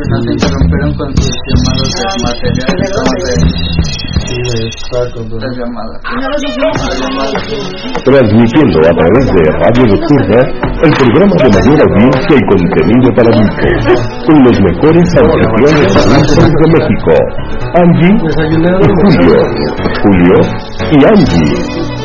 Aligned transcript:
se 0.00 0.06
nos 0.08 0.24
interrumpieron 0.32 0.94
con 0.96 1.08
sus 1.12 1.28
llamados 1.44 1.90
de 1.92 2.04
material 2.24 2.72
las 5.40 5.52
llamadas. 5.56 6.00
Transmitiendo 8.04 8.78
a 8.80 8.92
través 8.96 9.24
de 9.26 9.42
Radio 9.60 9.84
Nocturna 9.92 10.40
el 10.82 10.92
programa 10.96 11.36
de 11.36 11.48
mayor 11.52 11.78
audiencia 11.84 12.34
y 12.36 12.44
contenido 12.48 13.08
para 13.14 13.28
adultos, 13.28 13.98
con 14.26 14.36
los 14.44 14.56
mejores 14.60 15.08
anfitriones 15.20 15.92
adultos 15.96 16.48
de 16.48 16.66
México, 16.72 17.12
Angie 17.74 18.16
y 18.80 18.88
Julio, 19.00 19.38
Julio 20.02 20.38
y 20.92 20.98
Angie. 21.04 21.52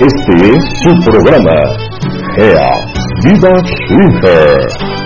Este 0.02 0.34
es 0.52 0.62
su 0.84 0.92
programa, 1.10 1.58
Gea 2.36 2.70
Viva 3.24 3.54
Swinger. 3.88 5.05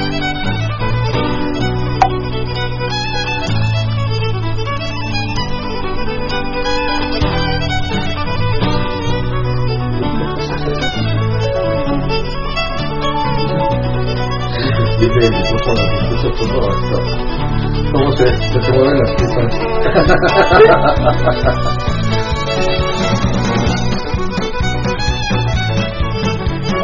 ¿Cómo 18.20 18.32
se, 18.32 18.36
se 18.52 18.60
te 18.60 18.78
mueven 18.78 18.98
las 19.00 19.12
piezas? 19.16 19.48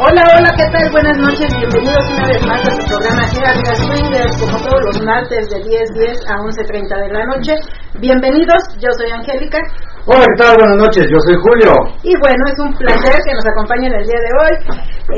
Hola, 0.00 0.22
hola, 0.32 0.50
¿qué 0.56 0.64
tal? 0.72 0.90
Buenas 0.92 1.18
noches, 1.18 1.48
bienvenidos 1.58 2.10
una 2.10 2.28
vez 2.28 2.46
más 2.46 2.66
a 2.66 2.70
su 2.70 2.86
programa 2.88 3.28
Gerardo 3.28 3.74
Swingers, 3.74 4.36
como 4.40 4.56
todos 4.64 4.80
los 4.86 5.02
martes 5.04 5.48
de 5.50 5.60
10.10 5.60 6.24
a 6.24 6.36
11.30 6.40 7.00
de 7.04 7.12
la 7.12 7.26
noche. 7.26 7.52
Bienvenidos, 8.00 8.62
yo 8.80 8.88
soy 8.96 9.10
Angélica. 9.10 9.58
Hola, 10.06 10.24
¿qué 10.24 10.36
tal? 10.38 10.56
Buenas 10.56 10.78
noches, 10.78 11.04
yo 11.10 11.18
soy 11.20 11.36
Julio. 11.36 11.72
Y 12.04 12.14
bueno, 12.20 12.46
es 12.46 12.58
un 12.60 12.72
placer 12.78 13.18
que 13.26 13.34
nos 13.34 13.44
acompañen 13.44 13.92
el 13.92 14.06
día 14.06 14.20
de 14.22 14.32
hoy. 14.40 14.54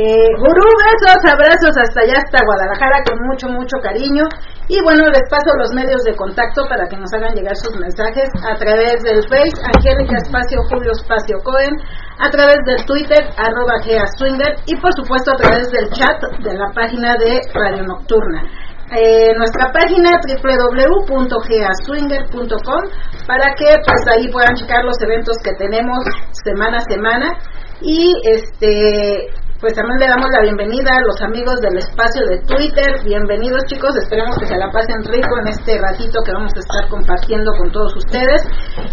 Eh, 0.00 0.30
gurú, 0.40 0.66
besos, 0.80 1.20
abrazos 1.30 1.76
hasta 1.76 2.00
allá, 2.02 2.16
hasta 2.16 2.40
Guadalajara, 2.44 3.04
con 3.04 3.18
mucho, 3.28 3.48
mucho 3.48 3.76
cariño. 3.82 4.24
Y 4.68 4.80
bueno, 4.82 5.08
les 5.08 5.24
paso 5.30 5.56
los 5.56 5.72
medios 5.72 6.02
de 6.04 6.14
contacto 6.14 6.68
para 6.68 6.86
que 6.88 6.96
nos 6.96 7.10
hagan 7.14 7.34
llegar 7.34 7.56
sus 7.56 7.74
mensajes 7.80 8.28
a 8.44 8.54
través 8.56 9.02
del 9.02 9.24
Face, 9.24 9.56
Angélica 9.64 10.18
Espacio 10.20 10.60
Julio 10.68 10.92
Espacio 10.92 11.40
Cohen, 11.42 11.72
a 12.20 12.28
través 12.28 12.58
del 12.66 12.84
Twitter, 12.84 13.24
arroba 13.36 13.80
Swinger, 14.18 14.56
y 14.66 14.76
por 14.76 14.92
supuesto 14.92 15.32
a 15.32 15.36
través 15.36 15.70
del 15.70 15.88
chat 15.88 16.20
de 16.44 16.52
la 16.52 16.70
página 16.74 17.16
de 17.16 17.40
Radio 17.54 17.84
Nocturna. 17.84 18.42
Eh, 18.90 19.32
nuestra 19.36 19.70
página 19.72 20.18
www.geaswinger.com 20.20 22.82
para 23.26 23.54
que 23.54 23.74
pues 23.84 24.06
ahí 24.12 24.28
puedan 24.32 24.54
checar 24.54 24.82
los 24.84 24.98
eventos 25.02 25.36
que 25.44 25.52
tenemos 25.54 26.04
semana 26.44 26.78
a 26.78 26.80
semana. 26.80 27.38
Y 27.80 28.12
este 28.24 29.28
pues 29.60 29.74
también 29.74 29.98
le 29.98 30.06
damos 30.06 30.30
la 30.30 30.42
bienvenida 30.42 30.94
a 30.94 31.02
los 31.02 31.18
amigos 31.20 31.58
del 31.58 31.78
espacio 31.78 32.22
de 32.30 32.38
Twitter. 32.46 32.94
Bienvenidos 33.02 33.66
chicos, 33.66 33.90
esperemos 33.98 34.38
que 34.38 34.46
se 34.46 34.56
la 34.56 34.70
pasen 34.70 35.02
rico 35.02 35.34
en 35.42 35.48
este 35.50 35.74
ratito 35.82 36.22
que 36.22 36.30
vamos 36.30 36.54
a 36.54 36.62
estar 36.62 36.86
compartiendo 36.88 37.50
con 37.58 37.66
todos 37.72 37.90
ustedes. 37.96 38.38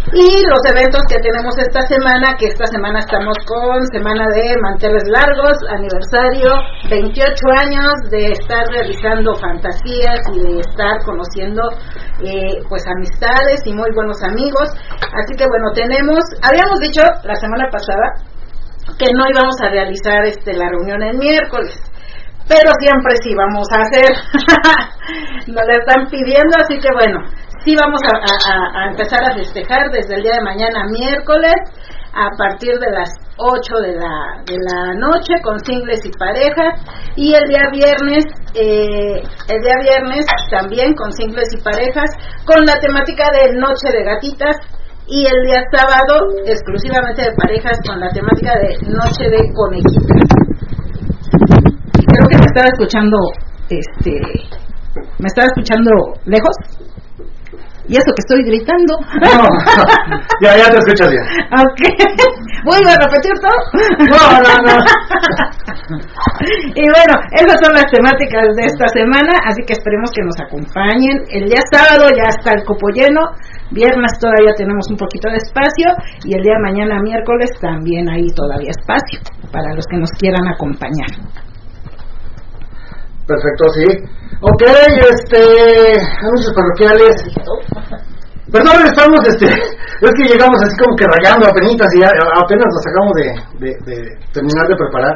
Y 0.09 0.41
los 0.41 0.61
eventos 0.65 1.05
que 1.05 1.21
tenemos 1.21 1.53
esta 1.61 1.85
semana, 1.85 2.33
que 2.33 2.49
esta 2.49 2.65
semana 2.65 2.97
estamos 2.97 3.37
con 3.45 3.77
semana 3.93 4.25
de 4.33 4.57
manteles 4.57 5.05
largos, 5.05 5.53
aniversario, 5.69 6.49
28 6.89 7.29
años 7.61 7.93
de 8.09 8.33
estar 8.33 8.65
realizando 8.73 9.35
fantasías 9.35 10.17
y 10.33 10.39
de 10.49 10.59
estar 10.65 10.97
conociendo 11.05 11.61
eh, 12.25 12.57
pues 12.67 12.81
amistades 12.89 13.61
y 13.65 13.73
muy 13.73 13.93
buenos 13.93 14.17
amigos. 14.23 14.73
Así 15.13 15.37
que 15.37 15.45
bueno, 15.45 15.69
tenemos, 15.77 16.25
habíamos 16.41 16.79
dicho 16.81 17.05
la 17.21 17.35
semana 17.35 17.69
pasada 17.69 18.33
que 18.97 19.07
no 19.13 19.25
íbamos 19.29 19.55
a 19.61 19.69
realizar 19.69 20.25
este 20.25 20.53
la 20.53 20.69
reunión 20.69 21.01
el 21.01 21.17
miércoles 21.17 21.81
pero 22.47 22.69
siempre 22.79 23.15
sí 23.23 23.33
vamos 23.33 23.65
a 23.73 23.81
hacer. 23.81 24.11
Nos 25.47 25.65
la 25.65 25.73
están 25.73 26.07
pidiendo 26.09 26.53
así 26.61 26.77
que 26.77 26.89
bueno 26.93 27.19
sí 27.63 27.75
vamos 27.75 27.99
a, 28.05 28.89
empezar 28.89 29.19
a 29.25 29.33
festejar 29.33 29.89
desde 29.91 30.15
el 30.15 30.21
día 30.21 30.33
de 30.37 30.43
mañana 30.43 30.85
miércoles 30.89 31.55
a 32.13 32.29
partir 32.37 32.77
de 32.77 32.91
las 32.91 33.09
8 33.37 33.75
de 33.81 33.93
la, 33.97 34.43
de 34.45 34.55
la 34.55 34.93
noche 34.93 35.33
con 35.43 35.59
singles 35.59 36.05
y 36.05 36.11
parejas 36.11 36.79
y 37.15 37.33
el 37.33 37.43
día 37.49 37.67
viernes 37.71 38.23
eh, 38.53 39.21
el 39.49 39.61
día 39.61 39.77
viernes 39.81 40.25
también 40.51 40.93
con 40.93 41.11
singles 41.11 41.49
y 41.57 41.61
parejas 41.61 42.09
con 42.45 42.63
la 42.65 42.79
temática 42.79 43.25
de 43.33 43.57
noche 43.57 43.89
de 43.91 44.03
gatitas 44.03 44.55
y 45.07 45.25
el 45.25 45.45
día 45.45 45.61
sábado 45.71 46.17
exclusivamente 46.45 47.21
de 47.21 47.35
parejas 47.35 47.77
con 47.85 47.99
la 47.99 48.09
temática 48.09 48.53
de 48.57 48.75
Noche 48.89 49.29
de 49.29 49.53
Conejitas. 49.53 50.21
Creo 52.07 52.27
que 52.27 52.37
me 52.37 52.45
estaba 52.45 52.67
escuchando, 52.73 53.17
este, 53.69 54.13
me 55.19 55.27
estaba 55.27 55.47
escuchando 55.47 55.91
lejos. 56.25 56.55
¿Y 57.87 57.97
eso 57.97 58.09
que 58.17 58.23
estoy 58.25 58.41
gritando? 58.49 58.97
No, 58.97 59.45
ya, 60.41 60.57
ya 60.57 60.71
te 60.71 60.77
escuchas 60.79 61.11
bien. 61.11 61.21
Ok. 61.53 61.81
¿Vuelvo 62.65 62.89
a 62.89 62.97
repetir 62.97 63.33
todo? 63.37 63.53
No, 64.09 64.41
no, 64.41 64.53
no. 64.65 64.73
y 66.73 66.81
bueno, 66.81 67.13
esas 67.29 67.59
son 67.61 67.73
las 67.73 67.85
temáticas 67.91 68.41
de 68.57 68.65
esta 68.65 68.87
semana, 68.87 69.37
así 69.45 69.61
que 69.67 69.73
esperemos 69.73 70.09
que 70.09 70.23
nos 70.23 70.39
acompañen. 70.41 71.21
El 71.29 71.45
día 71.45 71.61
sábado 71.71 72.09
ya 72.09 72.25
está 72.27 72.53
el 72.57 72.65
copo 72.65 72.89
lleno, 72.89 73.21
viernes 73.71 74.11
todavía 74.19 74.53
tenemos 74.57 74.85
un 74.89 74.97
poquito 74.97 75.29
de 75.29 75.37
espacio 75.37 75.89
y 76.23 76.35
el 76.35 76.43
día 76.43 76.57
mañana 76.61 77.01
miércoles 77.01 77.49
también 77.59 78.09
hay 78.09 78.27
todavía 78.35 78.69
espacio 78.69 79.19
para 79.51 79.73
los 79.73 79.85
que 79.89 79.97
nos 79.97 80.11
quieran 80.19 80.47
acompañar. 80.47 81.09
Perfecto, 83.25 83.63
sí. 83.73 83.87
Ok, 84.41 84.61
este, 84.61 85.41
anuncios 86.21 86.53
parroquiales. 86.53 87.15
Perdón, 88.51 88.85
estamos, 88.85 89.19
este, 89.27 89.45
es 90.01 90.11
que 90.13 90.29
llegamos 90.29 90.61
así 90.61 90.77
como 90.77 90.95
que 90.95 91.05
rayando 91.07 91.47
apenas 91.47 91.71
y 91.71 92.03
apenas 92.05 92.69
nos 92.69 92.85
acabamos 92.85 93.13
de, 93.17 93.69
de, 93.85 93.95
terminar 94.31 94.67
de 94.67 94.75
preparar 94.75 95.15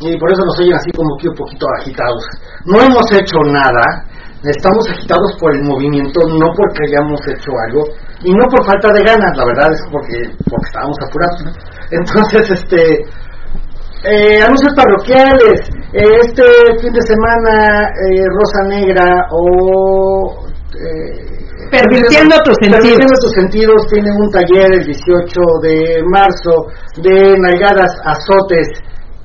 y 0.00 0.16
por 0.16 0.32
eso 0.32 0.40
nos 0.46 0.58
oyen 0.58 0.74
así 0.74 0.90
como 0.96 1.16
que 1.18 1.28
un 1.28 1.34
poquito 1.34 1.66
agitados. 1.78 2.24
No 2.64 2.80
hemos 2.80 3.04
hecho 3.12 3.36
nada, 3.52 3.84
estamos 4.44 4.88
agitados 4.88 5.36
por 5.38 5.54
el 5.54 5.62
movimiento, 5.64 6.20
no 6.26 6.52
porque 6.56 6.86
hayamos 6.88 7.20
hecho 7.28 7.50
algo 7.68 7.82
y 8.24 8.32
no 8.32 8.44
por 8.48 8.64
falta 8.64 8.88
de 8.92 9.04
ganas, 9.04 9.36
la 9.36 9.44
verdad 9.44 9.72
es 9.72 9.82
porque, 9.92 10.16
porque 10.48 10.66
estábamos 10.66 10.96
apurados. 11.04 11.44
Entonces, 11.90 12.50
este, 12.50 13.04
eh, 14.04 14.40
anuncios 14.42 14.72
parroquiales. 14.74 15.60
Eh, 15.92 16.20
este 16.22 16.44
fin 16.80 16.92
de 16.92 17.02
semana, 17.02 17.90
eh, 17.90 18.24
Rosa 18.32 18.62
Negra 18.68 19.26
o. 19.30 20.46
Pervirtiendo 21.70 22.34
tus 22.44 22.56
sentidos. 22.62 23.20
tus 23.20 23.32
sentidos 23.32 23.86
tiene 23.92 24.10
un 24.10 24.30
taller 24.30 24.72
el 24.72 24.84
18 24.84 25.40
de 25.62 26.02
marzo 26.04 26.66
de 26.96 27.38
nalgadas, 27.38 27.92
azotes 28.04 28.66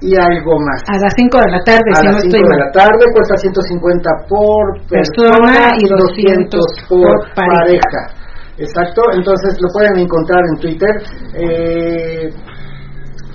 y 0.06 0.14
algo 0.14 0.54
más. 0.62 0.86
A 0.88 1.02
las 1.02 1.14
5 1.18 1.38
de 1.42 1.52
la 1.52 1.62
tarde, 1.66 1.90
a 1.98 2.04
las 2.04 2.22
5 2.22 2.38
de 2.38 2.58
la 2.62 2.70
tarde, 2.72 3.04
cuesta 3.12 3.36
150 3.38 4.10
por 4.30 4.62
persona, 4.86 5.74
y 5.82 5.90
200 5.90 6.62
por 6.88 7.34
pareja. 7.34 8.14
Exacto, 8.58 9.02
entonces 9.12 9.58
lo 9.60 9.68
pueden 9.74 9.98
encontrar 10.00 10.40
en 10.54 10.62
Twitter. 10.62 10.94
Eh, 11.34 12.30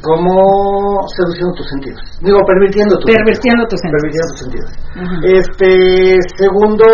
como 0.02 1.06
seduciendo 1.14 1.52
tus 1.52 1.68
sentidos. 1.68 2.00
Digo, 2.22 2.40
pervirtiendo 2.46 2.96
tus 2.96 3.04
pervirtiendo 3.04 3.66
tus 3.68 3.80
sentidos. 3.80 4.00
Pervirtiendo 4.00 4.32
tus 4.32 4.40
sentidos. 4.40 4.70
Este, 5.28 6.16
segundo 6.40 6.86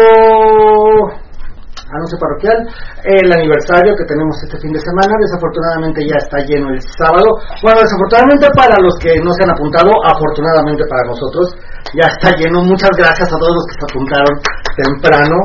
anuncio 1.91 2.19
parroquial, 2.19 2.59
el 3.05 3.29
aniversario 3.31 3.95
que 3.95 4.07
tenemos 4.11 4.35
este 4.43 4.59
fin 4.59 4.73
de 4.73 4.83
semana, 4.83 5.13
desafortunadamente 5.23 6.03
ya 6.03 6.19
está 6.19 6.39
lleno 6.43 6.75
el 6.75 6.81
sábado. 6.99 7.29
Bueno, 7.63 7.79
desafortunadamente 7.83 8.47
para 8.59 8.75
los 8.83 8.95
que 8.99 9.15
no 9.23 9.31
se 9.35 9.43
han 9.47 9.55
apuntado, 9.55 9.91
afortunadamente 10.03 10.83
para 10.91 11.05
nosotros, 11.07 11.55
ya 11.95 12.07
está 12.11 12.35
lleno. 12.35 12.67
Muchas 12.67 12.91
gracias 12.99 13.31
a 13.31 13.39
todos 13.39 13.55
los 13.55 13.65
que 13.71 13.77
se 13.79 13.85
apuntaron 13.87 14.35
temprano, 14.77 15.37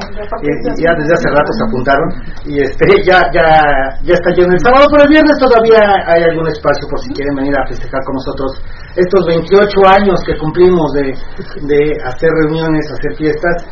y, 0.43 0.49
ya 0.81 0.91
desde 0.97 1.13
hace 1.13 1.29
rato 1.29 1.51
se 1.53 1.63
apuntaron. 1.63 2.07
Y 2.45 2.53
este 2.59 2.85
ya 3.07 3.21
ya 3.31 3.45
ya 4.01 4.13
está 4.17 4.29
lleno 4.33 4.51
el 4.53 4.61
sábado, 4.65 4.89
pero 4.89 5.03
el 5.05 5.11
viernes 5.13 5.37
todavía 5.37 5.81
hay 6.09 6.23
algún 6.25 6.47
espacio 6.49 6.89
por 6.89 6.99
si 6.99 7.13
quieren 7.13 7.35
venir 7.35 7.53
a 7.55 7.67
festejar 7.67 8.01
con 8.03 8.15
nosotros 8.17 8.49
estos 8.95 9.25
28 9.27 9.67
años 9.87 10.19
que 10.25 10.37
cumplimos 10.37 10.91
de, 10.93 11.13
de 11.67 11.79
hacer 12.05 12.29
reuniones, 12.43 12.85
hacer 12.91 13.15
fiestas. 13.15 13.65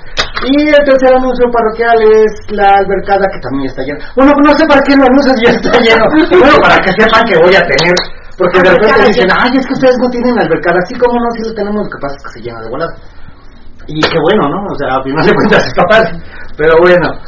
Y 0.46 0.68
el 0.68 0.84
tercer 0.86 1.16
anuncio 1.16 1.46
parroquial 1.52 1.98
es 2.00 2.32
la 2.56 2.80
albercada 2.80 3.28
que 3.28 3.40
también 3.42 3.68
está 3.68 3.84
llena. 3.84 4.00
Bueno, 4.16 4.32
no 4.44 4.52
sé 4.56 4.66
para 4.66 4.82
qué 4.82 4.96
lo 4.96 5.04
anuncias 5.04 5.36
ya 5.44 5.52
está 5.52 5.80
lleno. 5.80 6.06
Bueno, 6.40 6.58
para 6.62 6.78
que 6.80 6.92
sepan 6.96 7.24
que 7.28 7.36
voy 7.44 7.56
a 7.56 7.64
tener 7.68 7.96
porque 8.40 8.64
de 8.64 8.72
repente 8.72 9.08
dicen, 9.08 9.28
ay, 9.36 9.52
es 9.52 9.68
que 9.68 9.74
ustedes 9.74 9.98
no 10.00 10.10
tienen 10.10 10.40
albercada. 10.40 10.80
Así 10.80 10.96
como 10.96 11.20
no, 11.20 11.28
si 11.36 11.44
lo 11.44 11.54
tenemos, 11.54 11.84
lo 11.84 11.92
que 11.92 12.00
pasa 12.00 12.16
es 12.16 12.24
que 12.24 12.32
se 12.40 12.40
llena 12.40 12.62
de 12.62 12.70
volada. 12.70 12.96
Y 13.86 14.00
qué 14.00 14.18
bueno, 14.24 14.48
¿no? 14.48 14.64
O 14.64 14.76
sea, 14.80 14.96
al 14.96 15.04
final 15.04 15.26
de 15.26 15.36
cuentas 15.36 15.68
es 15.68 15.74
capaz. 15.74 16.08
Pero 16.56 16.80
bueno, 16.80 17.20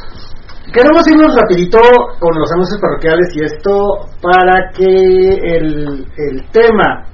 queremos 0.72 1.04
irnos 1.06 1.36
rapidito 1.36 1.80
con 2.18 2.32
los 2.38 2.50
anuncios 2.52 2.80
parroquiales 2.80 3.28
y 3.36 3.44
esto 3.44 4.08
para 4.22 4.72
que 4.72 4.88
el, 4.88 6.06
el 6.16 6.50
tema 6.50 7.11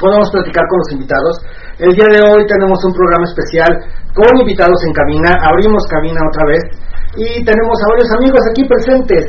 podamos 0.00 0.30
platicar 0.30 0.64
con 0.68 0.78
los 0.78 0.92
invitados. 0.92 1.34
El 1.78 1.92
día 1.92 2.08
de 2.12 2.20
hoy 2.24 2.46
tenemos 2.46 2.78
un 2.84 2.92
programa 2.92 3.24
especial 3.24 3.70
con 4.14 4.32
invitados 4.40 4.80
en 4.86 4.92
cabina, 4.92 5.36
abrimos 5.44 5.84
cabina 5.88 6.20
otra 6.28 6.44
vez 6.48 6.62
y 7.16 7.44
tenemos 7.44 7.76
a 7.82 7.88
varios 7.92 8.10
amigos 8.16 8.40
aquí 8.50 8.64
presentes 8.64 9.24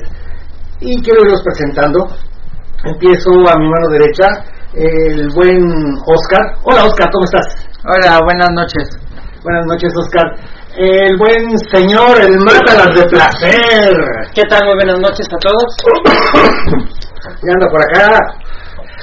y 0.80 1.02
quiero 1.02 1.26
irlos 1.26 1.44
presentando. 1.44 2.08
Empiezo 2.84 3.32
a 3.32 3.60
mi 3.60 3.68
mano 3.68 3.90
derecha, 3.90 4.28
el 4.74 5.30
buen 5.34 5.60
Oscar. 6.06 6.56
Hola 6.64 6.86
Oscar, 6.86 7.10
¿cómo 7.12 7.26
estás? 7.26 7.48
Hola, 7.84 8.20
buenas 8.24 8.52
noches. 8.52 8.88
Buenas 9.44 9.66
noches 9.66 9.92
Oscar. 9.98 10.26
El 10.78 11.18
buen 11.18 11.58
señor, 11.72 12.22
el 12.22 12.38
mátalas 12.38 12.94
de 12.94 13.04
placer. 13.10 13.96
¿Qué 14.34 14.44
tal? 14.50 14.62
Muy 14.66 14.76
buenas 14.76 15.00
noches 15.00 15.28
a 15.32 15.38
todos. 15.38 15.76
Y 17.44 17.50
anda 17.50 17.68
por 17.70 17.82
acá. 17.82 18.20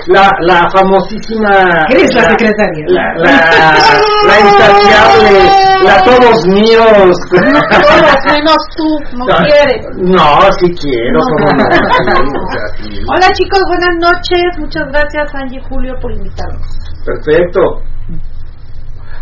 La, 0.06 0.28
la 0.42 0.68
famosísima. 0.70 1.50
Eres 1.88 2.12
la 2.14 2.22
secretaria. 2.30 2.84
La, 2.88 3.14
la, 3.16 3.30
la 4.26 4.40
insaciable, 4.40 5.38
la 5.84 6.02
todos 6.02 6.46
míos. 6.48 7.16
Todos 7.30 8.18
menos 8.26 8.56
tú, 8.76 9.16
no 9.16 9.24
quieres. 9.46 9.86
No, 9.96 10.40
sí 10.58 10.74
quiero, 10.74 11.20
No. 11.20 11.52
no, 11.52 11.64
sí. 12.82 13.00
Hola 13.08 13.28
chicos, 13.32 13.60
buenas 13.68 13.96
noches. 14.00 14.44
Muchas 14.58 14.82
gracias 14.88 15.34
Angie 15.34 15.60
y 15.60 15.68
Julio 15.68 15.94
por 16.02 16.12
invitarnos. 16.12 16.66
Perfecto. 17.06 17.60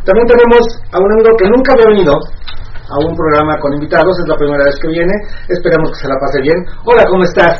También 0.04 0.26
tenemos 0.26 0.60
a 0.90 0.98
un 0.98 1.12
amigo 1.12 1.36
que 1.38 1.48
nunca 1.48 1.74
había 1.74 1.86
venido 1.88 2.12
a 2.16 3.06
un 3.08 3.14
programa 3.14 3.56
con 3.60 3.72
invitados, 3.74 4.18
es 4.18 4.26
la 4.28 4.36
primera 4.36 4.64
vez 4.64 4.74
que 4.82 4.88
viene, 4.88 5.12
esperamos 5.48 5.90
que 5.90 5.96
se 5.96 6.08
la 6.08 6.16
pase 6.18 6.40
bien. 6.42 6.56
Hola, 6.84 7.04
¿cómo 7.08 7.22
estás? 7.22 7.56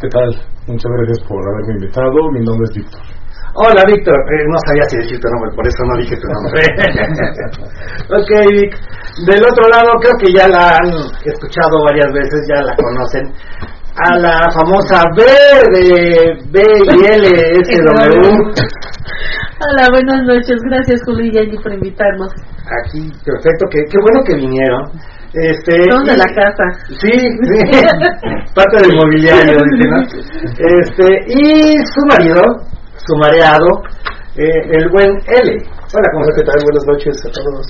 ¿Qué 0.00 0.08
tal? 0.08 0.51
Muchas 0.66 0.92
gracias 0.92 1.18
por 1.28 1.42
haberme 1.42 1.74
invitado. 1.74 2.30
Mi 2.32 2.44
nombre 2.44 2.64
es 2.70 2.76
Víctor. 2.76 3.00
Hola, 3.54 3.82
Víctor. 3.84 4.14
Eh, 4.14 4.46
no 4.48 4.56
sabía 4.64 4.82
si 4.88 4.96
decir 4.96 5.18
tu 5.20 5.28
nombre, 5.28 5.50
por 5.56 5.66
eso 5.66 5.82
no 5.84 5.96
dije 5.98 6.16
tu 6.16 6.28
nombre. 6.28 6.62
ok, 8.16 8.30
Vic. 8.48 8.72
Del 9.26 9.42
otro 9.44 9.68
lado, 9.68 9.90
creo 10.00 10.14
que 10.22 10.32
ya 10.32 10.48
la 10.48 10.78
han 10.78 10.88
escuchado 11.26 11.84
varias 11.84 12.12
veces, 12.12 12.46
ya 12.48 12.62
la 12.62 12.74
conocen. 12.76 13.26
A 14.08 14.16
la 14.16 14.38
famosa 14.54 15.04
B 15.14 15.22
de 15.74 16.32
B 16.48 16.62
y 16.62 17.04
L 17.12 17.28
S 17.60 17.82
W. 17.82 18.52
Hola, 19.60 19.86
buenas 19.90 20.22
noches. 20.24 20.56
Gracias, 20.62 21.02
Julio 21.04 21.30
y 21.30 21.38
Angie, 21.38 21.60
por 21.60 21.74
invitarnos. 21.74 22.32
Aquí, 22.86 23.10
perfecto, 23.24 23.66
qué, 23.70 23.84
qué 23.90 23.98
bueno 24.00 24.24
que 24.24 24.34
vinieron. 24.36 24.82
Este, 25.34 25.72
Son 25.90 26.04
de 26.04 26.16
la 26.16 26.26
casa. 26.26 26.64
Sí, 27.00 27.10
sí. 27.10 27.58
parte 28.54 28.82
del 28.82 28.96
mobiliario, 28.96 29.56
dice, 29.64 29.88
¿no? 29.88 30.02
Este, 30.58 31.24
y 31.26 31.76
su 31.86 32.06
marido, 32.06 32.42
su 32.96 33.16
mareado, 33.16 33.66
eh, 34.36 34.60
el 34.72 34.88
buen 34.90 35.08
L. 35.08 35.56
Hola, 35.94 36.08
¿cómo 36.12 36.24
Hola, 36.24 36.28
estás? 36.28 36.36
¿qué 36.36 36.44
tal? 36.44 36.60
Buenas 36.64 36.84
noches 36.86 37.16
a 37.24 37.30
todos. 37.32 37.66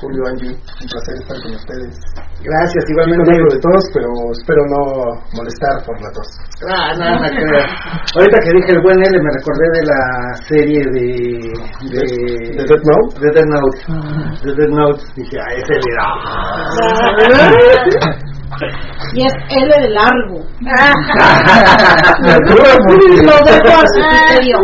Julio, 0.00 0.22
Angie, 0.30 0.54
un 0.54 0.86
placer 0.86 1.14
estar 1.18 1.36
con 1.42 1.52
ustedes. 1.54 1.98
Gracias, 2.40 2.84
igualmente. 2.88 3.30
algo 3.34 3.50
de 3.50 3.58
tos, 3.58 3.84
pero 3.92 4.08
espero 4.32 4.62
no 4.70 4.82
molestar 5.34 5.82
por 5.84 6.00
la 6.00 6.10
tos. 6.12 6.28
Ah, 6.70 6.94
nada, 6.96 7.18
nada 7.18 7.30
que 7.30 7.44
ver. 7.44 7.66
Ahorita 8.14 8.38
que 8.44 8.52
dije 8.54 8.70
el 8.78 8.82
buen 8.82 9.02
L, 9.02 9.18
me 9.18 9.30
recordé 9.34 9.66
de 9.74 9.82
la 9.86 10.02
serie 10.46 10.80
de. 10.94 11.06
de. 11.90 12.02
¿De 12.56 12.64
Death 12.64 12.84
Note? 12.86 13.18
de 13.20 13.28
Death 13.34 13.50
Note. 13.50 13.78
De 14.44 14.50
Death 14.54 14.70
Note. 14.70 15.02
Dije, 15.16 15.36
ah, 15.40 15.50
ese 15.58 15.74
era. 15.90 16.06
Y 19.14 19.26
es 19.26 19.32
L 19.50 19.70
de 19.82 19.90
largo. 19.90 20.40
Lo 22.22 23.36
dejo 23.44 23.72
a 23.76 23.84
su 23.86 24.00
criterio. 24.00 24.56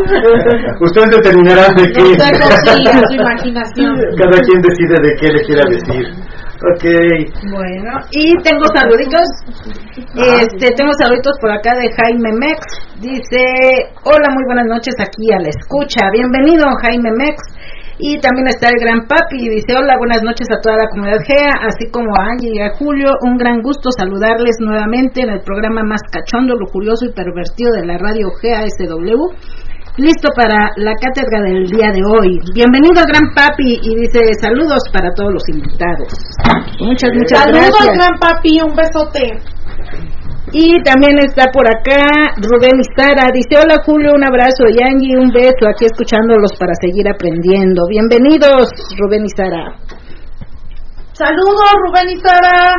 Ustedes 0.81 1.11
determinarán 1.11 1.75
de 1.77 1.85
qué. 1.93 2.01
A 2.01 2.33
su 3.07 3.15
imaginación. 3.15 3.93
Cada 4.19 4.39
quien 4.43 4.61
decide 4.63 4.97
de 5.03 5.11
qué 5.21 5.29
le 5.29 5.41
quiera 5.45 5.65
decir. 5.69 6.05
Ok. 6.73 6.85
Bueno, 7.51 7.93
y 8.11 8.35
tengo 8.43 8.65
saluditos. 8.75 9.29
Este, 10.17 10.71
tengo 10.75 10.93
saluditos 10.99 11.37
por 11.41 11.51
acá 11.51 11.77
de 11.77 11.91
Jaime 11.93 12.33
Mex. 12.39 12.61
Dice, 13.01 13.45
hola, 14.05 14.31
muy 14.33 14.45
buenas 14.47 14.67
noches 14.67 14.95
aquí 14.99 15.31
a 15.33 15.41
la 15.41 15.49
escucha. 15.49 16.09
Bienvenido, 16.13 16.65
Jaime 16.83 17.11
Mex. 17.19 17.37
Y 17.99 18.19
también 18.19 18.49
está 18.49 18.69
el 18.69 18.79
gran 18.83 19.07
papi, 19.07 19.49
dice 19.49 19.71
hola, 19.79 19.95
buenas 19.99 20.23
noches 20.23 20.49
a 20.51 20.61
toda 20.61 20.77
la 20.77 20.89
comunidad 20.91 21.23
GEA, 21.27 21.63
así 21.63 21.87
como 21.93 22.11
a 22.19 22.33
Angie 22.33 22.51
y 22.53 22.61
a 22.61 22.71
Julio, 22.75 23.11
un 23.23 23.37
gran 23.37 23.63
gusto 23.63 23.91
saludarles 23.97 24.57
nuevamente 24.59 25.23
en 25.23 25.31
el 25.31 25.41
programa 25.43 25.83
más 25.85 26.03
cachondo, 26.11 26.57
lujurioso 26.57 27.07
y 27.07 27.13
pervertido 27.13 27.71
de 27.73 27.87
la 27.87 27.97
radio 27.99 28.31
GEA 28.43 28.67
SW. 28.67 29.31
Listo 29.97 30.29
para 30.35 30.73
la 30.75 30.95
cátedra 30.99 31.41
del 31.47 31.69
día 31.71 31.93
de 31.95 32.03
hoy. 32.03 32.41
Bienvenido, 32.53 32.99
gran 33.07 33.31
papi, 33.33 33.79
y 33.81 33.95
dice 33.95 34.27
saludos 34.43 34.83
para 34.93 35.15
todos 35.15 35.33
los 35.33 35.49
invitados. 35.49 36.11
Muchas, 36.81 37.11
muchas 37.15 37.39
Saludos, 37.45 37.71
gracias. 37.79 37.95
gran 37.95 38.19
papi. 38.19 38.59
Un 38.61 38.75
besote. 38.75 39.39
Y 40.53 40.83
también 40.83 41.19
está 41.19 41.47
por 41.53 41.67
acá 41.67 42.05
Rubén 42.37 42.79
Istara. 42.81 43.31
Dice, 43.33 43.57
hola 43.63 43.77
Julio, 43.85 44.13
un 44.15 44.25
abrazo 44.25 44.65
y 44.69 44.83
Angie, 44.83 45.17
un 45.19 45.33
beso 45.33 45.67
aquí 45.69 45.87
escuchándolos 45.87 46.53
para 46.59 46.75
seguir 46.81 47.09
aprendiendo. 47.09 47.87
Bienvenidos, 47.89 48.69
Rubén 48.99 49.25
Istara. 49.25 49.79
Saludos, 51.15 51.73
Rubén 51.87 52.11
y 52.11 52.17
Sara. 52.21 52.75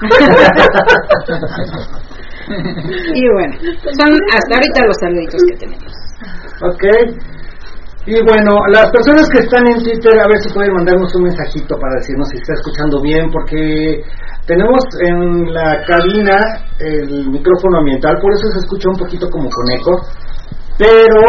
Y 2.48 3.28
bueno, 3.28 3.52
son 3.98 4.08
hasta 4.32 4.56
ahorita 4.56 4.80
los 4.86 4.96
saluditos 5.00 5.42
que 5.50 5.56
tenemos. 5.58 5.92
Ok. 6.62 6.84
Y 8.06 8.22
bueno, 8.24 8.56
las 8.72 8.90
personas 8.90 9.28
que 9.28 9.40
están 9.40 9.68
en 9.68 9.82
Twitter, 9.84 10.18
a 10.18 10.26
ver 10.26 10.38
si 10.40 10.48
pueden 10.54 10.72
mandarnos 10.72 11.14
un 11.14 11.24
mensajito 11.24 11.78
para 11.78 11.96
decirnos 11.96 12.30
si 12.30 12.38
está 12.38 12.54
escuchando 12.54 13.02
bien, 13.02 13.30
porque 13.30 14.02
tenemos 14.48 14.80
en 15.06 15.52
la 15.54 15.84
cabina 15.86 16.40
el 16.80 17.28
micrófono 17.30 17.78
ambiental, 17.78 18.16
por 18.20 18.32
eso 18.32 18.48
se 18.54 18.58
escucha 18.60 18.88
un 18.90 18.96
poquito 18.98 19.28
como 19.30 19.48
con 19.48 19.64
eco, 19.78 19.92
pero 20.78 21.20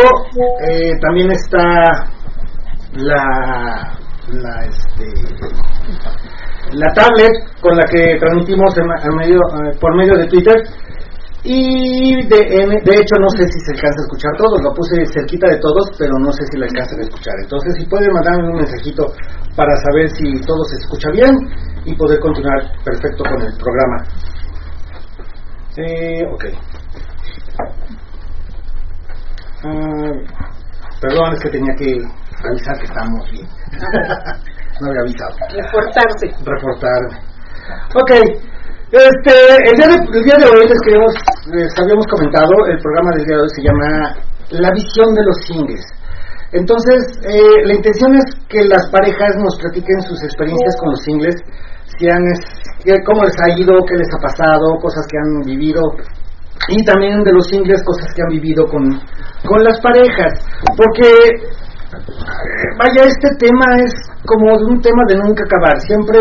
eh, 0.69 0.91
también 1.01 1.29
está 1.31 2.07
la, 2.93 3.93
la, 4.31 4.65
este, 4.65 5.05
la 6.73 6.87
tablet 6.93 7.31
con 7.61 7.75
la 7.75 7.85
que 7.85 8.17
transmitimos 8.19 8.73
eh, 8.77 9.77
por 9.79 9.95
medio 9.95 10.15
de 10.17 10.27
Twitter 10.27 10.55
y 11.43 12.15
de, 12.27 12.37
en- 12.37 12.83
de 12.83 12.93
hecho 12.99 13.15
no 13.19 13.29
sé 13.29 13.47
si 13.47 13.59
se 13.65 13.71
alcanza 13.71 13.99
a 14.01 14.05
escuchar 14.05 14.31
todo, 14.37 14.57
lo 14.61 14.73
puse 14.73 15.05
cerquita 15.13 15.47
de 15.49 15.57
todos, 15.59 15.89
pero 15.97 16.11
no 16.19 16.31
sé 16.33 16.43
si 16.51 16.57
lo 16.57 16.65
alcanzan 16.65 16.99
a 16.99 17.03
escuchar. 17.03 17.33
Entonces 17.41 17.73
si 17.79 17.85
pueden 17.87 18.11
mandarme 18.13 18.49
un 18.49 18.57
mensajito 18.57 19.05
para 19.55 19.75
saber 19.77 20.09
si 20.15 20.39
todo 20.45 20.63
se 20.65 20.75
escucha 20.77 21.09
bien 21.11 21.31
y 21.85 21.95
poder 21.95 22.19
continuar 22.19 22.61
perfecto 22.83 23.23
con 23.23 23.41
el 23.41 23.53
programa. 23.57 24.03
Eh, 25.77 26.25
ok. 26.33 26.45
Perdón, 31.01 31.33
es 31.33 31.39
que 31.43 31.49
tenía 31.49 31.73
que 31.77 31.91
avisar 32.47 32.77
que 32.79 32.85
estamos 32.85 33.31
bien. 33.31 33.47
no 34.81 34.89
había 34.89 35.01
avisado 35.01 35.35
Reportarse. 35.51 36.27
reportarme. 36.43 37.17
Ok, 37.95 38.11
este, 38.91 39.33
el 39.69 39.75
día 39.77 39.87
de, 39.87 39.95
el 40.17 40.23
día 40.23 40.35
de 40.39 40.45
hoy 40.49 40.67
les 40.67 40.81
queremos, 40.83 41.13
les 41.51 41.71
habíamos 41.77 42.05
comentado, 42.07 42.49
el 42.67 42.79
programa 42.79 43.11
del 43.15 43.25
día 43.25 43.37
de 43.37 43.43
hoy 43.43 43.49
se 43.55 43.61
llama 43.61 44.15
La 44.51 44.71
visión 44.71 45.13
de 45.13 45.23
los 45.23 45.37
singles. 45.45 45.85
Entonces, 46.51 47.19
eh, 47.29 47.65
la 47.65 47.73
intención 47.73 48.15
es 48.15 48.25
que 48.47 48.63
las 48.65 48.89
parejas 48.89 49.35
nos 49.37 49.55
platiquen 49.59 50.01
sus 50.01 50.23
experiencias 50.23 50.75
con 50.79 50.89
los 50.91 51.01
singles, 51.03 51.35
si 51.97 52.07
han, 52.09 52.23
cómo 53.05 53.23
les 53.23 53.35
ha 53.41 53.49
ido, 53.59 53.73
qué 53.85 53.95
les 53.95 54.07
ha 54.13 54.21
pasado, 54.21 54.79
cosas 54.81 55.05
que 55.07 55.17
han 55.17 55.41
vivido, 55.45 55.81
y 56.69 56.83
también 56.83 57.23
de 57.23 57.33
los 57.33 57.47
singles, 57.47 57.83
cosas 57.83 58.13
que 58.15 58.21
han 58.21 58.29
vivido 58.29 58.65
con, 58.65 58.83
con 59.45 59.63
las 59.63 59.79
parejas. 59.81 60.41
Porque 60.75 61.09
eh, 61.89 62.69
vaya, 62.77 63.03
este 63.05 63.29
tema 63.39 63.65
es 63.83 63.93
como 64.25 64.53
un 64.67 64.81
tema 64.81 65.03
de 65.07 65.17
nunca 65.17 65.43
acabar. 65.43 65.79
Siempre 65.81 66.19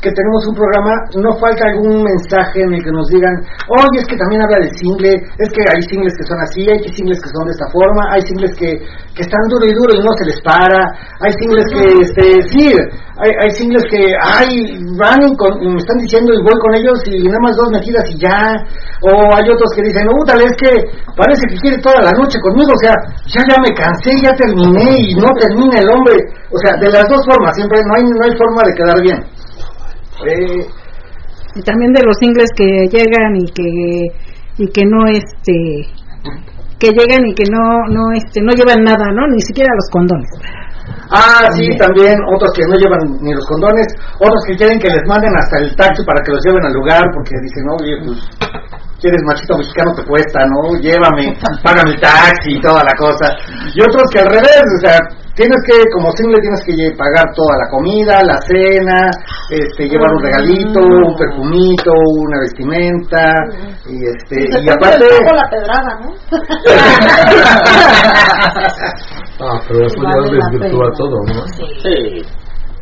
que 0.00 0.12
tenemos 0.12 0.46
un 0.46 0.54
programa, 0.54 0.92
no 1.16 1.32
falta 1.40 1.64
algún 1.72 2.04
mensaje 2.04 2.62
en 2.62 2.74
el 2.74 2.84
que 2.84 2.92
nos 2.92 3.08
digan, 3.08 3.32
oye, 3.68 3.98
es 3.98 4.06
que 4.06 4.16
también 4.20 4.42
habla 4.44 4.58
del 4.60 4.70
single, 4.76 5.12
es 5.40 5.48
que 5.56 5.62
hay 5.72 5.80
singles 5.88 6.14
que 6.20 6.26
son 6.28 6.38
así, 6.44 6.62
hay 6.68 6.78
singles 6.92 7.18
que 7.18 7.32
son 7.32 7.48
de 7.48 7.52
esta 7.56 7.66
forma, 7.72 8.02
hay 8.12 8.20
singles 8.28 8.52
que, 8.60 8.76
que 9.16 9.22
están 9.24 9.40
duro 9.48 9.64
y 9.64 9.72
duro 9.72 9.90
y 9.96 10.00
no 10.04 10.12
se 10.20 10.24
les 10.28 10.38
para, 10.44 10.78
hay 11.24 11.32
singles 11.40 11.64
que, 11.72 11.82
este, 12.04 12.24
sí, 12.52 12.64
hay, 13.18 13.30
hay 13.40 13.50
singles 13.56 13.82
que, 13.88 14.00
ay, 14.20 14.78
van 15.00 15.16
y, 15.24 15.32
con- 15.40 15.58
y 15.64 15.68
me 15.72 15.80
están 15.80 15.96
diciendo 15.98 16.28
y 16.36 16.44
voy 16.44 16.56
con 16.60 16.72
ellos 16.76 16.98
y 17.08 17.16
nada 17.32 17.40
más 17.42 17.56
dos 17.56 17.70
metidas 17.72 18.04
y 18.12 18.20
ya, 18.20 18.36
o 19.00 19.10
hay 19.32 19.46
otros 19.48 19.70
que 19.74 19.82
dicen, 19.82 20.04
no, 20.06 20.12
tal 20.28 20.40
es 20.44 20.52
que 20.60 20.70
parece 21.16 21.42
que 21.48 21.56
quiere 21.56 21.78
toda 21.80 22.04
la 22.04 22.12
noche 22.20 22.36
conmigo, 22.44 22.68
o 22.70 22.80
sea, 22.84 22.92
ya 23.32 23.40
ya 23.48 23.56
me 23.64 23.72
cansé, 23.72 24.12
ya 24.22 24.32
terminé 24.36 24.92
y 25.08 25.14
no 25.16 25.28
termina 25.40 25.80
el 25.80 25.88
hombre, 25.88 26.14
o 26.52 26.58
sea, 26.60 26.76
de 26.76 26.92
las 26.92 27.08
dos 27.08 27.24
formas, 27.24 27.56
siempre 27.56 27.80
no 27.88 27.96
hay, 27.96 28.04
no 28.04 28.22
hay 28.28 28.34
forma 28.36 28.60
de 28.68 28.74
quedar 28.76 29.00
bien. 29.02 29.20
Eh, 30.24 30.66
y 31.56 31.62
también 31.62 31.92
de 31.92 32.02
los 32.04 32.16
ingles 32.20 32.50
que 32.56 32.86
llegan 32.88 33.36
y 33.36 33.46
que 33.52 34.02
y 34.58 34.66
que 34.68 34.82
no 34.84 35.06
este 35.06 35.86
que 36.78 36.88
llegan 36.88 37.26
y 37.26 37.34
que 37.34 37.44
no 37.50 37.84
no 37.88 38.12
este 38.14 38.40
no 38.40 38.52
llevan 38.52 38.84
nada 38.84 39.12
no 39.12 39.26
ni 39.28 39.40
siquiera 39.40 39.72
los 39.74 39.88
condones 39.90 40.28
Ah, 41.10 41.46
sí, 41.54 41.66
también 41.78 42.18
otros 42.34 42.50
que 42.54 42.66
no 42.66 42.74
llevan 42.74 42.98
ni 43.22 43.32
los 43.32 43.46
condones, 43.46 43.86
otros 44.18 44.42
que 44.46 44.56
quieren 44.56 44.78
que 44.78 44.90
les 44.90 45.02
manden 45.06 45.30
hasta 45.38 45.62
el 45.62 45.74
taxi 45.76 46.02
para 46.04 46.22
que 46.24 46.32
los 46.32 46.42
lleven 46.44 46.64
al 46.66 46.72
lugar 46.72 47.02
porque 47.14 47.34
dicen, 47.42 47.62
no, 47.66 47.74
oye, 47.78 47.94
pues, 48.02 48.18
quieres 49.00 49.22
machito 49.26 49.56
mexicano 49.56 49.94
te 49.94 50.04
cuesta, 50.04 50.46
¿no? 50.46 50.74
Llévame, 50.80 51.30
págame 51.62 51.90
el 51.94 52.00
taxi 52.00 52.58
y 52.58 52.60
toda 52.60 52.82
la 52.82 52.94
cosa. 52.98 53.30
Y 53.74 53.82
otros 53.82 54.02
que 54.12 54.18
al 54.18 54.30
revés, 54.30 54.66
o 54.66 54.80
sea, 54.82 54.98
tienes 55.36 55.58
que, 55.66 55.74
como 55.94 56.10
single, 56.12 56.40
tienes 56.40 56.62
que 56.64 56.72
pagar 56.96 57.30
toda 57.34 57.56
la 57.62 57.68
comida, 57.70 58.22
la 58.24 58.40
cena, 58.42 59.10
este, 59.50 59.86
llevar 59.88 60.10
un 60.16 60.22
regalito, 60.22 60.80
un 60.80 61.14
perfumito, 61.16 61.92
una 62.24 62.38
vestimenta, 62.40 63.34
y 63.86 64.06
este, 64.06 64.42
y 64.42 64.46
te 64.64 64.70
aparte... 64.72 64.98
pone 64.98 65.12
un 65.12 65.18
poco 65.22 65.34
la 65.36 65.48
pedrada, 65.50 65.92
¿no? 66.00 66.10
Ah, 69.38 69.60
pero 69.68 69.84
eso 69.86 69.96
ya 70.02 70.08
desvirtúa 70.32 70.90
todo, 70.96 71.20
¿no? 71.26 71.46
Sí. 71.82 72.24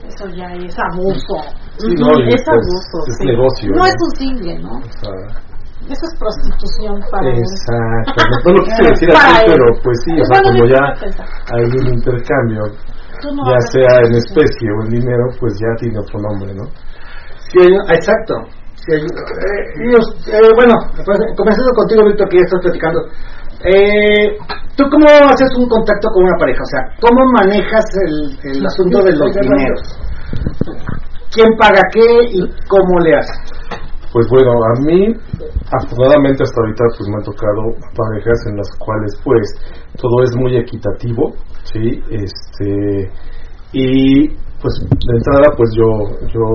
Eso 0.07 0.29
ya 0.37 0.47
es 0.55 0.77
abuso. 0.79 1.37
Sí, 1.79 1.89
no, 1.99 2.07
y 2.21 2.29
es 2.29 2.35
es- 2.41 2.49
abuso. 2.49 2.99
es 3.09 3.17
sí. 3.19 3.25
negocio, 3.27 3.71
No 3.71 3.77
¿no? 3.79 3.87
es 3.87 3.95
un 3.99 4.11
single, 4.17 4.59
¿no? 4.61 4.71
O 4.79 4.83
sea, 5.01 5.11
Eso 5.85 6.05
es 6.09 6.15
prostitución 6.19 6.97
para. 7.11 7.29
Exacto. 7.29 8.25
No 8.45 8.53
lo 8.57 8.63
quise 8.65 8.83
decir 8.89 9.09
Para 9.13 9.37
así, 9.37 9.45
él. 9.45 9.53
pero 9.53 9.65
pues 9.83 9.97
sí, 10.05 10.13
o 10.17 10.25
sea, 10.25 10.41
yo 10.57 10.65
ya 10.65 10.85
hay 11.53 11.65
un 11.65 11.87
intercambio, 11.93 12.63
no 13.35 13.43
ya 13.53 13.61
sea 13.69 13.93
en 14.09 14.15
especie 14.17 14.69
o 14.73 14.85
en 14.85 14.91
dinero, 14.97 15.25
pues 15.39 15.53
ya 15.61 15.69
tiene 15.79 15.99
otro 15.99 16.19
nombre, 16.21 16.55
¿no? 16.55 16.65
Sí, 17.53 17.65
exacto. 17.93 18.35
Sí, 18.87 18.93
eh, 18.97 19.63
ellos, 19.89 20.05
eh, 20.29 20.53
bueno, 20.57 20.75
pues, 21.05 21.19
comenzando 21.37 21.71
contigo, 21.77 22.05
Víctor, 22.05 22.29
que 22.29 22.37
ya 22.37 22.45
estás 22.45 22.61
platicando. 22.61 23.01
Eh, 23.65 24.37
¿Tú 24.77 24.85
cómo 24.91 25.07
haces 25.31 25.49
un 25.57 25.69
contacto 25.69 26.09
con 26.13 26.25
una 26.25 26.37
pareja? 26.39 26.61
O 26.61 26.67
sea, 26.67 26.81
¿cómo 27.01 27.21
manejas 27.33 27.85
el, 28.05 28.57
el 28.57 28.67
asunto 28.67 28.99
de 29.05 29.13
los 29.17 29.33
dineros? 29.33 29.99
¿Quién 31.33 31.49
paga 31.59 31.81
qué 31.93 32.05
y 32.33 32.41
cómo 32.69 32.99
le 33.01 33.17
haces? 33.17 33.39
Pues 34.15 34.29
bueno, 34.31 34.53
a 34.55 34.81
mí, 34.87 35.11
afortunadamente 35.75 36.45
hasta 36.45 36.61
ahorita, 36.63 36.85
pues 36.97 37.09
me 37.11 37.17
han 37.19 37.27
tocado 37.27 37.63
parejas 37.99 38.39
en 38.47 38.57
las 38.63 38.71
cuales, 38.79 39.11
pues, 39.25 39.43
todo 39.99 40.23
es 40.23 40.31
muy 40.37 40.57
equitativo, 40.57 41.35
¿sí? 41.67 41.99
Este, 42.15 43.11
y, 43.73 44.29
pues, 44.63 44.75
de 44.87 45.15
entrada, 45.19 45.51
pues 45.57 45.69
yo, 45.75 45.89
yo 46.31 46.47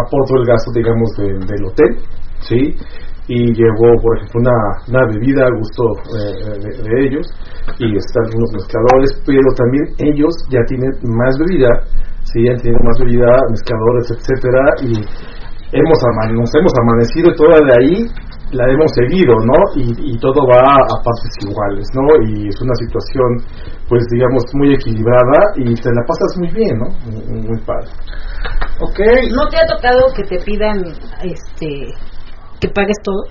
aporto 0.00 0.32
el 0.40 0.46
gasto, 0.46 0.72
digamos, 0.72 1.10
de- 1.18 1.44
del 1.44 1.62
hotel, 1.68 1.92
¿sí? 2.40 2.74
Y 3.28 3.52
llevo, 3.52 3.92
por 4.00 4.16
ejemplo, 4.16 4.40
una, 4.40 4.56
una 4.88 5.06
bebida 5.12 5.44
a 5.44 5.52
gusto 5.52 5.84
eh, 6.16 6.72
de, 6.88 7.06
ellos, 7.06 7.26
y 7.80 7.96
están 8.00 8.24
unos 8.34 8.50
mezcladores, 8.56 9.20
pero 9.26 9.48
también 9.60 9.84
ellos 10.08 10.32
ya 10.48 10.64
tienen 10.66 10.90
más 11.04 11.36
bebida, 11.36 11.68
¿sí? 12.32 12.44
Ya 12.48 12.56
tienen 12.64 12.80
más 12.82 12.96
bebida, 12.98 13.28
mezcladores, 13.50 14.06
etcétera, 14.16 14.64
y 14.88 14.92
hemos 15.72 15.98
nos 16.32 16.54
hemos 16.54 16.72
amanecido 16.80 17.30
y 17.30 17.36
toda 17.36 17.56
de 17.64 17.72
ahí 17.80 18.06
la 18.52 18.68
hemos 18.68 18.92
seguido, 18.92 19.32
¿no? 19.48 19.56
Y, 19.76 20.14
y 20.14 20.18
todo 20.18 20.46
va 20.46 20.60
a 20.60 20.96
partes 21.00 21.32
iguales, 21.40 21.88
¿no? 21.94 22.04
Y 22.28 22.48
es 22.48 22.60
una 22.60 22.74
situación, 22.74 23.30
pues 23.88 24.04
digamos, 24.12 24.44
muy 24.54 24.74
equilibrada 24.74 25.56
y 25.56 25.74
te 25.74 25.88
la 25.88 26.04
pasas 26.06 26.36
muy 26.38 26.50
bien, 26.52 26.76
¿no? 26.76 26.88
Muy, 27.08 27.48
muy 27.48 27.60
padre. 27.64 27.88
Ok. 28.80 28.98
no 29.34 29.48
te 29.48 29.56
ha 29.56 29.66
tocado 29.66 30.12
que 30.14 30.24
te 30.24 30.44
pidan 30.44 30.84
este 31.22 31.94
que 32.60 32.68
pagues 32.68 32.96
todo 33.02 33.22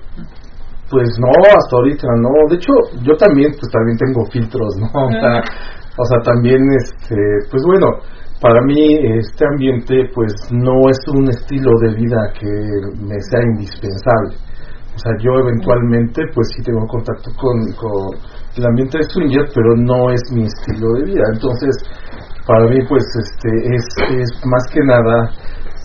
Pues 0.89 1.09
no, 1.19 1.29
hasta 1.29 1.75
ahorita 1.77 2.07
no. 2.19 2.29
De 2.49 2.55
hecho, 2.55 2.73
yo 3.03 3.15
también, 3.15 3.51
pues 3.57 3.71
también 3.71 3.97
tengo 3.97 4.25
filtros, 4.31 4.75
¿no? 4.77 4.87
O 5.07 5.11
sea, 5.11 5.43
o 5.97 6.05
sea, 6.05 6.17
también, 6.23 6.59
este, 6.79 7.15
pues 7.51 7.61
bueno, 7.65 7.87
para 8.41 8.59
mí 8.65 8.97
este 9.19 9.45
ambiente, 9.45 10.09
pues 10.15 10.33
no 10.49 10.89
es 10.89 10.97
un 11.13 11.29
estilo 11.29 11.71
de 11.81 11.93
vida 11.93 12.17
que 12.33 12.49
me 12.97 13.21
sea 13.29 13.41
indispensable. 13.53 14.35
O 14.95 14.97
sea, 14.97 15.13
yo 15.21 15.31
eventualmente, 15.45 16.23
pues 16.33 16.49
sí 16.55 16.63
tengo 16.63 16.85
contacto 16.87 17.29
con, 17.37 17.53
con 17.77 18.17
el 18.57 18.65
ambiente 18.65 18.97
de 18.97 19.03
swinger, 19.03 19.45
pero 19.53 19.77
no 19.77 20.09
es 20.09 20.21
mi 20.33 20.43
estilo 20.43 20.87
de 20.97 21.13
vida. 21.13 21.23
Entonces, 21.33 21.77
para 22.47 22.65
mí, 22.65 22.79
pues, 22.89 23.05
este, 23.21 23.49
es, 23.75 23.85
es 24.09 24.45
más 24.45 24.65
que 24.73 24.81
nada 24.83 25.29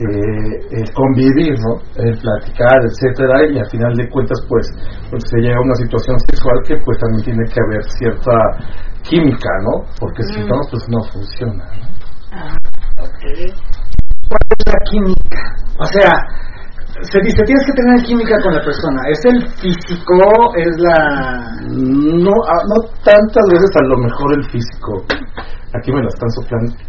eh, 0.01 0.81
el 0.81 0.93
convivir, 0.93 1.55
¿no? 1.61 1.77
El 2.03 2.19
platicar, 2.19 2.81
etcétera, 2.83 3.53
y 3.53 3.59
al 3.59 3.71
final 3.71 3.95
de 3.95 4.09
cuentas, 4.09 4.41
pues, 4.49 4.67
pues 5.11 5.23
se 5.29 5.39
llega 5.39 5.57
a 5.57 5.61
una 5.61 5.77
situación 5.77 6.19
sexual 6.31 6.57
que, 6.67 6.77
pues, 6.85 6.99
también 6.99 7.25
tiene 7.25 7.45
que 7.53 7.61
haber 7.61 7.85
cierta 8.01 8.33
química, 9.03 9.51
¿no? 9.63 9.85
Porque 10.01 10.25
si 10.25 10.41
no, 10.41 10.57
pues 10.71 10.83
no 10.89 11.05
funciona. 11.13 11.65
¿no? 11.65 11.96
¿Cuál 14.29 14.41
es 14.59 14.67
la 14.67 14.81
química? 14.91 15.41
O 15.79 15.87
sea, 15.87 16.13
se 17.03 17.21
dice, 17.21 17.43
tienes 17.45 17.67
que 17.67 17.73
tener 17.73 18.03
química 18.05 18.37
con 18.43 18.55
la 18.55 18.63
persona. 18.65 19.03
¿Es 19.11 19.25
el 19.25 19.47
físico? 19.61 20.17
¿Es 20.57 20.77
la...? 20.79 21.61
No, 21.69 22.33
ah, 22.49 22.63
no 22.69 22.77
tantas 23.05 23.45
veces 23.53 23.71
a 23.77 23.85
lo 23.85 23.99
mejor 23.99 24.33
el 24.39 24.45
físico. 24.51 25.05
Aquí 25.75 25.93
me 25.93 26.01
la 26.01 26.09
están 26.09 26.31
soplando. 26.31 26.73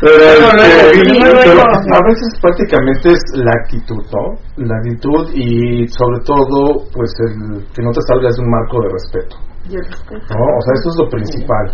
pero, 0.00 1.60
a 1.60 2.00
veces 2.08 2.28
prácticamente 2.40 3.10
es 3.12 3.20
la 3.34 3.52
actitud, 3.62 4.02
¿no? 4.12 4.38
La 4.64 4.76
actitud 4.78 5.28
y 5.34 5.86
sobre 5.88 6.20
todo, 6.24 6.88
pues, 6.92 7.12
el 7.20 7.66
que 7.74 7.82
no 7.82 7.90
te 7.90 8.00
salgas 8.08 8.34
de 8.36 8.42
un 8.42 8.50
marco 8.50 8.80
de 8.80 8.88
respeto. 8.92 9.36
¿no? 9.68 10.44
O 10.56 10.60
sea, 10.62 10.74
eso 10.74 10.88
es 10.90 10.96
lo 10.98 11.08
principal. 11.10 11.72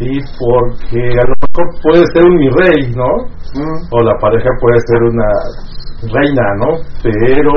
Sí, 0.00 0.08
porque 0.40 0.96
a 1.12 1.24
lo 1.28 1.34
mejor 1.44 1.66
puede 1.84 2.04
ser 2.14 2.24
un 2.24 2.36
mi 2.40 2.48
rey, 2.48 2.88
¿no? 2.96 3.28
O 3.92 4.00
la 4.00 4.16
pareja 4.16 4.48
puede 4.58 4.80
ser 4.88 5.02
una 5.02 5.28
reina, 6.08 6.56
¿no? 6.56 6.80
Pero 7.02 7.52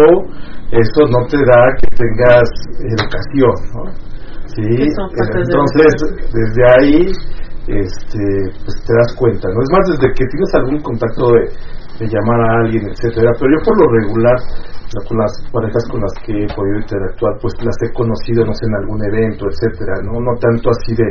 eso 0.76 1.08
no 1.08 1.24
te 1.32 1.40
da 1.40 1.72
que 1.80 1.88
tengas 1.96 2.44
educación, 2.84 3.56
¿no? 3.72 3.84
Sí, 4.52 4.60
entonces 4.60 5.96
desde 6.36 6.64
ahí 6.76 7.08
este, 7.68 8.24
pues 8.60 8.76
te 8.86 8.94
das 8.94 9.16
cuenta, 9.18 9.48
¿no? 9.48 9.62
Es 9.64 9.70
más, 9.72 9.96
desde 9.96 10.14
que 10.14 10.26
tienes 10.28 10.54
algún 10.54 10.82
contacto 10.82 11.32
de, 11.32 11.48
de 12.00 12.06
llamar 12.08 12.42
a 12.42 12.66
alguien, 12.66 12.84
etcétera, 12.90 13.32
pero 13.40 13.52
yo 13.52 13.60
por 13.66 13.76
lo 13.78 13.88
regular 14.02 14.38
las 14.94 15.34
parejas 15.52 15.84
con 15.90 16.02
las 16.02 16.14
que 16.26 16.34
he 16.34 16.48
podido 16.54 16.78
interactuar, 16.78 17.34
pues 17.42 17.54
las 17.66 17.76
he 17.82 17.92
conocido, 17.94 18.46
no 18.46 18.54
sé, 18.54 18.66
en 18.68 18.76
algún 18.76 19.02
evento, 19.06 19.46
etcétera, 19.50 19.94
¿no? 20.06 20.22
No 20.22 20.38
tanto 20.40 20.70
así 20.70 20.94
de, 20.94 21.10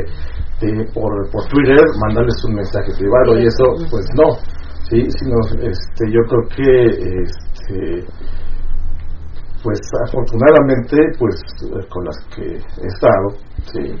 de 0.63 0.85
por, 0.93 1.11
por 1.31 1.43
Twitter, 1.51 1.83
mandarles 2.07 2.39
un 2.47 2.55
mensaje 2.55 2.91
privado 2.97 3.37
y 3.39 3.47
eso, 3.47 3.63
pues 3.91 4.05
no, 4.15 4.39
sí, 4.89 5.03
sino, 5.19 5.35
este, 5.59 6.03
yo 6.07 6.21
creo 6.27 6.43
que, 6.55 7.23
este, 7.23 8.07
pues 9.63 9.79
afortunadamente, 10.07 10.97
pues 11.19 11.35
con 11.89 12.05
las 12.05 12.17
que 12.35 12.43
he 12.43 12.87
estado, 12.87 13.27
sí, 13.71 13.95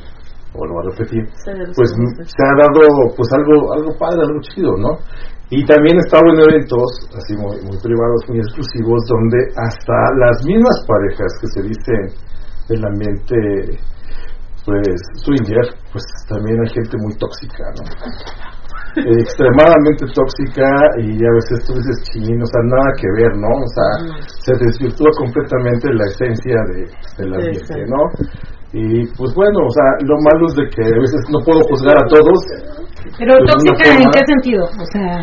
vuelvo 0.53 0.79
a 0.79 0.83
repetir, 0.91 1.25
pues 1.75 1.89
se 1.89 2.43
ha 2.45 2.55
dado 2.61 3.15
pues 3.15 3.27
algo 3.33 3.73
algo 3.73 3.97
padre, 3.97 4.21
algo 4.21 4.39
chido, 4.41 4.75
¿no? 4.77 4.99
Y 5.53 5.63
también 5.65 5.97
he 5.97 5.99
estado 6.01 6.25
en 6.33 6.49
eventos 6.49 6.89
así 7.13 7.37
muy, 7.37 7.61
muy 7.61 7.77
privados, 7.77 8.25
muy 8.27 8.39
exclusivos, 8.39 9.05
donde 9.05 9.37
hasta 9.61 9.97
las 10.17 10.41
mismas 10.45 10.77
parejas 10.87 11.29
que 11.39 11.47
se 11.53 11.61
dicen 11.61 12.01
del 12.69 12.81
ambiente 12.81 13.77
pues 14.65 14.97
swinger, 15.21 15.67
pues 15.91 16.03
también 16.27 16.57
hay 16.57 16.73
gente 16.73 16.97
muy 16.97 17.13
tóxica, 17.21 17.69
¿no? 17.77 17.85
Eh, 18.97 19.19
extremadamente 19.21 20.05
tóxica 20.15 20.65
y 20.97 21.21
a 21.21 21.31
veces 21.37 21.67
tú 21.67 21.73
dices 21.77 22.01
chin, 22.09 22.41
o 22.41 22.45
sea, 22.49 22.61
nada 22.65 22.89
que 22.97 23.07
ver, 23.13 23.37
¿no? 23.37 23.53
O 23.53 23.69
sea, 23.77 24.25
se 24.25 24.53
desvirtúa 24.57 25.11
completamente 25.19 25.93
la 25.93 26.05
esencia 26.05 26.57
de, 26.73 26.89
del 27.21 27.33
ambiente. 27.33 27.85
¿no? 27.85 28.09
Y 28.73 29.05
pues 29.13 29.29
bueno, 29.35 29.69
o 29.69 29.69
sea, 29.69 29.85
lo 30.01 30.17
malo 30.17 30.49
es 30.49 30.55
de 30.57 30.65
que 30.73 30.81
a 30.81 30.99
veces 30.99 31.21
no 31.29 31.37
puedo 31.45 31.61
juzgar 31.69 31.93
a 31.93 32.07
todos. 32.09 32.39
pero 33.19 33.37
una 33.37 33.53
tóxica 33.53 34.01
en 34.01 34.09
qué 34.09 34.21
sentido 34.25 34.63
o 34.65 34.85
sea 34.89 35.21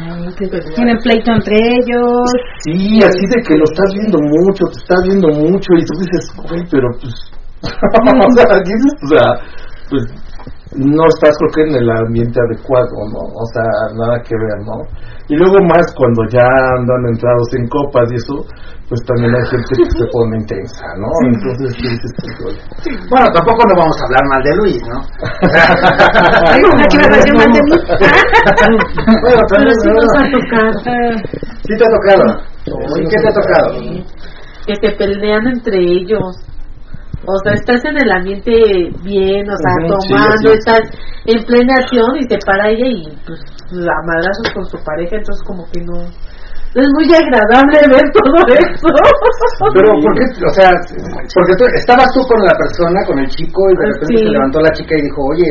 tienen 0.77 0.99
pleito 1.03 1.33
entre 1.33 1.57
ellos 1.59 2.31
Sí, 2.63 3.03
así 3.03 3.25
de 3.27 3.43
que 3.43 3.59
lo 3.59 3.65
estás 3.65 3.91
viendo 3.95 4.19
mucho, 4.23 4.67
te 4.71 4.79
estás 4.79 5.03
viendo 5.03 5.29
mucho 5.29 5.69
y 5.75 5.83
tú 5.83 5.99
dices, 5.99 6.25
güey, 6.37 6.63
pero 6.71 6.87
pues, 7.01 7.15
o 7.67 8.31
sea, 8.39 8.59
dices, 8.63 8.93
o 9.03 9.09
sea, 9.09 9.27
pues 9.91 10.03
no 10.77 11.03
estás 11.09 11.35
creo 11.39 11.51
que 11.51 11.63
en 11.71 11.83
el 11.83 11.91
ambiente 11.91 12.39
adecuado, 12.39 12.95
¿no? 13.11 13.23
O 13.35 13.47
sea, 13.53 13.67
nada 13.99 14.23
que 14.23 14.35
ver, 14.37 14.59
¿no? 14.67 14.87
Y 15.29 15.35
luego 15.37 15.59
más 15.67 15.83
cuando 15.97 16.23
ya 16.31 16.47
andan 16.79 17.07
entrados 17.11 17.49
en 17.59 17.67
copas 17.69 18.11
y 18.13 18.17
eso, 18.17 18.47
pues 18.89 19.01
también 19.07 19.35
hay 19.35 19.47
gente 19.51 19.71
que 19.79 19.91
se 19.99 20.07
pone 20.11 20.37
intensa, 20.39 20.87
¿no? 20.99 21.11
Entonces, 21.27 21.75
sí, 21.75 21.87
dices. 21.91 22.13
Bueno, 23.11 23.27
tampoco 23.35 23.63
no 23.67 23.75
vamos 23.79 23.97
a 23.99 24.05
hablar 24.07 24.25
mal 24.31 24.43
de 24.43 24.57
Luis, 24.57 24.83
¿no? 24.87 24.99
Ay, 26.51 26.63
¿a 26.63 26.87
qué 26.87 26.99
me 26.99 27.07
mal 27.39 27.51
de 27.55 27.63
mí? 27.63 27.71
bueno, 29.23 29.43
Pero 29.47 29.47
también, 29.47 29.75
sí 29.81 29.89
¿no? 29.89 29.95
nos 29.95 30.11
va 30.11 30.23
a 30.23 30.31
tocar. 30.35 30.71
Ah, 30.87 31.15
¿Sí 31.63 31.73
te 31.79 31.85
ha 31.85 31.91
tocado? 31.95 32.27
¿Y 32.99 33.03
qué 33.07 33.17
te 33.23 33.29
ha 33.29 33.35
tocado? 33.35 33.69
Que 34.67 34.75
se 34.83 34.97
pelean 34.97 35.47
entre 35.47 35.79
ellos. 35.79 36.35
O 37.27 37.37
sea, 37.45 37.53
estás 37.53 37.85
en 37.85 37.97
el 38.01 38.11
ambiente 38.11 38.53
bien, 39.05 39.45
o 39.45 39.57
sea, 39.61 39.73
Ujú, 39.85 39.95
sí, 40.01 40.09
tomando, 40.09 40.53
estás 40.53 40.81
en 41.27 41.45
plena 41.45 41.75
acción 41.79 42.17
y 42.19 42.27
te 42.27 42.39
para 42.47 42.71
ella 42.71 42.87
y 42.87 43.05
pues 43.27 43.39
la 43.73 43.93
madrazos 44.09 44.49
con 44.55 44.65
su 44.67 44.79
pareja, 44.83 45.17
entonces 45.17 45.45
como 45.47 45.69
que 45.71 45.81
no... 45.85 46.01
no 46.01 46.81
Es 46.81 46.89
muy 46.97 47.07
agradable 47.13 47.77
ver 47.93 48.07
todo 48.17 48.35
eso. 48.57 48.89
Pero, 49.75 49.93
¿por 50.01 50.13
qué? 50.17 50.25
O 50.49 50.53
sea, 50.57 50.71
porque 51.35 51.55
tú, 51.61 51.65
estabas 51.77 52.09
tú 52.15 52.21
con 52.25 52.41
la 52.41 52.55
persona, 52.57 52.99
con 53.07 53.19
el 53.19 53.29
chico, 53.29 53.61
y 53.69 53.77
de 53.77 53.87
repente 53.93 54.17
Sí. 54.17 54.25
se 54.25 54.31
levantó 54.33 54.61
la 54.61 54.73
chica 54.73 54.95
y 54.97 55.03
dijo, 55.03 55.21
oye, 55.31 55.51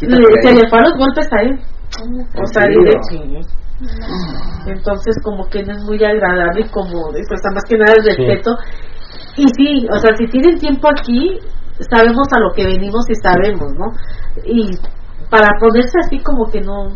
Le- 0.00 0.42
se 0.42 0.54
le 0.58 0.68
fue 0.68 0.78
a 0.78 0.82
los 0.82 0.94
golpes 0.98 1.28
a 1.32 1.38
él. 1.42 1.52
O 2.02 2.40
¿En 2.40 2.46
sea, 2.48 2.62
serio? 2.62 2.82
de. 2.82 3.40
Entonces 4.72 5.14
como 5.22 5.46
que 5.48 5.62
no 5.62 5.72
es 5.72 5.82
muy 5.84 6.02
agradable 6.02 6.62
y 6.62 6.68
como 6.70 7.10
pues, 7.12 7.40
más 7.54 7.62
que 7.68 7.76
nada 7.78 7.94
el 7.96 8.04
respeto. 8.04 8.50
Y 9.36 9.44
sí, 9.56 9.86
o 9.90 9.98
sea, 9.98 10.16
si 10.16 10.26
tienen 10.28 10.58
tiempo 10.58 10.88
aquí, 10.88 11.38
sabemos 11.90 12.26
a 12.34 12.40
lo 12.40 12.52
que 12.54 12.64
venimos 12.64 13.04
y 13.10 13.14
sabemos, 13.16 13.72
¿no? 13.74 13.92
Y 14.44 14.70
para 15.30 15.48
ponerse 15.60 15.98
así 16.04 16.18
como 16.20 16.46
que 16.50 16.60
no, 16.60 16.88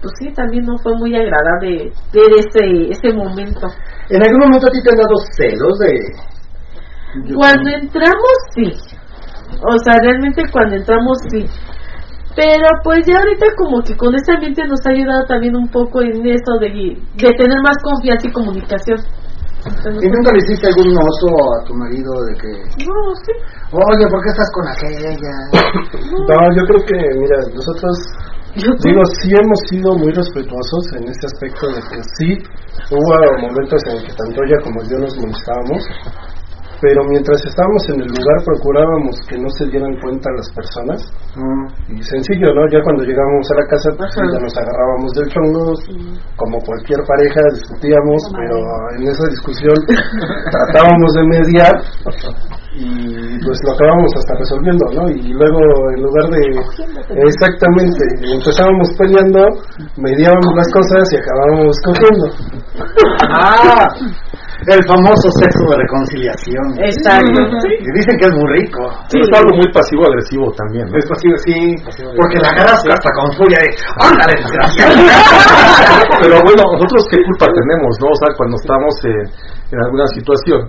pues 0.00 0.12
sí, 0.18 0.32
también 0.32 0.64
no 0.64 0.78
fue 0.78 0.94
muy 0.96 1.14
agradable 1.14 1.92
ver 2.12 2.30
ese, 2.38 2.90
ese 2.90 3.12
momento. 3.16 3.68
¿En 4.08 4.22
algún 4.22 4.40
momento 4.40 4.68
a 4.68 4.70
ti 4.70 4.82
te 4.82 4.90
han 4.90 4.96
dado 4.96 5.16
celos 5.36 5.78
de...? 5.78 7.34
Cuando 7.34 7.70
entramos, 7.70 8.36
sí. 8.54 8.72
O 9.62 9.78
sea, 9.78 9.96
realmente 10.02 10.42
cuando 10.52 10.76
entramos, 10.76 11.18
sí. 11.30 11.46
Pero 12.36 12.66
pues 12.82 13.06
ya 13.06 13.16
ahorita 13.18 13.46
como 13.56 13.82
que 13.82 13.96
con 13.96 14.14
este 14.14 14.32
ambiente 14.34 14.66
nos 14.66 14.84
ha 14.84 14.90
ayudado 14.90 15.24
también 15.26 15.54
un 15.54 15.68
poco 15.68 16.02
en 16.02 16.26
eso 16.26 16.58
de, 16.60 16.68
de 16.68 17.30
tener 17.38 17.58
más 17.62 17.76
confianza 17.82 18.26
y 18.28 18.32
comunicación. 18.32 18.98
¿Y 19.64 20.06
nunca 20.08 20.30
le 20.32 20.38
hiciste 20.44 20.68
algún 20.68 20.92
oso 20.92 21.28
a 21.56 21.64
tu 21.64 21.74
marido 21.74 22.12
de 22.28 22.34
que, 22.36 22.50
no, 22.84 22.96
sí. 23.24 23.32
oye, 23.72 24.04
¿por 24.10 24.20
qué 24.22 24.28
estás 24.28 24.50
con 24.52 24.68
aquella? 24.68 25.10
No, 26.28 26.36
yo 26.52 26.62
creo 26.68 26.82
que, 26.84 26.98
mira, 27.16 27.38
nosotros, 27.54 27.96
digo, 28.54 29.00
sí 29.20 29.30
hemos 29.32 29.58
sido 29.70 29.96
muy 29.96 30.12
respetuosos 30.12 30.84
en 31.00 31.08
ese 31.08 31.26
aspecto 31.26 31.66
de 31.68 31.80
que 31.80 32.02
sí 32.16 32.28
hubo 32.92 33.14
momentos 33.40 33.80
en 33.88 34.04
que 34.04 34.12
tanto 34.12 34.42
ella 34.44 34.60
como 34.62 34.82
yo 34.84 34.98
nos 34.98 35.16
molestábamos, 35.16 35.80
pero 36.80 37.04
mientras 37.08 37.40
estábamos 37.44 37.82
en 37.88 38.00
el 38.02 38.08
lugar 38.08 38.38
procurábamos 38.44 39.16
que 39.28 39.38
no 39.38 39.48
se 39.58 39.66
dieran 39.66 39.94
cuenta 40.00 40.30
las 40.36 40.48
personas. 40.54 41.00
Y 41.88 42.02
sencillo, 42.02 42.54
¿no? 42.54 42.66
Ya 42.70 42.82
cuando 42.82 43.04
llegábamos 43.04 43.46
a 43.50 43.54
la 43.60 43.66
casa, 43.66 43.88
pues 43.96 44.10
ya 44.14 44.40
nos 44.40 44.56
agarrábamos 44.56 45.12
del 45.14 45.28
chongo, 45.28 45.74
como 46.36 46.58
cualquier 46.60 47.00
pareja, 47.06 47.40
discutíamos, 47.52 48.20
pero 48.36 48.56
en 48.96 49.02
esa 49.08 49.26
discusión 49.30 49.74
tratábamos 50.50 51.10
de 51.14 51.22
mediar 51.24 51.74
y 52.76 53.38
pues 53.38 53.58
lo 53.64 53.72
acabamos 53.72 54.10
hasta 54.16 54.34
resolviendo, 54.34 54.84
¿no? 54.94 55.08
Y 55.10 55.32
luego 55.32 55.60
en 55.94 56.02
lugar 56.02 56.26
de 56.30 56.42
exactamente 57.22 58.02
empezábamos 58.34 58.88
peleando, 58.98 59.46
mediábamos 59.96 60.54
las 60.56 60.68
cosas 60.72 61.12
y 61.12 61.16
acabábamos 61.16 61.76
cogiendo. 61.84 62.26
Ah, 63.36 63.86
el 64.66 64.80
famoso 64.88 65.28
sexo 65.40 65.64
de 65.70 65.76
reconciliación. 65.76 66.64
Exacto. 66.80 67.40
Y 67.68 67.88
dicen 67.92 68.16
que 68.16 68.26
es 68.26 68.34
muy 68.34 68.48
rico. 68.56 68.80
Sí, 69.08 69.20
es 69.20 69.30
algo 69.36 69.52
muy 69.56 69.68
pasivo-agresivo 69.72 70.48
también. 70.56 70.88
¿no? 70.88 70.96
Es 70.96 71.06
posible, 71.06 71.36
sí, 71.44 71.56
porque 72.16 72.38
la 72.40 72.48
agarras 72.48 72.80
hasta 72.80 73.10
con 73.12 73.28
furia 73.36 73.58
de, 73.60 73.68
¡ándale, 74.00 74.32
desgraciado! 74.40 74.94
Pero 76.20 76.36
bueno, 76.44 76.62
nosotros 76.72 77.04
qué 77.10 77.18
culpa 77.24 77.46
tenemos, 77.52 77.92
¿no? 78.00 78.08
O 78.08 78.18
sea, 78.18 78.30
cuando 78.36 78.56
estamos 78.56 78.92
en, 79.04 79.20
en 79.72 79.78
alguna 79.84 80.06
situación 80.08 80.60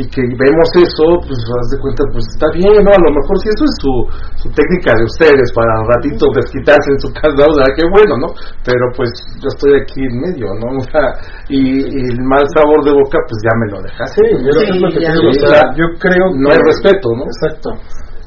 y 0.00 0.08
que 0.08 0.22
vemos 0.24 0.68
eso, 0.80 1.04
pues 1.28 1.36
haz 1.36 1.68
de 1.76 1.78
cuenta, 1.84 2.02
pues 2.08 2.24
está 2.32 2.48
bien, 2.56 2.80
¿no? 2.80 2.88
A 2.88 3.04
lo 3.04 3.12
mejor 3.12 3.36
si 3.44 3.52
eso 3.52 3.64
es 3.68 3.74
su, 3.84 3.92
su 4.40 4.48
técnica 4.56 4.96
de 4.96 5.04
ustedes 5.04 5.52
para 5.52 5.76
un 5.76 5.88
ratito 5.92 6.24
desquitarse 6.32 6.88
en 6.96 7.00
su 7.04 7.10
casa, 7.12 7.44
o 7.44 7.52
sea, 7.52 7.68
qué 7.76 7.84
bueno, 7.92 8.16
¿no? 8.16 8.28
Pero 8.64 8.84
pues 8.96 9.12
yo 9.44 9.48
estoy 9.52 9.76
aquí 9.76 10.00
en 10.00 10.16
medio, 10.24 10.48
¿no? 10.56 10.72
O 10.80 10.86
sea, 10.88 11.12
y, 11.52 11.60
y 11.60 12.00
el 12.08 12.24
mal 12.24 12.40
sabor 12.56 12.80
de 12.82 12.92
boca, 12.96 13.20
pues 13.28 13.38
ya 13.44 13.52
me 13.60 13.68
lo 13.68 13.78
dejaste. 13.84 14.16
Sí, 14.16 14.28
yo, 14.40 14.80
lo 14.80 14.88
que 14.88 15.00
ya. 15.04 15.12
te 15.12 15.20
digo, 15.20 15.28
o 15.28 15.40
sea, 15.44 15.60
yo 15.76 15.86
creo 16.00 16.24
No 16.40 16.48
hay 16.50 16.58
respeto, 16.64 17.12
¿no? 17.14 17.28
Exacto. 17.28 17.68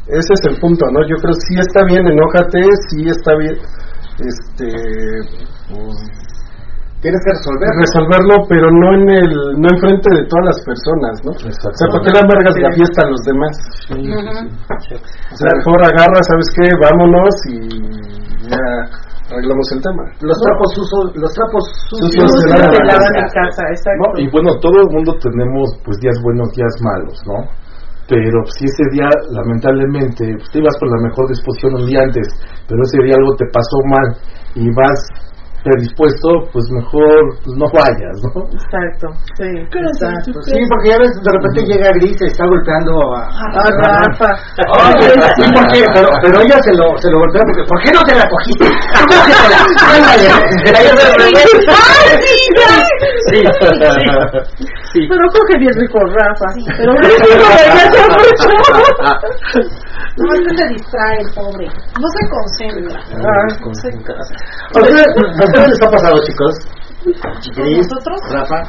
Ese 0.06 0.32
es 0.38 0.42
el 0.54 0.60
punto, 0.62 0.86
¿no? 0.92 1.02
Yo 1.10 1.18
creo 1.18 1.34
que 1.34 1.44
sí 1.50 1.56
está 1.58 1.84
bien, 1.86 2.06
enójate, 2.06 2.62
sí 2.92 3.08
está 3.10 3.36
bien, 3.36 3.58
este, 4.22 4.70
pues, 5.72 6.23
Tienes 7.04 7.20
que 7.20 7.36
resolver. 7.36 7.68
resolverlo, 7.84 8.36
pero 8.48 8.72
no 8.72 8.96
en 8.96 9.04
el, 9.12 9.32
no 9.60 9.68
enfrente 9.76 10.08
de 10.08 10.24
todas 10.24 10.56
las 10.56 10.60
personas, 10.64 11.14
¿no? 11.28 11.36
O 11.36 11.76
sea, 11.76 11.88
¿por 11.92 12.00
qué 12.00 12.16
le 12.16 12.20
amargas 12.24 12.56
la 12.56 12.72
fiesta 12.72 13.04
a 13.04 13.12
los 13.12 13.22
demás? 13.28 13.54
O 13.92 15.36
sea, 15.36 15.52
mejor 15.52 15.84
agarra, 15.84 16.20
¿sabes 16.24 16.48
qué? 16.56 16.66
Vámonos 16.80 17.36
y 17.52 17.60
ya 18.48 18.64
arreglamos 19.36 19.68
el 19.76 19.82
tema. 19.84 20.04
Los 20.24 20.40
trapos 20.40 20.68
sucios, 20.80 21.04
los 21.20 21.32
trapos 21.36 21.64
Sucios 21.92 22.32
se 22.40 22.48
lavan 22.56 23.16
en 23.20 23.28
casa. 23.36 23.64
exacto. 23.68 24.08
¿no? 24.08 24.24
Y 24.24 24.32
bueno, 24.32 24.56
todo 24.64 24.88
el 24.88 24.90
mundo 24.96 25.12
tenemos 25.20 25.76
pues 25.84 26.00
días 26.00 26.16
buenos, 26.24 26.56
días 26.56 26.72
malos, 26.88 27.20
¿no? 27.28 27.52
Pero 28.08 28.48
si 28.48 28.64
ese 28.64 28.84
día, 28.96 29.08
lamentablemente, 29.32 30.24
pues, 30.40 30.52
te 30.52 30.60
ibas 30.60 30.76
con 30.80 30.88
la 30.88 31.04
mejor 31.04 31.28
disposición 31.28 31.84
un 31.84 31.88
día 31.88 32.00
antes, 32.04 32.28
pero 32.68 32.80
ese 32.84 33.00
día 33.04 33.16
algo 33.20 33.36
te 33.36 33.48
pasó 33.52 33.78
mal 33.92 34.08
y 34.56 34.72
vas 34.72 35.00
predispuesto, 35.64 36.30
pues 36.52 36.66
mejor 36.72 37.40
pues, 37.44 37.56
no 37.58 37.66
vayas, 37.72 38.16
¿no? 38.28 38.44
Exacto, 38.52 39.08
sí. 39.40 39.48
Exacto. 39.48 40.32
Sí, 40.44 40.60
porque 40.70 40.90
ya 40.90 40.98
ves, 41.00 41.12
de 41.24 41.32
repente 41.32 41.64
llega 41.66 41.92
Gris 41.96 42.18
y 42.22 42.26
está 42.26 42.46
golpeando 42.46 42.92
a, 43.16 43.32
Rafa. 43.82 44.30
Oye, 44.84 45.10
sí, 45.36 45.44
porque, 45.56 45.86
pero, 45.94 46.10
pero 46.22 46.42
ella 46.42 46.60
se 46.62 46.74
lo, 46.76 46.98
se 46.98 47.10
lo 47.10 47.20
golpea 47.20 47.44
porque, 47.48 47.64
¿por 47.64 47.80
qué 47.82 47.92
no 47.92 48.04
te 48.04 48.16
la 48.16 48.28
cogiste? 48.30 48.68
Sí, 53.30 53.40
sí. 54.92 55.08
Pero 55.10 55.28
coge 55.32 55.58
bien 55.58 55.74
rico 55.76 56.00
Rafa. 56.00 56.54
Pero 56.78 56.94
no 56.94 57.00
regresa 57.00 58.02
mucho. 58.10 58.50
No, 60.16 60.34
es 60.34 60.40
que 60.42 60.58
se 60.58 60.68
distrae 60.70 61.18
el 61.22 61.34
pobre. 61.34 61.66
No 62.00 62.08
se 62.08 62.30
concentra. 62.30 63.00
¿A 64.76 64.80
ustedes, 64.80 65.08
a 65.08 65.44
ustedes 65.44 65.70
les 65.70 65.82
ha 65.82 65.90
pasado, 65.90 66.16
chicos? 66.24 66.54
Chiquiris, 67.42 67.88
¿Nosotros? 67.92 68.20
Rafa, 68.32 68.64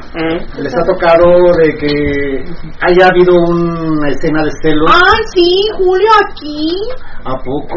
les 0.58 0.74
ha 0.74 0.82
tocado 0.84 1.24
de 1.62 1.76
que 1.78 2.44
haya 2.82 3.06
habido 3.06 3.32
una 3.48 4.08
escena 4.08 4.42
de 4.42 4.50
celos. 4.60 4.90
Ay, 4.90 5.22
sí, 5.34 5.54
Julio 5.76 6.10
aquí. 6.26 6.76
¿A 7.24 7.36
poco? 7.38 7.76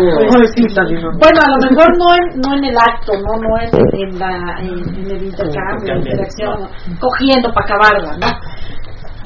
Sí, 0.55 0.63
no. 0.95 1.11
Bueno, 1.19 1.41
a 1.41 1.49
lo 1.51 1.69
mejor 1.69 1.97
no 1.99 2.13
en, 2.15 2.39
no 2.41 2.55
en 2.57 2.63
el 2.63 2.77
acto, 2.77 3.13
no 3.13 3.37
no 3.37 3.61
en, 3.61 3.69
en, 4.01 4.19
la, 4.19 4.59
en, 4.59 4.95
en 4.95 5.11
el 5.11 5.23
intercambio, 5.25 5.93
en 5.93 6.03
la 6.03 6.09
interacción, 6.09 6.69
cogiendo 6.99 7.53
para 7.53 7.65
acabarla, 7.65 8.17
¿no? 8.17 8.27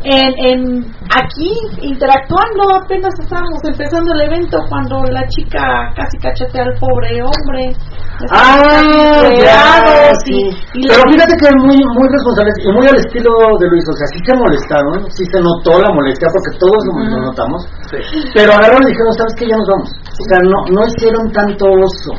En, 0.04 0.34
en 0.50 0.86
aquí 1.14 1.52
interactuando 1.82 2.64
apenas 2.76 3.14
estábamos 3.20 3.62
empezando 3.64 4.14
el 4.14 4.22
evento 4.22 4.58
cuando 4.68 5.04
la 5.12 5.28
chica 5.28 5.94
casi 5.96 6.18
cachetea 6.18 6.64
al 6.64 6.74
pobre 6.80 7.22
hombre 7.22 7.76
Ah, 8.30 9.30
ya, 9.34 10.14
sí. 10.26 10.38
y, 10.74 10.86
y 10.86 10.88
Pero 10.88 11.02
fíjate 11.10 11.34
que 11.38 11.50
muy, 11.58 11.78
muy 11.98 12.08
responsables 12.10 12.54
y 12.62 12.70
muy 12.72 12.86
al 12.88 12.98
estilo 12.98 13.32
de 13.60 13.66
Luis, 13.70 13.84
o 13.90 13.94
sea, 13.98 14.08
sí 14.14 14.20
se 14.26 14.36
molestaron, 14.38 15.10
sí 15.10 15.24
se 15.32 15.40
notó 15.42 15.82
la 15.82 15.90
molestia 15.94 16.28
porque 16.30 16.58
todos 16.60 16.80
lo, 16.86 17.02
lo 17.02 17.26
notamos, 17.26 17.66
pero 18.34 18.54
agarraron 18.54 18.84
y 18.84 18.92
dijeron, 18.92 19.14
¿sabes 19.18 19.34
qué? 19.38 19.46
Ya 19.50 19.58
nos 19.58 19.68
vamos. 19.74 19.90
O 20.06 20.24
sea, 20.30 20.38
no, 20.46 20.60
no 20.70 20.82
hicieron 20.86 21.32
tanto 21.32 21.66
oso. 21.66 22.14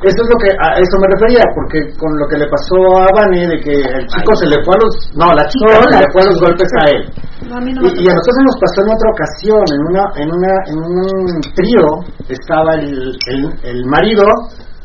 Eso 0.00 0.16
es 0.16 0.28
lo 0.32 0.36
que, 0.40 0.48
a 0.48 0.80
eso 0.80 0.96
me 0.96 1.12
refería, 1.12 1.44
porque 1.52 1.92
con 2.00 2.08
lo 2.16 2.24
que 2.26 2.40
le 2.40 2.48
pasó 2.48 3.04
a 3.04 3.12
Vane, 3.12 3.52
de 3.52 3.60
que 3.60 3.74
el 3.84 4.06
chico 4.08 4.32
se 4.34 4.48
le 4.48 4.56
fue 4.64 4.72
a 4.72 4.80
los, 4.80 4.94
no, 5.12 5.28
la 5.36 5.44
chica 5.44 5.76
se 5.92 6.00
le 6.00 6.08
fue 6.08 6.22
a 6.22 6.28
los 6.32 6.40
golpes 6.40 6.70
a 6.80 6.84
él. 6.88 7.02
No, 7.44 7.56
a 7.56 7.60
mí 7.60 7.72
no 7.72 7.82
me 7.82 7.88
Y, 7.88 8.00
y 8.00 8.08
a 8.08 8.14
nosotros 8.16 8.40
nos 8.48 8.58
pasó 8.64 8.78
en 8.80 8.90
otra 8.96 9.08
ocasión, 9.12 9.64
en 9.76 9.82
una, 9.92 10.04
en 10.16 10.28
una, 10.32 10.52
en 10.72 10.78
un 10.80 11.40
trío 11.52 11.84
estaba 12.32 12.80
el, 12.80 13.12
el, 13.28 13.40
el 13.62 13.84
marido 13.92 14.24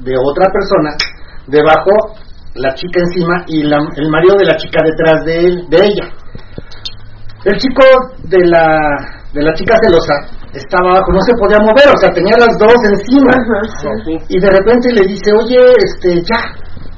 de 0.04 0.13
otra 0.19 0.51
persona, 0.51 0.91
debajo 1.47 2.19
la 2.56 2.73
chica 2.73 2.99
encima 2.99 3.43
y 3.47 3.63
la, 3.63 3.78
el 3.95 4.10
marido 4.10 4.36
de 4.36 4.45
la 4.45 4.56
chica 4.58 4.84
detrás 4.84 5.23
de 5.23 5.39
él, 5.47 5.65
de 5.69 5.78
ella. 5.78 6.12
El 7.45 7.58
chico 7.58 7.84
de 8.23 8.45
la, 8.47 9.23
de 9.36 9.43
la 9.43 9.54
chica 9.54 9.76
celosa 9.84 10.15
estaba 10.56 10.95
abajo, 10.95 11.12
no 11.12 11.19
se 11.19 11.36
podía 11.36 11.60
mover, 11.60 11.91
o 11.91 12.00
sea, 12.00 12.10
tenía 12.15 12.39
las 12.39 12.56
dos 12.58 12.80
encima. 12.88 13.36
Y 14.30 14.39
de 14.39 14.50
repente 14.50 14.93
le 14.93 15.04
dice, 15.04 15.30
oye, 15.36 15.60
este, 15.84 16.24
ya. 16.24 16.39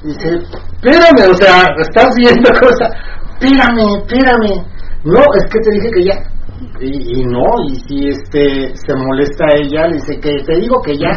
Dice, 0.04 0.38
espérame, 0.78 1.34
o 1.34 1.34
sea, 1.34 1.65
estás 1.82 2.10
viendo 2.15 2.50
cosa. 2.62 2.86
Espérame, 3.34 4.06
espérame. 4.06 4.54
No, 5.04 5.21
es 5.34 5.45
que 5.50 5.60
te 5.60 5.71
dije 5.71 5.89
que 5.89 6.04
ya. 6.04 6.17
Y, 6.80 7.21
y 7.21 7.26
no, 7.26 7.45
y 7.65 7.76
si 7.88 8.10
este 8.10 8.69
se 8.76 8.93
molesta 8.95 9.45
a 9.45 9.56
ella, 9.58 9.88
le 9.88 9.95
dice 9.95 10.19
que 10.21 10.43
te 10.45 10.56
digo 10.62 10.80
que 10.86 10.93
ya. 10.95 11.10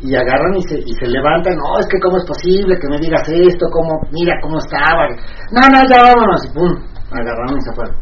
y 0.00 0.14
agarran 0.14 0.56
y 0.56 0.62
se, 0.62 0.78
y 0.78 0.92
se 0.98 1.06
levantan, 1.06 1.54
no, 1.56 1.78
es 1.78 1.86
que 1.86 1.98
cómo 2.02 2.18
es 2.18 2.24
posible 2.26 2.76
que 2.78 2.88
me 2.88 2.98
digas 2.98 3.22
esto, 3.28 3.66
cómo, 3.70 3.98
mira 4.12 4.34
cómo 4.42 4.58
estaba, 4.58 5.08
no, 5.52 5.62
no, 5.72 5.88
ya 5.88 6.02
vámonos, 6.02 6.44
y 6.44 6.48
pum, 6.52 6.70
agarraron 7.10 7.56
y 7.56 7.62
se 7.62 7.74
fueron. 7.74 7.96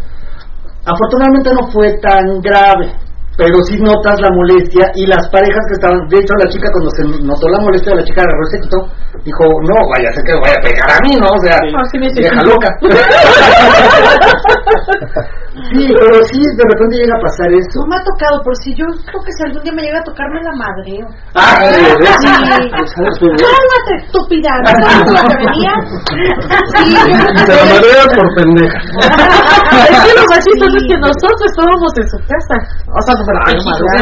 Afortunadamente 0.86 1.50
no 1.54 1.66
fue 1.72 1.92
tan 2.00 2.40
grave, 2.40 2.92
pero 3.36 3.62
sí 3.64 3.76
notas 3.80 4.20
la 4.20 4.30
molestia 4.30 4.90
y 4.94 5.06
las 5.06 5.28
parejas 5.30 5.64
que 5.68 5.74
estaban, 5.74 6.06
de 6.08 6.18
hecho 6.18 6.34
la 6.38 6.48
chica 6.50 6.70
cuando 6.70 6.90
se 6.90 7.02
notó 7.24 7.48
la 7.48 7.58
molestia, 7.60 7.94
la 7.94 8.04
chica 8.04 8.22
agarró 8.22 8.42
y 8.42 8.46
se 8.50 8.60
quitó, 8.60 8.76
dijo, 9.24 9.44
no, 9.64 9.74
vaya 9.90 10.10
a 10.10 10.12
ser 10.12 10.24
que 10.24 10.34
vaya 10.40 10.56
a 10.58 10.62
pegar 10.62 10.90
a 10.92 11.00
mí, 11.00 11.16
¿no? 11.16 11.26
O 11.26 11.38
sea, 11.40 11.56
Ah, 11.56 11.84
sí 11.90 11.98
hice 11.98 12.20
vieja 12.20 12.42
loca. 12.42 12.68
sí, 15.70 15.82
pero 15.94 16.24
sí, 16.26 16.40
de 16.40 16.64
repente 16.70 16.96
llega 16.98 17.16
a 17.16 17.22
pasar 17.22 17.48
eso. 17.52 17.78
No 17.82 17.86
me 17.86 17.96
ha 17.96 18.04
tocado, 18.04 18.42
por 18.42 18.54
si 18.62 18.74
yo 18.74 18.86
creo 19.06 19.20
que 19.22 19.32
si 19.32 19.40
algún 19.46 19.62
día 19.62 19.72
me 19.72 19.82
llega 19.82 19.98
a 19.98 20.04
tocarme 20.04 20.40
la 20.42 20.54
madre. 20.58 20.92
Ah, 21.34 21.62
sí, 21.70 22.28
Cálmate, 23.24 23.92
estúpida. 24.02 24.50
¿No 24.64 24.72
que 25.28 25.36
venía? 25.46 25.72
Sí, 26.74 26.92
la 26.92 27.62
madrean 27.70 28.08
por 28.14 28.28
pendeja. 28.34 28.78
Es 29.84 29.98
que 30.02 30.12
lo 30.18 30.24
más 30.26 30.40
chistoso 30.44 30.76
es 30.76 30.86
que 30.88 30.98
nosotros 30.98 31.40
estábamos 31.46 31.90
en 31.98 32.06
su 32.08 32.18
casa. 32.26 32.56
O 32.90 33.00
sea, 33.02 33.14
no 33.14 33.24
me 33.26 33.32
la 33.34 33.44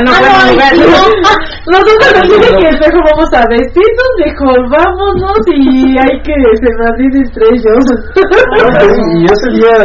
no 0.03 0.13
Ah, 0.13 1.37
Nosotros 1.67 1.97
nos 2.03 2.53
que 2.57 2.69
dijo, 2.73 3.01
vamos 3.13 3.31
a 3.33 3.43
vestirnos, 3.49 4.11
dijo, 4.25 4.47
vámonos 4.71 5.41
y 5.57 5.97
hay 5.99 6.15
que 6.23 6.35
se 6.61 6.71
ir 7.03 7.13
entre 7.17 7.45
ellos. 7.53 7.85
Y 9.13 9.25
ese 9.25 9.49
día, 9.57 9.77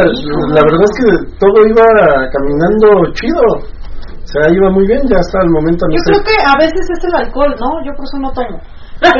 la 0.54 0.60
verdad 0.62 0.84
es 0.84 0.94
que 0.98 1.08
todo 1.38 1.57
iba 1.66 1.84
caminando 2.30 3.12
chido. 3.14 3.42
O 3.58 4.30
sea, 4.30 4.44
iba 4.52 4.68
muy 4.70 4.86
bien, 4.86 5.00
ya 5.08 5.16
hasta 5.18 5.40
el 5.42 5.50
momento. 5.50 5.86
No 5.88 5.94
Yo 5.96 6.00
sé. 6.04 6.12
creo 6.12 6.22
que 6.24 6.36
a 6.44 6.54
veces 6.60 6.84
es 6.84 7.04
el 7.04 7.14
alcohol, 7.16 7.54
¿no? 7.58 7.80
Yo 7.84 7.92
por 7.96 8.04
eso 8.04 8.18
no 8.20 8.30
tomo. 8.32 8.60
Pero 9.00 9.14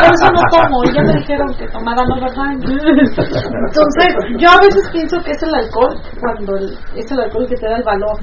por 0.00 0.14
eso 0.14 0.28
no 0.32 0.42
tomo. 0.48 0.76
Y 0.84 0.94
ya 0.94 1.02
me 1.02 1.12
dijeron 1.20 1.48
que 1.58 1.66
tomara 1.68 2.02
no 2.08 2.14
verdad. 2.20 2.52
Entonces, 2.54 4.08
yo 4.38 4.48
a 4.50 4.58
veces 4.60 4.88
pienso 4.92 5.16
que 5.22 5.32
es 5.32 5.42
el 5.42 5.54
alcohol 5.54 5.94
cuando 6.20 6.56
el- 6.56 6.78
es 6.96 7.10
el 7.10 7.20
alcohol 7.20 7.46
que 7.48 7.56
te 7.56 7.66
da 7.68 7.76
el 7.76 7.84
valor. 7.84 8.16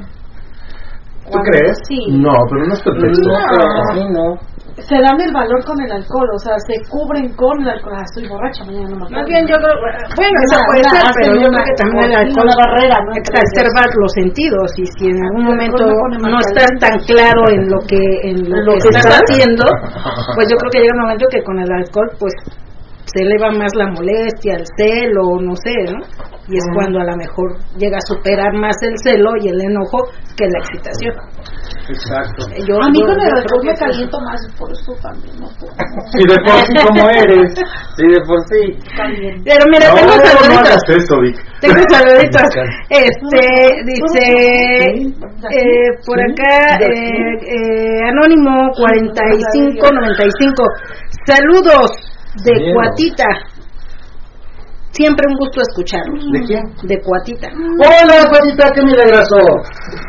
¿Tú 1.32 1.38
crees? 1.52 1.78
Sí. 1.88 2.00
No, 2.12 2.34
pero 2.50 2.66
no 2.66 2.74
es 2.74 2.82
perfecto. 2.82 3.30
No. 4.10 4.38
Se 4.76 4.96
dan 5.00 5.16
el 5.22 5.32
valor 5.32 5.64
con 5.64 5.80
el 5.80 5.88
alcohol, 5.90 6.28
o 6.36 6.40
sea, 6.40 6.60
se 6.68 6.76
cubren 6.92 7.32
con 7.40 7.62
el 7.64 7.70
alcohol. 7.70 7.96
Ah, 7.96 8.04
estoy 8.04 8.28
borracha, 8.28 8.66
mañana 8.68 8.92
no 8.92 8.96
me 9.00 9.04
acuerdo. 9.08 9.16
Más 9.24 9.26
bien 9.32 9.44
yo 9.48 9.56
creo, 9.56 9.76
bueno, 9.80 10.36
eso 10.44 10.56
Una- 10.60 10.68
puede 10.68 10.82
una- 10.84 10.92
ser, 10.92 11.04
pero 11.16 11.32
yo 11.32 11.48
una- 11.48 11.60
creo 11.64 11.66
que 11.66 11.76
también 11.80 12.04
el 12.04 12.12
una 12.12 12.20
alcohol 12.28 12.50
barrera, 12.60 12.98
¿no? 13.08 13.12
entre 13.16 13.36
exacerba 13.40 13.82
los 13.96 14.12
sentidos 14.20 14.68
y 14.76 14.84
si 15.00 15.04
en 15.16 15.20
algún 15.24 15.44
momento 15.48 15.84
no 16.28 16.38
estás 16.44 16.72
tan 16.84 16.96
claro 17.08 17.42
en 17.56 17.62
lo 17.72 17.80
que 17.88 18.04
en 18.28 18.38
lo, 18.52 18.74
que 18.76 18.92
estás. 18.92 19.24
haciendo, 19.24 19.64
pues 20.36 20.46
yo 20.52 20.56
creo 20.60 20.72
que 20.72 20.80
llega 20.84 20.94
un 21.00 21.02
momento 21.08 21.26
que 21.32 21.40
con 21.44 21.56
el 21.60 21.72
alcohol 21.72 22.10
pues 22.20 22.34
se 23.16 23.24
eleva 23.24 23.50
más 23.52 23.72
la 23.76 23.88
molestia, 23.88 24.56
el 24.60 24.66
celo, 24.78 25.40
no 25.42 25.56
sé, 25.56 25.72
¿no? 25.88 26.04
Y 26.48 26.58
es 26.58 26.66
cuando 26.76 27.00
a 27.00 27.06
lo 27.06 27.16
mejor 27.16 27.58
llega 27.78 27.98
a 27.98 28.06
superar 28.06 28.54
más 28.54 28.76
el 28.84 28.94
celo 29.02 29.32
y 29.42 29.48
el 29.50 29.62
enojo 29.62 29.98
que 30.38 30.46
la 30.46 30.60
excitación. 30.60 31.16
Exacto. 31.90 32.46
Yo, 32.68 32.76
A 32.82 32.90
mí 32.90 33.00
con 33.02 33.18
el 33.18 33.66
me 33.66 33.74
caliento 33.74 34.18
más, 34.22 34.42
por 34.60 34.70
eso 34.72 34.94
también 35.02 35.34
no. 35.40 35.48
Y 36.14 36.24
de 36.30 36.38
por 36.44 36.60
sí 36.66 36.74
como 36.86 37.10
eres. 37.10 37.54
Sí, 37.98 38.06
de 38.06 38.22
por 38.28 38.40
sí. 38.46 38.62
También. 38.98 39.42
Pero 39.44 39.64
mira, 39.72 39.90
No, 39.90 39.96
tengo 39.96 40.14
no 40.14 40.22
saluditos. 40.22 40.60
hagas 40.60 40.84
eso, 40.90 41.20
Vic. 41.22 41.38
Tengo 41.62 41.82
saluditos. 41.90 42.50
Este, 42.90 43.44
dice, 43.90 44.26
eh, 45.50 45.90
por 46.06 46.20
acá, 46.22 46.78
eh, 46.78 47.38
eh, 47.48 48.06
Anónimo 48.12 48.70
4595. 48.76 50.64
Saludos 51.26 52.15
de. 52.44 52.74
Cuatita. 52.74 53.26
Siempre 54.92 55.26
un 55.28 55.36
gusto 55.36 55.62
escucharlos. 55.62 56.24
¿De 56.32 56.40
quién? 56.46 56.64
De 56.84 57.02
Cuatita. 57.02 57.50
Hola, 57.52 58.30
Juanita, 58.30 58.72
qué 58.74 58.82
milagroso. 58.82 59.36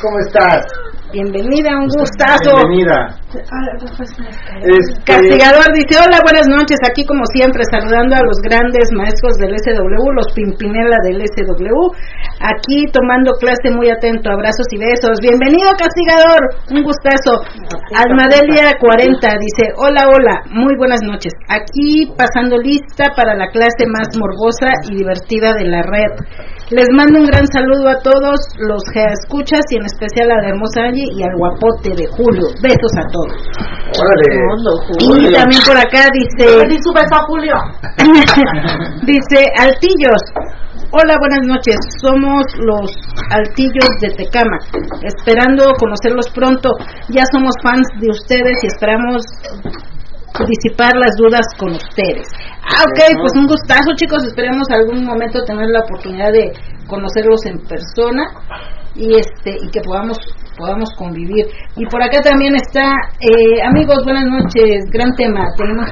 ¿Cómo 0.00 0.18
estás? 0.20 0.64
Bienvenida, 1.12 1.70
un 1.78 1.86
gustazo. 1.86 2.50
Bienvenida. 2.66 3.14
Este, 3.30 5.02
Castigador 5.06 5.70
dice, 5.70 6.02
hola, 6.02 6.18
buenas 6.26 6.48
noches, 6.50 6.78
aquí 6.82 7.06
como 7.06 7.22
siempre 7.30 7.62
saludando 7.70 8.16
a 8.16 8.26
los 8.26 8.42
grandes 8.42 8.90
maestros 8.90 9.38
del 9.38 9.54
SW, 9.54 10.02
los 10.16 10.32
Pimpinela 10.34 10.98
del 11.06 11.22
SW, 11.22 11.94
aquí 12.42 12.90
tomando 12.90 13.32
clase 13.38 13.70
muy 13.70 13.90
atento, 13.90 14.30
abrazos 14.30 14.66
y 14.72 14.78
besos. 14.78 15.22
Bienvenido, 15.22 15.70
Castigador, 15.78 16.42
un 16.74 16.82
gustazo. 16.82 17.38
Almadelia 17.94 18.74
40 18.74 19.14
dice, 19.38 19.70
hola, 19.78 20.10
hola, 20.10 20.42
muy 20.50 20.74
buenas 20.76 21.02
noches, 21.06 21.32
aquí 21.48 22.10
pasando 22.18 22.58
lista 22.58 23.14
para 23.14 23.36
la 23.36 23.46
clase 23.54 23.86
más 23.86 24.10
morbosa 24.18 24.74
y 24.90 24.96
divertida 24.96 25.52
de 25.54 25.66
la 25.70 25.82
red. 25.82 26.12
Les 26.70 26.88
mando 26.90 27.20
un 27.20 27.26
gran 27.26 27.46
saludo 27.46 27.88
a 27.88 28.02
todos 28.02 28.40
los 28.58 28.82
que 28.92 29.04
escuchas 29.04 29.62
y 29.70 29.76
en 29.76 29.86
especial 29.86 30.32
a 30.32 30.42
la 30.42 30.48
hermosa 30.48 30.82
Y 30.98 31.22
al 31.22 31.36
guapote 31.36 31.90
de 31.94 32.06
Julio. 32.06 32.48
Besos 32.62 32.92
a 32.96 33.04
todos. 33.12 33.36
órale. 34.00 35.28
Y 35.28 35.32
también 35.34 35.60
por 35.66 35.76
acá 35.76 36.08
dice, 36.08 36.66
Di 36.66 36.76
su 36.82 36.90
beso 36.92 37.14
a 37.14 37.26
Julio. 37.26 37.54
dice 39.04 39.44
Altillos. 39.58 40.22
Hola, 40.92 41.18
buenas 41.18 41.46
noches. 41.46 41.76
Somos 42.00 42.44
los 42.60 42.90
Altillos 43.30 43.90
de 44.00 44.08
Tecama. 44.16 44.56
Esperando 45.02 45.74
conocerlos 45.78 46.30
pronto. 46.30 46.70
Ya 47.10 47.24
somos 47.30 47.52
fans 47.62 47.86
de 48.00 48.08
ustedes 48.08 48.56
y 48.62 48.66
esperamos 48.66 49.22
disipar 50.44 50.92
las 50.96 51.16
dudas 51.16 51.46
con 51.58 51.72
ustedes. 51.72 52.28
Ah, 52.62 52.82
ok, 52.82 53.00
pues 53.20 53.32
un 53.36 53.46
gustazo, 53.46 53.94
chicos. 53.96 54.24
Esperemos 54.24 54.68
algún 54.70 55.04
momento 55.04 55.44
tener 55.44 55.70
la 55.70 55.80
oportunidad 55.80 56.32
de 56.32 56.52
conocerlos 56.86 57.46
en 57.46 57.58
persona 57.66 58.26
y 58.94 59.14
este 59.14 59.56
y 59.62 59.70
que 59.70 59.80
podamos 59.80 60.18
podamos 60.56 60.88
convivir. 60.96 61.46
Y 61.76 61.86
por 61.86 62.02
acá 62.02 62.20
también 62.22 62.54
está, 62.56 62.90
eh, 63.20 63.62
amigos, 63.62 63.98
buenas 64.04 64.24
noches. 64.26 64.84
Gran 64.90 65.14
tema. 65.14 65.44
Tenemos, 65.56 65.90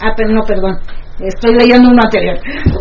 ah, 0.00 0.12
pero 0.16 0.30
no, 0.30 0.42
perdón. 0.42 0.78
Estoy 1.20 1.52
leyendo 1.52 1.92
uno 1.92 2.00
anterior. 2.00 2.32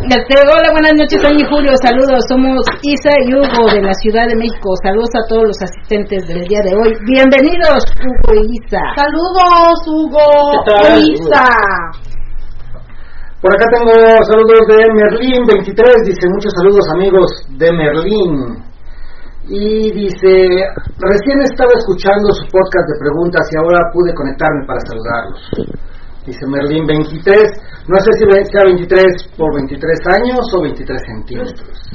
Este, 0.08 0.34
hola, 0.40 0.72
buenas 0.72 0.96
noches, 0.96 1.20
Angie 1.28 1.44
y 1.44 1.50
Julio. 1.52 1.76
Saludos. 1.84 2.24
Somos 2.32 2.64
Isa 2.88 3.12
y 3.28 3.36
Hugo 3.36 3.68
de 3.68 3.84
la 3.84 3.92
Ciudad 4.00 4.32
de 4.32 4.36
México. 4.40 4.72
Saludos 4.80 5.12
a 5.12 5.28
todos 5.28 5.44
los 5.44 5.60
asistentes 5.60 6.24
del 6.24 6.48
día 6.48 6.64
de 6.64 6.72
hoy. 6.72 6.96
Bienvenidos, 7.04 7.84
Hugo 8.00 8.32
y 8.40 8.56
Isa. 8.64 8.80
Saludos, 8.96 9.76
Hugo. 9.92 10.24
¿Qué 10.56 10.72
tal? 10.72 11.04
Isa. 11.04 11.52
Por 13.44 13.52
acá 13.52 13.66
tengo 13.76 13.92
saludos 14.24 14.64
de 14.72 14.88
Merlín 14.88 15.44
23, 15.44 16.08
dice 16.08 16.28
muchos 16.32 16.52
saludos 16.56 16.88
amigos 16.96 17.28
de 17.60 17.68
Merlín. 17.76 18.64
Y 19.52 19.92
dice, 19.92 20.64
recién 20.96 21.42
estaba 21.44 21.72
escuchando 21.76 22.32
su 22.32 22.48
podcast 22.48 22.88
de 22.88 23.00
preguntas 23.04 23.44
y 23.52 23.58
ahora 23.60 23.80
pude 23.92 24.14
conectarme 24.16 24.64
para 24.66 24.80
saludarlos. 24.88 25.80
Dice 26.26 26.46
Merlín 26.48 26.86
23, 26.86 27.42
no 27.90 28.00
sé 28.00 28.12
si 28.14 28.52
sea 28.52 28.64
23 28.66 29.34
por 29.36 29.54
23 29.56 30.00
años 30.14 30.40
o 30.54 30.62
23 30.62 31.02
centímetros. 31.06 31.90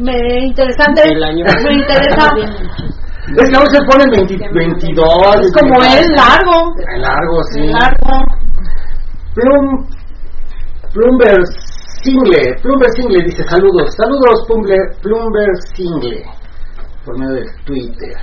Me 0.00 0.44
interesante. 0.44 1.02
El 1.10 1.24
año. 1.24 1.44
Me 1.64 1.74
interesa. 1.74 2.28
Es 3.24 3.48
que 3.48 3.56
aún 3.56 3.66
se 3.72 3.80
ponen 3.88 4.06
20 4.10 4.36
22. 4.52 5.06
Es 5.40 5.52
como 5.58 5.82
es 5.82 6.06
largo. 6.10 6.74
Largo, 7.00 7.42
sí. 7.52 7.66
Largo. 7.72 8.20
Plum, 9.32 9.86
Plumber 10.92 11.38
Single, 12.04 12.54
Plumber 12.60 12.90
Single 12.94 13.24
dice 13.24 13.42
saludos, 13.48 13.90
saludos 13.96 14.44
Plumber, 14.46 14.78
Plumber 15.00 15.48
Single, 15.74 16.22
por 17.04 17.18
medio 17.18 17.34
del 17.36 17.64
Twitter. 17.64 18.14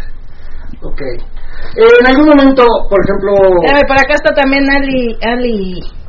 Ok. 0.83 1.01
Eh, 1.01 1.93
en 1.99 2.07
algún 2.07 2.27
momento, 2.29 2.63
por 2.87 2.99
ejemplo, 3.03 3.33
Espérame, 3.65 3.87
por 3.87 3.97
acá 3.97 4.13
está 4.13 4.33
también 4.35 4.63
Ali, 4.69 5.17
Ali. 5.21 6.00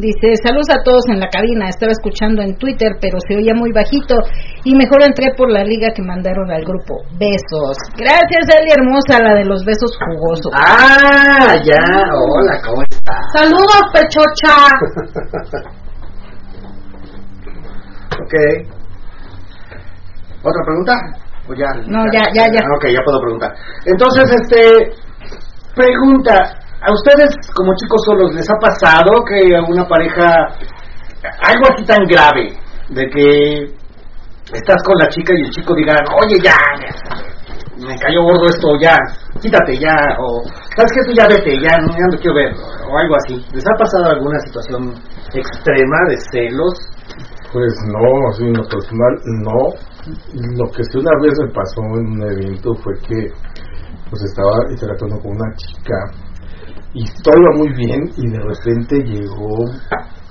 Dice, 0.00 0.32
saludos 0.42 0.70
a 0.70 0.82
todos 0.82 1.04
en 1.12 1.20
la 1.20 1.28
cabina, 1.28 1.68
estaba 1.68 1.92
escuchando 1.92 2.40
en 2.40 2.56
Twitter, 2.56 2.96
pero 3.02 3.18
se 3.20 3.36
oía 3.36 3.52
muy 3.54 3.70
bajito 3.70 4.16
y 4.64 4.74
mejor 4.74 5.02
entré 5.04 5.34
por 5.36 5.50
la 5.52 5.62
liga 5.62 5.92
que 5.94 6.00
mandaron 6.00 6.50
al 6.50 6.64
grupo. 6.64 7.04
Besos. 7.18 7.76
Gracias, 7.98 8.48
Ali 8.48 8.72
Hermosa, 8.72 9.22
la 9.22 9.34
de 9.34 9.44
los 9.44 9.62
besos 9.62 9.92
jugosos. 10.00 10.52
ah, 10.56 11.54
ya, 11.62 11.84
hola, 12.16 12.60
¿cómo 12.64 12.82
estás? 12.88 13.20
Saludos, 13.36 13.82
pechocha. 13.92 14.56
Ok. 18.20 18.34
¿Otra 20.42 20.62
pregunta? 20.64 20.92
¿O 21.48 21.54
ya? 21.54 21.66
No, 21.86 22.04
ya, 22.12 22.20
ya, 22.34 22.44
ya. 22.52 22.60
Ah, 22.60 22.76
ok, 22.76 22.86
ya 22.94 23.02
puedo 23.02 23.20
preguntar. 23.22 23.54
Entonces, 23.86 24.30
este, 24.40 24.92
pregunta, 25.74 26.58
¿a 26.82 26.92
ustedes 26.92 27.34
como 27.54 27.74
chicos 27.76 28.02
solos 28.04 28.34
les 28.34 28.48
ha 28.50 28.58
pasado 28.60 29.10
que 29.28 29.56
a 29.56 29.62
una 29.62 29.86
pareja, 29.86 30.46
algo 31.42 31.64
así 31.72 31.84
tan 31.84 32.04
grave, 32.06 32.56
de 32.90 33.06
que 33.10 33.64
estás 34.52 34.82
con 34.84 34.96
la 34.98 35.08
chica 35.08 35.32
y 35.36 35.42
el 35.42 35.50
chico 35.50 35.74
diga, 35.74 35.94
oye, 36.24 36.40
ya, 36.42 36.56
me 37.76 37.96
cayó 37.98 38.22
gordo 38.22 38.46
esto, 38.46 38.68
ya, 38.80 38.96
quítate 39.40 39.78
ya, 39.78 39.94
o 40.18 40.42
sabes 40.76 40.92
que 40.92 41.04
tú 41.06 41.12
ya 41.16 41.26
vete, 41.28 41.56
ya, 41.60 41.78
no- 41.78 42.18
quiero 42.18 42.34
ver, 42.34 42.52
o 42.54 42.98
algo 42.98 43.14
así. 43.24 43.34
¿Les 43.54 43.64
ha 43.64 43.78
pasado 43.78 44.10
alguna 44.10 44.38
situación 44.40 44.94
extrema 45.32 45.98
de 46.08 46.16
celos? 46.32 46.74
Pues 47.52 47.72
no, 47.86 48.28
así 48.30 48.44
en 48.44 48.54
lo 48.56 48.68
personal, 48.68 49.12
no. 49.44 49.58
Lo 50.56 50.70
que 50.70 50.84
sí 50.84 50.98
una 50.98 51.10
vez 51.22 51.32
me 51.40 51.52
pasó 51.52 51.80
en 51.82 52.06
un 52.12 52.22
evento 52.30 52.74
fue 52.82 52.94
que 53.06 53.28
pues 54.08 54.22
estaba 54.22 54.70
interactuando 54.70 55.18
con 55.20 55.32
una 55.32 55.54
chica 55.56 55.94
y 56.92 57.04
todo 57.22 57.34
iba 57.38 57.52
muy 57.58 57.72
bien 57.74 58.00
y 58.16 58.28
de 58.28 58.40
repente 58.40 58.96
llegó 59.04 59.48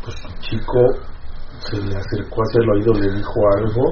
pues 0.04 0.15
un 0.26 0.36
chico, 0.41 0.82
se 1.60 1.78
le 1.78 1.95
acercó 1.95 2.41
hacia 2.41 2.62
el 2.63 2.69
oído, 2.69 2.93
le 2.93 3.15
dijo 3.15 3.39
algo 3.58 3.84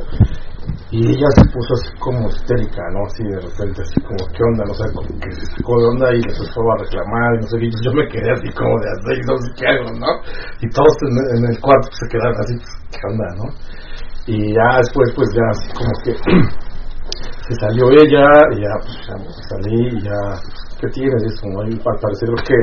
y 0.91 0.99
ella 1.03 1.27
se 1.35 1.43
puso 1.51 1.73
así 1.73 1.91
como 1.99 2.29
histérica, 2.29 2.81
¿no? 2.91 3.03
Así 3.05 3.23
de 3.23 3.39
repente, 3.39 3.81
así 3.81 3.99
como, 4.03 4.19
¿qué 4.31 4.43
onda? 4.43 4.63
No 4.65 4.73
sé, 4.73 4.83
como 4.93 5.07
que 5.19 5.31
se 5.31 5.45
sacó 5.47 5.79
de 5.79 5.87
onda 5.87 6.07
y 6.11 6.21
le 6.21 6.31
empezó 6.31 6.61
a 6.63 6.77
reclamar 6.79 7.35
y 7.35 7.39
no 7.39 7.47
sé 7.47 7.59
qué. 7.59 7.69
Yo 7.83 7.91
me 7.91 8.07
quedé 8.07 8.31
así 8.31 8.49
como 8.55 8.71
de 8.79 8.87
así, 8.95 9.21
no 9.27 9.35
sé 9.37 9.49
qué 9.55 9.67
hago, 9.67 9.91
¿no? 9.99 10.11
Y 10.61 10.69
todos 10.71 10.95
en, 11.07 11.43
el 11.43 11.59
cuarto 11.59 11.87
se 11.91 12.07
quedaron 12.07 12.39
así, 12.39 12.53
pues, 12.55 12.73
¿qué 12.91 13.03
onda, 13.07 13.27
no? 13.35 13.47
Y 14.27 14.53
ya 14.55 14.67
después, 14.79 15.07
pues 15.15 15.29
ya 15.35 15.45
así 15.51 15.67
como 15.75 15.93
que 16.03 16.11
se 17.47 17.53
salió 17.59 17.91
ella 17.91 18.27
y 18.55 18.61
ya, 18.63 18.73
pues 18.79 18.95
ya 19.07 19.15
salí 19.51 19.87
y 19.91 20.01
ya, 20.03 20.19
pues, 20.39 20.66
¿qué 20.79 20.87
tienes? 20.93 21.23
Y 21.23 21.27
eso, 21.27 21.45
¿no? 21.49 21.63
Y 21.67 21.73
al 21.73 21.99
parecer 21.99 22.29
lo 22.29 22.41
que 22.43 22.57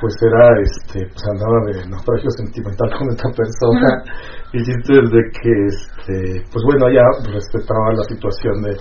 pues 0.00 0.14
era 0.20 0.60
este 0.60 1.08
pues 1.08 1.24
andaba 1.32 1.56
de 1.72 1.88
naufragio 1.88 2.30
sentimental 2.36 2.90
con 2.98 3.08
esta 3.08 3.28
persona 3.32 3.90
y 4.52 4.62
chiste 4.62 4.92
de 4.92 5.22
que 5.32 5.52
este 5.72 6.44
pues 6.52 6.62
bueno 6.66 6.88
ella 6.88 7.04
respetaba 7.32 7.96
la 7.96 8.04
situación 8.04 8.62
de 8.62 8.72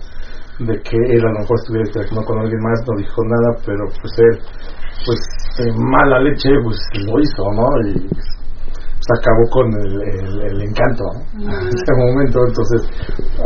de 0.55 0.75
que 0.83 0.95
él 0.95 1.19
a 1.19 1.31
lo 1.31 1.39
mejor 1.39 1.55
estuviera 1.59 1.87
interactuando 1.87 2.27
con 2.27 2.39
alguien 2.39 2.61
más 2.63 2.79
no 2.87 2.95
dijo 2.97 3.19
nada 3.23 3.49
pero 3.65 3.83
pues 3.99 4.11
él 4.19 4.35
pues 5.05 5.19
mala 5.75 6.19
leche 6.19 6.49
pues 6.63 6.79
lo 7.07 7.19
hizo 7.19 7.43
no 7.55 7.67
y 7.87 8.09
se 9.05 9.13
acabó 9.19 9.43
con 9.51 9.67
el, 9.85 10.01
el, 10.01 10.41
el 10.51 10.61
encanto 10.63 11.03
¿no? 11.35 11.59
en 11.61 11.67
ese 11.67 11.93
momento 11.95 12.39
entonces 12.47 12.81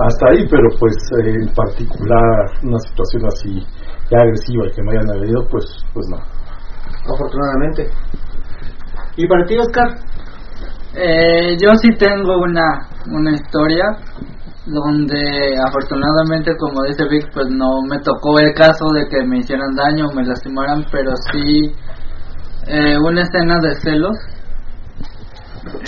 hasta 0.06 0.26
ahí 0.30 0.48
pero 0.50 0.70
pues 0.80 0.96
en 1.22 1.54
particular 1.54 2.50
una 2.64 2.80
situación 2.80 3.26
así 3.26 3.66
ya 4.10 4.20
agresiva 4.20 4.68
y 4.68 4.72
que 4.72 4.82
me 4.84 4.92
hayan 4.92 5.10
agredido 5.10 5.48
pues 5.50 5.66
pues 5.94 6.06
no 6.10 6.18
Afortunadamente. 7.14 7.90
¿Y 9.16 9.28
para 9.28 9.46
ti, 9.46 9.58
Oscar? 9.58 9.88
Eh, 10.96 11.58
yo 11.62 11.70
sí 11.82 11.90
tengo 11.98 12.38
una, 12.40 12.88
una 13.08 13.32
historia 13.32 13.86
donde 14.66 15.56
afortunadamente 15.66 16.56
como 16.58 16.84
dice 16.88 17.06
Vic 17.10 17.32
pues 17.34 17.48
no 17.50 17.82
me 17.88 18.00
tocó 18.00 18.38
el 18.40 18.54
caso 18.54 18.86
de 18.94 19.08
que 19.08 19.26
me 19.26 19.40
hicieran 19.40 19.74
daño 19.76 20.08
o 20.08 20.14
me 20.14 20.24
lastimaran 20.24 20.86
pero 20.92 21.12
sí 21.32 21.72
eh, 22.68 22.98
una 23.00 23.22
escena 23.22 23.58
de 23.60 23.76
celos 23.82 24.18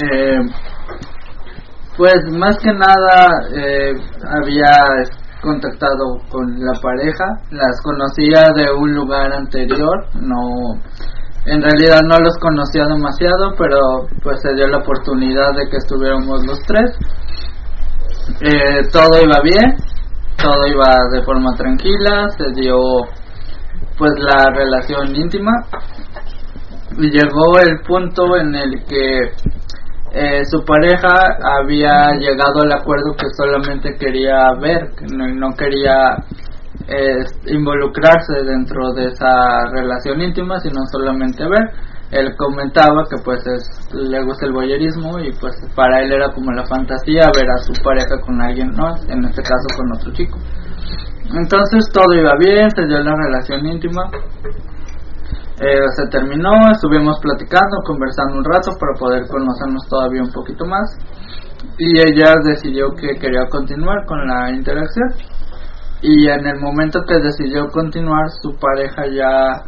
eh, 0.02 0.40
pues 1.98 2.24
más 2.32 2.58
que 2.58 2.72
nada 2.72 3.30
eh, 3.54 3.94
había 4.42 4.72
contactado 5.42 6.20
con 6.30 6.60
la 6.60 6.74
pareja 6.82 7.26
las 7.52 7.82
conocía 7.82 8.52
de 8.56 8.72
un 8.72 8.94
lugar 8.94 9.34
anterior 9.34 10.06
no 10.16 10.80
en 11.46 11.60
realidad 11.60 12.02
no 12.08 12.20
los 12.20 12.38
conocía 12.38 12.86
demasiado 12.86 13.56
pero 13.58 13.80
pues 14.22 14.40
se 14.42 14.54
dio 14.54 14.68
la 14.68 14.78
oportunidad 14.78 15.54
de 15.56 15.68
que 15.70 15.78
estuviéramos 15.78 16.46
los 16.46 16.60
tres. 16.68 16.92
Eh, 18.42 18.88
todo 18.92 19.20
iba 19.24 19.42
bien, 19.44 19.76
todo 20.38 20.68
iba 20.68 20.94
de 21.12 21.24
forma 21.24 21.50
tranquila, 21.58 22.30
se 22.38 22.62
dio 22.62 22.78
pues 23.98 24.12
la 24.20 24.52
relación 24.54 25.16
íntima. 25.16 25.52
Y 26.98 27.10
llegó 27.10 27.58
el 27.60 27.80
punto 27.88 28.38
en 28.38 28.54
el 28.54 28.84
que 28.86 29.32
eh, 30.14 30.44
su 30.46 30.64
pareja 30.66 31.38
había 31.60 32.12
llegado 32.20 32.62
al 32.64 32.74
acuerdo 32.74 33.16
que 33.18 33.28
solamente 33.38 33.96
quería 33.98 34.54
ver, 34.60 34.92
que 34.98 35.06
no, 35.16 35.26
no 35.28 35.56
quería 35.56 36.18
eh, 36.88 37.24
involucrarse 37.48 38.44
dentro 38.44 38.92
de 38.94 39.06
esa 39.06 39.66
relación 39.72 40.22
íntima, 40.22 40.60
sino 40.60 40.82
solamente 40.92 41.44
ver. 41.44 41.72
Él 42.12 42.36
comentaba 42.36 43.06
que 43.10 43.16
pues 43.24 43.40
es, 43.48 43.94
le 43.94 44.22
gusta 44.24 44.46
el 44.46 44.52
voyerismo 44.52 45.18
y 45.20 45.32
pues 45.40 45.56
para 45.76 46.02
él 46.02 46.12
era 46.12 46.30
como 46.34 46.52
la 46.52 46.66
fantasía 46.66 47.32
ver 47.34 47.50
a 47.50 47.58
su 47.64 47.72
pareja 47.82 48.20
con 48.20 48.42
alguien 48.42 48.70
no 48.72 48.94
en 49.08 49.24
este 49.24 49.42
caso 49.42 49.66
con 49.78 49.94
otro 49.94 50.12
chico. 50.12 50.38
Entonces 51.34 51.90
todo 51.94 52.14
iba 52.14 52.34
bien 52.38 52.70
se 52.72 52.86
dio 52.86 53.00
la 53.00 53.16
relación 53.16 53.66
íntima 53.66 54.10
eh, 55.62 55.88
se 55.96 56.08
terminó 56.10 56.52
estuvimos 56.72 57.20
platicando 57.20 57.78
conversando 57.86 58.38
un 58.38 58.44
rato 58.44 58.72
para 58.80 58.94
poder 59.00 59.28
conocernos 59.28 59.88
todavía 59.88 60.24
un 60.24 60.32
poquito 60.32 60.66
más 60.66 60.98
y 61.78 62.00
ella 62.00 62.34
decidió 62.44 62.90
que 62.96 63.20
quería 63.20 63.46
continuar 63.50 64.06
con 64.06 64.28
la 64.28 64.52
interacción 64.52 65.10
y 66.02 66.28
en 66.28 66.48
el 66.48 66.60
momento 66.60 67.02
que 67.08 67.20
decidió 67.20 67.68
continuar 67.68 68.30
su 68.42 68.58
pareja 68.60 69.06
ya 69.08 69.64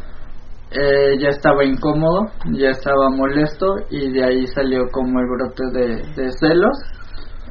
eh, 0.76 1.20
ya 1.20 1.30
estaba 1.30 1.64
incómodo, 1.64 2.32
ya 2.52 2.70
estaba 2.72 3.10
molesto 3.12 3.76
y 3.92 4.12
de 4.12 4.24
ahí 4.24 4.48
salió 4.48 4.90
como 4.92 5.20
el 5.20 5.28
brote 5.28 5.64
de, 5.72 5.88
de 6.16 6.32
celos. 6.32 6.76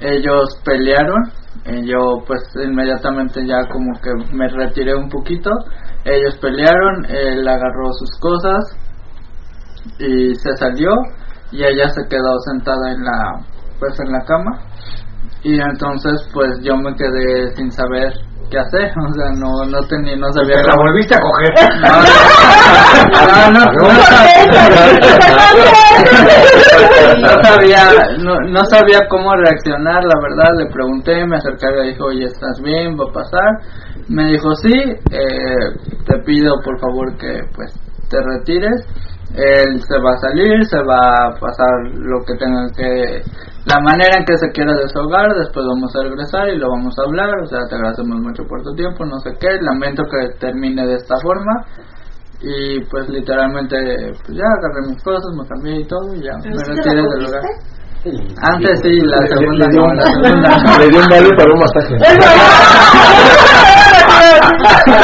Ellos 0.01 0.61
pelearon, 0.65 1.31
eh, 1.65 1.83
yo 1.85 1.99
pues 2.27 2.43
inmediatamente 2.57 3.47
ya 3.47 3.69
como 3.71 3.93
que 4.01 4.35
me 4.35 4.49
retiré 4.49 4.95
un 4.95 5.09
poquito. 5.09 5.51
Ellos 6.05 6.37
pelearon, 6.41 7.05
él 7.09 7.47
agarró 7.47 7.93
sus 7.93 8.19
cosas 8.19 8.77
y 9.99 10.35
se 10.35 10.57
salió 10.57 10.91
y 11.53 11.65
ella 11.65 11.89
se 11.91 12.09
quedó 12.09 12.39
sentada 12.51 12.93
en 12.93 13.05
la 13.05 13.41
pues 13.79 13.99
en 14.01 14.13
la 14.13 14.25
cama 14.25 14.61
y 15.43 15.61
entonces 15.61 16.29
pues 16.33 16.61
yo 16.63 16.77
me 16.77 16.95
quedé 16.95 17.55
sin 17.57 17.71
saber 17.71 18.13
qué 18.53 18.59
hacer, 18.61 18.93
o 19.09 19.13
sea, 19.17 19.29
no 19.41 19.65
no 19.73 19.81
tenía 19.89 20.17
no 20.17 20.29
sabía 20.37 20.61
¿Te 20.61 20.69
la 20.69 20.73
cómo- 20.77 20.85
volviste 20.85 21.15
a 21.17 21.21
coger? 21.25 21.53
no, 23.25 23.51
no, 23.57 23.65
no, 23.65 23.83
no 27.23 27.43
sabía, 27.43 27.85
no, 28.23 28.35
no 28.51 28.61
sabía 28.67 29.01
cómo 29.09 29.35
reaccionar, 29.37 30.03
la 30.05 30.15
verdad, 30.23 30.51
le 30.59 30.67
pregunté, 30.71 31.27
me 31.27 31.37
acerqué 31.37 31.67
y 31.67 31.75
le 31.77 31.89
dije, 31.91 32.03
oye, 32.03 32.25
¿estás 32.27 32.61
bien? 32.63 32.97
¿Va 32.99 33.05
a 33.09 33.13
pasar? 33.13 33.51
Me 34.09 34.25
dijo, 34.33 34.55
sí, 34.57 34.73
eh, 34.73 35.67
te 36.07 36.19
pido 36.25 36.55
por 36.65 36.79
favor 36.81 37.17
que 37.19 37.41
pues 37.55 37.73
te 38.11 38.19
retires. 38.23 38.81
Él 39.35 39.81
se 39.89 39.97
va 39.99 40.13
a 40.13 40.19
salir, 40.19 40.63
se 40.67 40.77
va 40.83 41.29
a 41.29 41.31
pasar 41.41 41.71
lo 41.95 42.23
que 42.27 42.35
tenga 42.37 42.69
que, 42.77 43.23
la 43.65 43.79
manera 43.81 44.19
en 44.19 44.25
que 44.25 44.37
se 44.39 44.51
quiera 44.51 44.73
desahogar, 44.75 45.29
después 45.39 45.65
vamos 45.67 45.95
a 45.95 46.03
regresar 46.03 46.49
y 46.51 46.59
lo 46.59 46.69
vamos 46.71 46.95
a 46.99 47.03
hablar, 47.07 47.31
o 47.43 47.47
sea, 47.47 47.61
te 47.69 47.77
agradecemos 47.77 48.19
mucho 48.21 48.43
por 48.49 48.63
tu 48.63 48.73
tiempo, 48.75 49.05
no 49.05 49.19
sé 49.21 49.31
qué, 49.39 49.49
lamento 49.61 50.03
que 50.05 50.35
termine 50.41 50.85
de 50.87 50.97
esta 50.97 51.15
forma, 51.23 51.65
y 52.41 52.81
pues 52.91 53.09
literalmente 53.09 53.77
pues 54.27 54.37
ya 54.37 54.43
agarré 54.45 54.89
mis 54.91 55.03
cosas, 55.05 55.31
me 55.39 55.47
cambié 55.47 55.81
y 55.81 55.87
todo 55.87 56.13
y 56.15 56.23
ya. 56.25 56.33
¿Pero 56.43 56.57
me 56.57 56.65
retiré 56.75 57.03
del 57.03 57.23
lugar. 57.25 57.43
Antes 58.43 58.81
sí, 58.83 58.99
la 58.99 59.17
Le- 59.21 59.29
segunda 59.29 59.65
le 59.67 59.71
dio 59.71 59.81
no, 59.81 59.87
un- 59.87 59.97
la 59.97 60.03
segunda. 60.03 60.79
le 60.81 60.89
dio 60.91 60.99
un 61.01 61.07
vale 61.09 61.31
para 61.37 61.53
un 61.53 61.61
masaje 61.61 61.95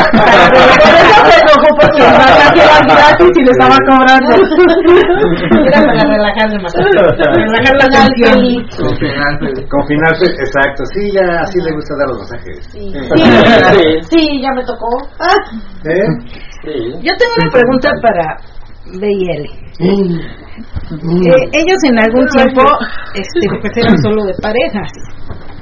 se 0.08 1.36
enojó 1.40 1.68
porque 1.80 2.00
el 2.02 2.12
masaje 2.12 2.60
era 2.62 2.78
gratis 2.88 3.32
y 3.36 3.42
le 3.44 3.50
estaba 3.50 3.76
cobrando. 3.88 4.30
Era 5.66 5.80
para 5.86 6.02
relajarle 6.04 6.58
más. 6.62 6.72
Relajar 6.74 7.74
la 7.76 7.86
tensión. 7.88 8.38
Con 8.78 8.96
final 8.96 9.38
feliz. 9.40 9.66
Con 9.70 9.86
final, 9.86 10.12
fe- 10.16 10.36
exacto. 10.44 10.82
Sí, 10.94 11.10
ya 11.12 11.26
así 11.42 11.58
le 11.60 11.72
gusta 11.74 11.94
dar 11.98 12.08
los 12.08 12.18
masajes. 12.18 12.56
Sí, 12.72 12.92
Eh. 12.94 14.00
sí, 14.10 14.40
ya 14.42 14.50
me 14.54 14.64
tocó. 14.64 14.88
Ah, 15.20 15.38
¿Eh? 15.84 16.08
Yo 17.02 17.12
tengo 17.16 17.32
una 17.40 17.50
pregunta 17.50 17.90
para 18.02 18.36
BL. 19.00 19.44
Eh, 19.80 21.48
ellos 21.52 21.78
en 21.84 21.98
algún 21.98 22.26
tiempo 22.28 22.62
este, 23.14 23.46
pues 23.60 23.76
eran 23.76 23.96
solo 23.98 24.24
de 24.24 24.34
parejas, 24.42 24.90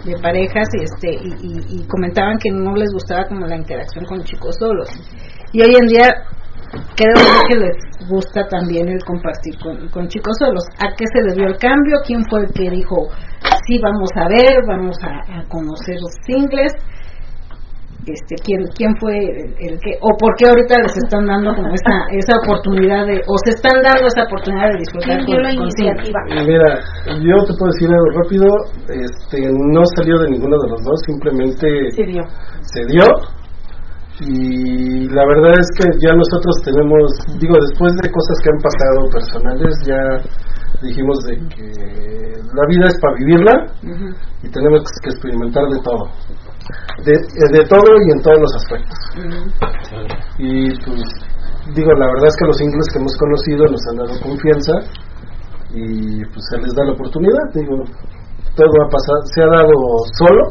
de 0.07 0.16
parejas 0.23 0.69
este, 0.81 1.11
y, 1.14 1.29
y- 1.42 1.81
y 1.81 1.87
comentaban 1.88 2.38
que 2.38 2.51
no 2.51 2.75
les 2.75 2.90
gustaba 2.92 3.25
como 3.27 3.47
la 3.47 3.57
interacción 3.57 4.05
con 4.07 4.23
chicos 4.23 4.55
solos. 4.59 4.88
Y 5.53 5.62
hoy 5.62 5.75
en 5.81 5.87
día 5.88 6.09
creo 6.97 7.14
que 7.49 7.57
les 7.57 8.09
gusta 8.09 8.47
también 8.49 8.88
el 8.88 9.03
compartir 9.05 9.55
con, 9.62 9.88
con 9.88 10.09
chicos 10.09 10.37
solos. 10.38 10.64
¿A 10.79 10.95
qué 10.97 11.05
se 11.12 11.23
debió 11.29 11.47
el 11.49 11.57
cambio? 11.59 11.97
¿Quién 12.07 12.25
fue 12.29 12.40
el 12.40 12.53
que 12.53 12.71
dijo, 12.71 13.09
sí, 13.66 13.79
vamos 13.83 14.11
a 14.16 14.29
ver, 14.29 14.59
vamos 14.66 14.97
a, 15.03 15.38
a 15.40 15.45
conocer 15.49 15.97
los 16.01 16.12
singles? 16.27 16.73
Este, 18.07 18.37
¿quién, 18.47 18.62
¿Quién 18.79 18.95
fue 19.03 19.19
el, 19.19 19.51
el 19.59 19.75
que, 19.83 19.99
o 19.99 20.14
por 20.14 20.31
qué 20.38 20.47
ahorita 20.47 20.79
les 20.79 20.95
están 20.95 21.27
dando 21.27 21.51
como 21.51 21.75
esa, 21.75 22.07
esa 22.14 22.38
oportunidad 22.38 23.03
de, 23.03 23.19
o 23.27 23.35
se 23.42 23.51
están 23.51 23.83
dando 23.83 24.07
esa 24.07 24.31
oportunidad 24.31 24.71
de 24.71 24.79
disfrutar 24.79 25.19
¿Quién 25.19 25.27
dio 25.27 25.35
con, 25.35 25.42
la 25.42 25.53
iniciativa? 25.53 26.21
Mira, 26.47 26.71
yo 27.19 27.35
te 27.42 27.53
puedo 27.59 27.71
decir 27.75 27.90
algo 27.90 28.11
rápido, 28.23 28.47
este, 28.95 29.51
no 29.51 29.83
salió 29.99 30.23
de 30.23 30.31
ninguno 30.31 30.55
de 30.55 30.69
los 30.71 30.81
dos, 30.87 30.99
simplemente 31.03 31.66
Se 31.90 32.07
dio. 32.07 32.23
se 32.62 32.87
dio 32.87 33.07
y 34.23 35.09
la 35.11 35.27
verdad 35.27 35.53
es 35.61 35.69
que 35.77 35.90
ya 36.01 36.14
nosotros 36.14 36.55
tenemos, 36.64 37.11
digo, 37.38 37.59
después 37.61 37.92
de 38.01 38.09
cosas 38.09 38.37
que 38.40 38.51
han 38.55 38.62
pasado 38.62 38.99
personales, 39.12 39.75
ya 39.85 40.01
dijimos 40.81 41.19
de 41.27 41.37
que 41.51 41.69
la 42.55 42.64
vida 42.69 42.87
es 42.87 42.97
para 43.01 43.14
vivirla 43.19 43.53
y 44.42 44.49
tenemos 44.49 44.81
que 45.03 45.11
experimentar 45.11 45.64
de 45.69 45.81
todo. 45.83 46.09
De, 47.05 47.13
de 47.13 47.65
todo 47.67 47.91
y 48.07 48.11
en 48.13 48.23
todos 48.23 48.39
los 48.41 48.55
aspectos. 48.57 48.99
Y 50.39 50.69
pues, 50.85 51.03
digo, 51.75 51.93
la 51.93 52.07
verdad 52.07 52.27
es 52.29 52.37
que 52.37 52.47
los 52.47 52.61
ingleses 52.61 52.93
que 52.93 52.99
hemos 52.99 53.17
conocido 53.17 53.67
nos 53.67 53.83
han 53.91 53.97
dado 53.97 54.21
confianza 54.21 54.73
y 55.71 56.25
pues 56.25 56.43
se 56.51 56.59
les 56.59 56.75
da 56.75 56.85
la 56.85 56.93
oportunidad. 56.93 57.45
Digo, 57.55 57.85
todo 58.57 58.73
ha 58.85 58.89
pasado, 58.89 59.21
se 59.35 59.43
ha 59.43 59.47
dado 59.47 59.75
solo 60.19 60.43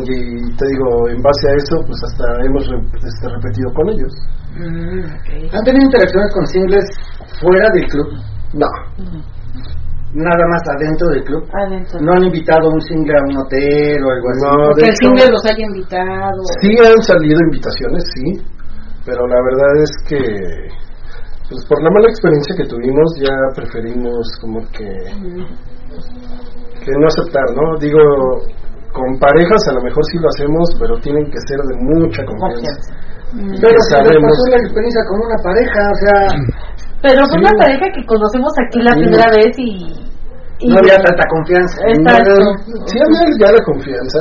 y 0.00 0.56
te 0.56 0.66
digo, 0.68 1.08
en 1.08 1.20
base 1.20 1.48
a 1.48 1.54
eso, 1.56 1.76
pues 1.86 2.00
hasta 2.04 2.24
hemos 2.46 2.64
este, 2.64 3.28
repetido 3.28 3.72
con 3.74 3.88
ellos. 3.90 4.12
¿Han 4.56 5.64
tenido 5.64 5.84
interacciones 5.84 6.32
con 6.34 6.46
singles 6.46 6.84
fuera 7.40 7.68
del 7.74 7.86
club? 7.88 8.08
No. 8.54 8.66
Nada 10.14 10.44
más 10.46 10.60
adentro 10.76 11.08
del 11.08 11.24
club. 11.24 11.48
No 12.00 12.12
han 12.12 12.24
invitado 12.24 12.68
a 12.68 12.74
un 12.74 12.80
single 12.82 13.16
a 13.16 13.22
un 13.24 13.36
hotel 13.38 13.96
o 14.04 14.10
algo 14.12 14.28
así. 14.28 14.44
No, 14.44 14.66
Porque 14.68 14.88
el 14.88 14.96
single 14.96 15.28
los 15.32 15.44
haya 15.46 15.64
invitado. 15.64 16.40
Sí 16.60 16.70
han 16.76 17.02
salido 17.02 17.40
invitaciones, 17.48 18.04
sí, 18.14 18.24
pero 19.06 19.26
la 19.26 19.40
verdad 19.40 19.72
es 19.82 19.92
que 20.08 20.18
pues 21.48 21.66
por 21.66 21.82
la 21.82 21.90
mala 21.90 22.08
experiencia 22.08 22.54
que 22.56 22.64
tuvimos 22.64 23.12
ya 23.20 23.34
preferimos 23.54 24.24
como 24.40 24.60
que 24.72 24.88
que 26.82 26.92
no 26.98 27.06
aceptar, 27.06 27.44
¿no? 27.54 27.78
Digo, 27.78 28.00
con 28.92 29.18
parejas 29.18 29.68
a 29.68 29.74
lo 29.74 29.82
mejor 29.82 30.04
sí 30.10 30.18
lo 30.18 30.28
hacemos, 30.28 30.68
pero 30.78 30.96
tienen 31.00 31.24
que 31.30 31.38
ser 31.46 31.58
de 31.60 31.76
mucha 31.80 32.24
confianza. 32.24 32.92
Pero 33.32 33.78
sabemos 33.88 34.28
pasó 34.28 34.44
la 34.50 34.60
experiencia 34.60 35.02
con 35.08 35.16
una 35.24 35.38
pareja, 35.42 35.80
o 35.88 35.98
sea, 36.04 36.20
Pero 37.02 37.26
fue 37.26 37.38
Sí. 37.38 37.44
una 37.44 37.52
pareja 37.58 37.86
que 37.94 38.06
conocemos 38.06 38.52
aquí 38.64 38.78
la 38.80 38.92
Sí. 38.94 39.00
primera 39.02 39.26
vez 39.34 39.52
y... 39.58 39.70
y 40.60 40.68
no 40.68 40.78
había 40.78 40.96
tanta 41.02 41.24
confianza. 41.28 41.76
Exacto. 41.88 42.34
Sí 42.86 42.96
había 43.02 43.22
ya 43.42 43.50
de 43.52 43.62
confianza, 43.66 44.20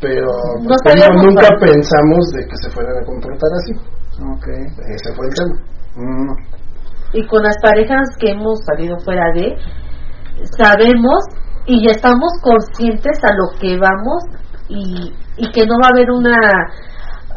pero 0.00 0.26
No 0.60 0.76
pues, 0.84 1.22
nunca 1.24 1.48
pensamos 1.58 2.20
de 2.36 2.46
que 2.46 2.56
se 2.62 2.70
fueran 2.70 2.96
a 3.02 3.04
comportar 3.06 3.50
así. 3.56 3.72
Ok. 4.20 4.46
Ese 4.94 5.14
fue 5.16 5.26
el 5.26 5.34
tema. 5.34 5.56
Mm. 5.96 6.32
y 7.14 7.26
con 7.26 7.42
las 7.42 7.56
parejas 7.62 8.06
que 8.20 8.30
hemos 8.32 8.60
salido 8.66 8.96
fuera 9.00 9.32
de, 9.34 9.56
sabemos 10.58 11.24
y 11.66 11.86
ya 11.86 11.94
estamos 11.96 12.30
conscientes 12.42 13.18
a 13.24 13.32
lo 13.34 13.58
que 13.58 13.76
vamos 13.78 14.22
y, 14.68 15.12
y 15.38 15.50
que 15.52 15.66
no 15.66 15.74
va 15.82 15.88
a 15.88 15.90
haber 15.94 16.10
una... 16.10 16.36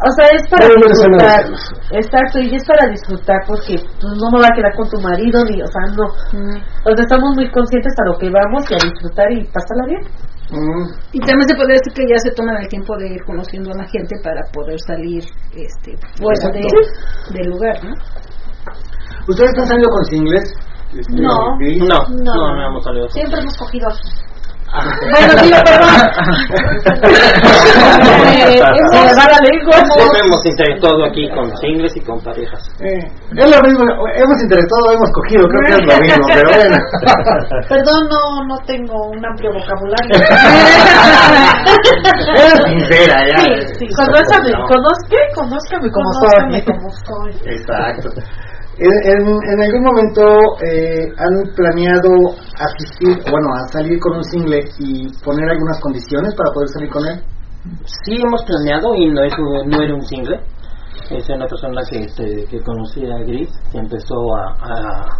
O 0.02 0.10
sea, 0.18 0.26
es 0.34 0.42
para 0.50 0.68
no 0.68 0.82
disfrutar. 0.90 1.46
Exacto, 1.92 2.40
y 2.40 2.56
es 2.56 2.64
para 2.66 2.90
disfrutar 2.90 3.38
porque 3.46 3.76
pues, 3.78 4.14
no 4.18 4.32
me 4.32 4.42
va 4.42 4.50
a 4.50 4.56
quedar 4.56 4.74
con 4.76 4.90
tu 4.90 5.00
marido, 5.00 5.44
ni, 5.46 5.62
o 5.62 5.68
sea, 5.68 5.86
no. 5.94 6.06
O 6.10 6.90
sea, 6.90 7.06
estamos 7.06 7.36
muy 7.36 7.52
conscientes 7.52 7.94
a 8.02 8.10
lo 8.10 8.18
que 8.18 8.30
vamos 8.30 8.66
y 8.70 8.74
a 8.74 8.82
disfrutar 8.82 9.32
y 9.32 9.46
pasarla 9.46 9.86
bien. 9.86 10.02
Mm. 10.52 10.86
Y 11.14 11.20
también 11.20 11.48
se 11.48 11.56
podría 11.56 11.78
decir 11.78 11.94
que 11.94 12.06
ya 12.10 12.18
se 12.18 12.32
toman 12.32 12.58
el 12.58 12.68
tiempo 12.68 12.98
de 12.98 13.14
ir 13.14 13.24
conociendo 13.26 13.72
a 13.72 13.78
la 13.78 13.88
gente 13.88 14.16
para 14.24 14.42
poder 14.52 14.80
salir 14.82 15.24
este 15.56 15.96
fuera 16.18 16.50
de, 16.52 16.66
del 17.38 17.48
lugar, 17.52 17.78
¿no? 17.84 17.94
¿Ustedes 19.28 19.50
están 19.50 19.68
saliendo 19.68 19.90
con 19.90 20.06
singles? 20.06 20.54
Este, 20.98 21.22
No. 21.22 21.58
Gris? 21.58 21.80
No, 21.80 22.04
no, 22.10 22.56
no 22.56 22.68
hemos 22.68 22.84
salido. 22.84 23.08
Siempre 23.10 23.40
hemos 23.40 23.58
cogido. 23.58 23.88
Bueno, 24.72 25.32
sí, 25.44 25.52
perdón. 25.66 25.90
Eh, 28.32 28.58
se 28.92 29.00
me 29.02 29.14
va 29.14 29.26
la 29.28 29.38
lengua. 29.44 29.76
Hemos 30.24 30.46
interactuado 30.46 31.06
aquí 31.06 31.30
con 31.30 31.56
singles 31.58 31.96
y 31.96 32.02
con 32.02 32.20
parejas. 32.24 32.62
Eh, 32.80 33.00
es 33.38 33.50
lo 33.52 33.62
mismo, 33.62 33.84
hemos 34.16 34.42
interesado, 34.42 34.92
hemos 34.94 35.12
cogido, 35.12 35.48
creo 35.48 35.62
que 35.68 35.74
es 35.76 35.86
lo 35.86 36.00
mismo, 36.02 36.26
pero 36.34 36.50
bueno. 36.50 36.78
Perdón, 37.70 38.08
no, 38.10 38.44
no 38.48 38.58
tengo 38.66 38.96
un 39.10 39.26
amplio 39.26 39.52
vocabulario. 39.54 40.16
Eres 42.36 42.60
sincera, 42.66 43.16
ya. 43.28 43.38
Sí, 43.44 43.48
sí, 43.80 43.86
conózcame, 43.96 44.52
conózcame, 44.68 45.28
conózcame 45.36 45.88
como 45.92 46.12
Conózcame 46.12 46.60
soy. 46.60 46.66
como 46.66 46.90
soy. 46.90 47.32
Exacto. 47.46 48.10
En, 48.84 49.22
en, 49.22 49.62
algún 49.62 49.84
momento 49.84 50.24
eh, 50.66 51.06
han 51.16 51.54
planeado 51.56 52.10
asistir, 52.58 53.22
bueno, 53.30 53.54
a 53.54 53.72
salir 53.72 54.00
con 54.00 54.18
un 54.18 54.24
single 54.24 54.64
y 54.80 55.08
poner 55.24 55.48
algunas 55.50 55.80
condiciones 55.82 56.34
para 56.34 56.52
poder 56.52 56.70
salir 56.70 56.90
con 56.90 57.06
él. 57.06 57.22
Sí 57.86 58.18
hemos 58.18 58.44
planeado 58.44 58.96
y 58.96 59.12
no 59.12 59.24
es 59.24 59.34
no 59.68 59.84
era 59.84 59.94
un 59.94 60.02
single. 60.02 60.40
Es 61.12 61.30
una 61.30 61.46
persona 61.46 61.82
que, 61.88 62.00
este, 62.00 62.46
que 62.50 62.60
conocía 62.62 63.14
a 63.14 63.20
Gris 63.20 63.52
y 63.72 63.78
empezó 63.78 64.16
a 64.36 65.20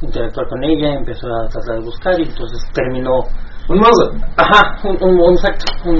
interactuar 0.00 0.48
con 0.48 0.64
ella, 0.64 0.94
empezó 0.94 1.26
a 1.26 1.48
tratar 1.48 1.76
de 1.76 1.84
buscar 1.84 2.18
y 2.18 2.22
entonces 2.22 2.62
terminó. 2.72 3.20
Un 3.68 3.78
modo. 3.78 4.12
Ajá, 4.36 4.76
un, 4.84 4.96
un, 5.00 5.20
un 5.20 5.34
exacto, 5.34 5.64
un- 5.86 5.96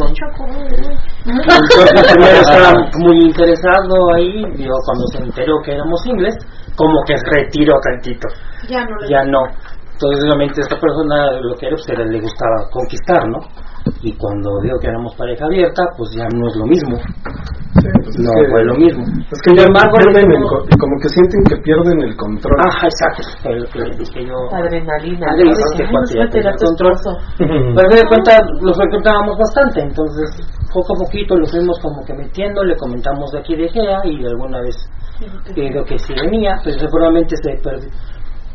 Entonces 1.27 2.13
primero 2.13 2.39
estaba 2.41 2.73
muy 2.99 3.17
interesado 3.27 4.15
ahí, 4.15 4.45
digo, 4.55 4.75
cuando 4.85 5.07
se 5.09 5.19
enteró 5.19 5.61
que 5.65 5.73
éramos 5.73 6.01
singles, 6.03 6.35
como 6.77 7.03
que 7.07 7.15
retiró 7.33 7.75
tantito, 7.83 8.29
Ya 8.69 8.85
no 8.85 8.97
ya 9.09 9.25
no. 9.25 9.41
Entonces 9.93 10.25
obviamente 10.25 10.61
esta 10.61 10.77
persona 10.79 11.33
lo 11.41 11.57
que 11.57 11.67
era, 11.67 11.77
pues 11.77 11.89
era, 11.89 12.05
le 12.05 12.21
gustaba 12.21 12.69
conquistar, 12.71 13.27
¿no? 13.29 13.39
Y 14.03 14.13
cuando 14.17 14.61
vio 14.63 14.79
que 14.81 14.89
éramos 14.89 15.15
pareja 15.17 15.47
abierta, 15.47 15.83
pues 15.97 16.11
ya 16.17 16.29
no 16.29 16.47
es 16.49 16.57
lo 16.57 16.67
mismo, 16.67 16.97
Sí, 17.77 17.89
pues 17.93 18.17
no 18.19 18.31
es 18.33 18.37
que, 18.41 18.51
fue 18.51 18.65
lo 18.65 18.75
mismo. 18.75 19.05
Es 19.05 19.39
que 19.45 19.51
Sin 19.53 19.59
ya 19.59 19.67
embargo, 19.69 19.97
pierden 20.01 20.33
el 20.33 20.43
como 20.81 20.95
que 20.97 21.09
sienten 21.09 21.43
que 21.45 21.57
pierden 21.61 22.01
el 22.09 22.17
control. 22.17 22.57
Ajá, 22.65 22.89
exacto, 22.89 23.21
dije 24.01 24.21
yo. 24.25 24.37
Adrenalina. 24.49 25.27
Pero 27.39 27.89
de 27.93 28.07
cuenta 28.09 28.33
lo 28.63 28.73
frecuentábamos 28.73 29.37
bastante, 29.37 29.81
entonces 29.83 30.41
poco 30.73 30.97
a 30.97 31.05
poquito 31.05 31.37
lo 31.37 31.47
fuimos 31.47 31.79
como 31.81 32.05
que 32.05 32.15
metiendo, 32.15 32.65
le 32.65 32.77
comentamos 32.77 33.31
de 33.33 33.41
aquí 33.41 33.57
de 33.57 33.69
Gea 33.69 34.01
y 34.05 34.25
alguna 34.25 34.61
vez 34.61 34.77
digo 35.55 35.85
que 35.85 35.99
sí 35.99 36.13
venía, 36.15 36.57
pero 36.65 36.79
seguramente 36.79 37.37
se 37.37 37.57
perdió. 37.63 37.91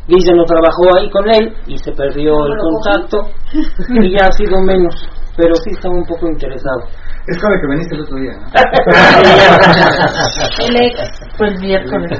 Guilla 0.06 0.34
no 0.34 0.44
trabajó 0.44 0.98
ahí 0.98 1.10
con 1.10 1.28
él 1.30 1.54
y 1.66 1.78
se 1.78 1.92
perdió 1.92 2.46
el 2.46 2.58
contacto 2.58 3.18
y 4.02 4.12
ya 4.12 4.26
ha 4.26 4.32
sido 4.32 4.60
menos, 4.62 4.94
pero 5.36 5.54
sí 5.56 5.70
estaba 5.72 5.94
un 5.94 6.04
poco 6.04 6.28
interesado. 6.28 6.84
Es 7.26 7.38
con 7.40 7.52
el 7.52 7.60
que 7.60 7.66
veniste 7.68 7.94
el 7.94 8.00
otro 8.02 8.16
día, 8.16 8.32
¿no? 8.34 8.46
El 10.66 10.76
ex 10.76 10.98
el 11.38 11.58
miércoles. 11.60 12.10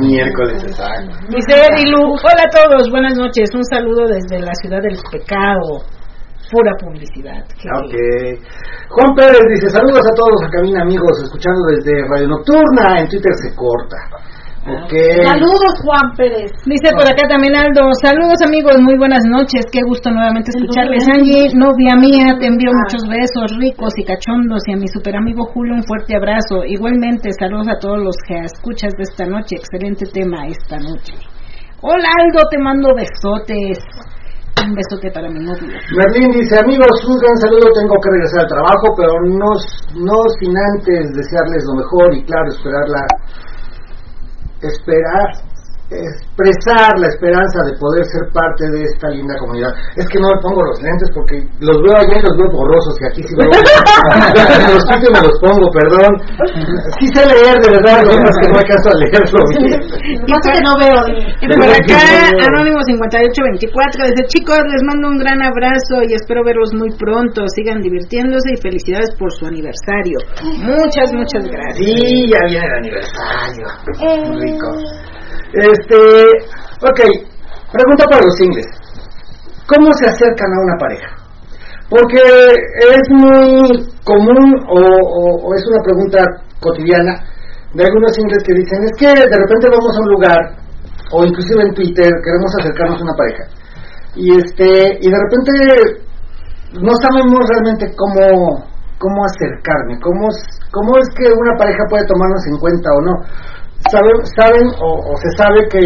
Miércoles, 0.00 0.62
exacto. 0.64 1.16
Edilu, 1.28 2.12
hola 2.12 2.44
a 2.44 2.50
todos, 2.50 2.90
buenas 2.90 3.16
noches, 3.16 3.48
un 3.54 3.64
saludo 3.64 4.06
desde 4.06 4.40
la 4.40 4.52
ciudad 4.54 4.82
del 4.82 4.98
pecado. 5.10 5.82
Pura 6.50 6.72
publicidad. 6.78 7.44
Qué 7.60 7.68
Ok. 7.68 7.94
Juan 8.90 9.14
Pérez 9.16 9.40
dice, 9.50 9.68
saludos 9.68 10.06
a 10.06 10.14
todos 10.14 10.42
a 10.46 10.50
cabina 10.50 10.82
amigos, 10.82 11.20
escuchando 11.24 11.60
desde 11.74 12.06
Radio 12.08 12.28
Nocturna, 12.28 13.00
en 13.00 13.08
Twitter 13.08 13.34
se 13.34 13.52
corta. 13.56 13.96
Saludos, 14.66 15.78
Juan 15.86 16.10
Pérez. 16.18 16.50
Dice 16.66 16.90
por 16.90 17.06
acá 17.06 17.22
también 17.30 17.54
Aldo, 17.54 17.86
saludos 18.02 18.34
amigos, 18.42 18.74
muy 18.82 18.98
buenas 18.98 19.22
noches, 19.22 19.62
qué 19.70 19.78
gusto 19.86 20.10
nuevamente 20.10 20.50
escucharles. 20.50 21.06
Angie, 21.06 21.54
novia 21.54 21.94
mía, 21.94 22.34
te 22.34 22.50
envío 22.50 22.74
muchos 22.74 23.06
besos 23.06 23.54
ricos 23.62 23.94
y 23.94 24.02
cachondos 24.02 24.66
y 24.66 24.74
a 24.74 24.76
mi 24.76 24.88
super 24.88 25.14
amigo 25.14 25.46
Julio 25.54 25.74
un 25.74 25.86
fuerte 25.86 26.16
abrazo. 26.16 26.66
Igualmente, 26.66 27.30
saludos 27.38 27.68
a 27.70 27.78
todos 27.78 28.02
los 28.02 28.16
que 28.26 28.42
escuchas 28.42 28.90
de 28.98 29.06
esta 29.06 29.26
noche, 29.26 29.54
excelente 29.54 30.02
tema 30.10 30.50
esta 30.50 30.82
noche. 30.82 31.14
Hola 31.82 32.10
Aldo, 32.26 32.42
te 32.50 32.58
mando 32.58 32.90
besotes. 32.90 33.78
Un 34.66 34.74
besote 34.74 35.12
para 35.14 35.30
mi 35.30 35.46
novio. 35.46 35.78
Merlín 35.94 36.32
dice, 36.32 36.58
amigos, 36.58 36.90
un 37.06 37.14
gran 37.22 37.36
saludo, 37.38 37.70
tengo 37.70 37.94
que 38.02 38.10
regresar 38.18 38.40
al 38.40 38.50
trabajo, 38.50 38.86
pero 38.98 39.14
no, 39.30 39.52
no 39.94 40.18
sin 40.40 40.50
antes 40.74 41.06
desearles 41.14 41.62
lo 41.70 41.74
mejor 41.76 42.08
y 42.16 42.24
claro, 42.24 42.48
esperar 42.50 42.88
la, 42.88 43.04
esperar, 44.62 45.55
expresar 45.86 46.98
la 46.98 47.06
esperanza 47.06 47.62
de 47.62 47.78
poder 47.78 48.02
ser 48.10 48.26
parte 48.34 48.66
de 48.74 48.82
esta 48.82 49.06
linda 49.14 49.38
comunidad. 49.38 49.70
Es 49.94 50.06
que 50.10 50.18
no 50.18 50.26
me 50.34 50.38
pongo 50.42 50.60
los 50.66 50.82
lentes 50.82 51.08
porque 51.14 51.38
los 51.62 51.78
veo 51.78 51.94
allá 51.94 52.16
y 52.18 52.26
los 52.26 52.34
veo 52.34 52.50
borrosos 52.50 52.94
y 52.98 53.04
aquí 53.06 53.22
sí 53.22 53.34
veo. 53.38 53.46
Me 53.46 54.74
los 54.74 54.82
quito 54.82 55.06
y 55.06 55.12
me 55.14 55.22
los 55.22 55.36
pongo, 55.38 55.66
perdón. 55.70 56.10
Sí 56.98 57.06
sé 57.14 57.22
leer, 57.22 57.54
de 57.62 57.70
verdad, 57.70 58.02
lo 58.02 58.18
es 58.18 58.36
que 58.42 58.48
no 58.50 58.58
alcanzo 58.58 58.88
a 58.90 58.96
leerlo 58.98 59.40
bien. 59.54 59.78
Pasa 60.26 60.48
que 60.50 60.62
no 60.66 60.72
veo. 60.74 60.98
Por 61.54 61.70
acá, 61.70 62.02
Anónimo 62.34 62.82
5824 62.82 64.10
dice, 64.10 64.22
chicos, 64.26 64.58
les 64.66 64.82
mando 64.90 65.14
un 65.14 65.18
gran 65.22 65.38
abrazo 65.38 66.02
y 66.02 66.18
espero 66.18 66.42
verlos 66.42 66.74
muy 66.74 66.90
pronto. 66.98 67.46
Sigan 67.54 67.78
divirtiéndose 67.78 68.58
y 68.58 68.60
felicidades 68.60 69.14
por 69.14 69.30
su 69.30 69.46
aniversario. 69.46 70.18
Muchas, 70.66 71.14
muchas 71.14 71.46
gracias. 71.46 71.78
Sí, 71.78 72.26
ya 72.26 72.42
viene 72.50 72.66
el 72.66 72.74
aniversario. 72.74 73.66
Eh, 74.02 74.34
Rico. 74.34 74.70
Este, 75.56 75.96
ok, 76.84 77.00
pregunta 77.72 78.04
para 78.10 78.20
los 78.20 78.36
singles. 78.36 78.66
¿Cómo 79.66 79.88
se 79.94 80.04
acercan 80.04 80.52
a 80.52 80.60
una 80.60 80.76
pareja? 80.76 81.08
Porque 81.88 82.20
es 82.20 83.04
muy 83.08 83.88
común 84.04 84.52
o, 84.68 85.54
es 85.54 85.64
una 85.66 85.82
pregunta 85.82 86.18
cotidiana 86.60 87.24
de 87.72 87.84
algunos 87.84 88.12
singles 88.12 88.42
que 88.44 88.52
dicen, 88.52 88.84
es 88.84 88.92
que 88.98 89.08
de 89.08 89.36
repente 89.36 89.68
vamos 89.70 89.96
a 89.96 90.00
un 90.00 90.08
lugar 90.10 90.38
o 91.12 91.24
inclusive 91.24 91.62
en 91.62 91.74
Twitter 91.74 92.10
queremos 92.22 92.52
acercarnos 92.60 93.00
a 93.00 93.04
una 93.04 93.14
pareja 93.14 93.44
y 94.14 94.36
este 94.36 94.98
y 95.00 95.08
de 95.08 95.18
repente 95.18 95.52
no 96.82 96.92
sabemos 97.00 97.40
realmente 97.48 97.94
cómo 97.96 98.66
cómo 98.98 99.24
acercarme, 99.24 100.00
cómo 100.00 100.28
cómo 100.72 100.98
es 100.98 101.08
que 101.16 101.32
una 101.32 101.56
pareja 101.56 101.84
puede 101.88 102.04
tomarnos 102.06 102.46
en 102.46 102.58
cuenta 102.58 102.90
o 102.92 103.00
no. 103.00 103.12
Saben, 103.90 104.16
saben 104.36 104.66
o, 104.82 104.88
o 104.98 105.16
se 105.22 105.30
sabe 105.36 105.68
que 105.70 105.80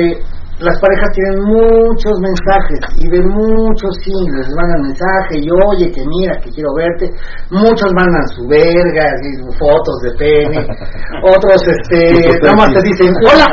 las 0.61 0.79
parejas 0.81 1.09
tienen 1.15 1.41
muchos 1.45 2.13
mensajes 2.21 2.81
y 2.99 3.09
de 3.09 3.21
muchos 3.23 3.91
singles. 4.05 4.47
Les 4.47 4.55
mandan 4.57 4.83
mensaje 4.83 5.41
y 5.41 5.49
oye 5.51 5.91
que 5.91 6.03
mira 6.07 6.39
que 6.41 6.51
quiero 6.51 6.69
verte 6.77 7.11
muchos 7.51 7.91
mandan 7.95 8.27
su 8.37 8.47
verga 8.47 9.05
y 9.25 9.37
sus 9.43 9.57
fotos 9.59 9.97
de 10.05 10.11
pene. 10.19 10.61
Otros 11.37 11.61
este 11.67 12.39
nada 12.43 12.57
más 12.57 12.73
te 12.75 12.83
dicen 12.89 13.13
hola 13.25 13.47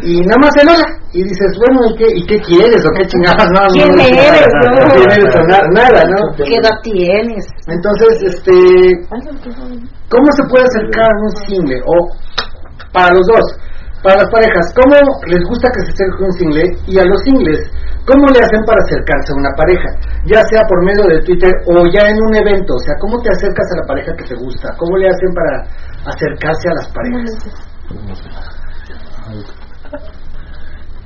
y 0.00 0.20
nada 0.24 0.38
más 0.40 0.56
el 0.62 0.68
hola 0.70 0.88
y 1.12 1.22
dices 1.22 1.52
bueno 1.60 1.80
y 1.92 1.96
qué 1.98 2.06
y 2.16 2.24
qué 2.26 2.40
quieres 2.40 2.80
o 2.86 2.90
qué 2.96 3.06
chingadas 3.06 3.46
no, 3.52 3.60
no, 3.60 3.68
¿Quién 3.72 3.92
no, 3.92 4.02
eres, 4.02 4.48
no? 4.64 4.88
¿Quién 4.88 5.10
eres 5.12 5.34
o 5.36 5.42
na- 5.44 5.68
nada 5.74 6.02
no 6.08 6.34
¿Qué 6.36 6.54
edad 6.56 6.80
tienes? 6.82 7.44
entonces 7.68 8.22
este 8.22 8.52
¿Cómo 10.08 10.32
se 10.32 10.42
puede 10.48 10.64
acercar 10.64 11.04
a 11.04 11.20
un 11.24 11.30
single? 11.46 11.80
O 11.84 12.08
para 12.92 13.08
los 13.14 13.26
dos, 13.26 13.46
para 14.02 14.16
las 14.16 14.30
parejas, 14.30 14.74
¿cómo 14.74 14.96
les 15.26 15.42
gusta 15.46 15.70
que 15.70 15.80
se 15.86 15.92
acerque 15.94 16.24
un 16.26 16.32
single? 16.32 16.66
Y 16.86 16.98
a 16.98 17.04
los 17.04 17.22
singles, 17.22 17.60
¿cómo 18.04 18.26
le 18.34 18.40
hacen 18.42 18.62
para 18.66 18.82
acercarse 18.82 19.30
a 19.32 19.38
una 19.38 19.54
pareja? 19.56 19.88
Ya 20.26 20.42
sea 20.50 20.62
por 20.66 20.84
medio 20.84 21.04
de 21.06 21.22
Twitter 21.22 21.52
o 21.70 21.86
ya 21.86 22.10
en 22.10 22.18
un 22.18 22.34
evento. 22.34 22.74
O 22.74 22.82
sea, 22.82 22.94
¿cómo 22.98 23.22
te 23.22 23.30
acercas 23.30 23.66
a 23.72 23.76
la 23.80 23.86
pareja 23.86 24.12
que 24.18 24.24
te 24.24 24.34
gusta? 24.34 24.74
¿Cómo 24.76 24.98
le 24.98 25.08
hacen 25.08 25.30
para 25.34 25.62
acercarse 26.02 26.68
a 26.68 26.74
las 26.74 26.88
parejas? 26.90 27.30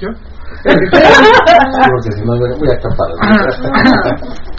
¿Yo? 0.01 0.09
Porque 0.65 2.13
si 2.13 2.25
no, 2.25 2.33
me 2.33 2.57
voy 2.57 2.71
a 2.73 2.81
tapar. 2.81 3.11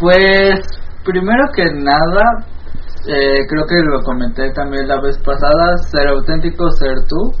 Pues, 0.00 0.58
primero 1.04 1.44
que 1.54 1.62
nada, 1.74 2.24
eh, 3.06 3.46
creo 3.48 3.66
que 3.66 3.82
lo 3.82 4.02
comenté 4.02 4.50
también 4.52 4.86
la 4.86 5.00
vez 5.00 5.18
pasada, 5.18 5.76
ser 5.90 6.08
auténtico, 6.08 6.70
ser 6.70 6.94
tú. 7.08 7.32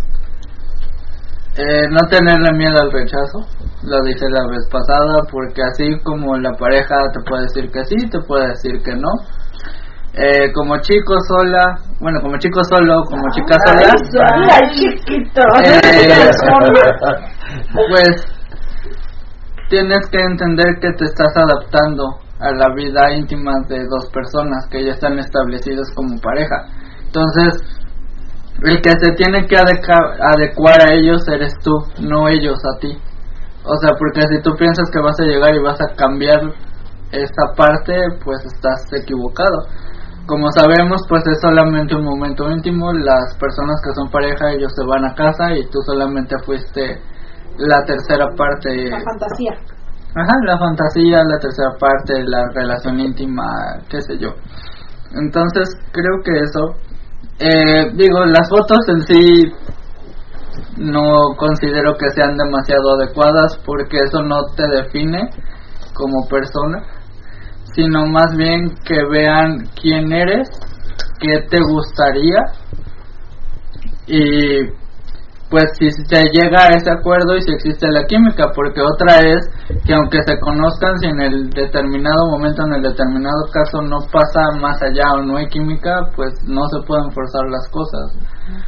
Eh, 1.54 1.86
no 1.90 2.00
tenerle 2.08 2.50
miedo 2.56 2.80
al 2.80 2.90
rechazo, 2.90 3.40
lo 3.84 4.02
dije 4.02 4.24
la 4.30 4.48
vez 4.48 4.66
pasada, 4.70 5.22
porque 5.30 5.62
así 5.62 6.00
como 6.02 6.36
la 6.38 6.52
pareja 6.52 6.96
te 7.12 7.20
puede 7.28 7.42
decir 7.42 7.70
que 7.70 7.84
sí, 7.84 8.08
te 8.10 8.20
puede 8.20 8.48
decir 8.48 8.82
que 8.82 8.96
no. 8.96 9.10
Eh, 10.14 10.50
como 10.52 10.78
chico 10.80 11.14
sola, 11.28 11.78
bueno, 12.00 12.20
como 12.22 12.38
chico 12.38 12.62
solo, 12.64 13.02
como 13.04 13.24
chica 13.30 13.54
sola, 13.66 13.92
Ay, 14.50 14.70
chiquito. 14.74 15.42
Eh, 15.64 16.30
pues 17.72 18.26
tienes 19.68 20.08
que 20.10 20.20
entender 20.20 20.78
que 20.80 20.92
te 20.92 21.04
estás 21.04 21.32
adaptando 21.36 22.21
a 22.42 22.52
la 22.52 22.74
vida 22.74 23.12
íntima 23.16 23.52
de 23.68 23.84
dos 23.86 24.10
personas 24.12 24.66
que 24.70 24.84
ya 24.84 24.92
están 24.92 25.18
establecidas 25.18 25.88
como 25.94 26.20
pareja. 26.20 26.66
Entonces, 27.06 27.60
el 28.62 28.80
que 28.80 28.90
se 28.90 29.12
tiene 29.12 29.46
que 29.46 29.56
adecuar 29.56 30.80
a 30.82 30.94
ellos 30.94 31.26
eres 31.28 31.54
tú, 31.62 31.72
no 32.00 32.28
ellos 32.28 32.58
a 32.64 32.78
ti. 32.80 32.98
O 33.64 33.76
sea, 33.76 33.90
porque 33.98 34.22
si 34.28 34.42
tú 34.42 34.54
piensas 34.56 34.90
que 34.90 35.00
vas 35.00 35.18
a 35.20 35.24
llegar 35.24 35.54
y 35.54 35.62
vas 35.62 35.80
a 35.80 35.94
cambiar 35.94 36.52
esta 37.12 37.52
parte, 37.56 37.94
pues 38.24 38.44
estás 38.44 38.86
equivocado. 38.92 39.66
Como 40.26 40.50
sabemos, 40.52 41.02
pues 41.08 41.22
es 41.26 41.40
solamente 41.40 41.94
un 41.94 42.04
momento 42.04 42.50
íntimo. 42.50 42.92
Las 42.92 43.36
personas 43.38 43.80
que 43.82 43.94
son 43.94 44.10
pareja, 44.10 44.52
ellos 44.52 44.72
se 44.74 44.84
van 44.86 45.04
a 45.04 45.14
casa 45.14 45.52
y 45.54 45.66
tú 45.66 45.78
solamente 45.84 46.36
fuiste 46.44 47.00
la 47.58 47.84
tercera 47.84 48.26
parte. 48.36 48.90
La 48.90 49.00
fantasía. 49.00 49.81
Ajá, 50.14 50.32
la 50.44 50.58
fantasía, 50.58 51.24
la 51.24 51.38
tercera 51.38 51.70
parte, 51.80 52.22
la 52.24 52.46
relación 52.52 53.00
íntima, 53.00 53.44
qué 53.88 54.00
sé 54.02 54.18
yo. 54.18 54.34
Entonces, 55.14 55.70
creo 55.90 56.20
que 56.22 56.38
eso. 56.38 56.76
Eh, 57.38 57.90
digo, 57.94 58.24
las 58.26 58.48
fotos 58.50 58.78
en 58.88 59.02
sí 59.02 59.52
no 60.76 61.34
considero 61.38 61.94
que 61.96 62.10
sean 62.10 62.36
demasiado 62.36 62.94
adecuadas 62.94 63.58
porque 63.64 63.98
eso 64.04 64.22
no 64.22 64.44
te 64.54 64.68
define 64.68 65.30
como 65.94 66.28
persona, 66.28 66.82
sino 67.74 68.06
más 68.06 68.36
bien 68.36 68.74
que 68.84 69.02
vean 69.10 69.66
quién 69.80 70.12
eres, 70.12 70.48
qué 71.20 71.40
te 71.48 71.58
gustaría 71.60 72.38
y 74.06 74.81
pues 75.52 75.64
si 75.78 75.90
se 75.90 76.22
llega 76.32 76.64
a 76.64 76.76
ese 76.78 76.90
acuerdo 76.90 77.36
y 77.36 77.42
si 77.42 77.52
existe 77.52 77.86
la 77.90 78.06
química, 78.06 78.50
porque 78.56 78.80
otra 78.80 79.18
es 79.20 79.44
que 79.84 79.92
aunque 79.92 80.22
se 80.26 80.40
conozcan, 80.40 80.96
si 80.98 81.08
en 81.08 81.20
el 81.20 81.50
determinado 81.50 82.30
momento, 82.30 82.62
en 82.64 82.76
el 82.76 82.82
determinado 82.82 83.44
caso 83.52 83.82
no 83.82 83.98
pasa 84.10 84.56
más 84.58 84.80
allá 84.82 85.12
o 85.12 85.22
no 85.22 85.36
hay 85.36 85.48
química, 85.48 86.08
pues 86.16 86.32
no 86.46 86.62
se 86.68 86.80
pueden 86.86 87.12
forzar 87.12 87.44
las 87.50 87.68
cosas. 87.68 88.16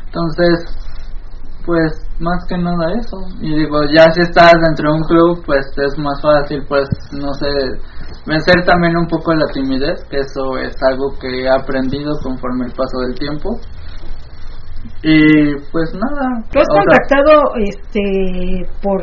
Entonces, 0.04 0.76
pues 1.64 1.90
más 2.20 2.44
que 2.46 2.58
nada 2.58 2.92
eso. 3.00 3.16
Y 3.40 3.56
digo, 3.56 3.80
ya 3.84 4.04
si 4.12 4.20
estás 4.20 4.52
dentro 4.68 4.92
de 4.92 4.98
un 4.98 5.04
club, 5.04 5.42
pues 5.46 5.64
es 5.76 5.98
más 5.98 6.20
fácil, 6.20 6.64
pues 6.68 6.86
no 7.12 7.32
sé, 7.32 7.48
vencer 8.26 8.62
también 8.66 8.94
un 8.98 9.06
poco 9.06 9.32
la 9.32 9.46
timidez, 9.46 10.04
que 10.10 10.18
eso 10.20 10.58
es 10.58 10.74
algo 10.90 11.16
que 11.18 11.44
he 11.44 11.48
aprendido 11.48 12.12
conforme 12.22 12.66
el 12.66 12.72
paso 12.72 13.00
del 13.06 13.18
tiempo. 13.18 13.58
Y 15.04 15.52
pues 15.70 15.92
nada. 15.92 16.42
¿Tú 16.50 16.58
has 16.60 16.66
o 16.68 16.72
sea, 16.72 16.80
contactado 16.80 17.42
este, 17.60 18.66
por 18.82 19.02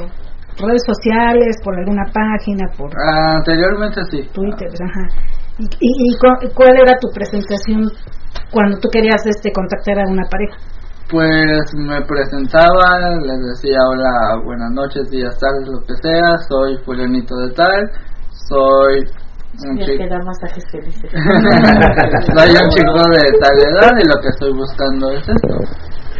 redes 0.57 0.81
sociales, 0.85 1.55
por 1.63 1.77
alguna 1.77 2.03
página, 2.11 2.65
por 2.77 2.89
anteriormente 2.99 4.01
sí. 4.09 4.27
Twitter? 4.33 4.67
Ajá. 4.81 5.05
¿Y, 5.59 5.65
y, 5.65 6.13
y 6.13 6.17
cu- 6.17 6.49
cuál 6.55 6.73
era 6.75 6.97
tu 6.99 7.07
presentación 7.13 7.85
cuando 8.51 8.79
tú 8.79 8.89
querías 8.91 9.21
este, 9.25 9.51
contactar 9.53 9.99
a 9.99 10.09
una 10.09 10.23
pareja? 10.29 10.57
Pues 11.09 11.61
me 11.75 12.01
presentaba, 12.03 13.19
les 13.21 13.39
decía 13.53 13.77
hola, 13.89 14.41
buenas 14.45 14.71
noches, 14.71 15.09
días, 15.11 15.37
tardes, 15.37 15.67
lo 15.67 15.81
que 15.85 15.93
sea, 16.01 16.37
soy 16.47 16.77
fulanito 16.85 17.35
de 17.35 17.51
tal, 17.51 17.91
soy 18.47 19.03
un 19.67 19.77
chico, 19.77 19.97
que 19.97 20.07
dar 20.09 20.23
masajes 20.23 20.63
felices. 20.71 21.11
soy 21.11 22.49
un 22.55 22.69
chico 22.71 23.01
de 23.11 23.23
tal 23.39 23.57
edad 23.59 23.91
y 23.99 24.07
lo 24.07 24.21
que 24.21 24.29
estoy 24.29 24.53
buscando 24.53 25.11
es 25.11 25.27
esto. 25.27 25.55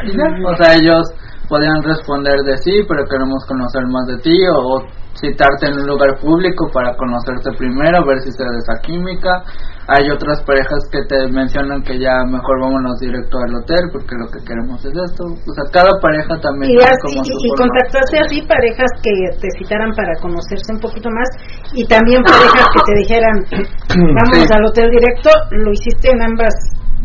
Y 0.05 0.45
o 0.45 0.55
sea, 0.57 0.75
ellos 0.75 1.07
podían 1.49 1.83
responder 1.83 2.39
de 2.45 2.57
sí, 2.57 2.79
pero 2.87 3.03
queremos 3.05 3.43
conocer 3.45 3.83
más 3.87 4.05
de 4.07 4.17
ti 4.23 4.37
o 4.55 4.81
citarte 5.19 5.67
en 5.67 5.73
un 5.83 5.87
lugar 5.87 6.15
público 6.21 6.69
para 6.71 6.95
conocerte 6.95 7.51
primero, 7.57 8.05
ver 8.07 8.19
si 8.23 8.31
se 8.31 8.41
da 8.43 8.55
esa 8.57 8.79
química. 8.81 9.43
Hay 9.91 10.07
otras 10.09 10.39
parejas 10.47 10.79
que 10.89 11.03
te 11.03 11.27
mencionan 11.27 11.83
que 11.83 11.99
ya 11.99 12.23
mejor 12.23 12.61
vámonos 12.61 12.95
directo 13.01 13.35
al 13.43 13.55
hotel 13.59 13.91
porque 13.91 14.15
lo 14.15 14.31
que 14.31 14.39
queremos 14.47 14.79
es 14.85 14.93
esto. 14.95 15.23
O 15.27 15.51
sea, 15.51 15.65
cada 15.73 15.91
pareja 15.99 16.39
también 16.39 16.71
Y, 16.71 16.77
así- 16.79 16.95
como 17.03 17.19
y 17.27 17.49
forma. 17.51 17.67
contactaste 17.67 18.15
así 18.23 18.37
parejas 18.47 18.91
que 19.03 19.11
te 19.41 19.47
citaran 19.59 19.91
para 19.91 20.13
conocerse 20.21 20.71
un 20.71 20.79
poquito 20.79 21.09
más 21.11 21.27
y 21.75 21.83
también 21.85 22.23
parejas 22.23 22.67
que 22.71 22.81
te 22.87 22.93
dijeran 23.03 23.35
Sí. 23.91 24.53
al 24.55 24.63
hotel 24.65 24.87
directo, 24.89 25.29
lo 25.51 25.71
hiciste 25.73 26.07
en 26.15 26.21
ambas 26.23 26.53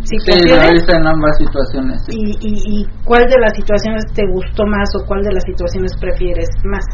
situaciones 0.05 0.83
hice 0.83 0.93
en 0.93 1.07
ambas 1.07 1.37
situaciones. 1.39 2.03
sí. 2.07 2.17
y, 2.17 2.31
y, 2.41 2.81
y 2.81 2.87
cuál 3.05 3.25
de 3.29 3.39
las 3.41 3.55
situaciones 3.55 4.05
te 4.15 4.23
gustó 4.33 4.65
más 4.67 4.89
o 4.97 5.07
cuál 5.07 5.23
de 5.23 5.33
las 5.33 5.45
situaciones 5.45 5.93
prefieres 5.99 6.49
más. 6.65 6.85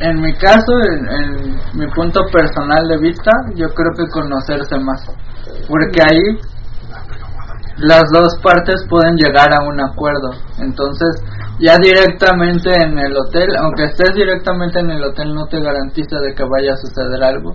En 0.00 0.20
mi 0.20 0.34
caso, 0.34 0.72
en, 0.90 1.08
en 1.08 1.78
mi 1.78 1.86
punto 1.94 2.20
personal 2.30 2.86
de 2.86 2.98
vista, 2.98 3.30
yo 3.54 3.66
creo 3.68 3.92
que 3.96 4.06
conocerse 4.12 4.78
más. 4.78 5.06
Porque 5.68 6.02
ahí 6.02 6.36
las 7.78 8.04
dos 8.10 8.38
partes 8.42 8.86
pueden 8.88 9.16
llegar 9.16 9.52
a 9.52 9.64
un 9.64 9.80
acuerdo. 9.80 10.32
Entonces, 10.58 11.20
ya 11.58 11.76
directamente 11.76 12.70
en 12.72 12.98
el 12.98 13.16
hotel, 13.16 13.48
aunque 13.60 13.84
estés 13.84 14.14
directamente 14.14 14.80
en 14.80 14.90
el 14.90 15.04
hotel, 15.04 15.34
no 15.34 15.46
te 15.46 15.60
garantiza 15.60 16.20
de 16.20 16.34
que 16.34 16.44
vaya 16.44 16.72
a 16.72 16.76
suceder 16.76 17.22
algo. 17.22 17.52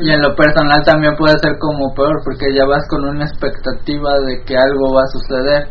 Y 0.00 0.10
en 0.10 0.20
lo 0.20 0.34
personal 0.34 0.82
también 0.84 1.14
puede 1.16 1.38
ser 1.38 1.58
como 1.58 1.94
peor, 1.94 2.22
porque 2.24 2.54
ya 2.54 2.64
vas 2.64 2.86
con 2.88 3.04
una 3.04 3.24
expectativa 3.24 4.18
de 4.26 4.42
que 4.44 4.56
algo 4.56 4.94
va 4.94 5.02
a 5.02 5.14
suceder. 5.14 5.68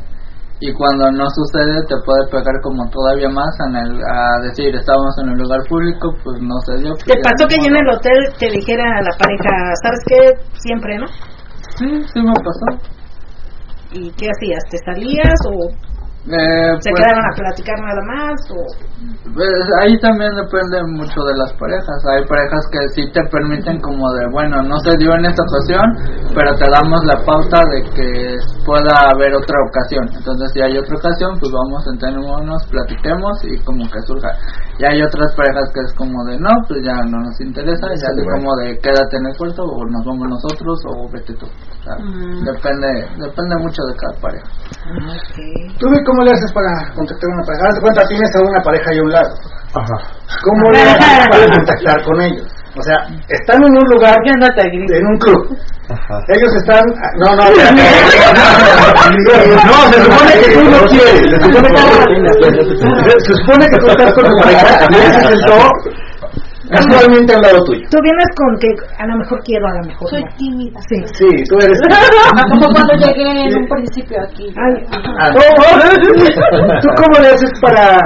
Y 0.59 0.71
cuando 0.71 1.11
no 1.11 1.27
sucede, 1.29 1.83
te 1.87 1.95
puede 2.05 2.31
pegar 2.31 2.55
como 2.63 2.89
todavía 2.89 3.27
más 3.27 3.51
en 3.67 3.75
el, 3.75 3.99
a 3.99 4.39
decir, 4.41 4.73
estábamos 4.73 5.15
en 5.21 5.29
un 5.29 5.37
lugar 5.37 5.59
público, 5.67 6.15
pues 6.23 6.41
no 6.41 6.55
se 6.65 6.79
dio. 6.79 6.91
pues 6.95 7.03
¿Te 7.03 7.13
ya 7.15 7.21
pasó 7.23 7.47
que 7.47 7.59
yo 7.59 7.67
en 7.67 7.75
el 7.75 7.89
hotel 7.91 8.19
te 8.39 8.49
dijera 8.51 8.83
a 8.83 9.01
la 9.03 9.11
pareja, 9.19 9.51
¿sabes 9.83 9.99
qué? 10.07 10.19
Siempre, 10.59 10.97
¿no? 10.97 11.07
Sí, 11.75 12.07
sí 12.07 12.19
me 12.23 12.31
pasó. 12.39 12.94
¿Y 13.95 14.11
qué 14.11 14.27
hacías? 14.27 14.63
¿Te 14.69 14.77
salías 14.83 15.39
o 15.47 15.71
Eh, 16.25 16.73
¿Se 16.81 16.89
pues, 16.89 16.99
quedaron 16.99 17.21
a 17.21 17.33
platicar 17.37 17.77
nada 17.79 18.01
más? 18.01 18.35
O... 18.51 18.59
Pues, 19.31 19.55
ahí 19.79 19.93
también 20.01 20.33
depende 20.35 20.81
mucho 20.89 21.21
de 21.21 21.37
las 21.37 21.53
parejas. 21.53 22.01
Hay 22.11 22.25
parejas 22.25 22.65
que 22.73 22.81
sí 22.91 23.07
te 23.13 23.21
permiten 23.29 23.79
como 23.79 24.03
de, 24.17 24.25
bueno, 24.33 24.59
no 24.63 24.75
se 24.83 24.97
dio 24.97 25.13
en 25.15 25.31
esta 25.31 25.43
ocasión, 25.45 25.85
pero 26.33 26.57
te 26.57 26.65
damos 26.65 26.99
la 27.05 27.21
pauta 27.23 27.61
de 27.71 27.79
que 27.93 28.09
pueda 28.65 29.15
haber 29.15 29.37
otra 29.37 29.55
ocasión. 29.69 30.09
Entonces, 30.11 30.49
si 30.51 30.59
hay 30.59 30.75
otra 30.75 30.97
ocasión, 30.97 31.37
pues 31.39 31.51
vamos, 31.53 31.85
sentémonos, 31.85 32.67
platiquemos 32.67 33.31
y 33.45 33.61
como 33.63 33.85
que 33.87 34.01
surja. 34.09 34.33
Y 34.81 34.83
hay 34.83 34.99
otras 35.05 35.29
parejas 35.37 35.71
que 35.71 35.81
es 35.87 35.93
como 35.93 36.25
de, 36.25 36.35
no, 36.41 36.51
pues 36.67 36.83
ya 36.83 36.99
no 37.05 37.21
nos 37.21 37.39
interesa, 37.39 37.87
ya 37.95 38.09
es 38.11 38.25
como 38.33 38.49
de, 38.59 38.75
quédate 38.81 39.15
en 39.21 39.29
el 39.29 39.35
puerto 39.37 39.61
o 39.61 39.77
nos 39.87 40.03
vamos 40.03 40.27
nosotros 40.41 40.83
o 40.89 41.07
vete 41.13 41.37
tú. 41.37 41.45
Depende 41.86 42.88
depende 43.21 43.55
mucho 43.61 43.81
de 43.86 43.95
cada 43.95 44.13
pareja. 44.19 44.47
¿Tú 45.77 45.86
Vic, 45.91 46.03
cómo 46.05 46.23
le 46.23 46.31
haces 46.31 46.51
para 46.51 46.89
contactar 46.95 47.29
a 47.29 47.33
una 47.36 47.45
pareja? 47.45 47.67
Haz 47.69 47.75
de 47.75 47.81
cuenta, 47.81 48.07
tienes 48.07 48.36
a 48.36 48.39
una 48.41 48.61
pareja 48.63 48.89
ahí 48.89 48.97
a 48.97 49.03
un 49.03 49.11
lado. 49.11 49.36
Ajá. 49.73 49.97
¿Cómo 50.41 50.71
le 50.71 50.81
haces 50.81 51.27
para 51.29 51.45
contactar 51.55 52.03
con 52.03 52.21
ellos? 52.21 52.47
O 52.77 52.81
sea, 52.81 53.07
están 53.29 53.63
en 53.63 53.71
un 53.71 53.88
lugar, 53.89 54.17
en 54.25 55.07
un 55.07 55.17
club. 55.17 55.57
Ajá. 55.88 56.19
Ellos 56.27 56.55
están... 56.55 56.83
No, 57.19 57.36
no, 57.36 57.45
no, 57.45 57.55
se 59.91 60.01
supone 60.01 60.33
que 60.41 60.49
tú 60.53 60.61
no 60.63 60.79
quieres. 60.88 61.21
Se 61.29 61.38
supone 61.39 61.69
que, 61.69 61.86
se 63.21 63.33
supone 63.36 63.69
que 63.69 63.77
tú 63.77 63.88
estás 63.88 64.13
con 64.13 64.25
tu 64.25 64.36
pareja 64.41 64.67
se 65.13 65.21
sentó 65.21 65.57
casualmente 66.70 67.34
al 67.36 67.41
lado 67.41 67.59
tuyo. 67.66 67.86
Tú 67.91 67.97
vienes 68.01 68.30
con 68.36 68.49
que 68.59 68.70
a 68.97 69.05
lo 69.07 69.16
mejor 69.18 69.39
quiero, 69.43 69.66
a 69.68 69.74
lo 69.82 69.84
mejor 69.88 70.09
Soy 70.09 70.24
no. 70.24 70.36
tímida. 70.38 70.80
Sí. 70.89 70.97
Sí, 71.13 71.30
tú 71.49 71.55
eres... 71.61 71.78
Como 72.51 72.68
cuando 72.74 72.93
llegué 72.95 73.24
en 73.24 73.57
un 73.57 73.68
principio 73.68 74.18
aquí. 74.22 74.47
Ay, 74.55 74.74
Ah, 75.20 75.30
¿Tú 76.82 76.88
cómo 76.97 77.20
le 77.22 77.28
haces 77.30 77.51
para 77.61 77.99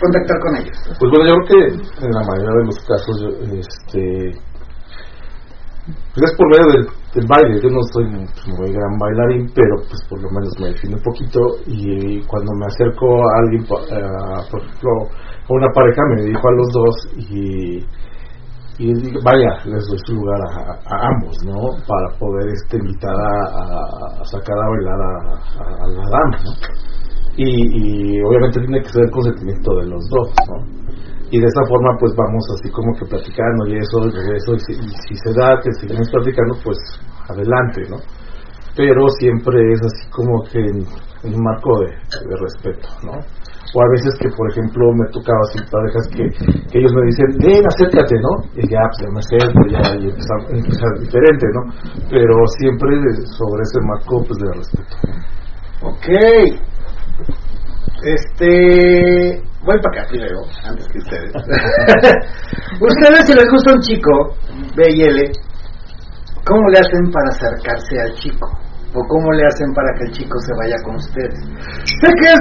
contactar 0.00 0.38
con 0.40 0.56
ellos? 0.56 0.76
Pues 0.98 1.10
bueno, 1.10 1.26
yo 1.26 1.34
creo 1.46 1.46
que 1.48 2.04
en 2.06 2.10
la 2.12 2.22
mayoría 2.26 2.54
de 2.60 2.64
los 2.66 2.78
casos, 2.86 3.14
yo, 3.20 3.28
este, 3.58 4.32
pues 6.14 6.30
es 6.30 6.36
por 6.36 6.46
medio 6.50 6.66
del, 6.72 6.86
del 7.14 7.26
baile. 7.26 7.60
Yo 7.62 7.70
no 7.70 7.80
soy 7.92 8.04
un 8.04 8.26
muy 8.58 8.72
gran 8.72 8.98
bailarín, 8.98 9.50
pero 9.54 9.76
pues 9.88 10.00
por 10.08 10.20
lo 10.22 10.30
menos 10.30 10.52
me 10.60 10.68
defino 10.68 10.96
un 10.96 11.02
poquito. 11.02 11.40
Y 11.66 12.20
cuando 12.26 12.52
me 12.54 12.66
acerco 12.66 13.06
a 13.18 13.38
alguien, 13.42 13.64
por 13.66 13.80
ejemplo, 13.82 14.90
a 15.00 15.31
una 15.48 15.68
pareja, 15.74 16.02
me 16.14 16.22
dirijo 16.22 16.48
a 16.48 16.52
los 16.52 16.68
dos 16.72 16.94
y, 17.16 17.86
y 18.78 18.92
vaya, 19.24 19.50
les 19.66 19.86
doy 19.86 19.98
su 20.06 20.14
lugar 20.14 20.40
a, 20.86 21.08
ambos, 21.08 21.36
¿no? 21.44 21.58
Para 21.86 22.18
poder 22.18 22.48
este, 22.52 22.78
invitar 22.78 23.14
a, 23.14 24.20
a- 24.20 24.24
sacar 24.24 24.56
a 24.58 24.68
bailar 24.70 25.00
a, 25.00 25.86
la 25.86 26.04
dama, 26.10 26.38
¿no? 26.44 26.52
y, 27.36 28.20
obviamente 28.22 28.60
tiene 28.60 28.82
que 28.82 28.88
ser 28.90 29.04
el 29.04 29.10
consentimiento 29.10 29.74
de 29.76 29.86
los 29.86 30.02
dos, 30.10 30.28
¿no? 30.48 30.82
Y 31.30 31.40
de 31.40 31.46
esta 31.46 31.64
forma 31.66 31.96
pues 31.98 32.12
vamos 32.14 32.44
así 32.60 32.70
como 32.70 32.92
que 32.92 33.06
platicando 33.06 33.66
y 33.66 33.78
eso, 33.78 34.04
y 34.04 34.36
eso, 34.36 34.52
y 34.52 34.60
si, 34.60 35.16
se 35.16 35.32
da 35.32 35.58
que 35.62 35.72
seguimos 35.80 36.10
platicando 36.10 36.54
pues 36.62 36.76
adelante, 37.30 37.88
¿no? 37.88 37.96
Pero 38.76 39.08
siempre 39.18 39.72
es 39.72 39.80
así 39.80 40.10
como 40.10 40.44
que 40.44 40.58
en 40.60 41.34
un 41.34 41.42
marco 41.42 41.80
de, 41.80 41.86
de 41.88 42.36
respeto, 42.36 42.88
¿no? 43.02 43.12
O 43.74 43.80
a 43.80 43.88
veces 43.88 44.12
que, 44.20 44.28
por 44.36 44.50
ejemplo, 44.52 44.92
me 44.92 45.08
tocaba 45.12 45.40
así 45.48 45.58
parejas 45.70 46.06
que, 46.12 46.24
ellos 46.76 46.92
me 46.92 47.06
dicen, 47.06 47.26
ven, 47.40 47.64
acércate, 47.66 48.16
¿no? 48.20 48.44
Y 48.54 48.68
ya, 48.68 48.84
pues 48.84 49.00
ya 49.00 49.08
me 49.08 49.20
acerco, 49.20 49.60
ya, 49.72 49.80
y 49.96 50.08
empieza, 50.12 50.34
empieza 50.50 50.86
diferente, 51.00 51.46
¿no? 51.56 51.62
Pero 52.10 52.34
siempre 52.58 52.92
sobre 53.38 53.62
ese 53.62 53.80
marco, 53.80 54.22
pues, 54.28 54.38
de 54.38 54.52
respeto. 54.52 54.96
Ok. 55.82 56.06
Este. 58.04 59.42
Voy 59.64 59.78
para 59.80 60.02
acá 60.02 60.08
primero, 60.10 60.40
antes 60.64 60.88
que 60.88 60.98
ustedes. 60.98 61.32
ustedes, 62.80 63.26
si 63.26 63.32
les 63.32 63.48
gusta 63.48 63.72
un 63.72 63.80
chico, 63.80 64.10
B 64.76 64.90
y 64.90 65.02
L, 65.02 65.32
¿cómo 66.44 66.68
le 66.68 66.78
hacen 66.78 67.10
para 67.12 67.28
acercarse 67.30 68.00
al 68.00 68.12
chico? 68.14 68.61
¿O 68.94 69.00
cómo 69.08 69.32
le 69.32 69.46
hacen 69.46 69.72
para 69.72 69.88
que 69.96 70.04
el 70.04 70.12
chico 70.12 70.38
se 70.40 70.52
vaya 70.54 70.76
con 70.84 70.96
ustedes? 70.96 71.38
Sé 72.00 72.08
que 72.20 72.28
es 72.28 72.40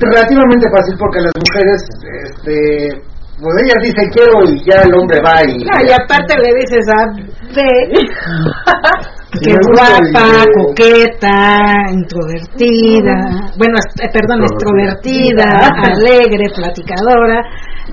relativamente 0.00 0.66
fácil 0.70 0.96
porque 0.98 1.20
las 1.20 1.32
mujeres, 1.36 1.84
este. 2.24 3.02
Pues 3.40 3.54
ellas 3.64 3.80
dicen 3.82 4.10
quiero 4.12 4.44
y 4.44 4.64
ya 4.64 4.82
el 4.82 4.94
hombre 4.94 5.18
va 5.24 5.42
y. 5.42 5.58
No, 5.64 5.76
y 5.82 5.92
aparte 5.92 6.36
le 6.38 6.54
dices 6.60 6.86
a 6.88 7.12
que 9.40 9.50
es 9.50 9.66
guapa, 9.66 10.44
el- 10.44 10.52
coqueta, 10.52 11.72
introvertida, 11.90 13.16
bueno, 13.56 13.76
eh, 14.02 14.08
perdón, 14.12 14.42
extrovertida, 14.44 15.70
alegre, 15.82 16.44
platicadora. 16.54 17.40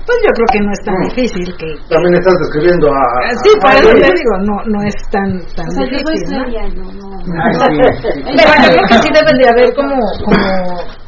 Pues 0.06 0.18
yo 0.24 0.30
creo 0.32 0.46
que 0.52 0.60
no 0.60 0.72
es 0.72 0.80
tan 0.84 0.94
Mm. 0.94 1.08
difícil 1.08 1.56
que... 1.56 1.66
También 1.88 2.14
estás 2.14 2.34
describiendo 2.40 2.88
a. 2.88 3.00
Ah, 3.00 3.34
Sí, 3.42 3.50
por 3.60 3.70
eso 3.72 3.90
te 3.90 4.12
digo, 4.14 4.34
no, 4.44 4.54
no 4.66 4.82
es 4.86 4.94
tan, 5.10 5.28
tan 5.56 5.66
O 5.66 5.70
sea, 5.72 5.84
yo 5.84 5.98
soy 5.98 6.14
difícil, 6.14 6.38
¿no? 6.38 6.44
seria, 6.44 6.62
yo 6.68 6.82
no. 6.92 7.10
Ay, 7.42 7.54
sí, 7.54 8.08
sí. 8.14 8.22
Pero 8.24 8.50
yo 8.62 8.68
creo 8.70 8.86
que 8.88 8.98
sí 9.02 9.08
deben 9.12 9.36
de 9.38 9.48
haber 9.48 9.74
como... 9.74 9.96
como 10.24 11.00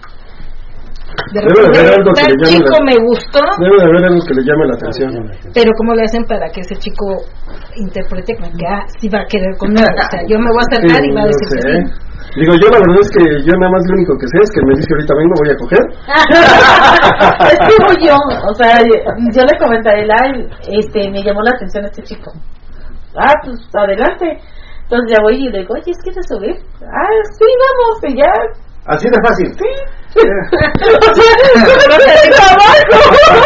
de 1.33 1.41
Debe 1.41 1.53
de 1.53 1.67
haber 1.67 1.73
repente, 1.73 1.95
algo 1.99 2.11
que 2.13 2.21
tal 2.23 2.31
le 2.33 2.37
llame 2.39 2.53
chico 2.53 2.73
la- 2.73 2.85
me 2.91 2.97
gustó, 3.07 3.41
Debe 3.63 3.77
de 3.77 3.85
haber 3.89 4.03
algo 4.09 4.21
que 4.27 4.35
le 4.35 4.43
llame 4.47 4.65
la 4.67 4.75
atención. 4.75 5.11
pero 5.55 5.71
¿cómo 5.79 5.91
le 5.95 6.03
hacen 6.05 6.25
para 6.25 6.47
que 6.53 6.61
ese 6.61 6.77
chico 6.77 7.05
interprete 7.77 8.33
que 8.37 8.67
ah, 8.69 8.83
sí 9.01 9.09
va 9.09 9.21
a 9.23 9.27
querer 9.27 9.53
conmigo? 9.59 9.87
O 9.87 10.07
sea, 10.11 10.21
yo 10.29 10.37
me 10.39 10.49
voy 10.53 10.63
a 10.63 10.67
acercar 10.69 11.01
y 11.05 11.11
va 11.13 11.21
a 11.21 11.25
no 11.25 11.31
decir 11.33 11.49
que 11.49 11.61
sé. 11.61 11.69
sí. 11.73 12.11
Digo, 12.33 12.55
yo 12.57 12.67
la 12.73 12.79
verdad 12.81 12.97
es 13.03 13.11
que 13.13 13.25
yo 13.45 13.53
nada 13.61 13.71
más 13.77 13.83
lo 13.89 13.93
único 13.93 14.13
que 14.17 14.27
sé 14.33 14.37
es 14.41 14.51
que 14.57 14.63
me 14.65 14.73
dice 14.73 14.89
ahorita 14.95 15.13
vengo, 15.21 15.35
voy 15.37 15.51
a 15.53 15.57
coger. 15.61 15.85
es 17.53 17.59
como 17.77 17.91
yo, 18.01 18.17
o 18.51 18.55
sea, 18.55 18.79
yo 18.81 19.43
le 19.45 19.55
él, 20.01 20.11
ay, 20.23 20.49
este, 20.81 21.11
me 21.11 21.23
llamó 21.23 21.43
la 21.43 21.51
atención 21.57 21.85
este 21.85 22.03
chico. 22.03 22.33
Ah, 23.17 23.33
pues 23.45 23.59
adelante. 23.75 24.39
Entonces 24.85 25.17
ya 25.17 25.23
voy 25.23 25.37
y 25.37 25.51
le 25.51 25.59
digo, 25.61 25.75
oye, 25.75 25.93
¿quieres 26.03 26.27
subir? 26.29 26.57
Ah, 26.85 27.13
sí, 27.39 27.45
vamos, 27.61 28.13
y 28.13 28.17
ya. 28.17 28.33
Así 28.87 29.07
de 29.07 29.19
fácil. 29.23 29.47
o 29.53 30.21
sea, 30.21 31.31
no 31.89 31.97
te 32.03 32.31
trabajo. 32.35 32.83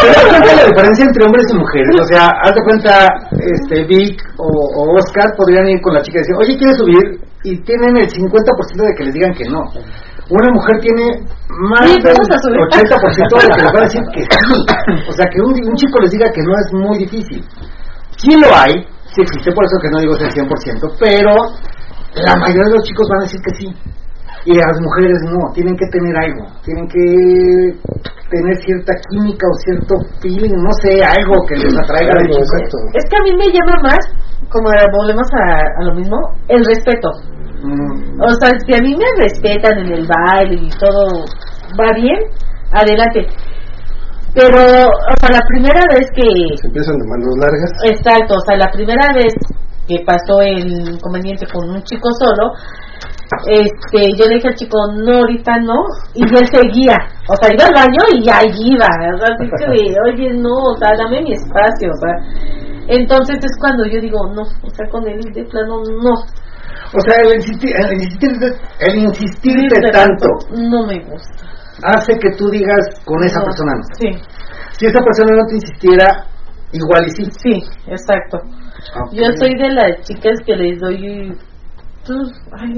¿Te 0.01 0.07
das 0.09 0.25
cuenta 0.25 0.49
de 0.49 0.57
la 0.57 0.65
diferencia 0.65 1.05
entre 1.05 1.25
hombres 1.25 1.47
y 1.53 1.57
mujeres? 1.57 2.01
O 2.01 2.05
sea, 2.05 2.31
haz 2.43 2.55
de 2.55 2.63
cuenta, 2.65 3.07
este, 3.37 3.85
Vic 3.85 4.17
o, 4.39 4.49
o 4.49 4.97
Oscar 4.97 5.29
podrían 5.37 5.69
ir 5.69 5.81
con 5.83 5.95
la 5.95 6.03
chica 6.03 6.19
y 6.19 6.23
decir, 6.23 6.37
oye, 6.41 6.57
¿quieres 6.57 6.77
subir? 6.79 7.21
Y 7.45 7.61
tienen 7.63 7.97
el 7.99 8.09
50% 8.09 8.83
de 8.83 8.95
que 8.97 9.05
les 9.05 9.15
digan 9.15 9.35
que 9.35 9.45
no. 9.49 9.61
Una 10.29 10.51
mujer 10.53 10.81
tiene 10.81 11.05
más 11.71 11.87
Sí, 11.87 12.03
del 12.03 12.15
vamos 12.17 12.31
a 12.33 12.39
subir. 12.43 12.59
80% 12.67 13.31
de 13.39 13.47
que 13.47 13.63
les 13.63 13.73
va 13.73 13.79
a 13.79 13.87
decir 13.87 14.03
que 14.13 14.23
sí. 14.23 14.29
O 15.09 15.13
sea, 15.13 15.27
que 15.31 15.39
un, 15.41 15.53
un 15.69 15.77
chico 15.77 16.01
les 16.01 16.11
diga 16.11 16.27
que 16.33 16.43
no 16.43 16.53
es 16.59 16.73
muy 16.73 16.99
difícil. 16.99 17.45
Sí 18.17 18.33
lo 18.41 18.49
hay, 18.57 18.75
sí 19.15 19.21
existe, 19.21 19.53
por 19.53 19.65
eso 19.65 19.77
que 19.83 19.91
no 19.91 20.01
digo 20.01 20.17
es 20.17 20.23
el 20.23 20.33
100%, 20.33 20.97
pero 20.99 21.31
la 22.25 22.35
mayoría 22.41 22.65
de 22.65 22.75
los 22.75 22.83
chicos 22.83 23.07
van 23.11 23.21
a 23.21 23.23
decir 23.25 23.41
que 23.43 23.55
sí. 23.55 23.69
Y 24.47 24.55
las 24.55 24.79
mujeres 24.81 25.19
no, 25.27 25.53
tienen 25.55 25.75
que 25.77 25.87
tener 25.91 26.15
algo, 26.17 26.47
tienen 26.63 26.87
que 26.87 27.03
tener 28.31 28.55
cierta 28.63 28.93
química 29.11 29.45
o 29.47 29.55
cierto 29.67 29.95
feeling, 30.23 30.55
no 30.55 30.71
sé, 30.83 31.03
algo 31.03 31.35
que 31.49 31.57
les 31.57 31.75
atraiga 31.77 32.15
Algo, 32.15 32.31
chico. 32.31 32.47
exacto. 32.47 32.77
Es 32.95 33.05
que 33.11 33.17
a 33.19 33.23
mí 33.27 33.33
me 33.35 33.51
llama 33.51 33.77
más, 33.83 34.03
como 34.49 34.71
volvemos 34.99 35.27
a, 35.35 35.83
a 35.83 35.85
lo 35.85 35.95
mismo, 35.95 36.17
el 36.49 36.65
respeto. 36.65 37.11
Mm, 37.63 38.21
O 38.23 38.31
sea, 38.39 38.51
si 38.65 38.71
a 38.75 38.79
mí 38.83 38.95
me 38.95 39.23
respetan 39.25 39.79
en 39.83 39.93
el 39.99 40.07
baile 40.07 40.63
y 40.63 40.71
todo 40.79 41.25
va 41.75 41.91
bien, 41.97 42.21
adelante. 42.71 43.27
Pero, 44.35 44.59
o 44.63 45.17
sea, 45.19 45.31
la 45.33 45.43
primera 45.49 45.81
vez 45.91 46.07
que... 46.15 46.23
Se 46.61 46.67
empiezan 46.69 46.95
de 46.99 47.07
manos 47.09 47.35
largas. 47.41 47.71
Exacto, 47.89 48.35
o 48.35 48.41
sea, 48.47 48.57
la 48.59 48.71
primera 48.71 49.09
vez 49.15 49.33
que 49.89 49.97
pasó 50.05 50.41
el 50.43 50.93
inconveniente 50.95 51.47
con 51.47 51.71
un 51.71 51.83
chico 51.83 52.09
solo, 52.19 52.53
este, 53.49 54.13
yo 54.19 54.27
le 54.29 54.37
dije 54.37 54.49
al 54.49 54.55
chico, 54.57 54.79
no, 55.05 55.19
ahorita 55.19 55.59
no, 55.61 55.85
y 56.15 56.23
él 56.23 56.47
seguía, 56.53 56.97
o 57.29 57.37
sea, 57.37 57.53
iba 57.53 57.67
al 57.67 57.75
baño 57.75 58.03
y 58.19 58.29
ahí 58.31 58.75
iba, 58.75 58.87
o 58.87 59.19
sea, 59.19 59.35
así 59.35 59.49
que, 59.59 59.95
oye, 60.09 60.33
no, 60.35 60.55
o 60.55 60.77
sea, 60.79 60.97
dame 60.97 61.23
mi 61.23 61.33
espacio, 61.33 61.91
o 61.91 61.99
sea, 62.01 62.15
entonces 62.89 63.37
es 63.43 63.53
cuando 63.61 63.85
yo 63.87 64.01
digo, 64.01 64.19
no, 64.35 64.43
o 64.43 64.71
sea, 64.75 64.87
con 64.91 65.07
él 65.09 65.21
de 65.35 65.45
plano, 65.45 65.83
no, 66.03 66.13
O 66.95 67.01
sea, 67.01 67.17
el 67.25 67.35
insistir, 67.37 67.71
el 67.77 67.93
insistirte, 67.95 68.47
el 68.87 68.99
insistirte 68.99 69.91
tanto 69.93 70.29
no 70.57 70.87
me 70.87 70.99
gusta. 71.05 71.47
hace 71.83 72.13
que 72.19 72.31
tú 72.39 72.49
digas 72.51 73.03
con 73.05 73.23
esa 73.25 73.41
No, 73.41 73.45
persona 73.47 73.73
no. 73.75 73.83
Sí, 73.99 74.09
Si 74.79 74.87
esa 74.87 75.03
persona 75.03 75.37
no 75.37 75.47
te 75.49 75.55
insistiera, 75.57 76.07
igual 76.73 77.03
y 77.07 77.11
sí. 77.11 77.25
sí, 77.43 77.63
exacto. 77.89 78.39
Ok. 78.39 79.13
Yo 79.13 79.25
soy 79.41 79.55
de 79.59 79.71
las 79.75 80.01
chicas 80.03 80.39
que 80.47 80.55
les 80.55 80.79
doy, 80.79 81.33
ay, 82.59 82.73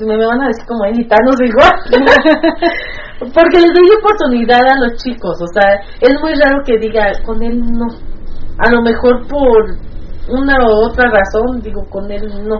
me 0.00 0.16
me 0.16 0.26
van 0.26 0.42
a 0.42 0.48
decir 0.48 0.66
como 0.66 0.84
gitanos 0.92 1.36
igual, 1.40 1.72
porque 3.34 3.60
les 3.60 3.72
doy 3.72 3.88
oportunidad 3.98 4.60
a 4.60 4.80
los 4.80 4.96
chicos, 5.02 5.40
o 5.40 5.46
sea, 5.52 5.80
es 6.00 6.20
muy 6.20 6.34
raro 6.34 6.62
que 6.64 6.78
diga, 6.78 7.12
con 7.24 7.42
él 7.42 7.60
no, 7.60 7.86
a 8.58 8.70
lo 8.70 8.82
mejor 8.82 9.26
por 9.28 9.76
una 10.28 10.56
u 10.64 10.68
otra 10.86 11.10
razón, 11.10 11.60
digo, 11.62 11.84
con 11.90 12.10
él 12.10 12.22
no. 12.46 12.58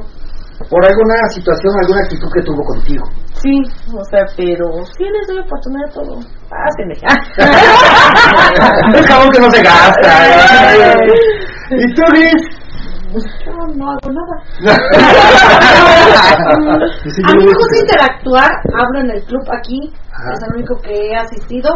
por 0.68 0.84
alguna 0.84 1.14
situación, 1.30 1.72
alguna 1.80 2.02
actitud 2.02 2.28
que 2.34 2.42
tuvo 2.42 2.62
contigo. 2.64 3.04
Sí, 3.42 3.62
o 3.92 4.04
sea, 4.10 4.26
pero 4.36 4.66
sí 4.96 5.04
les 5.04 5.26
doy 5.26 5.38
oportunidad 5.38 5.88
a 5.88 5.92
todo. 5.92 6.20
Pásenme. 6.48 6.94
es 8.98 9.06
jabón 9.06 9.30
que 9.30 9.40
no 9.40 9.50
se 9.50 9.62
gasta. 9.62 10.26
¿Y 11.70 11.94
tú, 11.94 12.02
Liz? 12.12 12.61
Yo 13.12 13.52
no 13.76 13.90
hago 13.90 14.10
nada. 14.10 14.36
A 17.24 17.32
mí 17.34 17.44
me 17.44 17.52
gusta 17.52 17.78
interactuar, 17.80 18.50
hablo 18.74 19.00
en 19.00 19.10
el 19.10 19.22
club 19.24 19.42
aquí, 19.52 19.92
Ajá. 20.12 20.32
es 20.32 20.42
el 20.48 20.54
único 20.56 20.76
que 20.82 20.94
he 20.94 21.14
asistido 21.16 21.74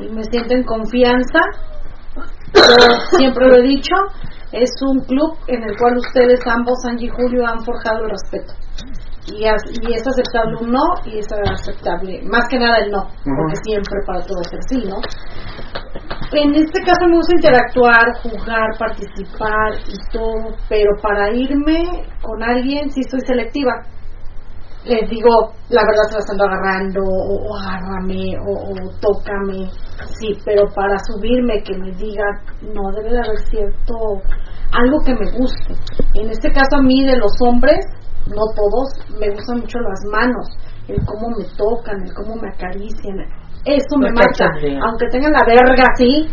y 0.00 0.08
me 0.12 0.24
siento 0.24 0.54
en 0.54 0.64
confianza. 0.64 1.40
Yo 2.54 3.18
siempre 3.18 3.48
lo 3.48 3.56
he 3.56 3.62
dicho, 3.62 3.94
es 4.52 4.70
un 4.82 5.00
club 5.00 5.36
en 5.48 5.62
el 5.62 5.76
cual 5.76 5.98
ustedes 5.98 6.40
ambos, 6.46 6.84
Angie 6.88 7.08
y 7.08 7.10
Julio, 7.10 7.46
han 7.46 7.60
forjado 7.64 8.04
el 8.04 8.10
respeto. 8.10 8.54
Y, 9.34 9.44
as- 9.46 9.70
y 9.82 9.92
es 9.92 10.06
aceptable 10.06 10.56
un 10.60 10.70
no 10.70 10.84
y 11.04 11.18
es 11.18 11.26
aceptable, 11.50 12.22
más 12.30 12.44
que 12.48 12.58
nada 12.58 12.78
el 12.78 12.90
no, 12.92 13.02
porque 13.24 13.56
siempre 13.64 13.98
para 14.06 14.20
todos 14.24 14.46
es 14.52 14.64
sí, 14.68 14.84
¿no? 14.86 14.96
En 16.32 16.54
este 16.54 16.80
caso 16.82 17.06
me 17.08 17.16
gusta 17.16 17.34
interactuar, 17.34 18.04
jugar, 18.22 18.68
participar 18.78 19.72
y 19.88 20.12
todo, 20.12 20.54
pero 20.68 20.90
para 21.02 21.32
irme 21.32 22.06
con 22.22 22.42
alguien 22.42 22.90
sí 22.90 23.02
soy 23.04 23.20
selectiva. 23.26 23.72
Les 24.84 25.08
digo, 25.10 25.28
la 25.70 25.82
verdad 25.82 26.04
se 26.08 26.14
la 26.14 26.20
están 26.20 26.40
agarrando, 26.40 27.00
o, 27.02 27.50
o 27.50 27.56
agárrame, 27.58 28.38
o, 28.38 28.52
o 28.52 28.74
tócame, 29.00 29.68
sí, 30.20 30.36
pero 30.44 30.68
para 30.74 30.96
subirme 30.98 31.62
que 31.64 31.76
me 31.76 31.90
diga, 31.92 32.24
no, 32.62 32.92
debe 32.94 33.10
de 33.10 33.18
haber 33.18 33.38
cierto, 33.50 33.94
algo 34.72 34.98
que 35.04 35.14
me 35.14 35.30
guste. 35.38 35.74
En 36.14 36.30
este 36.30 36.52
caso 36.52 36.76
a 36.78 36.82
mí 36.82 37.04
de 37.04 37.16
los 37.16 37.32
hombres, 37.48 37.78
no 38.28 38.42
todos, 38.54 38.88
me 39.18 39.28
gustan 39.30 39.58
mucho 39.60 39.78
las 39.80 40.00
manos, 40.10 40.46
el 40.88 41.04
cómo 41.04 41.30
me 41.36 41.44
tocan, 41.56 42.00
el 42.06 42.14
cómo 42.14 42.36
me 42.36 42.48
acarician. 42.48 43.18
Eso 43.64 43.96
me 43.98 44.08
Lo 44.10 44.14
mata, 44.14 44.48
aunque 44.86 45.06
tengan 45.10 45.32
la 45.32 45.42
verga 45.44 45.84
así, 45.92 46.28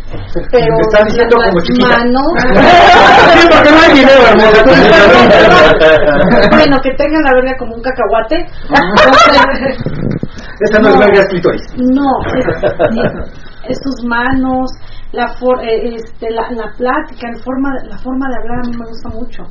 pero 0.52 0.76
Me 0.76 0.82
estás 0.82 1.04
diciendo 1.06 1.36
las 1.38 1.48
como 1.48 1.60
chiquita. 1.62 1.88
manos 1.88 2.32
Sí, 3.34 3.48
porque 3.50 3.70
no 3.72 3.80
hay 3.80 3.92
dinero, 3.92 4.22
bueno, 6.50 6.76
que 6.80 6.90
tengan 6.94 7.22
la 7.24 7.32
verga 7.34 7.56
como 7.58 7.74
un 7.74 7.82
cacahuate. 7.82 8.46
Esta 10.60 10.78
no 10.78 10.88
es 10.90 10.98
verga 10.98 11.24
clítoris. 11.28 11.62
No, 11.76 12.20
es, 12.38 12.46
es 13.68 13.78
sus 13.82 14.04
manos, 14.06 14.70
la, 15.14 15.28
for- 15.38 15.62
eh, 15.62 15.94
este, 15.96 16.30
la, 16.30 16.50
la 16.50 16.68
plática, 16.76 17.28
el 17.32 17.42
forma, 17.42 17.70
la 17.88 17.98
forma 17.98 18.26
de 18.28 18.36
hablar 18.42 18.58
a 18.58 18.68
mí 18.68 18.76
me 18.76 18.86
gusta 18.86 19.08
mucho. 19.10 19.42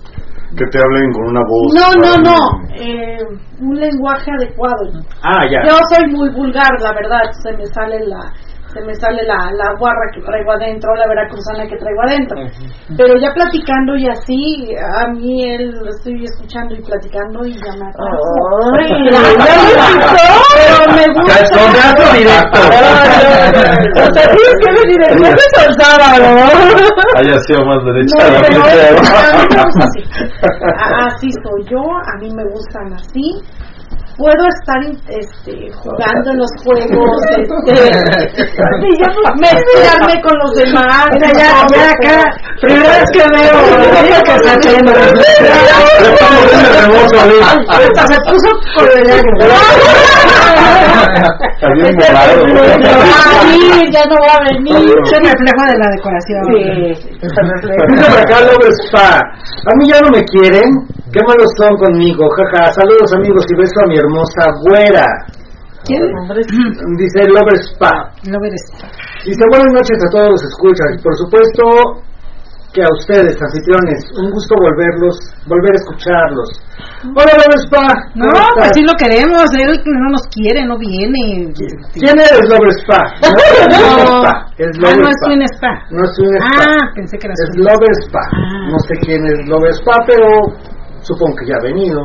Que 0.55 0.65
te 0.71 0.77
hablen 0.79 1.11
con 1.13 1.25
una 1.31 1.41
voz. 1.49 1.73
No, 1.73 1.87
no, 2.05 2.11
no, 2.29 2.37
eh, 2.75 3.17
un 3.59 3.75
lenguaje 3.75 4.29
adecuado. 4.31 4.85
Ah, 5.23 5.41
ya. 5.49 5.63
Yo 5.67 5.77
soy 5.89 6.11
muy 6.11 6.29
vulgar, 6.29 6.69
la 6.81 6.93
verdad, 6.93 7.23
se 7.41 7.53
me 7.57 7.65
sale 7.67 8.05
la 8.05 8.21
se 8.73 8.81
me 8.81 8.95
sale 8.95 9.23
la, 9.23 9.51
la 9.53 9.73
guarra 9.77 10.09
que 10.13 10.21
traigo 10.21 10.51
adentro, 10.51 10.95
la 10.95 11.07
veracruzana 11.07 11.67
que 11.67 11.77
traigo 11.77 12.01
adentro. 12.01 12.37
Pero 12.97 13.17
ya 13.19 13.33
platicando 13.33 13.95
y 13.95 14.07
así, 14.09 14.73
a 14.81 15.07
mí 15.11 15.43
él 15.49 15.71
lo 15.71 15.89
estoy 15.89 16.23
escuchando 16.23 16.73
y 16.75 16.81
platicando 16.81 17.45
y 17.45 17.53
ya 17.53 17.73
me 17.77 17.87
atrajo. 17.89 18.17
Ay, 18.79 18.89
Ya 19.13 19.19
me 19.21 19.29
gustó, 19.93 20.25
pero 20.55 20.83
me 20.93 21.05
gusta. 21.13 22.13
Directo. 22.13 22.59
O 23.93 24.13
sea, 24.13 24.25
tienes 24.27 24.55
que 24.61 24.69
venir 24.81 24.99
o 25.01 25.05
el 25.13 25.73
sábado. 25.79 26.27
Haya 27.15 27.37
sido 27.39 27.65
más 27.65 27.79
derecha. 27.85 28.13
No, 28.17 28.23
la 28.33 28.41
pero 28.41 28.61
flecha. 28.63 29.29
a 29.29 29.33
mí 29.37 29.45
me 29.49 29.63
gusta 29.63 29.83
así. 29.85 30.01
Así 31.05 31.29
soy 31.43 31.61
yo, 31.69 31.79
a 31.81 32.17
mí 32.19 32.29
me 32.35 32.43
gustan 32.45 32.93
así. 32.93 33.41
Puedo 34.17 34.45
estar 34.47 34.77
este, 35.09 35.71
jugando 35.73 36.31
en 36.31 36.37
los 36.37 36.51
juegos, 36.63 37.21
este, 37.29 37.73
mezclarme 39.41 40.21
con 40.21 40.37
los 40.37 40.53
demás. 40.53 41.07
Mira, 41.13 41.29
ya, 41.33 41.65
ya 41.73 41.89
acá, 41.89 42.17
primera 42.61 42.99
vez 42.99 43.09
que 43.11 43.23
veo, 43.33 43.57
digo 44.03 44.19
que 44.23 44.33
está 44.35 44.53
el 44.53 44.85
rebozo, 46.77 47.17
Liz. 47.27 47.41
Hasta 47.67 48.03
se 48.07 48.17
puso 48.29 48.49
por 48.75 48.85
Está 51.53 51.67
bien 51.73 51.95
morado. 51.97 52.43
Ay, 53.41 53.91
ya 53.91 54.03
no 54.05 54.15
va 54.21 54.33
a 54.33 54.43
venir. 54.43 54.75
Es 55.05 55.11
el 55.13 55.23
reflejo 55.23 55.61
de 55.65 55.77
la 55.77 55.87
decoración. 55.95 56.41
Sí, 56.51 56.59
Dice 57.21 58.05
por 58.09 58.19
acá 58.19 58.37
Lover 58.41 58.73
Spa. 58.87 59.09
A 59.17 59.75
mí 59.75 59.83
ya 59.89 59.99
no 60.01 60.09
me 60.11 60.23
quieren. 60.25 60.69
Qué 61.13 61.21
malos 61.29 61.53
son 61.61 61.77
conmigo. 61.77 62.25
Jaja. 62.25 62.73
Saludos 62.73 63.13
amigos 63.13 63.45
y 63.45 63.55
beso 63.55 63.77
a 63.85 63.87
mi 63.87 63.97
hermosa 64.01 64.49
güera. 64.65 65.05
¿Quién? 65.85 66.01
Dice 66.97 67.21
Lover 67.29 67.59
Spa. 67.69 68.09
No 68.25 68.41
verás. 68.41 68.65
Dice 69.23 69.43
buenas 69.51 69.71
noches 69.77 69.97
a 70.01 70.09
todos 70.09 70.29
los 70.33 70.43
escuchas. 70.43 70.89
Y 70.97 71.03
por 71.03 71.13
supuesto 71.13 71.63
que 72.73 72.81
a 72.81 72.89
ustedes, 72.97 73.37
anfitriones, 73.37 74.01
un 74.17 74.31
gusto 74.31 74.55
volverlos, 74.57 75.13
volver 75.45 75.77
a 75.77 75.79
escucharlos. 75.85 76.49
Hola 77.13 77.29
Lover 77.37 77.61
Spa. 77.69 77.85
No, 78.17 78.25
¿cómo 78.33 78.57
pues 78.57 78.71
sí 78.73 78.81
lo 78.81 78.97
queremos. 78.97 79.45
Él 79.53 79.69
no 79.85 80.09
nos 80.09 80.25
quiere, 80.33 80.65
no 80.65 80.81
viene. 80.81 81.53
¿Quién 81.93 82.17
eres 82.17 82.41
Lover 82.49 82.73
Spa? 82.81 83.01
No, 83.69 84.25
Es 84.57 84.65
ah, 84.65 84.81
Lover 84.81 84.97
no 84.97 85.09
es 85.09 85.17
Spa. 85.21 85.27
Twin 85.29 85.41
Spa. 85.45 85.73
No 85.93 86.01
es 86.01 86.13
un 86.17 86.33
spa. 86.41 86.65
Ah, 86.65 86.89
pensé 86.95 87.17
que 87.21 87.27
era 87.27 87.33
Es. 87.37 87.53
Lover 87.53 87.93
Spa. 88.01 88.23
Ah. 88.33 88.67
No 88.73 88.79
sé 88.79 88.93
quién 89.05 89.21
es 89.29 89.47
Lover 89.47 89.73
Spa, 89.77 89.93
pero 90.07 90.25
supongo 91.03 91.35
que 91.37 91.45
ya 91.47 91.55
ha 91.59 91.63
venido. 91.63 92.01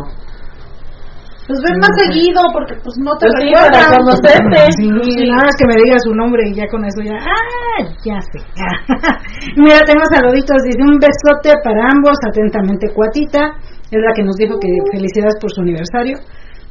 Pues 1.49 1.61
ven 1.65 1.81
más 1.81 1.97
seguido 1.97 2.43
porque 2.53 2.75
pues 2.85 2.93
no 3.01 3.17
te 3.17 3.25
Pues 3.25 3.41
sí, 3.41 3.49
para 3.57 3.73
recuerdan. 3.73 4.05
conocerte. 4.05 4.59
Sí, 4.77 4.85
nada 5.33 5.49
más 5.49 5.57
que 5.57 5.65
me 5.65 5.77
diga 5.81 5.97
su 6.05 6.13
nombre 6.13 6.43
y 6.45 6.53
ya 6.55 6.69
con 6.69 6.85
eso 6.85 7.01
ya. 7.01 7.17
¡Ah! 7.17 7.81
Ya 8.05 8.21
sé. 8.21 8.39
Mira, 9.57 9.81
tengo 9.89 10.05
saluditos. 10.13 10.61
Dice 10.69 10.83
un 10.85 11.01
besote 11.01 11.57
para 11.65 11.89
ambos. 11.89 12.21
Atentamente, 12.29 12.93
Cuatita. 12.93 13.57
Es 13.91 13.97
la 13.97 14.13
que 14.15 14.23
nos 14.25 14.37
dijo 14.37 14.61
que 14.61 14.69
felicidades 14.93 15.37
por 15.41 15.49
su 15.51 15.63
aniversario. 15.63 16.19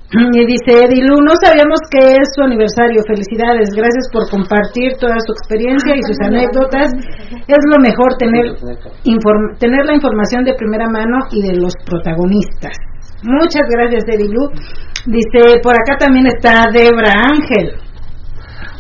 Y 0.08 0.46
dice 0.48 0.88
Edilu, 0.88 1.20
no 1.20 1.34
sabíamos 1.44 1.80
que 1.92 2.00
es 2.16 2.28
su 2.36 2.42
aniversario. 2.42 3.04
Felicidades, 3.08 3.70
gracias 3.76 4.08
por 4.14 4.24
compartir 4.30 4.96
toda 5.00 5.20
su 5.20 5.34
experiencia 5.36 5.96
y 5.96 6.02
sus 6.08 6.16
anécdotas. 6.24 6.88
Es 7.44 7.62
lo 7.68 7.78
mejor 7.84 8.16
tener, 8.18 8.56
inform- 9.04 9.58
tener 9.60 9.84
la 9.86 9.96
información 9.96 10.46
de 10.46 10.54
primera 10.56 10.88
mano 10.88 11.28
y 11.32 11.42
de 11.44 11.60
los 11.60 11.74
protagonistas. 11.86 12.72
Muchas 13.24 13.68
gracias, 13.68 14.06
Edilu. 14.08 14.48
Dice, 15.08 15.60
por 15.62 15.74
acá 15.76 15.98
también 16.00 16.28
está 16.28 16.64
Debra 16.72 17.12
Ángel. 17.28 17.76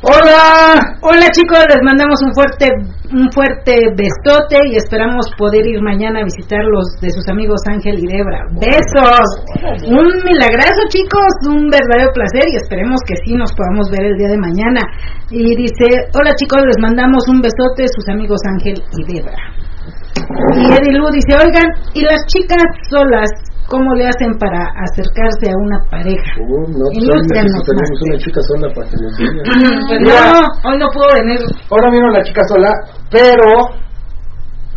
¡Hola! 0.03 0.77
Hola 1.01 1.25
chicos, 1.33 1.57
les 1.73 1.81
mandamos 1.81 2.21
un 2.21 2.31
fuerte 2.37 2.69
un 3.09 3.31
fuerte 3.31 3.73
besote 3.97 4.61
y 4.69 4.75
esperamos 4.75 5.25
poder 5.39 5.65
ir 5.65 5.81
mañana 5.81 6.19
a 6.21 6.23
visitar 6.23 6.61
los 6.69 7.01
de 7.01 7.09
sus 7.09 7.25
amigos 7.29 7.57
Ángel 7.65 7.97
y 7.97 8.05
Debra. 8.05 8.45
Besos. 8.61 9.25
Un 9.89 10.05
milagroso 10.21 10.85
chicos, 10.89 11.33
un 11.49 11.65
verdadero 11.71 12.13
placer 12.13 12.45
y 12.45 12.57
esperemos 12.57 12.99
que 13.07 13.15
sí 13.25 13.33
nos 13.33 13.49
podamos 13.53 13.89
ver 13.89 14.05
el 14.05 14.17
día 14.17 14.29
de 14.29 14.37
mañana. 14.37 14.81
Y 15.31 15.55
dice, 15.55 16.13
hola 16.13 16.35
chicos, 16.35 16.61
les 16.61 16.77
mandamos 16.77 17.27
un 17.27 17.41
besote 17.41 17.89
sus 17.89 18.07
amigos 18.09 18.37
Ángel 18.53 18.77
y 18.77 19.13
Debra. 19.13 19.39
Y 20.61 20.65
Edilu 20.77 21.09
dice, 21.09 21.41
oigan, 21.41 21.73
¿y 21.95 22.01
las 22.01 22.21
chicas 22.27 22.69
solas 22.89 23.31
cómo 23.69 23.87
le 23.95 24.07
hacen 24.07 24.31
para 24.39 24.63
acercarse 24.87 25.45
a 25.51 25.55
una 25.59 25.79
pareja? 25.91 26.31
Uh, 26.39 26.67
no, 26.71 26.85
pues 26.91 27.27
tenemos 27.27 27.63
más. 27.67 28.01
una 28.07 28.17
chica 28.17 28.41
sola 28.47 28.67
para 28.73 28.87
que 28.89 28.95
nos 28.97 29.13
diga. 29.19 29.41
Pues 29.87 29.99
Mira. 30.01 30.21
no, 30.33 30.39
hoy 30.69 30.77
no 30.79 30.87
puedo 30.95 31.09
venir. 31.19 31.39
Ahora 31.69 31.91
vino 31.91 32.07
la 32.09 32.23
chica 32.23 32.41
sola, 32.47 32.71
pero 33.11 33.47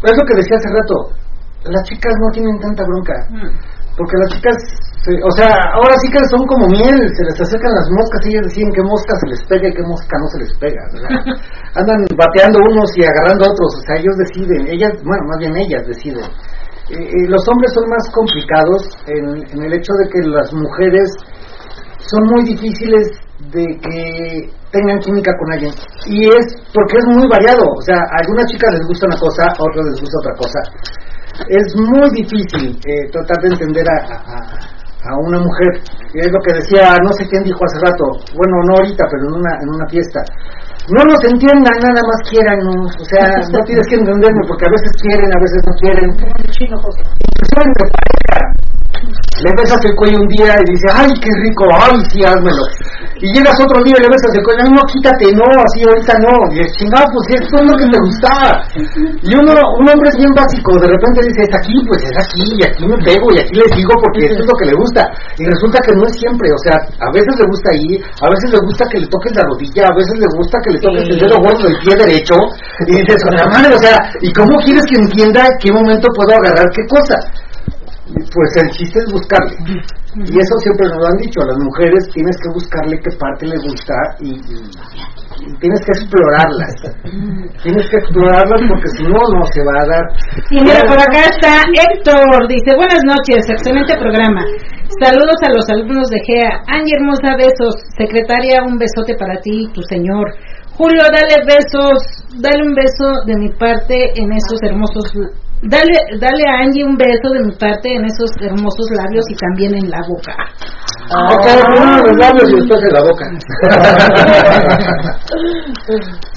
es 0.03 0.14
lo 0.16 0.24
que 0.26 0.34
decía 0.36 0.57
hace 0.57 0.70
rato. 0.74 0.97
Las 1.70 1.82
chicas 1.88 2.14
no 2.24 2.28
tienen 2.32 2.59
tanta 2.61 2.82
bronca. 2.84 3.14
Porque 3.97 4.16
las 4.16 4.32
chicas, 4.32 4.57
se- 5.05 5.20
o 5.20 5.32
sea, 5.36 5.53
ahora 5.76 5.93
sí 6.01 6.09
que 6.09 6.24
son 6.32 6.41
como 6.47 6.68
miel, 6.72 6.97
se 7.12 7.22
les 7.28 7.36
acercan 7.36 7.68
las 7.74 7.88
moscas 7.93 8.20
y 8.24 8.28
ellas 8.32 8.49
deciden 8.49 8.72
qué 8.72 8.80
mosca 8.82 9.12
se 9.20 9.26
les 9.28 9.41
pega 9.45 9.68
y 9.68 9.74
qué 9.76 9.82
mosca 9.84 10.14
no 10.16 10.26
se 10.32 10.38
les 10.41 10.53
pega. 10.57 10.80
¿verdad? 10.95 11.36
Andan 11.76 12.01
bateando 12.16 12.57
unos 12.64 12.88
y 12.97 13.05
agarrando 13.05 13.45
a 13.45 13.51
otros, 13.53 13.70
o 13.76 13.82
sea, 13.84 13.97
ellos 14.01 14.16
deciden, 14.24 14.62
ellas, 14.72 14.93
bueno, 15.05 15.22
más 15.28 15.36
bien 15.38 15.53
ellas 15.59 15.84
deciden. 15.86 16.24
Eh, 16.91 17.28
los 17.28 17.43
hombres 17.49 17.70
son 17.74 17.86
más 17.88 18.05
complicados 18.12 18.82
en, 19.07 19.62
el 19.62 19.72
hecho 19.72 19.93
de 19.95 20.07
que 20.11 20.20
las 20.28 20.53
mujeres 20.53 21.09
son 21.99 22.22
muy 22.34 22.45
difíciles 22.45 23.09
de 23.53 23.64
que 23.78 24.51
tengan 24.72 24.99
química 24.99 25.30
con 25.38 25.53
alguien. 25.53 25.72
Y 26.07 26.26
es 26.26 26.47
porque 26.74 26.99
es 26.99 27.07
muy 27.14 27.28
variado. 27.28 27.62
O 27.62 27.82
sea, 27.82 27.97
a 27.97 28.16
algunas 28.22 28.47
chicas 28.51 28.72
les 28.74 28.86
gusta 28.88 29.07
una 29.07 29.18
cosa, 29.18 29.43
a 29.47 29.62
otras 29.62 29.86
les 29.86 30.01
gusta 30.01 30.16
otra 30.22 30.34
cosa. 30.34 30.61
Es 31.49 31.66
muy 31.76 32.11
difícil 32.11 32.74
eh, 32.86 33.09
tratar 33.12 33.38
de 33.43 33.49
entender 33.55 33.86
a- 33.88 34.14
a- 34.14 34.80
a 35.01 35.16
una 35.24 35.38
mujer. 35.41 35.80
Y 36.12 36.18
es 36.20 36.28
lo 36.30 36.41
que 36.45 36.53
decía, 36.61 36.93
no 37.03 37.12
sé 37.14 37.24
quién 37.30 37.43
dijo 37.45 37.59
hace 37.64 37.78
rato, 37.80 38.05
bueno, 38.36 38.55
no 38.68 38.74
ahorita, 38.76 39.05
pero 39.11 39.22
en 39.30 39.34
una, 39.41 39.53
en 39.62 39.68
una 39.74 39.86
fiesta. 39.88 40.20
No 40.91 41.05
nos 41.07 41.22
entiendan, 41.22 41.76
nada 41.86 42.03
más 42.03 42.18
quiéranos. 42.28 42.91
O 42.99 43.05
sea, 43.07 43.22
no 43.53 43.62
tienes 43.62 43.86
que 43.86 43.95
entenderme 43.95 44.43
porque 44.49 44.66
a 44.66 44.72
veces 44.74 44.91
quieren, 44.99 45.30
a 45.30 45.38
veces 45.38 45.62
no 45.62 45.72
quieren. 45.78 46.11
Incluso 46.11 47.57
en 47.62 47.70
la 47.70 47.86
pareja, 47.95 48.38
le 49.41 49.51
besas 49.57 49.80
el 49.84 49.95
cuello 49.97 50.20
un 50.20 50.28
día 50.36 50.53
y 50.53 50.64
dice, 50.68 50.88
ay, 50.93 51.11
qué 51.16 51.32
rico, 51.49 51.64
ay, 51.72 51.97
sí, 52.12 52.20
házmelo. 52.24 52.64
Y 53.20 53.26
llegas 53.36 53.57
otro 53.61 53.80
día 53.84 53.97
y 53.97 54.03
le 54.05 54.12
besas 54.12 54.32
el 54.36 54.45
cuello, 54.45 54.64
no, 54.72 54.82
quítate, 54.88 55.28
no, 55.32 55.49
así 55.64 55.80
ahorita 55.84 56.14
no. 56.24 56.34
Y 56.53 56.61
es 56.61 56.68
chingado, 56.76 57.05
pues 57.12 57.41
esto 57.41 57.55
es 57.61 57.66
lo 57.68 57.74
que 57.76 57.88
me 57.88 58.01
gustaba. 58.01 58.51
Y 59.24 59.30
uno, 59.32 59.53
un 59.53 59.86
hombre 59.88 60.09
es 60.09 60.16
bien 60.16 60.32
básico, 60.36 60.76
de 60.80 60.88
repente 60.88 61.24
dice, 61.24 61.41
es 61.49 61.55
aquí, 61.57 61.76
pues 61.88 62.01
es 62.05 62.16
aquí, 62.16 62.45
y 62.57 62.62
aquí 62.64 62.84
me 62.84 62.97
pego, 63.01 63.26
y 63.32 63.41
aquí 63.41 63.55
le 63.57 63.68
sigo 63.72 63.93
porque 64.01 64.28
esto 64.28 64.41
es 64.41 64.49
lo 64.49 64.57
que 64.57 64.68
le 64.68 64.76
gusta. 64.76 65.03
Y 65.36 65.45
resulta 65.45 65.78
que 65.84 65.93
no 65.97 66.05
es 66.05 66.14
siempre, 66.16 66.49
o 66.53 66.61
sea, 66.64 66.76
a 66.80 67.09
veces 67.12 67.32
le 67.41 67.47
gusta 67.49 67.68
ahí, 67.72 67.91
a 67.97 68.28
veces 68.28 68.49
le 68.53 68.61
gusta 68.64 68.84
que 68.88 68.99
le 69.01 69.09
toques 69.09 69.32
la 69.36 69.45
rodilla, 69.49 69.84
a 69.88 69.95
veces 69.97 70.16
le 70.20 70.28
gusta 70.36 70.57
que 70.64 70.70
le 70.76 70.80
toques 70.80 71.05
el 71.09 71.18
dedo 71.20 71.36
gordo 71.41 71.64
del 71.64 71.78
pie 71.80 71.93
derecho, 71.97 72.36
y 72.88 72.93
dices, 73.05 73.20
la 73.32 73.47
madre, 73.49 73.72
o 73.72 73.80
sea, 73.80 73.97
¿y 74.20 74.32
cómo 74.32 74.57
quieres 74.64 74.84
que 74.84 74.97
entienda 75.01 75.45
en 75.45 75.57
qué 75.61 75.72
momento 75.72 76.09
puedo 76.16 76.32
agarrar 76.41 76.68
qué 76.72 76.84
cosa? 76.88 77.16
Pues 78.11 78.51
el 78.63 78.71
chiste 78.71 78.99
es 78.99 79.13
buscarle. 79.13 79.57
Y 80.17 80.35
eso 80.35 80.55
siempre 80.59 80.89
nos 80.91 80.99
lo 80.99 81.07
han 81.07 81.19
dicho, 81.19 81.41
a 81.41 81.47
las 81.47 81.59
mujeres 81.59 82.03
tienes 82.13 82.37
que 82.43 82.51
buscarle 82.53 82.99
qué 82.99 83.15
parte 83.17 83.47
le 83.47 83.59
gusta 83.63 83.95
y, 84.19 84.35
y 84.35 85.55
tienes 85.63 85.81
que 85.87 85.93
explorarlas. 85.95 86.75
Tienes 87.63 87.87
que 87.91 87.97
explorarlas 87.97 88.61
porque 88.67 88.89
si 88.97 89.05
no, 89.05 89.21
no 89.21 89.43
se 89.53 89.61
va 89.63 89.77
a 89.79 89.87
dar. 89.87 90.05
Y 90.51 90.59
mira, 90.61 90.81
por 90.89 90.99
acá 90.99 91.29
está 91.31 91.63
Héctor, 91.71 92.49
dice, 92.49 92.75
buenas 92.75 93.05
noches, 93.05 93.45
excelente 93.49 93.95
programa. 93.99 94.43
Saludos 94.99 95.39
a 95.47 95.53
los 95.55 95.69
alumnos 95.71 96.11
de 96.11 96.19
GEA. 96.27 96.61
Angie 96.67 96.97
Hermosa, 96.97 97.37
besos. 97.39 97.75
Secretaria, 97.97 98.65
un 98.67 98.77
besote 98.77 99.15
para 99.15 99.41
ti 99.41 99.69
y 99.69 99.73
tu 99.73 99.83
señor. 99.83 100.27
Julio, 100.77 101.03
dale 101.13 101.45
besos, 101.47 102.25
dale 102.41 102.67
un 102.67 102.75
beso 102.75 103.07
de 103.27 103.37
mi 103.37 103.51
parte 103.51 104.13
en 104.17 104.33
esos 104.33 104.61
hermosos... 104.63 105.13
Dale, 105.63 105.93
dale 106.19 106.43
a 106.49 106.65
Angie 106.65 106.85
un 106.85 106.97
beso 106.97 107.29
de 107.37 107.45
mi 107.45 107.53
parte 107.53 107.93
en 107.93 108.07
esos 108.07 108.31
hermosos 108.41 108.89
labios 108.97 109.27
y 109.29 109.37
también 109.37 109.75
en 109.77 109.91
la 109.91 110.01
boca. 110.09 110.33
Ok, 111.11 111.45
primero 111.69 112.01
los 112.01 112.17
labios 112.17 112.49
y 112.49 112.57
después 112.57 112.81
en 112.81 112.93
la 112.97 113.03
boca. 113.05 113.29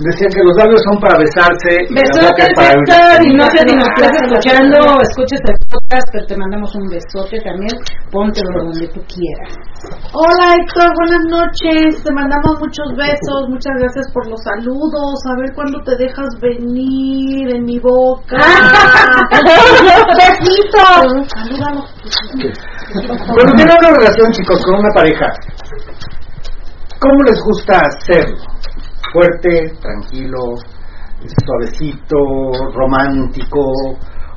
Decían 0.03 0.31
que 0.33 0.43
los 0.43 0.57
labios 0.57 0.81
son 0.83 0.99
para 0.99 1.15
besarse 1.17 1.87
y 1.87 1.95
la 1.95 2.01
boca 2.19 2.43
Besotes, 2.43 2.49
es 2.49 2.55
para 2.55 3.23
y 3.23 3.33
no 3.33 3.45
sé 3.47 3.59
si 3.65 3.75
nos 3.75 3.87
estás 3.95 4.11
escuchando 4.23 4.75
o 4.91 5.01
escuchas 5.01 5.39
el 5.39 5.55
pero 6.11 6.25
te 6.25 6.37
mandamos 6.37 6.73
un 6.75 6.89
besote 6.89 7.39
también. 7.41 7.77
Póntelo 8.11 8.65
donde 8.65 8.87
tú 8.87 9.01
quieras. 9.05 9.53
Hola 10.13 10.55
Héctor, 10.57 10.89
buenas 10.97 11.25
noches. 11.29 12.03
Te 12.03 12.13
mandamos 12.13 12.59
muchos 12.59 12.87
besos. 12.97 13.49
Muchas 13.49 13.73
gracias 13.77 14.11
por 14.13 14.27
los 14.27 14.41
saludos. 14.41 15.21
A 15.29 15.35
ver 15.39 15.53
cuándo 15.53 15.79
te 15.85 15.95
dejas 15.97 16.29
venir 16.41 17.55
en 17.55 17.63
mi 17.63 17.79
boca. 17.79 18.37
¡Besito! 20.17 20.81
Salúdalo. 21.29 21.85
Cuando 23.33 23.53
tienen 23.55 23.77
una 23.77 23.91
relación, 23.91 24.31
chicos, 24.31 24.63
con 24.65 24.75
una 24.75 24.93
pareja, 24.93 25.27
¿cómo 26.99 27.23
les 27.23 27.39
gusta 27.43 27.81
hacerlo? 27.81 28.37
¿Fuerte, 29.11 29.73
tranquilo, 29.79 30.55
suavecito, 31.45 32.17
romántico, 32.73 33.61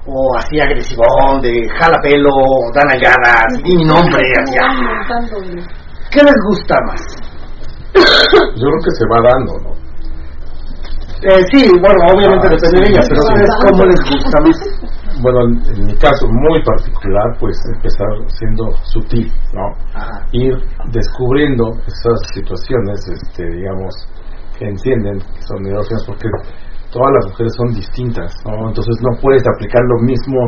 o 0.06 0.36
así 0.36 0.60
agresivón, 0.60 1.40
de 1.42 1.68
jala 1.78 1.98
pelo, 2.02 2.30
da 2.74 2.82
nalgadas, 2.84 3.62
di 3.62 3.76
mi 3.76 3.84
nombre, 3.84 4.22
así, 4.42 4.56
ah? 4.60 5.10
¿Qué 6.10 6.22
les 6.22 6.36
gusta 6.48 6.76
más? 6.86 7.02
Yo 8.56 8.66
creo 8.66 8.82
que 8.84 8.90
se 8.94 9.06
va 9.10 9.18
dando, 9.30 9.52
¿no? 9.60 9.86
Eh, 11.22 11.42
sí, 11.50 11.68
bueno, 11.80 11.96
obviamente 12.14 12.48
depende 12.48 12.80
de 12.80 12.86
ella, 12.92 13.02
pero 13.08 13.22
sí. 13.22 13.28
¿ustedes 13.28 13.50
cómo 13.64 13.84
les 13.84 14.00
gusta 14.10 14.40
más? 14.42 14.58
Bueno, 15.18 15.40
en, 15.44 15.74
en 15.74 15.86
mi 15.86 15.96
caso 15.96 16.28
muy 16.28 16.62
particular, 16.62 17.24
pues 17.40 17.56
empezar 17.74 18.06
siendo 18.38 18.70
sutil, 18.84 19.32
¿no? 19.54 19.72
Ir 20.32 20.52
descubriendo 20.92 21.72
esas 21.86 22.20
situaciones, 22.34 23.00
este, 23.08 23.48
digamos, 23.48 23.94
que 24.58 24.66
entienden 24.66 25.18
que 25.18 25.42
son 25.48 25.66
erógenas, 25.66 26.04
porque 26.06 26.28
todas 26.96 27.12
las 27.20 27.24
mujeres 27.28 27.52
son 27.52 27.68
distintas, 27.76 28.32
¿no? 28.48 28.72
Entonces 28.72 28.96
no 29.04 29.12
puedes 29.20 29.44
aplicar 29.44 29.82
lo 29.84 29.98
mismo 30.08 30.40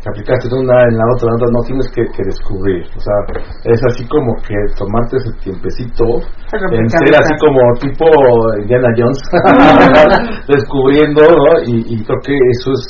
que 0.00 0.08
aplicaste 0.08 0.48
en 0.48 0.64
una, 0.64 0.82
en 0.88 0.96
la 0.98 1.04
otra, 1.14 1.28
en 1.28 1.30
la 1.30 1.36
otra, 1.36 1.48
no 1.52 1.62
tienes 1.68 1.86
que, 1.94 2.02
que 2.10 2.22
descubrir. 2.24 2.82
O 2.96 3.00
sea, 3.00 3.16
es 3.68 3.80
así 3.86 4.02
como 4.08 4.34
que 4.42 4.56
tomarte 4.74 5.16
ese 5.20 5.30
tiempecito 5.44 6.04
en 6.72 6.88
ser 6.88 7.14
así 7.14 7.34
como 7.38 7.60
tipo 7.78 8.08
Indiana 8.58 8.88
Jones, 8.96 9.20
descubriendo, 10.48 11.22
¿no? 11.22 11.62
Y, 11.68 11.84
y 11.86 12.04
creo 12.04 12.18
que 12.24 12.34
eso 12.34 12.72
es 12.72 12.82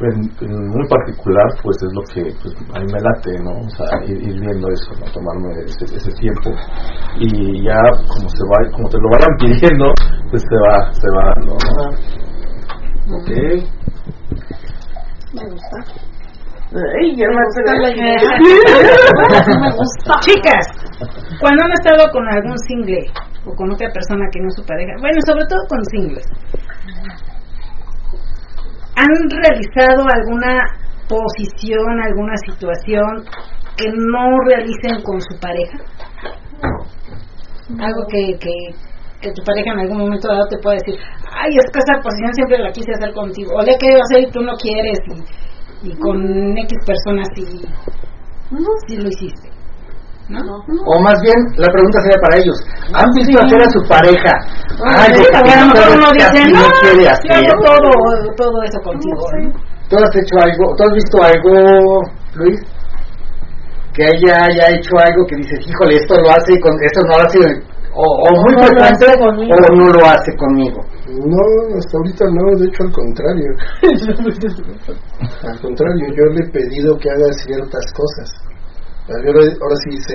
en, 0.00 0.26
en 0.40 0.68
muy 0.68 0.88
particular, 0.88 1.46
pues 1.62 1.76
es 1.82 1.92
lo 1.92 2.02
que 2.12 2.22
pues, 2.42 2.54
a 2.74 2.80
mí 2.80 2.86
me 2.88 2.98
late, 2.98 3.38
¿no? 3.44 3.52
O 3.60 3.70
sea, 3.70 3.86
ir, 4.06 4.16
ir 4.16 4.40
viendo 4.40 4.66
eso, 4.68 4.90
¿no? 4.98 5.06
Tomarme 5.12 5.52
ese, 5.64 5.84
ese 5.84 6.10
tiempo 6.18 6.50
y 7.18 7.64
ya 7.64 7.78
como 8.08 8.28
se 8.28 8.42
va, 8.48 8.58
como 8.72 8.88
te 8.88 8.98
lo 8.98 9.08
vayan 9.10 9.36
pidiendo, 9.38 9.92
pues 10.30 10.42
se 10.42 10.56
va, 10.56 10.92
se 10.92 11.08
va 11.14 11.32
dando, 11.36 11.54
¿no? 11.54 12.29
Ok. 13.12 13.28
Me 15.34 15.44
gusta. 15.50 15.76
Ay, 16.72 17.16
ya 17.16 17.26
me 17.26 17.42
gusta 17.44 17.60
la 17.66 17.90
Me 19.60 19.70
gusta. 19.74 20.20
Chicas, 20.20 20.66
cuando 21.40 21.64
han 21.64 21.72
estado 21.72 22.10
con 22.12 22.28
algún 22.28 22.56
single 22.58 23.04
o 23.44 23.54
con 23.56 23.72
otra 23.72 23.90
persona 23.92 24.28
que 24.30 24.40
no 24.40 24.48
es 24.48 24.54
su 24.54 24.64
pareja, 24.64 24.92
bueno, 25.00 25.18
sobre 25.26 25.46
todo 25.46 25.58
con 25.68 25.84
singles, 25.86 26.26
¿han 28.94 29.30
realizado 29.30 30.06
alguna 30.14 30.58
posición, 31.08 32.00
alguna 32.04 32.36
situación 32.46 33.24
que 33.76 33.90
no 33.90 34.38
realicen 34.46 35.02
con 35.02 35.20
su 35.20 35.36
pareja? 35.40 35.78
Algo 37.80 38.06
que, 38.08 38.38
que, 38.38 38.54
que 39.20 39.30
tu 39.32 39.42
pareja 39.44 39.72
en 39.72 39.80
algún 39.80 39.98
momento 39.98 40.28
dado 40.28 40.46
te 40.48 40.58
pueda 40.58 40.76
decir, 40.76 40.96
ay, 41.30 41.52
es 41.52 41.66
que 41.72 41.78
esa 41.78 42.00
posición 42.02 42.32
siempre 42.34 42.58
la 42.58 42.72
quise 42.72 42.90
hacer 42.96 43.12
contigo, 43.12 43.52
o 43.54 43.62
le 43.62 43.72
he 43.72 43.78
querido 43.78 44.00
hacer 44.00 44.28
y 44.28 44.30
tú 44.32 44.40
no 44.40 44.54
quieres, 44.56 44.98
y, 45.82 45.90
y 45.90 45.96
con 45.98 46.56
X 46.56 46.78
personas 46.86 47.28
sí, 47.34 47.44
sí 48.88 48.96
lo 48.96 49.08
hiciste. 49.08 49.50
¿No? 50.30 50.62
O 50.86 51.00
más 51.02 51.20
bien, 51.22 51.34
la 51.56 51.66
pregunta 51.66 51.98
sería 52.02 52.20
para 52.22 52.38
ellos. 52.38 52.54
¿Han 52.94 53.10
visto 53.18 53.34
hacer 53.42 53.60
a 53.62 53.70
su 53.70 53.82
pareja? 53.88 54.30
Ay, 54.86 55.10
algo 55.10 55.26
a 55.34 55.42
que 55.42 55.50
dice, 55.50 55.96
no 55.96 56.06
no, 56.06 56.70
quiere 56.80 57.02
yo 57.02 57.10
hacer? 57.10 57.50
todo, 57.66 57.90
todo 58.36 58.62
eso 58.62 58.78
contigo. 58.84 59.22
¿no? 59.42 59.50
¿Tú 59.90 59.96
has 59.96 60.14
hecho 60.14 60.36
algo? 60.38 60.76
¿Tú 60.76 60.84
has 60.84 60.92
visto 60.94 61.18
algo, 61.20 62.02
Luis? 62.34 62.60
Que 63.92 64.04
ella 64.06 64.38
haya 64.46 64.70
hecho 64.78 64.94
algo 65.02 65.26
que 65.26 65.34
dices, 65.34 65.66
híjole, 65.66 65.96
esto 65.96 66.14
lo 66.22 66.30
hace 66.30 66.54
y 66.54 66.60
con 66.60 66.78
esto 66.78 67.00
no 67.08 67.18
lo 67.18 67.26
hace, 67.26 67.38
o, 67.94 68.02
o 68.02 68.42
muy 68.42 68.54
No 68.54 68.62
frecuente, 68.62 69.06
o 69.52 69.74
no 69.76 69.90
lo 69.92 70.06
hace 70.06 70.36
conmigo. 70.36 70.80
No, 71.10 71.76
hasta 71.78 71.96
ahorita 71.98 72.24
no, 72.30 72.58
de 72.60 72.66
hecho 72.66 72.82
al 72.84 72.92
contrario. 72.92 73.50
al 75.42 75.60
contrario, 75.60 76.06
yo 76.16 76.24
le 76.32 76.40
he 76.46 76.50
pedido 76.50 76.96
que 76.98 77.10
haga 77.10 77.32
ciertas 77.44 77.84
cosas. 77.92 78.30
Yo 79.08 79.32
le- 79.32 79.56
ahora 79.58 79.74
sí 79.82 79.96
hice, 79.96 80.14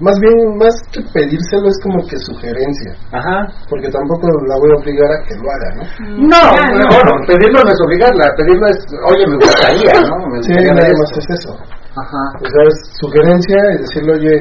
más 0.00 0.18
bien, 0.20 0.58
más 0.58 0.74
que 0.92 1.00
pedírselo 1.14 1.64
es 1.66 1.80
como 1.82 2.04
que 2.06 2.18
sugerencia, 2.18 2.92
Ajá. 3.10 3.48
porque 3.70 3.88
tampoco 3.88 4.28
la 4.46 4.56
voy 4.60 4.68
a 4.70 4.80
obligar 4.82 5.08
a 5.08 5.24
que 5.24 5.34
lo 5.40 5.48
haga, 5.48 5.70
¿no? 5.76 6.28
No, 6.28 6.36
Ah, 6.36 6.68
no. 6.76 6.84
bueno, 6.92 7.24
pedirlo 7.26 7.62
no 7.64 7.70
es 7.72 7.80
obligarla, 7.86 8.26
pedirlo 8.36 8.66
es, 8.68 8.76
oye, 9.08 9.26
me 9.28 9.36
gustaría, 9.36 9.92
¿no? 9.96 10.28
Me 10.28 10.42
Sí, 10.42 10.52
gustaría 10.52 10.74
nada 10.74 10.88
ver 10.88 10.92
más 10.98 11.10
es 11.16 11.26
eso. 11.40 11.56
Ajá. 11.94 12.22
O 12.42 12.48
sea, 12.50 12.62
es 12.66 12.76
sugerencia 12.98 13.58
y 13.74 13.78
decirle, 13.78 14.12
oye, 14.12 14.34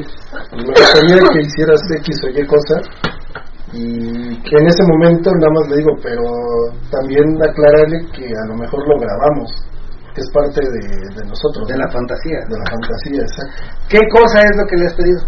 me 0.57 0.63
gustaría 0.65 1.17
que 1.31 1.41
hicieras 1.41 1.81
X 1.97 2.17
o 2.25 2.29
Y 2.29 2.47
cosa. 2.47 2.77
Y 3.73 4.41
que 4.41 4.55
en 4.57 4.67
ese 4.67 4.83
momento 4.85 5.31
nada 5.33 5.53
más 5.53 5.69
le 5.69 5.77
digo, 5.77 5.93
pero 6.01 6.21
también 6.89 7.25
aclararle 7.41 8.05
que 8.13 8.25
a 8.25 8.47
lo 8.49 8.55
mejor 8.57 8.81
lo 8.87 8.99
grabamos, 8.99 9.49
que 10.13 10.21
es 10.21 10.29
parte 10.33 10.61
de, 10.61 10.81
de 11.15 11.25
nosotros. 11.25 11.67
De 11.67 11.77
la 11.77 11.89
fantasía. 11.89 12.37
De 12.49 12.57
la 12.57 12.65
fantasía, 12.69 13.21
exacto. 13.21 13.61
¿Qué 13.89 13.99
cosa 14.13 14.39
es 14.45 14.57
lo 14.57 14.65
que 14.69 14.77
le 14.77 14.85
has 14.85 14.93
pedido? 14.93 15.21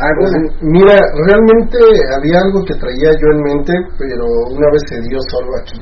Algo. 0.00 0.24
Mira, 0.62 0.96
realmente 1.28 1.78
había 2.16 2.40
algo 2.40 2.64
que 2.64 2.74
traía 2.74 3.12
yo 3.12 3.28
en 3.36 3.40
mente, 3.42 3.72
pero 3.98 4.24
una 4.48 4.68
vez 4.72 4.82
se 4.88 5.00
dio 5.08 5.18
solo 5.28 5.52
aquí. 5.60 5.80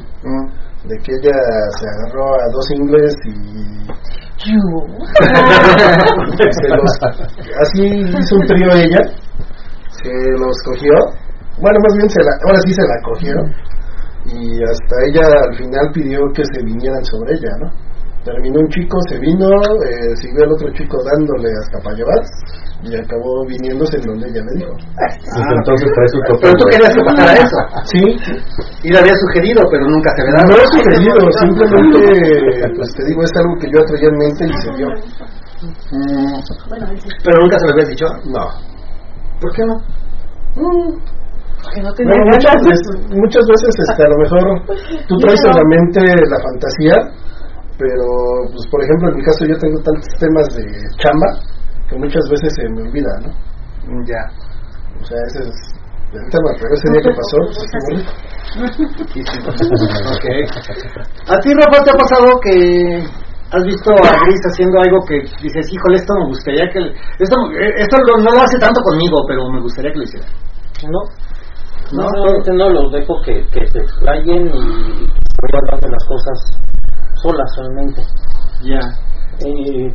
De 0.85 0.97
que 1.05 1.13
ella 1.13 1.37
se 1.79 1.87
agarró 1.89 2.25
a 2.35 2.45
dos 2.53 2.67
ingles 2.75 3.15
y 3.27 3.33
se 6.51 6.69
los- 6.69 6.99
así 7.61 7.85
hizo 7.87 8.37
un 8.37 8.47
trío 8.47 8.73
ella, 8.73 9.03
se 10.03 10.11
los 10.39 10.57
cogió, 10.65 10.93
bueno 11.61 11.79
más 11.87 11.95
bien 11.97 12.09
se 12.09 12.23
la, 12.25 12.31
ahora 12.47 12.61
sí 12.65 12.73
se 12.73 12.83
la 12.83 12.97
cogieron. 13.05 13.53
Y 14.27 14.63
hasta 14.65 14.95
ella 15.09 15.25
al 15.51 15.57
final 15.57 15.91
pidió 15.93 16.21
que 16.35 16.43
se 16.45 16.63
vinieran 16.65 17.05
sobre 17.05 17.35
ella, 17.35 17.51
¿no? 17.61 17.71
Terminó 18.25 18.61
un 18.61 18.69
chico, 18.69 18.99
se 19.09 19.19
vino, 19.19 19.49
eh, 19.49 20.13
siguió 20.21 20.45
el 20.45 20.53
otro 20.53 20.69
chico 20.77 20.99
dándole 21.09 21.49
hasta 21.57 21.81
para 21.81 21.97
llevar 21.97 22.21
y 22.85 22.93
acabó 22.93 23.45
viniéndose 23.49 23.97
en 23.97 24.05
donde 24.13 24.29
ella 24.29 24.45
le 24.45 24.53
dijo. 24.61 24.73
Pues 24.77 25.49
entonces 25.57 25.89
trae 25.89 26.09
su 26.13 26.21
tope. 26.29 26.41
Pero 26.45 26.55
tú 26.61 26.65
querías 26.69 26.93
que 26.93 27.05
pasara 27.05 27.33
eso. 27.33 27.59
Sí, 27.89 28.03
Y 28.85 28.93
le 28.93 28.99
había 29.01 29.17
sugerido, 29.17 29.63
pero 29.71 29.85
nunca 29.89 30.11
se 30.17 30.23
le 30.25 30.31
daba. 30.37 30.49
no 30.49 30.57
he 30.61 30.69
sugerido, 30.69 31.17
simplemente, 31.41 32.77
pues 32.77 32.89
te 32.93 33.03
digo, 33.09 33.23
es 33.25 33.33
algo 33.41 33.55
que 33.57 33.69
yo 33.73 33.81
traía 33.89 34.09
en 34.13 34.17
mente 34.21 34.43
y 34.45 34.55
se 34.61 34.71
dio. 34.77 34.89
Mm, 35.93 36.41
pero 37.25 37.37
nunca 37.41 37.59
se 37.59 37.67
lo 37.67 37.73
habías 37.73 37.89
dicho. 37.89 38.07
No. 38.29 38.45
¿Por 39.41 39.53
qué 39.53 39.63
no? 39.65 39.77
Mm, 40.61 40.93
Que 41.75 41.81
no 41.83 41.93
tenía 41.93 42.17
muchas, 42.33 42.57
veces, 42.69 42.85
muchas 43.17 43.45
veces 43.49 43.73
este, 43.89 44.03
a 44.05 44.09
lo 44.09 44.17
mejor 44.19 44.45
tú 45.09 45.17
traes 45.19 45.41
en 45.45 45.57
la 45.57 45.65
mente 45.69 46.01
la 46.01 46.39
fantasía, 46.41 46.97
pero 47.81 48.05
pues 48.53 48.65
por 48.71 48.85
ejemplo 48.85 49.09
en 49.09 49.17
mi 49.17 49.25
caso 49.25 49.41
yo 49.49 49.57
tengo 49.57 49.79
tantos 49.81 50.13
temas 50.21 50.47
de 50.55 50.65
chamba 51.01 51.29
que 51.89 51.97
muchas 51.97 52.23
veces 52.31 52.53
se 52.55 52.69
me 52.69 52.83
olvida, 52.85 53.11
¿no? 53.25 53.33
ya. 54.07 54.23
O 55.01 55.05
sea, 55.05 55.17
ese 55.33 55.49
es 55.49 55.57
el 56.13 56.29
tema, 56.31 56.51
pero 56.61 56.75
ese 56.77 56.87
día 56.93 57.03
que 57.03 57.15
pasó, 57.17 57.39
pues 57.57 57.71
rico. 57.89 58.13
Ok. 60.13 60.27
¿A 61.29 61.39
ti, 61.41 61.49
Rafa, 61.55 61.83
te 61.85 61.91
ha 61.91 61.95
pasado 61.97 62.27
que 62.43 62.55
has 63.53 63.65
visto 63.65 63.91
a 63.91 64.21
Gris 64.27 64.41
haciendo 64.53 64.79
algo 64.81 64.99
que 65.09 65.17
dices, 65.43 65.67
híjole, 65.73 65.97
esto 65.97 66.15
me 66.21 66.27
gustaría 66.27 66.69
que... 66.73 66.79
Esto, 67.19 67.37
esto 67.79 67.97
lo- 68.07 68.23
no 68.23 68.31
lo 68.31 68.43
hace 68.43 68.59
tanto 68.59 68.81
conmigo, 68.83 69.17
pero 69.27 69.49
me 69.51 69.61
gustaría 69.61 69.91
que 69.93 69.99
lo 69.99 70.05
hiciera? 70.05 70.27
No, 70.85 71.01
No, 71.93 72.07
no, 72.15 72.55
no, 72.55 72.69
los 72.71 72.93
dejo 72.93 73.15
que, 73.25 73.43
que 73.51 73.67
se 73.67 73.79
explayen 73.81 74.47
y 74.47 75.07
voy 75.07 75.51
hablando 75.55 75.89
las 75.89 76.05
cosas 76.07 76.39
solas 77.23 77.51
realmente. 77.59 78.03
Ya. 78.63 78.81
Y 79.47 79.89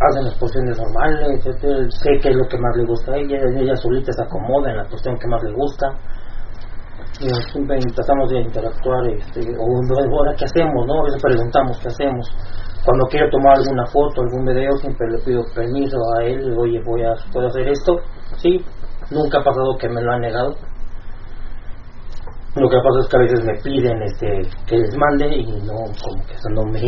hacen 0.00 0.24
las 0.24 0.34
posiciones 0.38 0.78
normales, 0.78 1.38
etcétera. 1.38 1.86
sé 1.90 2.10
qué 2.22 2.28
es 2.30 2.36
lo 2.36 2.46
que 2.48 2.58
más 2.58 2.76
le 2.76 2.84
gusta 2.84 3.12
a 3.12 3.16
ella, 3.16 3.38
ella 3.56 3.76
solita 3.76 4.12
se 4.12 4.22
acomoda 4.22 4.70
en 4.70 4.76
la 4.78 4.88
cuestión 4.88 5.16
que 5.18 5.28
más 5.28 5.42
le 5.42 5.52
gusta. 5.52 5.86
Y 7.20 7.28
siempre 7.50 7.78
tratamos 7.96 8.30
de 8.30 8.40
interactuar, 8.40 9.06
este, 9.08 9.40
o 9.58 9.64
ahora 9.64 10.34
qué 10.38 10.44
hacemos, 10.44 10.86
¿no? 10.86 11.00
A 11.00 11.04
veces 11.04 11.22
preguntamos 11.22 11.78
qué 11.80 11.88
hacemos. 11.88 12.30
Cuando 12.84 13.06
quiero 13.06 13.28
tomar 13.30 13.56
alguna 13.56 13.86
foto, 13.86 14.22
algún 14.22 14.44
video, 14.44 14.70
siempre 14.76 15.10
le 15.10 15.18
pido 15.24 15.42
permiso 15.54 15.96
a 16.16 16.24
él, 16.24 16.56
oye, 16.56 16.80
voy 16.84 17.02
a, 17.02 17.14
¿puedo 17.32 17.48
hacer 17.48 17.68
esto? 17.68 17.96
Sí, 18.36 18.64
nunca 19.10 19.40
ha 19.40 19.44
pasado 19.44 19.76
que 19.78 19.88
me 19.88 20.00
lo 20.00 20.12
han 20.12 20.20
negado. 20.20 20.54
Lo 22.56 22.68
que 22.68 22.76
pasa 22.80 22.98
es 23.00 23.08
que 23.08 23.16
a 23.16 23.20
veces 23.20 23.40
me 23.44 23.54
piden 23.62 24.02
este 24.02 24.26
que 24.66 24.76
les 24.78 24.96
mande 24.96 25.28
y 25.28 25.44
no, 25.62 25.84
como 26.00 26.24
que 26.26 26.32
eso 26.32 26.48
no 26.54 26.64
me... 26.72 26.80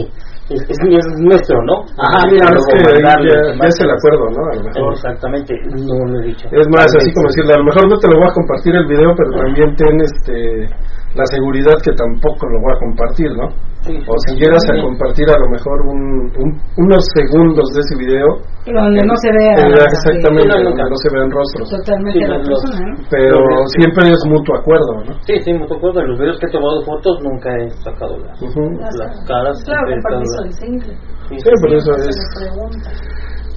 Es, 0.50 0.62
es, 0.66 0.78
es 0.82 1.06
nuestro, 1.20 1.62
¿no? 1.62 1.84
Mira, 2.26 2.50
luego 2.50 2.58
es 2.58 2.66
que 2.66 2.92
mandarle, 2.94 3.30
ya, 3.30 3.54
ya 3.54 3.68
es 3.68 3.80
el 3.80 3.90
acuerdo, 3.90 4.24
¿no? 4.34 4.42
A 4.50 4.54
lo 4.56 4.62
mejor. 4.64 4.92
Exactamente, 4.94 5.54
no 5.70 5.94
lo 6.10 6.20
he 6.20 6.26
dicho. 6.26 6.48
Es 6.50 6.66
más, 6.74 6.90
así 6.96 7.12
como 7.14 7.28
decirle, 7.28 7.54
a 7.54 7.58
lo 7.58 7.64
mejor 7.64 7.86
no 7.86 7.96
te 7.98 8.08
lo 8.10 8.18
voy 8.18 8.26
a 8.26 8.34
compartir 8.34 8.74
el 8.74 8.86
video, 8.86 9.14
pero 9.14 9.30
también 9.30 9.76
ten 9.76 10.00
este, 10.00 10.66
la 11.14 11.26
seguridad 11.26 11.74
que 11.82 11.90
tampoco 11.92 12.46
lo 12.46 12.58
voy 12.62 12.72
a 12.74 12.78
compartir, 12.78 13.30
¿no? 13.34 13.48
sí, 13.82 13.96
O 14.06 14.14
si 14.28 14.36
llegas 14.38 14.62
a 14.70 14.78
compartir 14.80 15.26
a 15.26 15.34
lo 15.40 15.48
mejor 15.50 15.74
un, 15.90 16.30
un- 16.38 16.54
unos 16.78 17.02
segundos 17.16 17.66
de 17.74 17.80
ese 17.82 17.94
video, 17.98 18.28
Donde 18.70 19.02
no 19.02 19.16
se 19.18 19.30
vea. 19.32 19.56
eh, 19.58 19.74
exactamente, 19.90 20.46
Sí, 20.46 20.62
no, 20.62 20.70
donde 20.70 20.84
no 20.86 20.96
se 21.02 21.08
vean 21.10 21.30
rostros. 21.32 21.66
Totalmente 21.70 22.18
Sí, 22.20 22.26
la 22.30 22.38
los- 22.38 22.46
persona, 22.46 22.78
¿no? 22.86 22.94
Pero 23.10 23.36
Los- 23.40 23.70
siempre 23.74 24.02
es 24.06 24.22
mutuo 24.30 24.54
acuerdo, 24.54 24.92
¿no? 25.08 25.12
Sí, 25.26 25.34
sí, 25.42 25.50
me 25.54 25.64
acuerdo 25.64 25.98
de 25.98 26.06
los 26.06 26.18
videos 26.20 26.38
que 26.38 26.46
he 26.46 26.52
tomado 26.52 26.78
fotos, 26.86 27.18
nunca 27.26 27.48
he 27.58 27.70
sacado 27.82 28.14
las, 28.22 28.36
Ujú. 28.42 28.62
las 28.78 29.14
caras. 29.26 29.56
Claro, 29.64 29.88
single. 30.60 30.94
sí, 31.26 31.36
por 31.62 31.72
eso 31.74 31.90
es. 32.06 32.16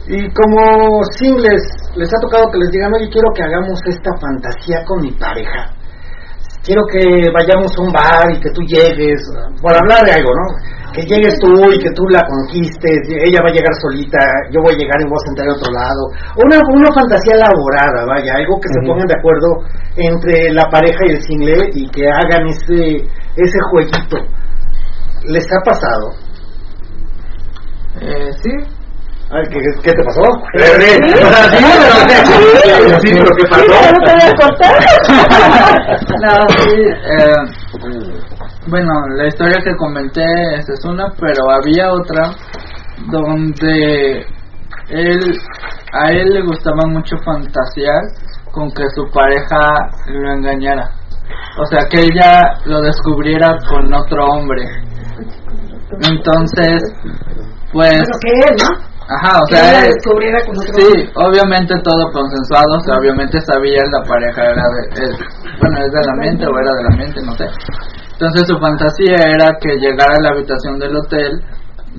Y 0.08 0.20
como 0.36 1.00
singles, 1.20 1.64
les 1.96 2.10
ha 2.10 2.20
tocado 2.20 2.44
que 2.52 2.60
les 2.60 2.72
digan, 2.72 2.92
oye, 2.94 3.08
quiero 3.12 3.30
que 3.36 3.44
hagamos 3.44 3.80
esta 3.88 4.12
fantasía 4.20 4.84
con 4.86 5.02
mi 5.02 5.12
pareja. 5.12 5.72
Quiero 6.64 6.82
que 6.88 7.04
vayamos 7.36 7.76
a 7.76 7.82
un 7.84 7.92
bar 7.92 8.32
y 8.32 8.40
que 8.40 8.50
tú 8.52 8.62
llegues, 8.64 9.20
por 9.62 9.76
hablar 9.76 10.06
de 10.06 10.14
algo, 10.14 10.32
¿no? 10.32 10.48
Que 10.94 11.02
llegues 11.04 11.36
tú 11.42 11.52
y 11.74 11.78
que 11.78 11.92
tú 11.92 12.04
la 12.08 12.24
conquistes, 12.24 13.04
ella 13.10 13.44
va 13.44 13.50
a 13.50 13.54
llegar 13.54 13.74
solita, 13.82 14.20
yo 14.50 14.62
voy 14.62 14.76
a 14.76 14.78
llegar 14.78 14.96
y 15.02 15.04
voy 15.04 15.20
a 15.20 15.28
sentar 15.28 15.50
a 15.50 15.54
otro 15.60 15.74
lado. 15.74 16.08
Una, 16.40 16.62
una 16.72 16.92
fantasía 16.96 17.36
elaborada, 17.36 18.06
vaya, 18.08 18.32
algo 18.38 18.56
que 18.62 18.70
se 18.72 18.80
pongan 18.88 19.08
de 19.08 19.20
acuerdo 19.20 19.48
entre 19.98 20.54
la 20.54 20.70
pareja 20.72 21.04
y 21.06 21.12
el 21.12 21.22
single 21.24 21.70
y 21.74 21.90
que 21.90 22.08
hagan 22.08 22.48
ese, 22.48 23.12
ese 23.36 23.60
jueguito. 23.70 24.18
¿Les 25.28 25.46
ha 25.52 25.60
pasado? 25.66 26.12
Eh, 28.00 28.32
sí, 28.42 28.52
Ay, 29.36 29.44
¿qué, 29.50 29.58
qué 29.82 29.92
te 29.92 30.04
pasó? 30.04 30.22
Sí, 30.54 30.64
pero 32.86 33.00
sí, 33.00 33.10
pero 33.18 33.32
¿qué 33.36 33.46
pasó? 33.50 33.66
¿No 33.92 34.00
te 34.06 34.12
voy 34.14 34.22
a 34.22 34.34
cortar? 34.36 34.76
No, 36.22 36.34
sí, 36.60 36.78
eh, 37.18 37.42
bueno, 38.68 38.92
la 39.18 39.28
historia 39.28 39.58
que 39.64 39.76
comenté 39.78 40.24
esa 40.54 40.74
es 40.74 40.86
una, 40.86 41.12
pero 41.20 41.50
había 41.50 41.92
otra 41.92 42.32
donde 43.10 44.20
él, 44.90 45.40
a 45.94 46.12
él 46.12 46.30
le 46.32 46.42
gustaba 46.44 46.84
mucho 46.88 47.18
fantasear 47.26 48.04
con 48.52 48.70
que 48.72 48.84
su 48.96 49.10
pareja 49.12 49.90
lo 50.10 50.32
engañara. 50.32 50.92
O 51.60 51.66
sea, 51.66 51.86
que 51.90 52.02
ella 52.02 52.54
lo 52.66 52.82
descubriera 52.82 53.58
con 53.68 53.92
otro 53.92 54.26
hombre. 54.26 54.64
Entonces, 56.08 56.84
pues, 57.72 57.94
Pero 57.96 58.20
que 58.22 58.30
él, 58.30 58.56
¿no? 58.60 58.93
Ajá, 59.10 59.40
o 59.42 59.46
sea, 59.48 59.60
ella 59.70 59.86
él- 59.86 59.94
descubriera 59.94 60.40
con 60.46 60.56
otro 60.58 60.74
Sí, 60.74 61.10
obviamente 61.16 61.74
todo 61.84 62.04
consensuado, 62.12 62.72
o 62.78 62.80
sea, 62.82 62.96
obviamente 62.98 63.40
sabía 63.42 63.82
la 63.92 64.02
pareja 64.08 64.42
era 64.44 64.64
de, 64.76 65.04
es- 65.04 65.20
bueno, 65.60 65.78
es 65.80 65.92
de 65.92 66.02
la 66.08 66.16
mente 66.20 66.46
o 66.48 66.58
era 66.60 66.72
de 66.76 66.84
la 66.84 66.96
mente, 66.98 67.22
no 67.26 67.34
sé. 67.36 67.46
Entonces 68.14 68.48
su 68.48 68.58
fantasía 68.60 69.16
era 69.36 69.52
que 69.60 69.76
llegara 69.78 70.16
a 70.18 70.22
la 70.22 70.30
habitación 70.30 70.80
del 70.80 70.96
hotel 70.96 71.32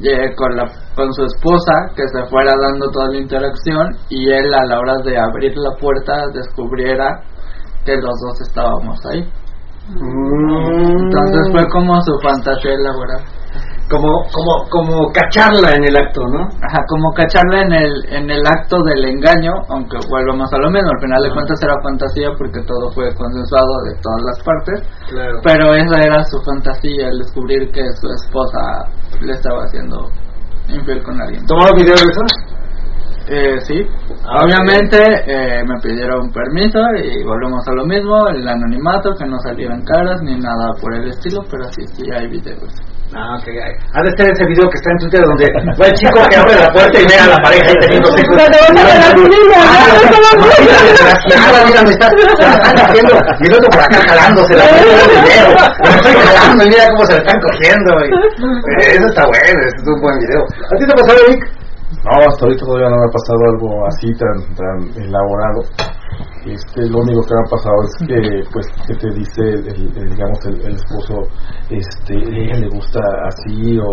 llegue 0.01 0.35
con 0.35 0.57
la 0.57 0.65
con 0.97 1.13
su 1.13 1.25
esposa, 1.25 1.73
que 1.95 2.03
se 2.09 2.25
fuera 2.31 2.53
dando 2.61 2.91
toda 2.91 3.09
la 3.11 3.19
interacción 3.19 3.87
y 4.09 4.31
él 4.31 4.53
a 4.55 4.65
la 4.67 4.79
hora 4.81 4.97
de 5.05 5.19
abrir 5.19 5.53
la 5.57 5.71
puerta 5.79 6.27
descubriera 6.33 7.21
que 7.85 7.95
los 7.97 8.15
dos 8.27 8.41
estábamos 8.41 8.99
ahí. 9.07 9.23
Entonces 9.91 11.53
fue 11.53 11.69
como 11.71 12.01
su 12.03 12.13
fantasía 12.23 12.73
elaborada. 12.75 13.25
Como, 13.95 14.11
como, 14.35 14.53
como 14.71 15.13
cacharla 15.13 15.71
en 15.79 15.85
el 15.85 15.97
acto, 15.97 16.21
¿no? 16.27 16.43
Ajá, 16.67 16.83
como 16.89 17.13
cacharla 17.15 17.63
en 17.63 17.73
el, 17.73 17.93
en 18.11 18.31
el 18.31 18.43
acto 18.47 18.83
del 18.83 19.05
engaño, 19.07 19.53
aunque 19.71 19.99
volvamos 20.11 20.51
a 20.53 20.59
lo 20.59 20.71
mismo, 20.71 20.91
al 20.91 21.01
final 21.01 21.23
de 21.23 21.31
cuentas 21.33 21.63
era 21.63 21.75
fantasía 21.83 22.29
porque 22.37 22.61
todo 22.67 22.91
fue 22.91 23.15
consensuado 23.15 23.73
de 23.87 23.95
todas 24.03 24.23
las 24.27 24.39
partes, 24.43 24.77
Claro. 25.11 25.39
pero 25.45 25.73
esa 25.75 26.03
era 26.03 26.25
su 26.25 26.43
fantasía, 26.43 27.09
el 27.09 27.19
descubrir 27.19 27.71
que 27.71 27.83
su 28.01 28.07
esposa 28.11 28.59
le 29.21 29.33
estaba 29.33 29.63
haciendo 29.63 30.11
infiel 30.69 31.03
con 31.05 31.21
alguien. 31.21 31.47
¿Tomaron 31.47 31.77
video 31.77 31.95
de 31.95 32.03
eso? 32.03 32.25
Eh, 33.27 33.57
sí, 33.65 33.81
Ah, 34.27 34.45
obviamente 34.45 34.99
eh, 35.27 35.63
me 35.65 35.81
pidieron 35.81 36.31
permiso 36.31 36.79
y 37.03 37.25
volvemos 37.25 37.67
a 37.67 37.73
lo 37.73 37.87
mismo, 37.87 38.29
el 38.29 38.47
anonimato, 38.47 39.15
que 39.19 39.25
no 39.25 39.39
salieran 39.39 39.83
caras 39.83 40.21
ni 40.23 40.37
nada 40.37 40.73
por 40.81 40.95
el 40.95 41.09
estilo, 41.09 41.41
pero 41.51 41.65
sí, 41.73 41.87
sí 41.95 42.03
hay 42.15 42.29
videos. 42.29 42.69
Ah, 43.17 43.37
ok. 43.39 43.47
ay. 43.47 43.73
Ha 43.95 44.03
de 44.03 44.09
estar 44.11 44.27
ese 44.29 44.45
video 44.45 44.69
que 44.69 44.77
está 44.77 44.91
en 44.91 44.99
Twitter 44.99 45.23
donde 45.23 45.47
va 45.81 45.87
el 45.87 45.95
chico 45.95 46.19
que 46.29 46.37
abre 46.37 46.55
la 46.59 46.73
puerta 46.73 46.99
y 47.01 47.07
ve 47.07 47.15
a 47.17 47.27
la 47.29 47.39
pareja 47.39 47.69
ahí 47.71 47.77
teniendo 47.81 48.11
sexo. 48.11 48.33
Cuando 48.35 48.59
van 48.59 48.79
a 48.79 48.85
la 48.99 49.15
comida, 49.15 50.45
Mira, 51.67 51.83
me 51.83 51.91
está, 51.91 52.09
se 52.11 52.17
la 52.17 52.55
están 52.55 52.75
cogiendo. 52.87 53.15
Y 53.41 53.47
el 53.47 53.55
otro 53.55 53.71
por 53.71 53.81
acá 53.81 53.99
jalándose 54.09 54.55
la 54.57 54.65
video. 54.65 55.47
Me 55.83 55.91
la 55.91 55.97
estoy 55.97 56.15
jalando 56.15 56.65
y 56.65 56.69
mira 56.69 56.89
cómo 56.91 57.07
se 57.07 57.13
la 57.13 57.19
están 57.19 57.41
cogiendo. 57.41 57.91
y- 58.05 58.11
Eh, 58.83 58.97
Eso 58.97 59.07
está 59.09 59.25
bueno, 59.27 59.61
eso 59.67 59.77
es 59.77 59.87
un 59.87 60.01
buen 60.01 60.19
video. 60.19 60.43
¿A 60.45 60.77
ti 60.77 60.87
te 60.87 60.95
pasó, 60.95 61.13
Eric? 61.27 61.47
No, 62.03 62.11
hasta 62.11 62.45
ahorita 62.45 62.65
todavía 62.67 62.91
no 62.91 62.97
me 62.97 63.07
ha 63.07 63.13
pasado 63.13 63.41
algo 63.53 63.87
así 63.87 64.09
tan, 64.19 64.37
tan 64.57 64.79
elaborado. 65.03 65.61
Este, 66.45 66.89
lo 66.91 66.99
único 67.01 67.21
que 67.25 67.35
me 67.35 67.41
ha 67.41 67.51
pasado 67.51 67.79
es 67.85 67.95
que, 68.07 68.51
pues, 68.53 68.67
que 68.87 68.95
te 68.97 69.11
dice, 69.15 69.43
el, 69.49 69.97
el- 69.97 70.11
digamos, 70.11 70.39
el, 70.47 70.61
el 70.67 70.75
esposo, 70.77 71.23
este, 71.71 72.15
a 72.15 72.37
ella 72.37 72.57
le 72.61 72.69
gusta 72.69 73.01
así 73.29 73.79
o, 73.79 73.91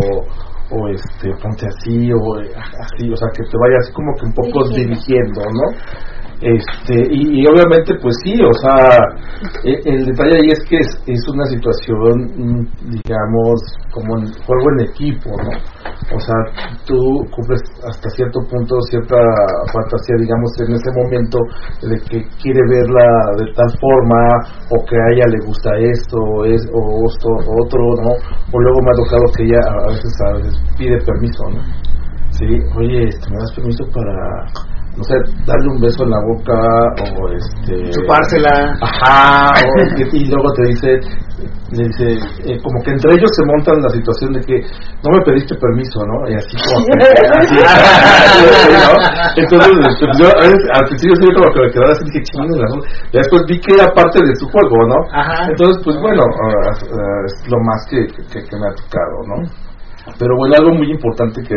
o 0.76 0.88
este, 0.88 1.32
ponte 1.42 1.66
así 1.66 2.12
o 2.12 2.40
eh, 2.40 2.52
así, 2.80 3.10
o 3.10 3.16
sea, 3.16 3.28
que 3.34 3.42
te 3.44 3.56
vaya 3.56 3.76
así 3.80 3.92
como 3.92 4.12
que 4.16 4.26
un 4.26 4.34
poco 4.34 4.68
dirigiendo, 4.68 5.40
¿no? 5.40 5.66
Este, 6.42 7.06
y, 7.14 7.46
obviamente, 7.46 7.94
pues 8.02 8.16
sí, 8.24 8.34
o 8.42 8.52
sea, 8.58 8.98
e- 9.62 9.78
el, 9.86 10.06
detalle 10.06 10.42
ahí 10.42 10.50
es 10.50 10.58
que 10.68 10.76
es, 10.76 11.22
una 11.30 11.46
situación, 11.46 12.18
mm, 12.34 12.66
digamos, 12.98 13.62
como 13.94 14.18
en 14.18 14.26
juego 14.42 14.66
en 14.74 14.90
equipo, 14.90 15.30
¿no? 15.38 15.54
O 16.10 16.18
sea, 16.18 16.34
tú 16.84 16.98
cumples 17.30 17.62
hasta 17.86 18.10
cierto 18.10 18.40
punto 18.50 18.74
cierta 18.90 19.14
fantasía, 19.72 20.16
digamos, 20.18 20.50
en 20.66 20.74
ese 20.74 20.90
momento 20.98 21.38
de 21.86 21.94
que 22.10 22.18
quiere 22.42 22.60
verla 22.68 23.06
de 23.38 23.46
tal 23.54 23.70
forma 23.78 24.18
o 24.66 24.84
que 24.84 24.96
a 24.98 25.08
ella 25.14 25.30
le 25.30 25.46
gusta 25.46 25.70
esto 25.78 26.18
es, 26.44 26.66
o 26.74 27.06
esto 27.06 27.28
o 27.30 27.64
otro, 27.64 27.80
¿no? 28.02 28.10
O 28.50 28.58
luego 28.58 28.82
me 28.82 28.90
ha 28.90 28.98
tocado 28.98 29.24
que 29.36 29.44
ella 29.44 29.62
a 29.62 29.86
veces, 29.94 30.12
a 30.26 30.76
pide 30.76 30.98
permiso, 31.06 31.42
¿no? 31.54 31.62
Sí, 32.34 32.46
oye, 32.76 33.04
este, 33.08 33.30
¿me 33.30 33.36
das 33.38 33.52
permiso 33.54 33.84
para, 33.94 34.72
no 34.96 35.02
sé, 35.04 35.14
darle 35.46 35.68
un 35.72 35.80
beso 35.80 36.04
en 36.04 36.10
la 36.10 36.20
boca 36.20 36.52
o 37.16 37.28
este... 37.32 37.90
Chupársela. 37.90 38.76
Ajá, 38.76 39.48
o 39.56 40.16
y 40.16 40.24
luego 40.28 40.52
te 40.52 40.62
dice, 40.68 41.00
le 41.72 41.88
dice, 41.88 42.06
eh, 42.44 42.58
como 42.60 42.76
que 42.84 42.92
entre 42.92 43.16
ellos 43.16 43.30
se 43.32 43.44
montan 43.48 43.80
la 43.80 43.88
situación 43.88 44.32
de 44.36 44.40
que 44.44 44.60
no 45.00 45.08
me 45.16 45.24
pediste 45.24 45.56
permiso, 45.56 46.04
¿no? 46.04 46.28
Y 46.28 46.34
así 46.36 46.52
como 46.60 46.84
que, 46.84 46.92
así, 47.40 47.56
¿no? 48.84 48.92
Entonces, 49.40 49.72
este, 49.88 50.04
yo 50.20 50.28
a 50.28 50.44
veces, 50.44 50.62
al 50.76 50.84
principio 50.84 51.16
sí 51.16 51.26
como 51.32 51.48
que 51.56 51.60
me 51.64 51.70
quedaba 51.72 51.92
así, 51.92 52.04
dije, 52.12 52.20
chingón, 52.28 52.52
y 52.52 53.16
después 53.16 53.42
vi 53.48 53.56
que 53.60 53.72
era 53.72 53.88
parte 53.96 54.20
de 54.20 54.34
su 54.36 54.44
juego, 54.52 54.76
¿no? 54.92 54.98
Entonces, 55.48 55.80
pues 55.84 55.96
bueno, 56.04 56.20
ah, 56.20 56.68
es 57.24 57.48
lo 57.48 57.58
más 57.64 57.80
que, 57.88 58.06
que, 58.28 58.44
que 58.44 58.56
me 58.60 58.68
ha 58.68 58.74
tocado, 58.76 59.16
¿no? 59.24 59.36
Pero 60.18 60.36
bueno, 60.36 60.54
algo 60.58 60.74
muy 60.76 60.90
importante 60.90 61.40
que 61.42 61.56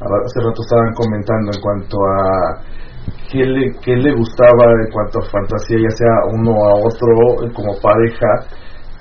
hace 0.00 0.38
rato 0.40 0.62
estaban 0.62 0.92
comentando 0.94 1.52
en 1.54 1.60
cuanto 1.60 1.96
a 2.02 2.62
qué 3.30 3.44
le, 3.44 3.72
qué 3.82 3.96
le 3.96 4.14
gustaba 4.14 4.64
en 4.84 4.90
cuanto 4.92 5.18
a 5.20 5.30
fantasía, 5.30 5.78
ya 5.78 5.92
sea 5.96 6.14
uno 6.32 6.52
a 6.52 6.72
otro 6.82 7.52
como 7.54 7.74
pareja, 7.80 8.46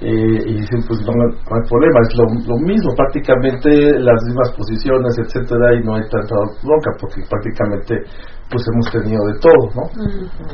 eh, 0.01 0.37
y 0.45 0.53
dicen 0.59 0.83
pues 0.87 0.99
no, 1.05 1.13
hay 1.15 1.63
problema, 1.69 1.99
es 2.01 2.17
lo, 2.17 2.25
lo, 2.49 2.57
mismo, 2.59 2.91
prácticamente 2.95 3.69
las 3.99 4.19
mismas 4.25 4.51
posiciones, 4.57 5.15
etcétera, 5.17 5.75
y 5.75 5.83
no 5.83 5.95
hay 5.95 6.03
tanta 6.09 6.35
bronca, 6.61 6.91
porque 6.99 7.21
prácticamente 7.29 8.03
pues 8.51 8.63
hemos 8.73 8.91
tenido 8.91 9.21
de 9.31 9.39
todo, 9.39 9.63
¿no? 9.73 9.83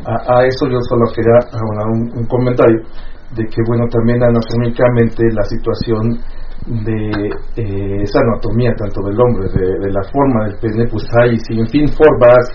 a, 0.05 0.45
eso 0.45 0.67
yo 0.69 0.79
solo 0.87 1.05
quería 1.15 1.39
un, 1.87 2.19
un 2.19 2.25
comentario 2.27 2.83
de 3.35 3.43
que 3.45 3.61
bueno 3.67 3.85
también 3.89 4.21
anatómicamente 4.23 5.23
la 5.33 5.43
situación 5.43 6.17
de 6.67 7.11
eh, 7.55 8.01
esa 8.03 8.19
anatomía 8.19 8.73
tanto 8.75 9.01
del 9.07 9.17
hombre, 9.19 9.47
de, 9.49 9.91
la 9.91 10.03
forma 10.11 10.45
del 10.45 10.57
pene, 10.59 10.85
pues 10.91 11.03
hay 11.21 11.37
sin 11.47 11.65
fin 11.67 11.87
formas, 11.87 12.45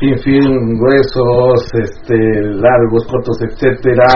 sin 0.00 0.18
fin 0.18 0.78
huesos, 0.80 1.70
este, 1.80 2.16
largos, 2.42 3.06
cortos, 3.06 3.38
etcétera, 3.42 4.08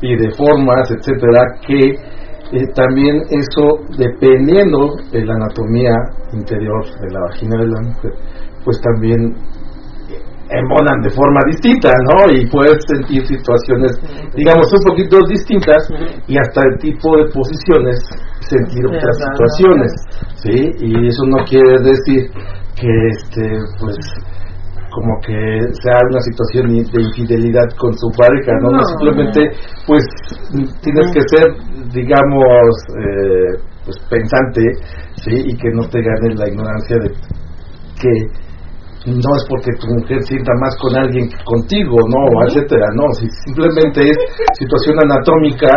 y 0.00 0.16
de 0.16 0.30
formas, 0.36 0.90
etcétera, 0.90 1.40
que 1.66 1.80
eh, 2.52 2.66
también 2.74 3.22
eso, 3.30 3.80
dependiendo 3.96 4.94
de 5.10 5.24
la 5.24 5.34
anatomía 5.34 5.94
interior 6.32 6.84
de 6.84 7.10
la 7.10 7.20
vagina 7.28 7.56
de 7.60 7.66
la 7.66 7.80
mujer, 7.80 8.12
pues 8.64 8.80
también 8.82 9.34
embonan 10.52 11.00
de 11.00 11.10
forma 11.10 11.40
distinta, 11.46 11.90
¿no? 12.04 12.32
Y 12.32 12.46
puedes 12.46 12.78
sentir 12.86 13.26
situaciones, 13.26 13.98
digamos, 14.36 14.68
un 14.70 14.84
poquito 14.86 15.18
distintas 15.28 15.88
y 16.26 16.36
hasta 16.36 16.60
el 16.68 16.78
tipo 16.78 17.16
de 17.16 17.24
posiciones 17.32 17.98
sentir 18.48 18.86
otras 18.86 19.16
situaciones, 19.16 19.92
¿sí? 20.36 20.70
Y 20.80 21.08
eso 21.08 21.24
no 21.26 21.44
quiere 21.44 21.78
decir 21.82 22.30
que, 22.76 22.90
este, 23.10 23.48
pues, 23.80 23.96
como 24.94 25.18
que 25.24 25.58
sea 25.82 25.98
una 26.10 26.20
situación 26.20 26.68
de 26.68 27.02
infidelidad 27.02 27.68
con 27.78 27.96
su 27.96 28.08
pareja, 28.16 28.52
¿no? 28.60 28.84
Simplemente, 28.84 29.50
pues, 29.86 30.04
tienes 30.82 31.12
que 31.12 31.20
ser, 31.32 31.46
digamos, 31.92 32.68
eh, 32.98 33.62
pues, 33.84 33.96
pensante, 34.10 34.62
¿sí? 35.24 35.42
Y 35.46 35.56
que 35.56 35.70
no 35.72 35.88
te 35.88 36.02
gane 36.02 36.34
la 36.34 36.48
ignorancia 36.48 36.96
de 36.98 37.08
que 38.00 38.41
no 39.06 39.30
es 39.36 39.44
porque 39.48 39.70
tu 39.80 39.86
mujer 39.88 40.22
sienta 40.22 40.52
más 40.60 40.76
con 40.76 40.94
alguien 40.96 41.28
que 41.28 41.42
contigo, 41.44 41.96
no, 42.08 42.46
etcétera, 42.46 42.86
no, 42.94 43.04
si 43.18 43.26
simplemente 43.44 44.02
es 44.02 44.16
situación 44.58 44.96
anatómica, 45.02 45.70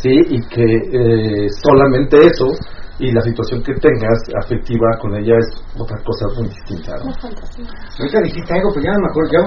sí, 0.00 0.14
y 0.30 0.40
que 0.48 0.64
eh, 0.64 1.48
solamente 1.62 2.16
eso 2.16 2.46
y 3.00 3.10
la 3.12 3.22
situación 3.22 3.62
que 3.62 3.72
tengas 3.80 4.18
afectiva 4.44 4.86
con 5.00 5.16
ella 5.16 5.34
es 5.38 5.48
otra 5.78 5.96
cosa 6.04 6.26
muy 6.36 6.48
distinta. 6.48 6.92
¿no? 7.00 7.08
Ahorita 7.16 8.20
dijiste 8.24 8.52
algo, 8.52 8.68
pero 8.74 8.84
ya 8.84 8.92
no 8.92 9.00
me 9.00 9.08
acuerdo. 9.08 9.40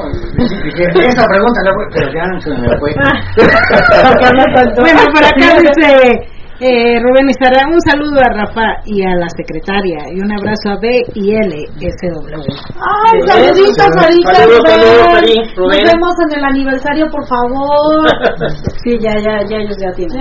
Dije, 0.66 0.84
esa 1.06 1.26
pregunta, 1.30 1.62
pero 1.94 2.10
ya 2.12 2.26
no 2.26 2.42
se 2.42 2.50
me 2.50 2.66
fue. 2.82 2.90
bueno, 4.82 5.02
por 5.14 5.24
acá 5.24 5.54
dice 5.62 6.34
eh, 6.64 7.00
Rubén 7.04 7.28
Estará, 7.30 7.68
un 7.68 7.82
saludo 7.82 8.20
a 8.24 8.30
Rafa 8.32 8.80
y 8.86 9.04
a 9.04 9.16
la 9.16 9.28
secretaria 9.36 10.00
y 10.16 10.22
un 10.22 10.32
abrazo 10.32 10.72
a 10.72 10.80
B 10.80 10.88
y 11.14 11.36
L 11.36 11.56
SW. 11.76 12.40
Ay, 12.80 13.20
saluditos, 13.28 13.92
Marita. 14.00 14.48
Nos 14.48 15.78
vemos 15.92 16.16
en 16.24 16.40
el 16.40 16.46
aniversario, 16.46 17.06
por 17.12 17.28
favor. 17.28 18.08
Sí, 18.84 18.98
ya, 19.00 19.16
ya, 19.16 19.40
ya 19.48 19.58
ellos 19.58 19.78
ya 19.80 19.92
tienen. 19.96 20.20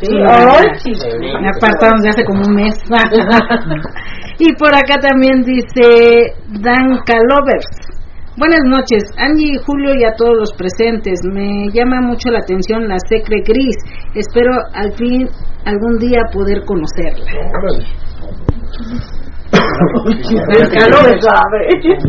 Sí, 0.00 0.92
me 1.40 1.48
apartaron 1.48 2.00
de 2.02 2.08
hace 2.10 2.24
como 2.24 2.42
un 2.46 2.54
mes. 2.54 2.74
y 4.38 4.52
por 4.54 4.74
acá 4.74 4.94
también 5.00 5.42
dice 5.42 6.34
Dan 6.48 7.00
Calovers. 7.04 7.95
Buenas 8.38 8.60
noches, 8.66 9.02
Angie, 9.16 9.56
Julio 9.64 9.94
y 9.98 10.04
a 10.04 10.12
todos 10.14 10.36
los 10.36 10.52
presentes. 10.52 11.20
Me 11.24 11.70
llama 11.72 12.02
mucho 12.02 12.28
la 12.28 12.40
atención 12.40 12.86
la 12.86 12.98
Secre 13.08 13.40
Gris. 13.40 13.76
Espero 14.14 14.52
al 14.74 14.92
fin 14.92 15.26
algún 15.64 15.96
día 15.96 16.20
poder 16.34 16.62
conocerla. 16.66 17.32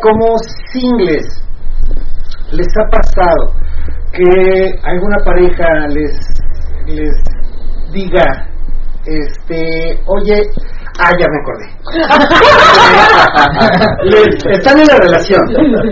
como 0.00 0.36
singles, 0.72 1.26
¿les 2.52 2.66
ha 2.66 2.86
pasado 2.90 3.54
que 4.12 4.74
alguna 4.82 5.18
pareja 5.24 5.86
les, 5.88 6.12
les 6.86 7.14
diga, 7.92 8.24
este, 9.06 10.00
oye, 10.06 10.42
Ah, 10.98 11.14
ya 11.14 11.30
me 11.30 11.38
acordé. 11.38 11.70
están 14.50 14.74
en 14.80 14.86
la 14.86 14.96
relación, 14.98 15.40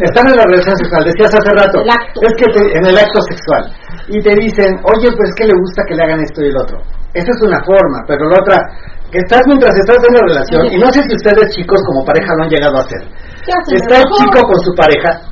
están 0.02 0.26
en 0.26 0.36
la 0.36 0.44
relación 0.44 0.76
sexual, 0.76 1.04
decías 1.04 1.32
hace 1.32 1.50
rato. 1.54 1.84
Es 2.20 2.34
que 2.34 2.46
en 2.76 2.86
el 2.86 2.98
acto 2.98 3.22
sexual. 3.30 3.72
Y 4.08 4.20
te 4.20 4.34
dicen, 4.34 4.80
oye, 4.82 5.12
pues 5.16 5.32
que 5.36 5.46
le 5.46 5.54
gusta 5.54 5.84
que 5.86 5.94
le 5.94 6.02
hagan 6.02 6.20
esto 6.20 6.42
y 6.42 6.48
el 6.48 6.58
otro. 6.58 6.82
Esa 7.14 7.30
es 7.30 7.40
una 7.42 7.62
forma, 7.64 8.02
pero 8.06 8.28
la 8.28 8.40
otra, 8.40 8.68
que 9.10 9.18
estás 9.18 9.42
mientras 9.46 9.76
estás 9.78 9.98
en 10.02 10.14
la 10.14 10.20
relación, 10.26 10.66
y 10.66 10.76
no 10.78 10.92
sé 10.92 11.02
si 11.06 11.14
ustedes 11.14 11.54
chicos 11.54 11.80
como 11.86 12.04
pareja 12.04 12.34
lo 12.36 12.42
han 12.42 12.50
llegado 12.50 12.76
a 12.76 12.82
hacer. 12.82 13.02
Está 13.46 13.98
el 13.98 14.10
chico 14.18 14.42
con 14.42 14.60
su 14.60 14.74
pareja 14.74 15.22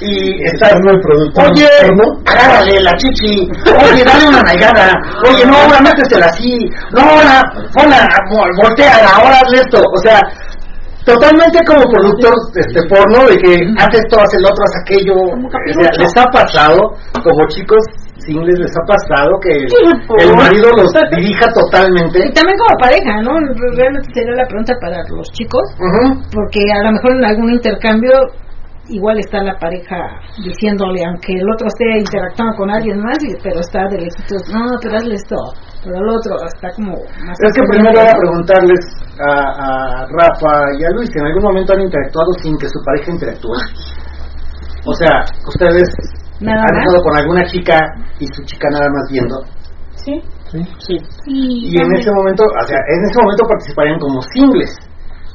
y 0.00 0.44
está 0.44 0.68
el 0.68 1.00
productor 1.00 1.50
oye 1.52 1.68
agárrale 2.26 2.80
la 2.82 2.92
chichi. 2.96 3.48
Oye 3.66 4.04
dale 4.04 4.28
una 4.28 4.42
nalgada. 4.42 4.92
Oye 5.28 5.46
no 5.46 5.56
ahora 5.56 5.80
métesela 5.80 6.26
así. 6.26 6.68
No 6.92 7.00
ahora 7.00 7.42
ponla 7.72 8.06
voltea 8.60 8.92
ahora 9.16 9.40
hazle 9.40 9.58
esto. 9.58 9.80
O 9.80 9.98
sea 10.02 10.20
totalmente 11.04 11.58
como 11.64 11.82
productor 11.92 12.34
este 12.56 12.82
porno 12.88 13.28
de 13.28 13.36
que 13.38 13.52
hace 13.78 13.98
esto 13.98 14.20
hace 14.20 14.36
el 14.36 14.44
otro 14.44 14.64
hace 14.64 14.80
aquello. 14.84 15.14
Les 15.98 16.16
ha 16.16 16.24
pasado 16.26 16.76
como 17.22 17.48
chicos 17.48 17.82
singles 18.26 18.58
les 18.58 18.74
ha 18.74 18.84
pasado 18.84 19.30
que 19.40 19.54
el, 19.54 20.36
marido 20.36 20.68
los 20.76 20.92
dirija 21.14 21.46
totalmente. 21.54 22.18
Y 22.26 22.32
también 22.32 22.58
como 22.58 22.78
pareja 22.80 23.22
no 23.22 23.32
realmente 23.76 24.08
sería 24.12 24.34
la 24.34 24.46
pregunta 24.46 24.74
para 24.80 24.98
los 25.08 25.30
chicos 25.32 25.62
porque 26.34 26.60
a 26.74 26.82
lo 26.84 26.92
mejor 26.92 27.12
en 27.16 27.24
algún 27.24 27.52
intercambio 27.54 28.12
igual 28.88 29.18
está 29.18 29.42
la 29.42 29.58
pareja 29.58 29.96
diciéndole, 30.44 31.04
aunque 31.04 31.34
el 31.34 31.48
otro 31.50 31.66
esté 31.66 31.98
interactuando 31.98 32.56
con 32.56 32.70
alguien 32.70 32.98
más, 33.00 33.18
pero 33.42 33.60
está 33.60 33.88
de 33.88 33.98
lejitos, 33.98 34.42
no, 34.52 34.62
pero 34.82 34.96
hazle 34.96 35.14
esto, 35.14 35.36
pero 35.84 35.96
el 35.96 36.08
otro 36.08 36.36
está 36.46 36.70
como 36.74 36.92
más... 37.24 37.36
Es 37.42 37.52
que 37.54 37.62
primero 37.68 37.98
voy 37.98 38.08
a 38.08 38.18
preguntarles 38.18 38.82
a, 39.26 40.06
Rafa 40.06 40.52
y 40.78 40.84
a 40.84 40.90
Luis, 40.90 41.10
¿en 41.16 41.26
algún 41.26 41.42
momento 41.42 41.72
han 41.72 41.80
interactuado 41.80 42.30
sin 42.42 42.56
que 42.58 42.68
su 42.68 42.80
pareja 42.84 43.12
interactúe? 43.12 43.58
O 44.86 44.94
sea, 44.94 45.24
ustedes 45.46 45.88
han 46.40 46.76
estado 46.78 47.02
con 47.02 47.16
alguna 47.16 47.44
chica 47.46 47.78
y 48.20 48.26
su 48.26 48.42
chica 48.44 48.68
nada 48.70 48.86
más 48.88 49.10
viendo. 49.10 49.42
Sí. 49.94 50.22
Sí. 50.46 50.62
sí. 50.78 50.96
Y, 51.26 51.74
y 51.74 51.82
en 51.82 51.92
ese 51.96 52.10
momento, 52.12 52.44
o 52.44 52.66
sea, 52.66 52.78
en 52.78 53.02
ese 53.02 53.18
momento 53.20 53.42
participarían 53.48 53.98
como 53.98 54.22
singles, 54.22 54.76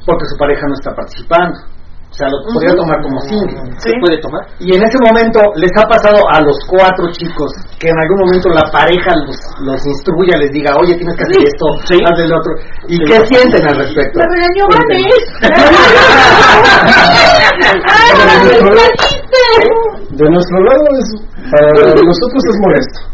porque 0.06 0.24
su 0.24 0.36
pareja 0.38 0.66
no 0.66 0.74
está 0.74 0.94
participando. 0.94 1.71
O 2.12 2.14
sea, 2.14 2.28
lo 2.28 2.44
podría 2.52 2.76
tomar 2.76 3.00
como 3.00 3.16
single. 3.24 3.56
¿Se 3.80 3.88
puede 4.04 4.20
tomar? 4.20 4.44
Y 4.60 4.76
en 4.76 4.84
ese 4.84 5.00
momento 5.00 5.40
les 5.56 5.72
ha 5.80 5.88
pasado 5.88 6.20
a 6.28 6.44
los 6.44 6.60
cuatro 6.68 7.08
chicos 7.16 7.48
que 7.80 7.88
en 7.88 7.96
algún 8.04 8.28
momento 8.28 8.52
la 8.52 8.68
pareja 8.70 9.16
los, 9.24 9.32
los 9.64 9.80
instruya, 9.80 10.36
les 10.36 10.52
diga, 10.52 10.76
oye, 10.76 10.92
tienes 10.92 11.16
que 11.16 11.24
hacer 11.24 11.40
esto, 11.40 11.64
haz 11.80 12.20
el 12.20 12.36
otro. 12.36 12.52
¿Y 12.86 13.00
qué 13.00 13.16
sienten 13.24 13.64
al 13.66 13.80
respecto? 13.80 14.20
Me 14.20 14.28
regañó 14.28 14.68
De 20.12 20.28
nuestro 20.28 20.60
lado, 20.68 20.84
es, 21.00 21.16
para 21.48 21.96
nosotros 21.96 22.44
es 22.44 22.60
molesto. 22.60 23.08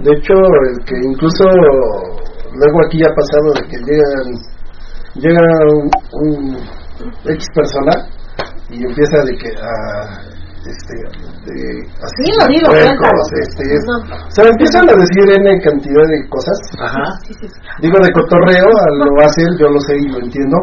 De 0.00 0.08
hecho, 0.16 0.32
el 0.32 0.80
que 0.86 0.96
incluso 1.04 1.44
luego 1.44 2.80
aquí 2.86 3.02
ha 3.04 3.12
pasado 3.12 3.52
de 3.60 3.68
que 3.68 3.76
llegan, 3.84 4.40
llega 5.20 5.44
un, 5.68 5.92
un 6.12 6.56
X 7.24 7.46
persona 7.54 7.92
y 8.70 8.84
empieza 8.84 9.18
de 9.24 9.32
que 9.38 9.48
a 9.56 9.72
este 10.68 10.94
de 11.46 11.56
así 12.02 12.22
puercos, 12.66 12.98
cuéntalo. 12.98 13.22
este, 13.40 13.62
es- 13.74 13.88
o 13.88 14.30
sea 14.30 14.44
empiezan 14.50 14.84
a 14.90 14.94
decir 14.94 15.24
n 15.40 15.60
cantidad 15.62 16.04
de 16.06 16.28
cosas. 16.28 16.58
Digo 17.80 17.96
de 18.02 18.12
cotorreo 18.12 18.66
lo 18.66 19.24
hacen 19.24 19.48
yo 19.58 19.68
lo 19.70 19.80
sé 19.80 19.96
y 19.96 20.08
lo 20.08 20.18
entiendo 20.18 20.56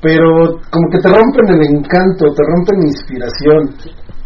pero 0.00 0.58
como 0.70 0.88
que 0.90 0.98
te 0.98 1.08
rompen 1.08 1.46
el 1.48 1.62
encanto 1.76 2.24
te 2.34 2.42
rompen 2.42 2.76
la 2.80 2.86
inspiración 2.86 3.58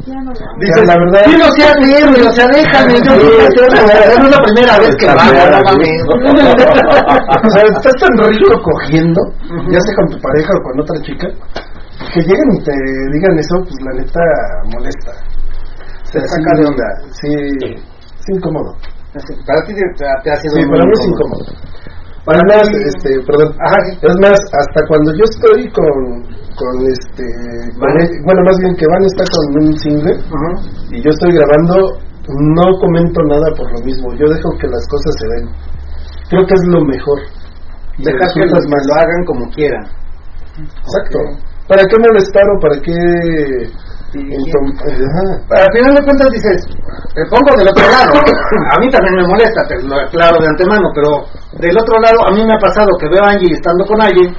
Dice 0.06 0.86
la 0.86 0.94
verdad 0.94 1.22
Sí, 1.26 1.34
no 1.36 1.50
seas 1.58 1.74
héroe, 1.82 2.22
o 2.22 2.32
sea, 2.32 2.46
déjame, 2.46 2.94
yo 3.02 3.10
no 3.10 4.24
es 4.24 4.30
la 4.30 4.42
primera 4.42 4.78
vez 4.78 4.94
que 5.00 5.06
va, 5.06 5.14
no 5.14 5.60
mames. 5.66 5.98
o 7.42 7.50
sea, 7.50 7.62
estás 7.62 7.92
tan 7.98 8.14
rico 8.28 8.54
cogiendo, 8.62 9.20
ya 9.68 9.80
sea 9.80 9.94
con 9.96 10.06
tu 10.10 10.20
pareja 10.22 10.50
o 10.54 10.62
con 10.62 10.80
otra 10.80 10.96
chica, 11.02 11.26
que 12.14 12.20
lleguen 12.20 12.50
y 12.54 12.62
te 12.62 12.72
digan 13.14 13.38
eso, 13.38 13.56
pues 13.66 13.74
la 13.82 13.92
neta 13.98 14.20
molesta. 14.72 15.12
Se 16.04 16.20
saca 16.20 16.54
de 16.54 16.66
onda. 16.66 16.86
Sí, 17.10 17.28
es 17.74 18.28
incómodo. 18.28 18.76
Para 19.44 19.66
ti 19.66 19.74
te, 19.74 20.30
ha 20.30 20.36
sido 20.36 20.54
Sí, 20.54 20.60
muy 20.66 20.70
para 20.70 20.84
mí 20.84 20.92
es 20.92 21.06
incómodo. 21.08 21.44
Incómodo. 22.26 22.34
Para 22.34 22.40
más, 22.50 22.66
este, 22.66 23.10
perdón, 23.22 23.54
es 24.02 24.16
más, 24.20 24.38
hasta 24.38 24.80
cuando 24.88 25.12
yo 25.14 25.24
estoy 25.30 25.70
con, 25.70 26.22
con 26.58 26.74
este, 26.86 27.24
con 27.78 28.24
bueno, 28.24 28.40
más 28.44 28.56
bien 28.60 28.74
que 28.76 28.86
Van 28.86 29.04
está 29.04 29.24
con 29.30 29.62
un 29.62 29.78
single 29.78 30.18
y 30.90 31.02
yo 31.02 31.10
estoy 31.10 31.32
grabando, 31.38 32.02
no 32.26 32.66
comento 32.80 33.22
nada 33.30 33.46
por 33.56 33.70
lo 33.70 33.84
mismo, 33.84 34.12
yo 34.14 34.26
dejo 34.26 34.50
que 34.58 34.66
las 34.66 34.84
cosas 34.88 35.14
se 35.20 35.26
den. 35.28 35.76
Creo 36.28 36.46
que 36.46 36.54
es 36.54 36.66
lo 36.66 36.84
mejor. 36.84 37.18
Dejas 37.98 38.34
que 38.34 38.40
lo, 38.44 38.52
más. 38.52 38.86
lo 38.86 38.94
hagan 38.94 39.24
como 39.24 39.48
quieran. 39.50 39.84
Exacto. 40.58 41.18
¿Para 41.68 41.82
qué 41.86 41.96
molestar 41.98 42.42
o 42.50 42.60
para 42.60 42.80
qué 42.82 42.92
ajá. 44.14 45.24
Al 45.50 45.72
final 45.72 45.94
de 45.94 46.02
cuentas 46.04 46.28
dices, 46.30 46.58
me 47.16 47.24
pongo 47.26 47.50
del 47.58 47.68
otro 47.68 47.84
lado. 47.90 48.12
A 48.16 48.76
mí 48.80 48.86
también 48.90 49.14
me 49.16 49.26
molesta, 49.26 49.62
te 49.68 49.82
lo 49.82 49.96
aclaro 49.96 50.38
de 50.40 50.48
antemano, 50.48 50.88
pero 50.94 51.26
del 51.58 51.76
otro 51.76 51.98
lado 52.00 52.18
a 52.26 52.30
mí 52.32 52.44
me 52.44 52.54
ha 52.54 52.58
pasado 52.58 52.88
que 53.00 53.08
veo 53.08 53.24
a 53.24 53.32
Angie 53.32 53.52
estando 53.52 53.84
con 53.84 54.00
alguien 54.00 54.34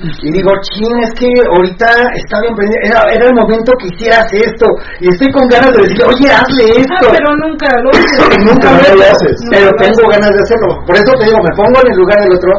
y 0.00 0.32
digo, 0.32 0.48
chin, 0.64 0.96
es 1.04 1.12
que 1.12 1.28
ahorita 1.28 1.84
está 2.16 2.40
bien 2.40 2.54
prendida, 2.56 2.80
era, 2.88 3.00
era 3.12 3.24
el 3.28 3.34
momento 3.36 3.72
que 3.76 3.88
hicieras 3.92 4.24
esto 4.32 4.64
y 4.98 5.08
estoy 5.12 5.28
con 5.30 5.44
ganas 5.48 5.72
de 5.76 5.82
decir, 5.82 6.00
oye, 6.08 6.24
hazle 6.32 6.64
esto. 6.80 7.04
Ah, 7.04 7.12
pero 7.12 7.28
nunca 7.36 7.68
lo 7.84 7.90
nunca 8.48 8.68
No 8.72 8.96
lo 8.96 9.02
haces. 9.04 9.36
pero 9.50 9.68
tengo 9.76 10.08
ganas 10.08 10.32
de 10.32 10.40
hacerlo. 10.40 10.80
Por 10.86 10.96
eso 10.96 11.12
te 11.20 11.24
digo, 11.28 11.38
me 11.44 11.52
pongo 11.54 11.76
en 11.84 11.92
el 11.92 11.98
lugar 12.00 12.18
del 12.24 12.32
otro 12.32 12.52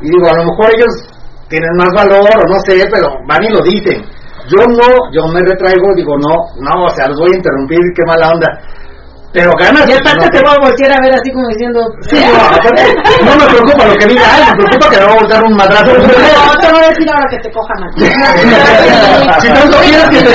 y 0.00 0.06
digo, 0.14 0.30
a 0.30 0.38
lo 0.38 0.44
mejor 0.46 0.70
ellos 0.70 0.94
tienen 1.48 1.74
más 1.76 1.90
valor 1.90 2.22
o 2.22 2.44
no 2.46 2.58
sé, 2.66 2.86
pero 2.86 3.08
van 3.26 3.42
y 3.42 3.50
lo 3.50 3.60
dicen. 3.66 4.06
Yo 4.48 4.64
no, 4.66 4.88
yo 5.12 5.26
me 5.32 5.40
retraigo, 5.40 5.94
digo, 5.96 6.14
no, 6.18 6.34
no, 6.60 6.84
o 6.84 6.90
sea, 6.90 7.08
los 7.08 7.18
voy 7.18 7.32
a 7.32 7.36
interrumpir, 7.36 7.78
qué 7.94 8.02
mala 8.06 8.28
onda. 8.30 8.48
Pero 9.36 9.50
ganas 9.58 9.86
Y 9.86 9.92
aparte 9.92 10.24
no, 10.24 10.30
te 10.32 10.40
voy 10.40 10.54
a 10.56 10.60
voltear 10.64 10.92
a 10.92 11.00
ver 11.04 11.12
así 11.12 11.30
como 11.30 11.46
diciendo... 11.48 11.80
Sí, 12.08 12.16
no, 12.16 12.40
aparte, 12.56 12.82
no 13.20 13.36
me 13.36 13.44
preocupa 13.44 13.84
lo 13.84 13.94
que 14.00 14.06
diga 14.06 14.24
él, 14.32 14.44
me 14.48 14.64
preocupa 14.64 14.88
que 14.88 14.96
me 14.96 15.04
va 15.04 15.12
a 15.12 15.16
voltar 15.20 15.44
un 15.44 15.54
madrazo. 15.56 15.92
No, 15.92 16.56
te 16.56 16.72
voy 16.72 16.80
a 16.80 16.88
decir 16.88 17.04
ahora 17.12 17.28
que 17.28 17.38
te 17.44 17.52
cojan 17.52 17.84
a 17.84 17.88
ti. 17.92 18.00
Si 19.40 19.48
tanto 19.52 19.76
quieres 19.84 20.08
que 20.08 20.20
te 20.24 20.32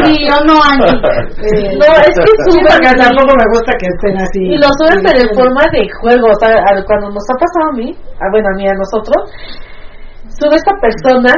Sí, 0.00 0.16
o 0.32 0.38
no, 0.48 0.56
Angie. 0.64 0.96
Eh, 1.44 1.76
No, 1.76 1.84
es 2.00 2.14
que 2.16 2.24
es 2.24 2.40
súper 2.48 2.72
porque 2.72 2.96
tampoco 2.96 3.36
me 3.36 3.46
gusta 3.52 3.72
que 3.76 3.86
estén 3.92 4.16
así. 4.16 4.42
Y 4.48 4.56
lo 4.56 4.68
suben 4.80 5.02
pero 5.04 5.18
en 5.28 5.32
forma 5.36 5.60
de 5.72 5.84
juego, 6.00 6.28
o 6.32 6.38
sea, 6.40 6.56
cuando 6.86 7.10
nos 7.10 7.24
ha 7.28 7.36
pasado 7.36 7.68
a 7.68 7.76
mí, 7.76 7.92
a, 7.92 8.30
bueno, 8.30 8.48
a 8.48 8.56
mí, 8.56 8.64
a 8.66 8.72
nosotros, 8.72 9.28
sube 10.40 10.56
esta 10.56 10.72
persona, 10.80 11.34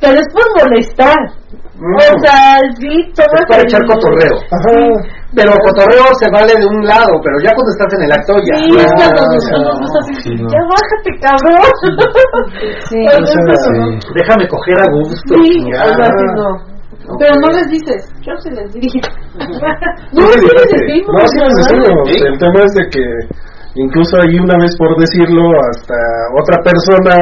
pero 0.00 0.14
es 0.18 0.28
por 0.32 0.44
molestar. 0.60 1.16
O 1.80 2.18
sea, 2.20 2.60
sí, 2.76 2.92
tomas 3.16 3.40
Es 3.40 3.46
para 3.48 3.62
echar 3.64 3.80
cotorreo. 3.88 4.36
Pero 5.32 5.52
cotorreo 5.64 6.04
se 6.20 6.28
vale 6.30 6.52
de 6.52 6.66
un 6.66 6.84
lado, 6.84 7.08
pero 7.24 7.40
ya 7.40 7.52
cuando 7.56 7.72
estás 7.72 7.88
en 7.96 8.02
el 8.04 8.12
acto 8.12 8.32
ya. 8.44 8.56
Sí, 8.60 8.68
es 8.76 8.92
cuando 9.00 9.22
nos 9.32 9.44
ya. 9.48 9.56
nos 9.80 9.92
así, 9.96 10.14
Sí, 10.20 10.30
no. 10.36 10.48
ya 10.50 10.60
bájate, 10.68 11.10
cabrón. 11.24 11.64
Sí, 12.84 13.00
Pues 13.00 13.16
O 13.16 13.26
sea, 13.32 13.42
eso, 13.48 13.70
sí. 13.72 14.12
Déjame 14.20 14.44
coger 14.48 14.76
a 14.80 14.86
gusto. 14.92 15.34
Sí. 15.40 15.72
Pero 17.18 17.32
no 17.40 17.48
les 17.48 17.66
dices, 17.70 18.00
yo 18.22 18.32
sí 18.44 18.50
les 18.50 18.68
dije. 18.74 19.00
No, 20.12 20.26
sí 20.36 20.48
les 20.52 20.68
decimos, 20.68 21.14
No, 21.16 21.26
sí 21.32 21.38
les 21.38 21.54
decimos. 21.56 22.08
El 22.28 22.38
tema 22.38 22.60
es 22.64 22.72
de 22.74 22.84
que 22.92 23.04
incluso 23.76 24.16
ahí 24.20 24.36
una 24.38 24.58
vez 24.58 24.76
por 24.76 24.92
decirlo, 24.98 25.42
hasta 25.72 25.96
otra 26.36 26.58
persona 26.62 27.16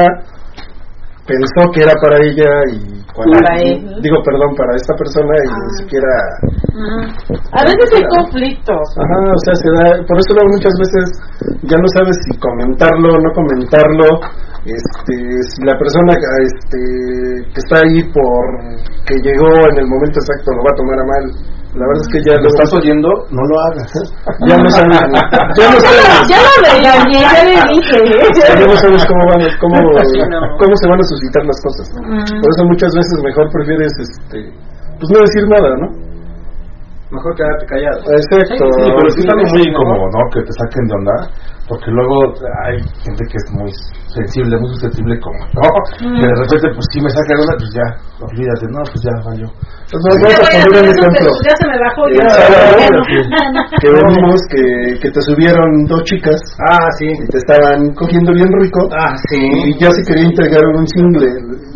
pensó 1.29 1.61
que 1.71 1.85
era 1.85 1.93
para 2.01 2.17
ella 2.25 2.49
y 2.73 2.97
cuando 3.13 3.37
Para 3.37 3.61
él. 3.61 3.77
digo 4.01 4.17
perdón 4.25 4.51
para 4.57 4.73
esta 4.75 4.93
persona 4.97 5.33
y 5.37 5.49
ni 5.53 5.71
siquiera 5.85 6.11
A 7.53 7.61
veces 7.65 7.87
hay 7.93 8.05
conflictos. 8.17 8.85
ajá 8.97 9.17
o 9.29 9.39
sea 9.45 9.53
se 9.61 9.69
da 9.77 9.85
por 10.09 10.17
eso 10.17 10.31
luego 10.33 10.49
muchas 10.57 10.75
veces 10.81 11.05
ya 11.69 11.77
no 11.77 11.87
sabes 11.93 12.17
si 12.25 12.31
comentarlo 12.39 13.13
o 13.13 13.19
no 13.21 13.29
comentarlo 13.37 14.07
este 14.65 15.15
si 15.53 15.59
la 15.63 15.75
persona 15.77 16.13
este 16.17 16.79
que 17.53 17.59
está 17.63 17.79
ahí 17.85 18.01
por 18.13 18.43
que 19.05 19.15
llegó 19.21 19.49
en 19.71 19.77
el 19.83 19.87
momento 19.87 20.17
exacto 20.19 20.49
lo 20.55 20.61
va 20.65 20.71
a 20.73 20.79
tomar 20.81 20.97
a 20.99 21.05
mal 21.05 21.25
la 21.77 21.85
verdad 21.85 22.01
es 22.01 22.09
que 22.09 22.19
ya 22.25 22.33
¿Lo 22.41 22.49
estás 22.49 22.69
oyendo? 22.81 23.09
No 23.29 23.41
lo 23.45 23.55
hagas. 23.69 23.89
ya 24.49 24.57
no 24.57 24.69
sabes 24.73 24.97
ya 25.53 25.65
no 25.69 25.77
sabes 25.79 26.03
Ya 26.31 26.39
lo 26.41 26.53
regañé, 26.65 27.21
ya 27.21 27.43
le 27.45 27.55
dije. 27.69 27.99
ya 28.57 28.65
no 28.65 28.75
sabes 28.77 29.05
cómo 29.05 29.21
van 29.29 29.41
cómo, 29.61 29.75
cómo 30.61 30.73
se 30.81 30.85
van 30.89 30.99
a 30.99 31.05
suscitar 31.13 31.43
las 31.45 31.59
cosas 31.61 31.85
Mm. 31.99 32.41
por 32.41 32.49
eso 32.53 32.63
muchas 32.65 32.91
veces 32.95 33.15
mejor 33.23 33.45
prefieres 33.53 33.91
este 34.01 34.39
pues 34.97 35.07
no 35.13 35.19
decir 35.21 35.43
nada 35.47 35.69
no 35.77 35.87
Mejor 37.11 37.33
quedarte 37.35 37.65
callado. 37.65 37.97
exacto 38.13 38.65
Sí, 38.77 38.85
pero 38.93 39.09
sí 39.09 39.19
es 39.25 39.29
algo 39.33 39.45
muy 39.49 39.61
incómodo, 39.65 40.05
¿no? 40.13 40.21
Que 40.29 40.41
te 40.45 40.53
saquen 40.61 40.85
de 40.85 40.93
onda, 40.93 41.15
porque 41.69 41.89
luego 41.93 42.33
hay 42.65 42.81
gente 43.05 43.23
que 43.29 43.37
es 43.37 43.47
muy 43.53 43.69
sensible, 44.09 44.57
muy 44.57 44.69
susceptible 44.73 45.13
como 45.21 45.37
yo, 45.53 45.61
Mm. 46.01 46.17
que 46.17 46.25
de 46.25 46.35
repente 46.41 46.67
pues 46.73 46.85
si 46.91 46.97
me 46.99 47.09
saca 47.13 47.37
onda, 47.37 47.53
pues 47.61 47.71
ya, 47.77 47.87
olvídate, 48.25 48.65
no, 48.73 48.81
pues 48.89 49.01
ya 49.05 49.13
falló. 49.21 49.47
Entonces 49.85 50.09
vamos 50.17 50.33
a 50.33 50.49
poner 50.49 50.69
un 50.69 50.89
ejemplo 50.89 51.29
Ya 51.45 51.53
se 51.61 51.65
me 51.69 51.77
bajó. 51.77 52.01
Ya. 52.09 52.25
que 53.81 53.89
venimos 53.89 54.39
que, 54.49 54.99
que 55.01 55.09
te 55.11 55.21
subieron 55.21 55.85
dos 55.85 56.03
chicas 56.03 56.39
ah 56.69 56.89
sí 56.97 57.05
y 57.07 57.27
te 57.27 57.37
estaban 57.37 57.93
cogiendo 57.93 58.33
bien 58.33 58.49
rico 58.61 58.81
ah 58.93 59.13
sí 59.29 59.39
y 59.39 59.77
yo 59.79 59.89
sí 59.91 60.01
quería 60.07 60.25
entregar 60.25 60.61
un 60.75 60.87
single 60.87 61.27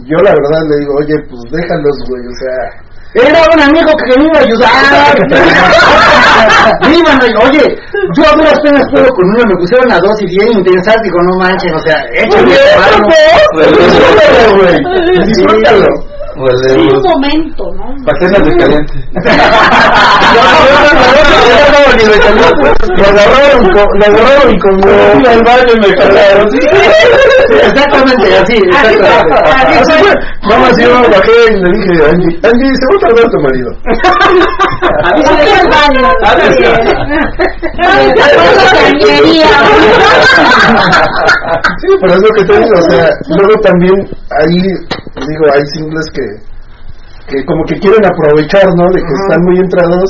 yo 0.05 0.17
la 0.21 0.31
verdad 0.33 0.61
le 0.69 0.75
digo 0.81 0.93
oye 0.99 1.15
pues 1.29 1.41
déjalos 1.51 1.97
güey 2.09 2.21
o 2.27 2.35
sea 2.41 2.59
Era 3.15 3.41
un 3.53 3.59
amigo 3.61 3.91
que 3.95 4.17
me 4.19 4.25
iba 4.25 4.39
a 4.39 4.41
ayudar. 4.41 5.15
Me 6.89 6.95
iban 6.97 7.21
a- 7.21 7.39
Oye, 7.45 7.63
yo 8.15 8.23
a 8.25 8.31
duras 8.35 8.59
penas 8.63 8.83
puedo 8.91 9.07
con 9.09 9.25
uno, 9.35 9.45
me 9.45 9.55
pusieron 9.55 9.91
a 9.91 9.99
dos 9.99 10.19
y 10.21 10.25
bien 10.25 10.51
intensas, 10.57 10.95
digo, 11.03 11.19
no 11.21 11.37
manchen, 11.37 11.75
o 11.75 11.79
sea, 11.79 12.03
échale 12.13 12.55
güey. 14.55 14.77
Disfrútalo 15.27 15.85
Sí, 16.33 16.75
un 16.75 17.01
momento, 17.01 17.63
¿no? 17.75 17.93
Para 18.05 18.19
que 18.19 18.27
seas 18.27 18.45
decadente. 18.45 18.93
lo 22.95 23.05
agarraron 23.05 23.63
lo 23.73 24.05
agarraron 24.05 24.59
como 24.59 24.81
fui 24.81 25.25
al 25.27 25.43
baño 25.43 25.73
y 25.73 25.79
me 25.79 25.89
jalaron 25.95 26.51
sí 26.51 26.59
Exactamente, 27.53 28.37
así, 28.37 28.55
exactamente. 28.55 29.35
Así 29.79 29.93
fue. 29.93 30.13
Nada 30.43 30.59
más 30.59 30.77
yo 30.77 30.89
bajé 31.09 31.37
y 31.49 31.55
le 31.55 31.69
dije 31.71 31.93
a 32.03 32.09
Angie, 32.09 32.39
Angie, 32.43 32.75
se 32.75 32.85
va 32.89 32.95
a 32.95 32.99
tardar 32.99 33.27
tu 33.29 33.39
marido. 33.41 33.69
Deja 35.37 35.61
el 35.61 35.67
baño. 35.69 36.03
Sí, 41.79 41.87
pero 42.01 42.13
es 42.13 42.21
lo 42.21 42.29
que 42.29 42.43
te 42.43 42.53
digo, 42.59 42.75
o 42.79 42.89
sea, 42.89 43.09
luego 43.29 43.55
también 43.61 43.95
ahí, 44.41 44.57
digo, 45.27 45.45
hay 45.53 45.65
singles 45.73 46.07
que, 46.13 46.22
que 47.27 47.45
como 47.45 47.63
que 47.65 47.79
quieren 47.79 48.03
aprovechar, 48.05 48.67
¿no? 48.75 48.85
De 48.91 48.99
que 49.01 49.13
están 49.23 49.41
muy 49.45 49.57
entrados 49.59 50.09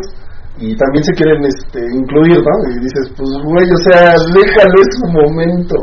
y 0.59 0.69
también 0.77 1.03
se 1.03 1.13
quieren 1.17 1.41
este, 1.49 1.81
incluir, 1.97 2.37
¿no? 2.37 2.55
Y 2.69 2.77
dices, 2.85 3.09
pues 3.17 3.29
güey, 3.43 3.65
o 3.65 3.79
sea, 3.89 4.13
déjalo 4.37 4.77
es 4.85 4.89
su 5.01 5.05
momento. 5.09 5.75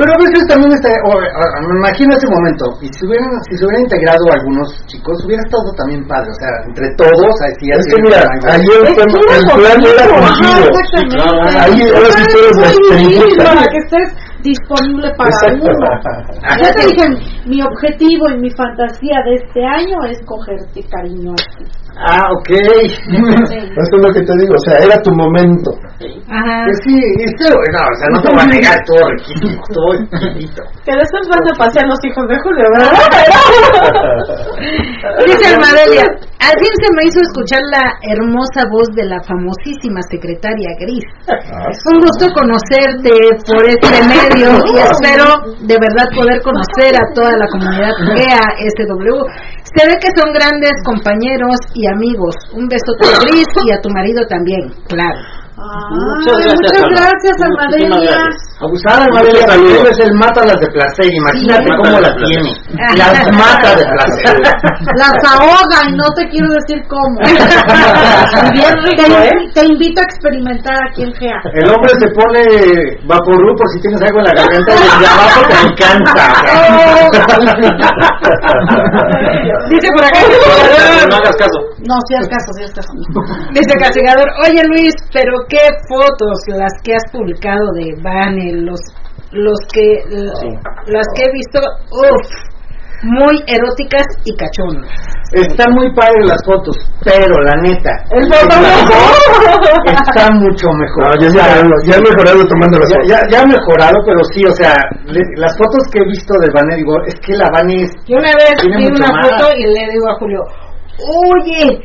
Pero 0.00 0.08
a 0.08 0.18
veces 0.24 0.40
también 0.48 0.72
está, 0.72 0.88
o, 1.04 1.12
a- 1.20 1.60
me 1.68 1.78
imagino 1.84 2.16
ese 2.16 2.26
momento, 2.32 2.64
y 2.80 2.88
si 2.88 3.04
hubieran, 3.06 3.28
si 3.44 3.56
se 3.58 3.64
hubieran 3.66 3.84
integrado 3.84 4.24
algunos 4.32 4.72
chicos, 4.88 5.14
hubiera 5.26 5.42
estado 5.44 5.68
también 5.76 6.00
padre, 6.08 6.30
o 6.32 6.38
sea, 6.40 6.48
entre 6.64 6.88
todos, 6.96 7.34
así, 7.44 7.68
Es 7.70 7.84
que 7.92 8.00
mira, 8.02 8.24
ahí 8.48 8.64
el, 8.64 8.94
plan 9.52 9.80
era 9.84 10.04
contigo. 10.08 10.64
Ahí 11.60 11.76
ahora 11.92 12.10
sí 12.16 12.24
que 13.68 13.78
estés 13.84 14.08
disponible 14.44 15.10
para 15.16 15.32
uno. 15.52 15.64
Ya 16.62 16.72
te 16.74 16.86
dije, 16.86 17.04
mi 17.46 17.62
objetivo 17.62 18.28
y 18.30 18.40
mi 18.40 18.50
fantasía 18.50 19.18
de 19.24 19.34
este 19.36 19.64
año 19.64 19.96
es 20.08 20.20
cogerte 20.24 20.82
cariño. 20.88 21.34
Ah, 21.96 22.28
ok. 22.32 22.50
Esto 22.50 23.96
es 23.96 24.02
lo 24.02 24.12
que 24.12 24.22
te 24.22 24.32
digo, 24.38 24.54
o 24.54 24.58
sea, 24.66 24.74
era 24.84 25.00
tu 25.02 25.14
momento. 25.14 25.70
Ajá. 26.28 26.64
Pues 26.64 26.78
sí, 26.84 26.98
esto, 27.22 27.44
no, 27.46 27.54
o 27.54 27.94
sea, 27.94 28.08
no 28.10 28.20
te 28.20 28.28
voy 28.32 28.40
a 28.40 28.46
negar 28.46 28.76
todo 28.84 28.98
riquísimo, 29.10 29.62
todo 29.72 29.94
chiquito. 30.18 30.64
Que 30.84 30.96
después 30.96 31.28
van 31.30 31.38
a 31.38 31.54
pasear 31.56 31.86
los 31.86 32.04
hijos 32.04 32.26
de 32.28 32.36
Julio, 32.40 32.68
¿verdad? 32.72 32.90
Dice 35.26 35.46
Almadelia, 35.54 36.02
al 36.44 36.60
fin 36.60 36.76
se 36.76 36.92
me 36.92 37.08
hizo 37.08 37.20
escuchar 37.24 37.64
la 37.72 37.96
hermosa 38.04 38.68
voz 38.68 38.92
de 38.92 39.04
la 39.04 39.16
famosísima 39.24 40.02
secretaria 40.10 40.76
Gris. 40.80 41.04
Un 41.88 42.00
gusto 42.04 42.28
conocerte 42.36 43.16
por 43.48 43.64
este 43.64 43.96
medio 44.04 44.60
y 44.68 44.76
espero 44.76 45.24
de 45.64 45.76
verdad 45.80 46.04
poder 46.12 46.42
conocer 46.42 46.92
a 47.00 47.08
toda 47.14 47.32
la 47.38 47.48
comunidad 47.48 47.96
GEA 48.12 48.44
SW. 48.76 49.24
Se 49.74 49.84
ve 49.86 49.94
que 50.00 50.08
son 50.14 50.32
grandes 50.32 50.72
compañeros 50.84 51.56
y 51.74 51.86
amigos. 51.88 52.34
Un 52.52 52.68
besote 52.68 53.06
a 53.06 53.18
Gris 53.26 53.48
y 53.66 53.72
a 53.72 53.80
tu 53.80 53.90
marido 53.90 54.24
también, 54.28 54.72
claro. 54.86 55.43
Muchas 55.56 56.34
gracias, 56.38 56.56
muchas 56.58 56.84
gracias. 56.90 58.34
Abusada, 58.60 59.06
Saludos. 59.46 59.88
es 59.90 59.98
el 60.00 60.12
mata 60.14 60.42
las 60.46 60.58
de 60.60 60.66
placer, 60.68 61.06
imagínate 61.12 61.64
Sí. 61.64 61.70
cómo 61.76 62.00
las 62.00 62.14
tiene. 62.16 62.50
Las 62.96 63.26
mata 63.36 63.76
de 63.76 63.84
placer. 63.84 64.36
Las 64.96 65.14
ahoga 65.32 65.78
y 65.88 65.92
no 65.94 66.04
te 66.16 66.28
quiero 66.28 66.48
decir 66.54 66.82
cómo. 66.88 67.18
Bien 68.54 68.74
rico, 68.82 69.04
te, 69.06 69.28
¿eh? 69.28 69.30
te 69.54 69.64
invito 69.66 70.00
a 70.00 70.04
experimentar 70.04 70.74
aquí 70.90 71.02
en 71.04 71.12
GEA. 71.14 71.38
El 71.52 71.70
hombre 71.70 71.90
se 72.00 72.08
pone 72.10 72.40
vaporú 73.06 73.54
por 73.56 73.68
si 73.70 73.80
tienes 73.80 74.00
algo 74.02 74.18
en 74.20 74.24
la 74.24 74.32
garganta 74.34 74.72
y 74.74 74.76
de 75.00 75.06
abajo 75.06 75.40
te 75.46 75.56
encanta. 75.66 76.14
Dice 79.70 79.88
por 79.94 80.04
acá. 80.04 80.18
No 81.10 81.16
hagas 81.16 81.36
caso. 81.36 81.58
No, 81.88 81.94
si 82.08 82.14
haz 82.16 82.28
caso, 82.28 82.48
si 82.56 82.64
haz 82.64 82.72
caso. 82.72 82.92
Dice 83.52 83.74
Castigador, 83.78 84.26
oye 84.46 84.62
Luis, 84.68 84.94
pero 85.12 85.32
qué 85.48 85.58
fotos 85.88 86.38
las 86.48 86.72
que 86.82 86.94
has 86.94 87.04
publicado 87.12 87.64
de 87.74 87.94
Vane, 88.02 88.52
los 88.62 88.80
los 89.32 89.58
que 89.72 89.98
las 90.86 91.06
que 91.16 91.22
he 91.26 91.32
visto, 91.32 91.58
uff, 91.90 92.28
muy 93.02 93.34
eróticas 93.48 94.06
y 94.24 94.34
cachondas. 94.36 94.90
Está 95.32 95.64
muy 95.72 95.92
padre 95.94 96.24
las 96.26 96.38
fotos, 96.46 96.76
pero 97.02 97.34
la 97.42 97.54
neta. 97.60 97.90
El 98.12 98.22
fotógrafo. 98.32 98.94
Está 99.90 100.30
mucho 100.38 100.68
mejor. 100.72 101.02
No, 101.10 101.20
ya, 101.20 101.26
O 101.26 101.32
sea, 101.32 101.42
mejorado, 101.42 101.74
ya 101.84 101.96
he 101.96 102.00
mejorado 102.00 102.44
tomando 102.46 102.78
las 102.78 102.88
ya, 102.90 102.94
fotos. 102.96 103.08
ya, 103.10 103.18
ya 103.30 103.42
ha 103.42 103.46
mejorado, 103.46 103.96
pero 104.06 104.18
sí, 104.32 104.42
o 104.46 104.52
sea, 104.54 104.72
le- 105.06 105.34
las 105.36 105.58
fotos 105.58 105.82
que 105.92 105.98
he 106.00 106.06
visto 106.06 106.32
de 106.40 106.48
Vané, 106.54 106.76
digo, 106.76 106.94
es 107.06 107.14
que 107.20 107.32
la 107.34 107.50
Vané 107.50 107.82
es 107.82 107.90
Yo 108.06 108.16
una 108.16 108.30
vez 108.38 108.54
vi 108.62 108.86
una 108.86 109.08
más. 109.10 109.26
foto 109.26 109.50
y 109.58 109.62
le 109.66 109.90
digo 109.90 110.06
a 110.08 110.14
Julio, 110.20 110.40
oye, 110.98 111.80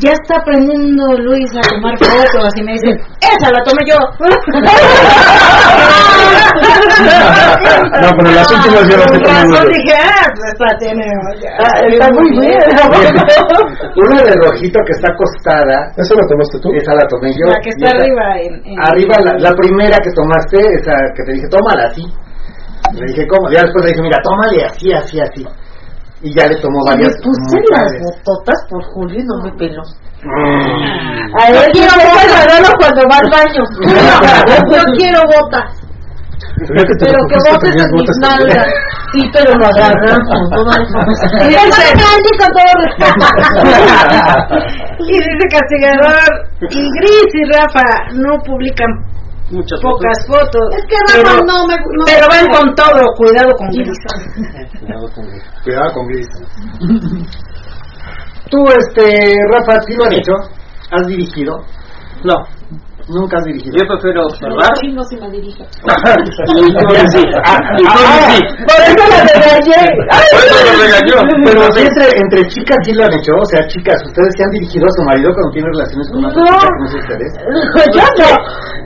ya 0.00 0.12
está 0.12 0.36
aprendiendo 0.40 1.04
Luis 1.18 1.50
a 1.56 1.60
tomar 1.68 1.96
fotos 1.98 2.48
y 2.56 2.62
me 2.64 2.72
dice, 2.72 2.90
esa 3.20 3.50
la 3.52 3.62
tomé 3.64 3.82
yo. 3.86 3.96
No, 8.00 8.08
pero 8.16 8.30
las 8.32 8.50
últimas 8.52 8.88
yo 8.88 8.96
las 8.96 9.10
razón 9.10 9.52
yo. 9.52 9.68
dije, 9.68 9.94
ah, 9.98 10.26
pues. 10.34 10.54
Ah, 11.58 11.80
está 11.88 12.08
muy 12.12 12.30
bien. 12.40 12.58
una 13.96 14.22
de 14.22 14.32
rojito 14.44 14.78
que 14.86 14.92
está 14.92 15.08
acostada. 15.12 15.92
¿Eso 15.96 16.14
lo 16.14 16.26
tomaste 16.28 16.58
tú? 16.60 16.70
Esa 16.74 16.94
la 16.94 17.06
tomé 17.08 17.30
yo. 17.32 17.46
La 17.46 17.60
que 17.60 17.70
está 17.70 17.86
esa- 17.88 17.96
arriba 17.98 18.38
en... 18.40 18.54
en- 18.66 18.80
Arriba, 18.80 19.14
la, 19.24 19.32
la 19.38 19.52
primera 19.54 19.98
que 19.98 20.10
tomaste, 20.12 20.58
esa 20.80 20.92
que 21.14 21.22
te 21.24 21.32
dije, 21.32 21.48
tómala 21.48 21.84
así. 21.90 22.02
Le 22.94 23.06
dije, 23.06 23.26
¿cómo? 23.26 23.50
Ya 23.50 23.62
después 23.62 23.84
le 23.84 23.90
dije, 23.90 24.02
mira, 24.02 24.18
tómale 24.22 24.64
así, 24.64 24.92
así, 24.92 25.20
así. 25.20 25.46
Y 26.20 26.34
ya 26.36 26.48
le 26.48 26.56
tomó 26.60 26.78
Me 26.84 26.90
varias. 26.90 27.14
puse 27.22 27.40
muy 27.46 27.62
las 27.70 27.92
bototas 28.02 28.58
por 28.68 28.82
Julio 28.92 29.20
y 29.20 29.24
no 29.24 29.42
me 29.44 29.52
peló. 29.56 29.82
Mm. 30.24 31.30
A 31.40 31.50
ver, 31.52 31.70
quiero 31.70 31.94
ver 31.96 32.76
cuando 32.78 33.02
va 33.08 33.18
al 33.18 33.30
baño. 33.30 33.62
Yo 34.74 34.82
quiero 34.96 35.20
botas, 35.22 35.78
pero 36.66 36.82
que 36.82 36.94
tenías 36.98 37.62
en 37.62 37.74
mis 37.74 37.90
botas 37.92 38.16
nalgas. 38.20 38.66
Sí, 39.12 39.20
pero 39.32 39.54
lo 39.54 39.66
agarramos. 39.66 40.50
No 40.50 40.60
Y 41.44 41.48
dice, 41.48 41.82
Andy, 41.86 42.32
con 42.38 42.50
todo 42.52 42.72
respeto. 42.82 43.24
y 44.98 45.12
dice 45.12 45.44
Castigador, 45.50 46.30
y 46.70 46.90
Gris 46.98 47.30
y 47.32 47.44
Rafa 47.52 47.86
no 48.12 48.38
publican 48.44 48.90
Muchas 49.50 49.80
pocas 49.80 50.18
fotos. 50.26 50.60
Es 50.76 50.84
que 50.86 50.96
Rafa 51.08 51.30
pero, 51.38 51.44
no 51.46 51.66
me. 51.66 51.74
No 51.76 52.04
pero 52.04 52.26
me- 52.28 52.36
van 52.36 52.46
con 52.48 52.74
todo, 52.74 53.00
cuidado 53.16 53.50
con 53.56 53.68
Gris. 53.68 53.98
Cuidado 55.64 55.92
con 55.94 56.06
Gris. 56.08 56.28
Tú, 58.50 58.64
este, 58.78 59.34
Rafa, 59.50 59.80
¿sí 59.86 59.94
lo 59.94 60.04
has 60.04 60.12
hecho? 60.12 60.32
¿Has 60.90 61.06
dirigido? 61.06 61.52
No, 62.24 62.34
Nunca 63.08 63.38
has 63.38 63.44
dirigido. 63.44 63.72
yo 63.80 63.84
prefiero 63.88 64.20
observar. 64.26 64.68
Sí, 64.80 64.92
no 64.92 65.02
se 65.04 65.16
me 65.16 65.30
dirige. 65.30 65.64
sí. 65.64 65.80
Y 66.60 66.72
Tony 66.76 67.04
sí. 67.08 67.22
Por 68.68 68.80
eso 68.84 69.04
la 69.08 69.20
regañé. 69.32 69.80
Por 70.30 70.40
eso 70.44 70.56
regañó. 70.76 71.16
Pero 71.44 71.62
sí, 71.72 71.80
entre, 71.88 72.06
entre 72.20 72.40
chicas 72.48 72.76
sí 72.84 72.92
lo 72.92 73.04
han 73.04 73.12
hecho, 73.14 73.32
o 73.40 73.44
sea, 73.46 73.66
chicas, 73.68 73.96
¿ustedes 74.04 74.32
se 74.36 74.44
han 74.44 74.50
dirigido 74.50 74.84
a 74.86 74.92
su 74.92 75.02
marido 75.08 75.30
cuando 75.32 75.50
tienen 75.56 75.72
relaciones 75.72 76.06
con 76.12 76.18
una 76.20 76.28
No. 76.28 76.34
chica 76.36 76.68
que 76.68 76.78
no 76.78 76.86
es 76.86 76.94
ustedes? 77.00 77.32
Yo 77.96 78.04
no. 78.20 78.28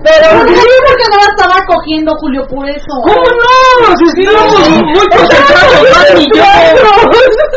Pero 0.03 0.27
Pero 0.33 0.55
sí, 0.55 0.71
porque 0.87 1.07
no 1.11 1.17
la 1.19 1.29
estaba 1.35 1.57
cogiendo 1.67 2.11
Julio 2.23 2.43
por 2.47 2.65
eso. 2.69 2.93
¿Cómo 3.03 3.27
no? 3.27 3.91
Si 3.99 4.05
estamos 4.23 4.71
muy 4.71 5.07
concentrados, 5.15 5.83
Dani 5.99 6.23
y 6.23 6.31
yo. 6.39 6.47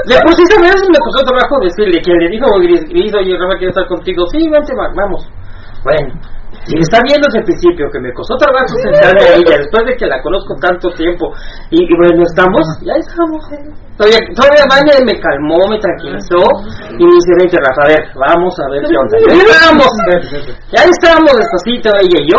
Le 0.05 0.17
puse 0.25 0.43
esa 0.43 0.61
vez 0.61 0.75
me 0.89 0.99
costó 0.99 1.21
trabajo 1.25 1.55
decirle 1.61 2.01
que 2.01 2.11
le 2.13 2.29
dijo 2.29 2.45
Gris, 2.61 2.81
Gris, 2.89 3.13
oye, 3.15 3.37
Rafa, 3.37 3.57
quiero 3.57 3.69
estar 3.69 3.87
contigo. 3.87 4.25
Sí, 4.31 4.47
vente, 4.49 4.73
va- 4.75 4.93
vamos. 4.95 5.25
Bueno, 5.83 6.13
si 6.65 6.73
me 6.75 6.81
está 6.81 6.97
viendo 7.05 7.25
desde 7.29 7.39
el 7.39 7.45
principio 7.45 7.85
que 7.93 7.99
me 8.01 8.11
costó 8.13 8.35
trabajo 8.37 8.73
sentarme 8.81 9.21
a 9.21 9.33
ella 9.37 9.55
después 9.61 9.85
de 9.85 9.93
que 9.97 10.05
la 10.09 10.21
conozco 10.21 10.53
tanto 10.59 10.89
tiempo 10.97 11.31
y, 11.69 11.85
y 11.85 11.93
bueno, 11.97 12.23
estamos, 12.25 12.61
ya 12.81 12.93
estamos. 12.97 13.41
eh. 13.53 13.69
Todavía, 13.95 14.19
todavía 14.35 14.65
Vane 14.67 15.05
me 15.07 15.15
calmó, 15.21 15.55
me 15.71 15.79
tranquilizó 15.79 16.41
y 16.99 17.03
me 17.05 17.11
dice, 17.15 17.31
vente 17.39 17.57
Rafa, 17.63 17.81
a 17.85 17.87
ver, 17.95 18.03
vamos 18.19 18.51
a 18.59 18.67
ver 18.69 18.81
qué 18.83 18.97
onda. 18.97 19.15
Ya 20.75 20.83
estamos 20.83 21.31
despacito 21.31 21.87
ella 22.03 22.19
y 22.19 22.27
yo 22.27 22.37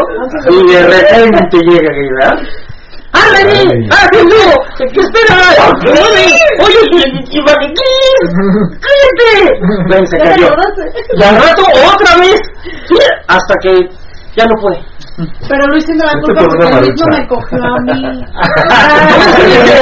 y 0.52 0.72
de 0.72 0.80
repente 0.84 1.56
llega 1.64 1.90
Gris, 1.96 2.10
¿verdad? 2.20 2.36
¡Ah! 3.16 3.32
¡Ah, 3.96 4.06
conmigo! 4.12 4.52
¿Qué 4.76 5.00
espera? 5.00 5.40
¡Oye! 5.88 6.36
¡Oye! 6.60 6.80
¡Y 7.30 7.40
Vane, 7.40 7.72
¡Cállate! 8.84 9.58
Ven, 9.88 10.06
se 10.06 10.18
cayó. 10.18 10.48
Y 11.16 11.22
al 11.22 11.36
rato 11.36 11.62
otra 11.94 12.20
vez. 12.20 12.40
Hasta 13.28 13.54
que 13.62 13.88
ya 14.36 14.44
no 14.44 14.54
puede. 14.60 14.78
Pero 15.48 15.62
Luis 15.72 15.84
tiene 15.86 16.04
la 16.04 16.12
culpa 16.20 16.40
Este 16.42 16.56
porque 16.58 16.76
Luis 16.80 17.00
no 17.00 17.06
me 17.16 17.26
cogió 17.26 17.56
a 17.64 17.78
mí. 17.80 18.24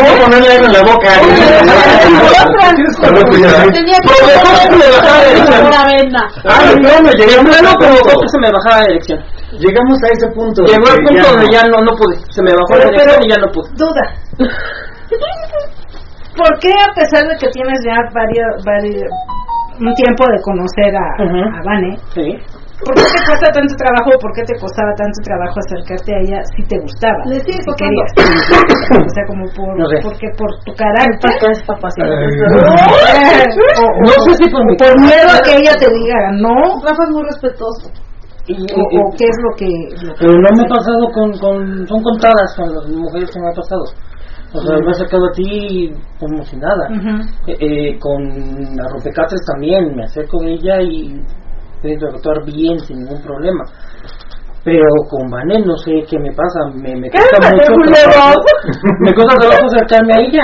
Voy 0.00 0.14
a 0.14 0.24
ponerle 0.24 0.48
algo 0.54 0.66
en 0.66 0.72
la 0.72 0.82
boca. 0.82 1.10
Pues 2.54 2.72
que 3.74 3.82
que. 3.84 3.94
Ah, 6.46 6.70
El 6.70 6.94
que 6.94 8.28
se 8.28 8.38
me 8.38 8.50
bajara 8.52 8.84
de 8.84 8.90
elección. 8.92 9.18
llegamos 9.58 9.98
a 10.02 10.06
ese 10.12 10.28
punto. 10.34 10.62
Llegó 10.64 10.86
al 10.88 10.96
que 10.98 11.04
punto 11.04 11.28
donde 11.30 11.46
no. 11.46 11.52
ya 11.52 11.62
no, 11.66 11.78
no 11.82 11.92
pude. 11.96 12.16
Se 12.30 12.42
me 12.42 12.52
bajó 12.52 12.78
la 12.78 12.84
elección 12.84 13.10
pero- 13.10 13.24
y 13.24 13.30
ya 13.30 13.36
no 13.38 13.48
pude. 13.52 13.68
Duda. 13.74 14.04
¿Por 16.36 16.58
qué 16.58 16.70
a 16.72 16.92
pesar 16.94 17.22
de 17.28 17.36
que 17.38 17.48
tienes 17.50 17.78
ya 17.86 17.94
varios, 18.12 18.64
varios 18.64 19.10
un 19.80 19.94
tiempo 19.94 20.24
de 20.30 20.40
conocer 20.42 20.94
a, 20.96 21.22
Ujú. 21.22 21.38
a 21.38 21.62
Vane, 21.64 21.98
Sí. 22.14 22.38
¿Por 22.82 22.94
qué 22.96 23.06
te 23.06 23.20
cuesta 23.28 23.48
tanto 23.54 23.74
trabajo 23.76 24.08
o 24.14 24.18
por 24.18 24.32
qué 24.34 24.42
te 24.42 24.58
costaba 24.58 24.90
tanto 24.98 25.18
trabajo 25.22 25.54
acercarte 25.62 26.10
a 26.14 26.18
ella 26.24 26.38
si 26.56 26.62
te 26.66 26.76
gustaba? 26.80 27.18
Le 27.30 27.38
sigue 27.40 27.60
si 27.62 27.72
querías? 27.78 28.10
o 28.14 29.10
sea, 29.14 29.24
como 29.26 29.44
por, 29.54 29.78
No 29.78 29.86
sé. 29.88 29.96
porque 30.02 30.26
por 30.36 30.50
tu 30.66 30.72
carácter. 30.74 31.30
No 32.84 34.12
sé 34.24 34.36
si 34.36 34.50
por 34.50 34.64
mi 34.66 34.76
por 34.76 34.92
miedo 35.00 35.28
a 35.30 35.40
que 35.44 35.56
ella 35.56 35.72
te 35.78 35.88
diga 35.92 36.30
no 36.40 36.54
Rafa 36.82 37.04
es 37.04 37.10
muy 37.10 37.22
respetuoso. 37.24 37.90
y- 38.46 38.54
o, 38.54 38.80
y- 38.90 38.98
o 38.98 39.10
qué 39.16 39.24
es 39.24 39.36
lo 39.40 39.50
que, 39.56 39.70
lo 40.06 40.12
que- 40.14 40.20
Pero 40.20 40.32
no 40.34 40.48
me 40.56 40.62
ha 40.64 40.68
pasado 40.68 41.08
con, 41.14 41.32
con. 41.38 41.86
Son 41.88 42.02
contadas 42.02 42.54
con 42.56 42.74
las 42.74 42.88
mujeres 42.90 43.30
que 43.30 43.40
me 43.40 43.48
ha 43.48 43.52
pasado. 43.54 43.84
O 44.52 44.60
sea, 44.60 44.76
me 44.78 44.86
he 44.86 44.90
acercado 44.90 45.26
a 45.26 45.32
ti 45.32 45.90
como 46.20 46.44
si 46.44 46.56
nada. 46.56 46.86
Eh, 47.46 47.56
eh, 47.58 47.98
con 47.98 48.22
la 48.76 48.84
rompecatres 48.92 49.40
también, 49.50 49.96
me 49.96 50.04
acerco 50.04 50.42
a 50.42 50.46
ella 50.46 50.80
y 50.82 51.14
estoy 51.84 51.92
interactuar 51.92 52.44
bien, 52.44 52.78
sin 52.80 52.98
ningún 53.00 53.20
problema. 53.22 53.64
Pero 54.64 54.84
con 55.10 55.30
Vané 55.30 55.60
no 55.60 55.76
sé 55.76 55.92
qué 56.08 56.18
me 56.18 56.32
pasa, 56.32 56.64
me, 56.74 56.96
me 56.96 57.10
cuesta 57.10 57.50
mucho 57.50 57.92
trabajo, 57.92 58.40
me 59.00 59.12
cuesta 59.12 59.34
trabajo 59.36 59.66
acercarme 59.66 60.12
a 60.14 60.20
ella. 60.20 60.42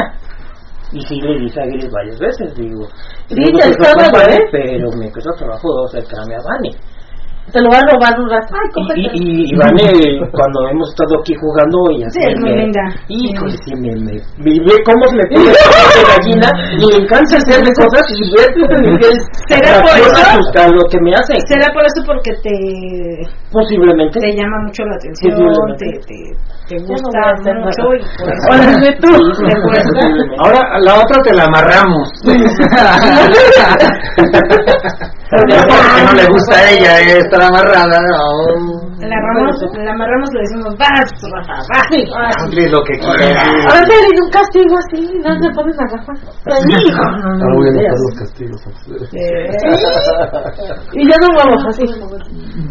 Y 0.93 1.01
sí 1.03 1.21
le 1.21 1.39
dije 1.39 1.61
a 1.61 1.67
Gris 1.67 1.91
varias 1.91 2.19
veces, 2.19 2.55
digo, 2.55 2.87
Sí, 3.29 3.37
ya 3.57 3.65
que 3.65 3.71
estaba, 3.71 4.11
Vane, 4.13 4.35
¿eh? 4.35 4.41
pero 4.51 4.91
me 4.99 5.11
cuesta 5.11 5.31
trabajo 5.39 5.87
acercarme 5.87 6.35
a 6.35 6.43
Vane. 6.45 6.77
Te 7.53 7.61
lo 7.63 7.69
va 7.71 7.79
a 7.79 7.83
robar 7.91 8.15
un 8.21 8.29
rato. 8.31 8.55
Ay, 8.55 8.69
Y, 8.69 8.73
cógete. 8.73 9.01
y, 9.01 9.03
y, 9.11 9.13
y 9.51 9.53
Vane, 9.57 10.21
cuando 10.31 10.69
hemos 10.71 10.89
estado 10.91 11.19
aquí 11.21 11.35
jugando, 11.35 11.91
ella 11.91 12.09
Sí, 12.11 12.21
me, 12.43 12.51
linda. 12.57 12.83
Híjole, 13.09 13.57
sí, 13.65 13.75
me, 13.77 13.91
me, 13.97 14.13
me 14.39 14.61
ve 14.65 14.75
cómo 14.87 15.05
se 15.11 15.17
me 15.17 15.25
pone 15.35 15.51
de 15.51 15.57
gallina 16.07 16.49
y 16.79 16.81
me 16.87 16.95
encanta 17.05 17.37
hacerle 17.37 17.73
cosas 17.75 18.07
y 18.11 18.13
¿Será 19.51 19.83
por 19.83 19.95
eso? 19.99 20.15
lo 20.75 20.83
que 20.91 20.99
me 21.03 21.11
hace. 21.15 21.35
¿Será 21.49 21.67
por 21.75 21.83
eso 21.83 22.01
porque 22.07 22.31
te, 22.43 22.55
Posiblemente. 23.51 24.21
te 24.21 24.33
llama 24.37 24.59
mucho 24.67 24.85
la 24.85 24.95
atención, 24.95 25.35
te, 25.77 25.87
te, 26.07 26.19
te 26.69 26.77
no 26.81 26.87
gusta 26.87 27.09
mucho 27.09 27.19
nada. 27.19 27.35
y 27.35 27.37
por 28.47 28.57
eso 28.61 28.79
tú. 29.01 29.11
te. 29.43 29.51
Ahora 30.39 30.61
la 30.81 30.95
otra 31.03 31.17
te 31.23 31.33
la 31.35 31.45
amarramos. 31.45 32.09
Porque 35.31 35.55
no 36.05 36.13
le 36.15 36.27
gusta 36.27 36.57
a 36.57 36.71
ella 36.73 37.01
eh, 37.03 37.21
estar 37.41 37.49
amarrada. 37.49 37.97
no. 38.01 38.89
La, 39.01 39.17
amarramos, 39.17 39.57
la 39.79 39.93
amarramos 39.93 40.29
y 40.31 40.35
le 40.37 40.43
decimos, 40.45 40.77
vas, 40.77 41.09
Rafa, 41.33 41.57
vas. 41.73 41.89
Hazle 42.37 42.69
lo 42.69 42.85
que 42.85 42.93
quiera. 43.01 43.49
Ahora 43.67 43.81
te 43.89 43.97
le 43.97 44.13
un 44.21 44.29
castigo 44.31 44.77
así, 44.77 45.01
no 45.25 45.33
te 45.41 45.49
pones 45.55 45.73
a 45.81 45.87
Rafa. 45.89 46.13
Ahora 46.45 47.49
voy 47.57 47.65
a 47.67 47.71
anotar 47.71 47.97
los 47.97 48.13
castigos. 48.19 48.61
Y 50.93 51.09
yo 51.09 51.17
no 51.21 51.29
muevo 51.33 51.57
así. 51.69 51.85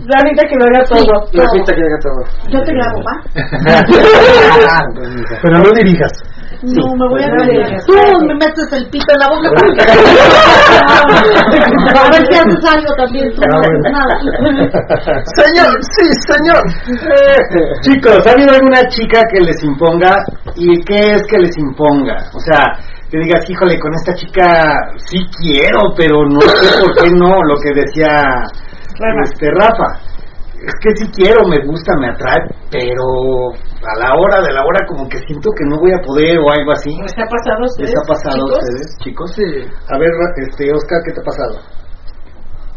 La 0.05 0.21
neta 0.21 0.45
que 0.47 0.55
lo 0.55 0.65
haga 0.65 0.83
todo. 0.85 1.13
La 1.33 1.49
pinta 1.51 1.73
que 1.73 1.81
haga 1.81 1.97
todo. 2.01 2.23
Yo 2.53 2.61
te 2.63 2.71
grabo, 2.73 3.01
¿va? 3.03 3.15
Pero 5.41 5.57
no 5.57 5.71
dirijas. 5.71 6.11
No, 6.61 6.93
me 6.97 7.07
voy 7.07 7.23
a 7.23 7.29
digas. 7.47 7.85
Tú 7.85 7.93
me 8.27 8.35
metes 8.35 8.69
el 8.73 8.89
pito 8.89 9.13
en 9.13 9.19
la 9.19 9.29
boca 9.29 9.49
para 9.55 9.71
que... 9.71 9.79
A 11.99 12.09
ver 12.11 12.21
si 12.27 12.35
haces 12.35 12.65
algo 12.67 12.91
también 12.97 13.31
tú. 13.33 13.41
Ah. 13.43 13.47
Nada. 13.89 14.19
Señor, 15.35 15.71
sí, 15.95 16.03
señor. 16.27 16.61
Chicos, 17.81 18.27
¿ha 18.27 18.31
habido 18.31 18.51
alguna 18.51 18.85
chica 18.89 19.21
que 19.31 19.39
les 19.39 19.63
imponga? 19.63 20.17
¿Y 20.55 20.83
qué 20.83 21.11
es 21.15 21.25
que 21.29 21.37
les 21.37 21.57
imponga? 21.57 22.29
O 22.33 22.41
sea, 22.41 22.73
que 23.09 23.19
digas, 23.19 23.49
híjole, 23.49 23.79
con 23.79 23.93
esta 23.95 24.13
chica 24.15 24.91
sí 24.97 25.25
quiero, 25.41 25.93
pero 25.95 26.27
no 26.27 26.41
sé 26.41 26.77
por 26.81 26.93
qué 26.97 27.09
no, 27.09 27.41
lo 27.41 27.55
que 27.55 27.71
decía 27.73 28.43
este 29.23 29.49
Rafa. 29.51 29.97
Es 30.55 30.73
que 30.81 30.89
sí 30.97 31.09
quiero, 31.15 31.47
me 31.47 31.59
gusta, 31.65 31.95
me 31.97 32.09
atrae, 32.09 32.49
pero 32.69 33.53
a 33.79 33.93
la 33.99 34.11
hora 34.19 34.41
de 34.41 34.51
la 34.53 34.61
hora 34.65 34.85
como 34.87 35.07
que 35.07 35.17
siento 35.27 35.49
que 35.55 35.63
no 35.69 35.79
voy 35.79 35.91
a 35.93 36.01
poder 36.05 36.37
o 36.39 36.51
algo 36.51 36.71
así. 36.73 36.91
¿Les 36.99 37.13
ha 37.17 37.25
pasado 37.31 37.57
a 37.57 37.61
¿Les 37.63 37.71
ustedes, 37.71 37.95
ha 37.95 38.05
pasado 38.07 38.35
a 38.35 38.45
chicos? 38.45 38.59
ustedes, 38.59 38.87
chicos? 38.99 39.31
Sí, 39.35 39.43
A 39.87 39.97
ver, 39.97 40.11
este, 40.47 40.73
Oscar, 40.73 40.99
¿qué 41.05 41.11
te 41.13 41.21
ha 41.21 41.23
pasado? 41.23 41.55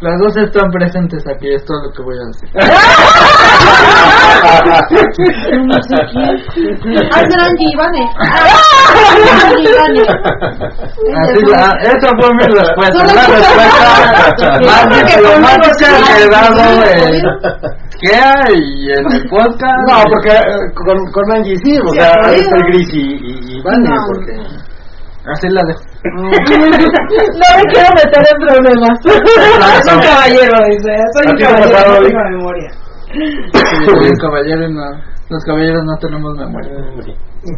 Las 0.02 0.18
dos 0.18 0.36
están 0.36 0.70
presentes 0.70 1.22
aquí, 1.26 1.48
es 1.54 1.64
todo 1.64 1.78
lo 1.84 1.92
que 1.92 2.02
voy 2.02 2.16
a 2.18 2.26
decir. 2.26 2.48
No 4.42 5.74
sé 5.82 5.96
quién. 6.12 7.08
Ah, 7.12 7.20
será 7.28 7.44
Angie 7.46 7.70
Ivane. 7.72 8.04
Ivane. 9.58 10.04
La- 11.50 11.76
esa 11.82 12.08
fue 12.18 12.28
mi 12.34 12.44
respuesta, 12.46 12.98
una 13.02 13.24
respuesta 13.26 14.46
más 14.66 14.82
diplomática 15.06 15.88
que 16.16 16.22
he 16.22 16.28
dado 16.28 16.62
en 16.82 17.22
GEA 18.00 18.34
y 18.56 18.90
en 18.90 19.04
el 19.12 19.22
podcast. 19.30 19.80
No, 19.88 19.96
porque 20.10 20.30
eh, 20.30 20.40
con, 20.74 20.98
con 21.12 21.24
Angie 21.36 21.56
sí, 21.64 21.72
o 21.78 21.88
sea, 21.94 22.10
está 22.32 22.56
el 22.56 22.62
Gris 22.72 22.88
y, 22.92 22.96
y, 23.00 23.58
y 23.58 23.62
Vane, 23.62 23.88
No. 23.88 23.94
porque... 24.06 24.61
Así 25.24 25.48
la 25.50 25.62
dejo. 25.66 25.80
No 26.14 26.22
me 26.22 26.36
quiero 27.72 27.88
meter 27.94 28.24
en 28.26 28.38
problemas. 28.40 28.98
Soy 29.04 29.94
un 29.94 30.02
caballero, 30.02 30.56
dice. 30.68 30.92
Soy 31.14 31.26
¿A 31.26 31.30
un 31.30 31.38
caballero, 31.38 31.90
no 31.90 31.98
tengo 32.02 32.22
memoria. 32.30 32.70
Soy 33.84 34.08
un 34.08 34.18
caballero 34.18 34.68
y 34.68 34.72
no, 34.72 35.12
los 35.32 35.44
caballeros 35.44 35.82
no 35.84 35.96
tenemos 35.98 36.36
memoria. 36.36 36.70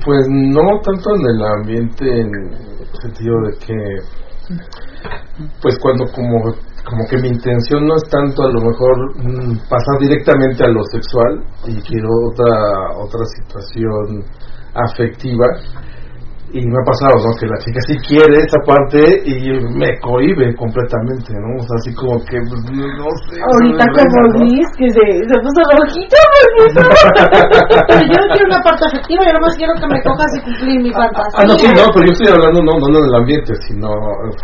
Pues 0.05 0.27
no 0.29 0.81
tanto 0.83 1.11
en 1.17 1.27
el 1.27 1.45
ambiente, 1.59 2.05
en 2.21 2.29
el 2.29 3.01
sentido 3.03 3.35
de 3.43 3.53
que, 3.59 3.77
pues 5.61 5.79
cuando 5.81 6.05
como, 6.13 6.55
como 6.85 7.05
que 7.11 7.17
mi 7.19 7.29
intención 7.29 7.87
no 7.87 7.97
es 7.97 8.05
tanto 8.11 8.43
a 8.43 8.53
lo 8.53 8.61
mejor 8.61 9.17
mm, 9.17 9.59
pasar 9.69 9.99
directamente 10.01 10.65
a 10.65 10.69
lo 10.69 10.85
sexual 10.85 11.45
y 11.67 11.81
quiero 11.83 12.09
otra, 12.31 12.97
otra 12.97 13.25
situación 13.37 14.25
afectiva. 14.75 15.47
Y 16.55 16.63
me 16.71 16.79
ha 16.79 16.87
pasado, 16.87 17.19
¿no? 17.19 17.35
Que 17.35 17.51
la 17.51 17.59
chica 17.59 17.83
sí 17.83 17.99
quiere 18.07 18.39
esa 18.39 18.63
parte 18.63 19.03
y 19.27 19.51
me 19.75 19.99
cohibe 19.99 20.55
completamente, 20.55 21.35
¿no? 21.35 21.59
O 21.59 21.63
sea, 21.67 21.75
así 21.83 21.91
como 21.99 22.15
que, 22.31 22.39
pues, 22.47 22.63
no 22.71 23.11
sé. 23.27 23.43
Ahorita 23.43 23.83
como. 23.91 24.39
Liz, 24.39 24.71
que 24.79 24.87
se, 24.87 25.03
se 25.03 25.35
puso 25.43 25.61
rojita 25.67 26.15
Pero 27.91 28.03
yo 28.07 28.15
no 28.15 28.27
quiero 28.31 28.47
una 28.55 28.63
parte 28.63 28.87
afectiva, 28.87 29.27
yo 29.27 29.35
nomás 29.35 29.59
quiero 29.59 29.75
que 29.75 29.87
me 29.91 29.99
cojas 30.07 30.31
y 30.31 30.41
cumplir 30.47 30.79
mi 30.79 30.93
fantasía. 30.95 31.43
Ah, 31.43 31.45
no, 31.45 31.59
sí, 31.59 31.67
no, 31.75 31.91
pero 31.91 32.07
yo 32.07 32.13
estoy 32.15 32.31
hablando 32.31 32.63
no, 32.63 32.73
no 32.79 32.99
en 33.03 33.07
el 33.11 33.17
ambiente, 33.19 33.51
sino 33.67 33.91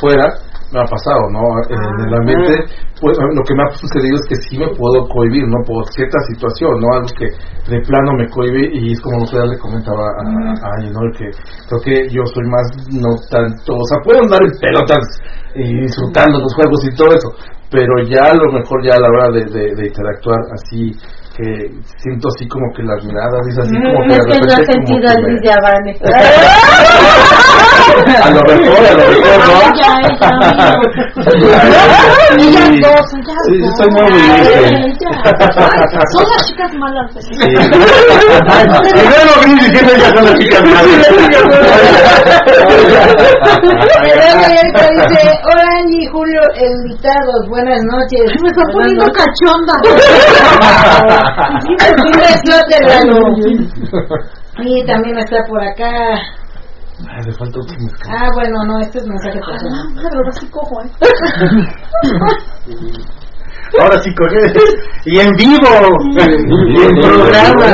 fuera, 0.03 0.35
me 0.73 0.81
ha 0.81 0.87
pasado, 0.87 1.23
¿no? 1.35 1.43
En 1.69 2.07
el 2.07 2.15
ambiente, 2.15 2.65
pues 3.01 3.19
lo 3.19 3.43
que 3.43 3.55
me 3.55 3.63
ha 3.63 3.75
sucedido 3.75 4.17
es 4.17 4.27
que 4.29 4.37
sí 4.47 4.59
me 4.59 4.69
puedo 4.75 5.07
cohibir, 5.09 5.47
¿no? 5.49 5.59
Por 5.67 5.85
cierta 5.91 6.19
situación, 6.31 6.79
¿no? 6.81 6.95
Algo 6.95 7.11
que 7.19 7.27
de 7.71 7.81
plano 7.83 8.13
me 8.15 8.29
cohibe 8.31 8.71
y 8.73 8.93
es 8.93 9.01
como 9.01 9.27
sé, 9.27 9.37
le 9.39 9.59
comentaba 9.59 10.03
a, 10.03 10.23
a 10.23 10.91
¿no? 10.91 11.01
Que 11.17 11.31
creo 11.69 11.81
que 11.83 12.09
yo 12.15 12.23
soy 12.27 12.47
más, 12.47 12.67
no 12.95 13.11
tanto, 13.31 13.75
o 13.75 13.87
sea, 13.91 13.99
puedo 14.05 14.23
andar 14.23 14.41
en 14.43 14.55
pelotas 14.59 15.05
y 15.55 15.81
disfrutando 15.83 16.39
los 16.39 16.55
juegos 16.55 16.81
y 16.87 16.95
todo 16.95 17.11
eso, 17.11 17.31
pero 17.71 18.03
ya 18.07 18.31
a 18.31 18.37
lo 18.37 18.53
mejor 18.53 18.83
ya 18.85 18.95
a 18.95 19.01
la 19.01 19.09
hora 19.09 19.31
de, 19.31 19.45
de, 19.47 19.75
de 19.75 19.87
interactuar 19.87 20.39
así, 20.55 20.95
que 21.36 21.44
siento 22.02 22.27
así 22.28 22.47
como 22.48 22.73
que 22.74 22.82
las 22.82 23.05
miradas, 23.05 23.47
es 23.47 23.59
así 23.59 23.74
como 23.74 24.02
que 24.09 24.15
de 24.15 24.20
que 24.27 24.40
no 24.40 24.57
sentido 24.66 25.09
a 25.09 25.15
Liz 25.15 25.40
de 25.43 25.52
Habane. 25.52 25.97
a 28.23 28.31
lo 28.31 28.43
mejor, 28.43 28.86
a 28.86 28.93
lo 28.93 29.09
mejor, 29.09 29.39
¿no? 29.47 29.61
Soy 33.77 33.89
muy. 33.90 34.11
Son 36.11 36.24
las 36.28 36.43
chicas 36.47 36.73
malas. 36.74 37.11
Sí. 37.20 37.35
Primero 38.90 39.32
Gris 39.43 39.59
diciendo 39.61 39.93
ya 39.97 40.09
son 40.15 40.24
las 40.24 40.35
chicas 40.39 40.61
Erika 44.61 44.86
dice, 44.90 45.23
hola 45.44 45.62
Angie, 45.81 46.07
Julio, 46.11 46.40
invitados, 46.55 47.48
buenas 47.48 47.81
noches. 47.85 48.20
Me 48.43 48.48
está 48.48 48.65
poniendo 48.73 49.07
cachonda. 49.12 49.74
Y 54.59 54.85
también 54.87 55.19
está 55.19 55.37
por 55.49 55.63
acá. 55.63 55.91
Ay, 57.09 57.25
le 57.25 57.33
falta 57.33 57.59
otro 57.61 57.75
mezcal. 57.79 58.15
Ah, 58.15 58.29
bueno, 58.35 58.63
no, 58.67 58.79
este 58.81 58.99
es 58.99 59.07
mensaje 59.07 59.41
personal. 59.41 59.89
Madre, 59.95 60.17
ahora 60.17 60.33
sí 60.33 60.47
cojo, 60.51 60.83
¿eh? 60.83 60.91
Ahora 63.81 64.01
sí, 64.01 64.13
coge. 64.15 64.53
Y 65.05 65.21
en 65.21 65.31
vivo. 65.37 65.69
Y 66.11 66.19
en 66.83 67.01
programa. 67.01 67.67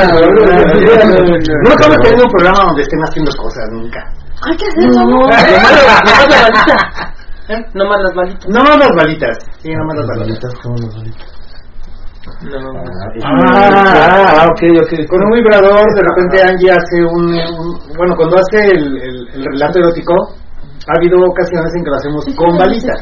No 1.63 1.69
estamos 1.71 1.97
teniendo 2.01 2.23
un 2.23 2.31
programa 2.31 2.63
donde 2.67 2.83
estén 2.83 3.01
haciendo 3.03 3.31
cosas 3.35 3.67
nunca. 3.71 3.99
Hay 4.43 4.55
que 4.57 4.67
hacer 4.67 4.89
eso. 4.89 5.01
No, 5.01 5.09
nomás 5.09 5.27
nomás. 7.73 7.77
Nomás 7.77 7.99
las 7.99 8.13
balitas. 8.15 8.47
Más 8.49 8.77
las 8.77 8.91
balitas. 8.95 9.37
Sí, 9.61 9.69
no 9.73 9.83
más 9.85 9.95
las 9.97 10.07
balitas. 10.07 10.19
balitas, 10.19 10.53
¿cómo 10.61 10.75
las 10.77 10.93
balitas? 10.95 11.36
Ah, 13.23 13.69
ah, 13.73 14.43
ah, 14.43 14.45
ok, 14.51 14.61
ok. 14.83 14.91
Con 15.09 15.23
un 15.23 15.31
vibrador, 15.31 15.85
de 15.95 16.01
repente 16.03 16.41
Angie 16.43 16.71
hace 16.71 17.03
un, 17.03 17.25
un- 17.33 17.79
bueno, 17.97 18.15
cuando 18.15 18.37
hace 18.37 18.67
el, 18.75 18.97
el- 18.97 19.27
el 19.33 19.45
relato 19.53 19.79
erótico, 19.79 20.13
ha 20.87 20.95
habido 20.97 21.19
ocasiones 21.19 21.71
en 21.75 21.83
que 21.83 21.89
lo 21.89 21.95
hacemos 21.97 22.25
con 22.37 22.57
balitas. 22.57 22.95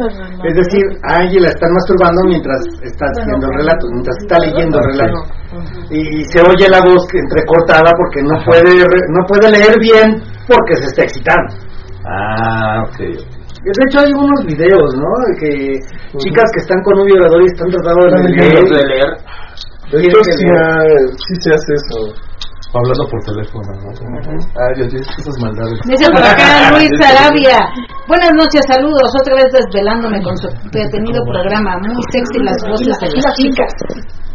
Es 0.43 0.55
decir, 0.55 0.81
a 1.03 1.19
Angie 1.21 1.39
la 1.39 1.49
están 1.49 1.71
masturbando 1.73 2.21
mientras 2.25 2.59
está 2.81 3.05
haciendo 3.13 3.45
el 3.47 3.53
relato, 3.57 3.87
mientras 3.91 4.17
está 4.21 4.39
leyendo 4.39 4.77
el 4.79 4.85
relato. 4.85 5.17
Y, 5.91 5.99
y 6.21 6.23
se 6.25 6.41
oye 6.41 6.67
la 6.69 6.81
voz 6.81 7.05
entrecortada 7.13 7.91
porque 7.95 8.21
no 8.23 8.35
puede, 8.43 8.73
re- 8.73 9.07
no 9.13 9.21
puede 9.27 9.51
leer 9.51 9.75
bien 9.79 10.21
porque 10.47 10.75
se 10.81 10.85
está 10.87 11.03
excitando. 11.03 11.53
Ah, 12.07 12.83
ok. 12.87 12.99
De 13.65 13.83
hecho 13.89 13.97
hay 14.05 14.13
unos 14.13 14.39
videos, 14.45 14.89
¿no? 14.93 15.09
De 15.25 15.31
que 15.41 15.49
chicas 16.21 16.45
que 16.53 16.61
están 16.61 16.77
con 16.85 16.99
un 17.01 17.05
vibrador 17.09 17.41
y 17.41 17.45
están 17.49 17.69
tratando 17.73 18.01
de 18.05 18.29
leer. 18.29 18.61
de 18.61 18.83
leer. 18.93 19.09
De 19.91 19.97
hecho, 20.01 20.19
sí, 20.21 21.33
se 21.41 21.49
hace 21.49 21.71
eso. 21.73 22.13
Hablando 22.75 23.07
por 23.07 23.19
teléfono, 23.23 23.71
¿no? 23.81 23.89
Ay, 23.89 24.71
Dios, 24.75 24.91
Dios, 24.91 25.07
esas 25.17 25.37
maldades. 25.39 25.79
Dice 25.87 26.11
por 26.11 26.21
acá 26.21 26.69
Luis 26.75 26.91
Sarabia. 26.99 27.57
Buenas 28.05 28.31
noches, 28.35 28.61
saludos. 28.67 29.09
Otra 29.21 29.33
vez 29.35 29.49
desvelándome 29.53 30.21
con 30.21 30.35
su 30.37 30.47
detenido 30.71 31.23
programa. 31.23 31.77
Muy 31.79 31.95
sexy 32.11 32.43
las 32.43 32.57
voces 32.67 32.99
de 32.99 33.07
las 33.15 33.33
chicas. 33.39 33.71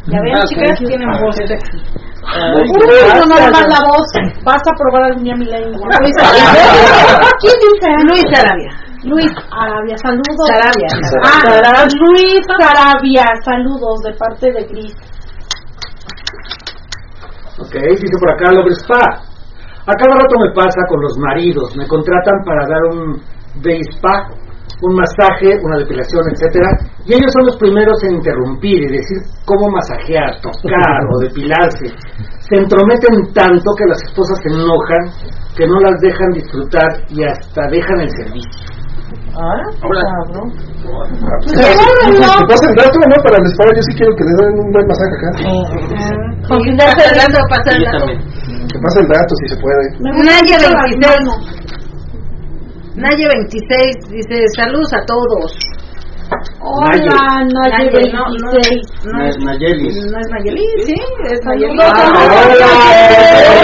Ya 0.09 0.19
ven, 0.24 0.32
Ah, 0.35 0.43
chicas, 0.48 0.78
tienen 0.78 1.07
voz 1.20 1.36
sexy. 1.36 1.78
No 2.24 3.27
nada 3.28 3.51
más 3.51 3.66
la 3.69 3.81
voz. 3.85 4.09
Vas 4.43 4.62
a 4.65 4.73
probar 4.74 5.12
a 5.12 5.15
mi 5.16 5.44
lengua. 5.44 5.89
Luis 6.01 6.16
Arabia. 6.19 7.28
¿Quién 7.40 7.57
dice? 7.61 7.89
Luis 8.09 8.39
Arabia. 8.39 8.90
Luis 9.05 9.32
Arabia, 9.51 9.97
saludos. 9.97 10.47
Sarabia. 10.47 10.89
Ah, 11.24 11.86
Luis 11.89 12.44
Arabia, 12.60 13.24
saludos 13.44 14.01
de 14.05 14.12
parte 14.12 14.52
de 14.52 14.64
Gris. 14.64 14.94
Ok, 17.59 17.74
dice 17.74 18.16
por 18.18 18.31
acá 18.31 18.52
Lover 18.52 18.72
Spa. 18.72 19.31
A 19.86 19.94
cada 19.97 20.14
rato 20.14 20.39
me 20.39 20.52
pasa 20.55 20.81
con 20.89 21.01
los 21.01 21.16
maridos, 21.18 21.74
me 21.77 21.86
contratan 21.89 22.44
para 22.44 22.68
dar 22.68 22.82
un 22.93 23.16
day 23.62 23.81
spa, 23.97 24.28
un 24.82 24.94
masaje, 24.94 25.59
una 25.64 25.78
depilación, 25.78 26.22
etcétera, 26.31 26.68
y 27.06 27.14
ellos 27.14 27.32
son 27.32 27.47
los 27.47 27.56
primeros 27.56 27.97
en 28.05 28.16
interrumpir 28.16 28.85
y 28.85 28.93
decir 28.93 29.18
cómo 29.47 29.70
masajear, 29.70 30.40
tocar 30.43 31.01
o 31.10 31.18
depilarse. 31.20 31.86
Se 32.40 32.56
entrometen 32.60 33.32
tanto 33.32 33.72
que 33.77 33.86
las 33.89 34.02
esposas 34.05 34.39
se 34.43 34.52
enojan, 34.52 35.05
que 35.56 35.66
no 35.66 35.81
las 35.81 35.98
dejan 36.01 36.31
disfrutar 36.32 36.89
y 37.09 37.24
hasta 37.24 37.62
dejan 37.70 38.01
el 38.01 38.10
servicio. 38.10 38.81
Ah, 39.32 39.62
Que 41.47 42.44
pasen 42.51 42.74
dato, 42.74 42.98
¿no? 43.09 43.16
Para 43.23 43.36
el 43.39 43.47
spa, 43.52 43.65
yo 43.74 43.82
sí 43.82 43.93
quiero 43.97 44.12
que 44.16 44.24
le 44.24 44.32
den 44.36 44.59
un 44.59 44.73
buen 44.73 44.86
masaje 44.86 45.15
acá. 45.16 45.31
Pasa 46.48 47.02
el 47.11 47.16
dato, 47.16 47.39
pasa 47.48 47.70
el 47.77 47.85
dato. 47.85 48.07
Que 48.70 48.78
pase 48.81 49.01
el 49.01 49.09
dato, 49.09 49.32
si 49.36 49.48
se 49.48 49.57
puede. 49.61 49.82
Naye 50.01 50.55
26. 50.59 51.01
Naye 52.97 53.27
26 53.28 54.11
dice 54.11 54.36
saludos 54.57 54.93
a 54.93 55.05
todos. 55.07 55.59
Hola, 56.61 56.90
Naye 56.90 57.90
Naye, 57.90 58.12
no, 58.12 58.20
no. 58.20 58.24
26. 58.52 59.05
No 59.05 59.24
es, 59.24 59.36
Nayelis. 59.39 59.97
no 60.11 60.19
es 60.20 60.28
Nayeli, 60.31 60.66
sí, 60.86 60.94
es 61.31 61.40
Nayeli. 61.44 61.78
Saludos. 61.78 63.61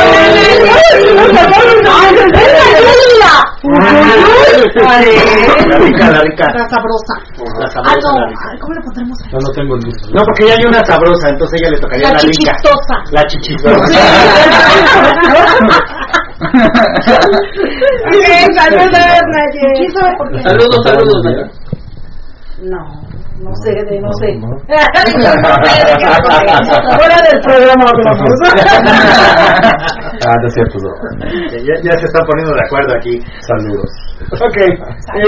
La 4.76 5.78
rica, 5.78 6.10
la 6.10 6.20
rica. 6.22 6.46
La 6.54 6.68
sabrosa. 6.68 7.14
La 7.58 7.66
Ah, 7.66 7.70
sabrosa, 7.70 8.12
la. 8.14 8.26
Ay, 8.26 8.58
¿Cómo 8.60 8.74
le 8.74 8.80
pondremos? 8.82 9.18
No, 9.32 9.38
no 9.40 9.50
tengo 9.52 9.74
el 9.74 9.80
gusto. 9.84 10.08
No, 10.14 10.22
porque 10.24 10.46
ya 10.46 10.54
hay 10.54 10.64
una 10.66 10.84
sabrosa, 10.84 11.28
entonces 11.30 11.60
ella 11.62 11.70
le 11.72 11.78
tocaría 11.80 12.06
La 12.08 12.12
la, 12.12 12.18
rica. 12.18 12.32
chichistosa. 12.32 12.94
La 13.12 13.26
chichistosa. 13.26 13.76
saludos, 18.56 19.22
Naye. 19.32 19.66
¿Quién 19.76 19.90
sabe 19.92 20.12
por 20.18 20.26
qué? 20.32 20.38
Saludos, 20.42 20.80
saludos. 20.84 21.22
No, 22.62 22.80
no 23.42 23.52
sé, 23.62 23.70
de, 23.84 24.00
no 24.00 24.08
sé. 24.18 24.32
Fuera 26.96 27.18
del 27.30 27.40
programa. 27.42 27.84
Ah, 30.26 30.34
no 30.40 30.48
es 30.48 30.54
cierto, 30.54 30.78
no. 30.80 30.90
ya, 31.52 31.74
ya 31.84 31.92
se 31.98 32.06
están 32.06 32.24
poniendo 32.26 32.52
de 32.54 32.60
acuerdo 32.66 32.96
aquí. 32.96 33.20
Saludos. 33.46 33.90
Ok, 34.32 34.56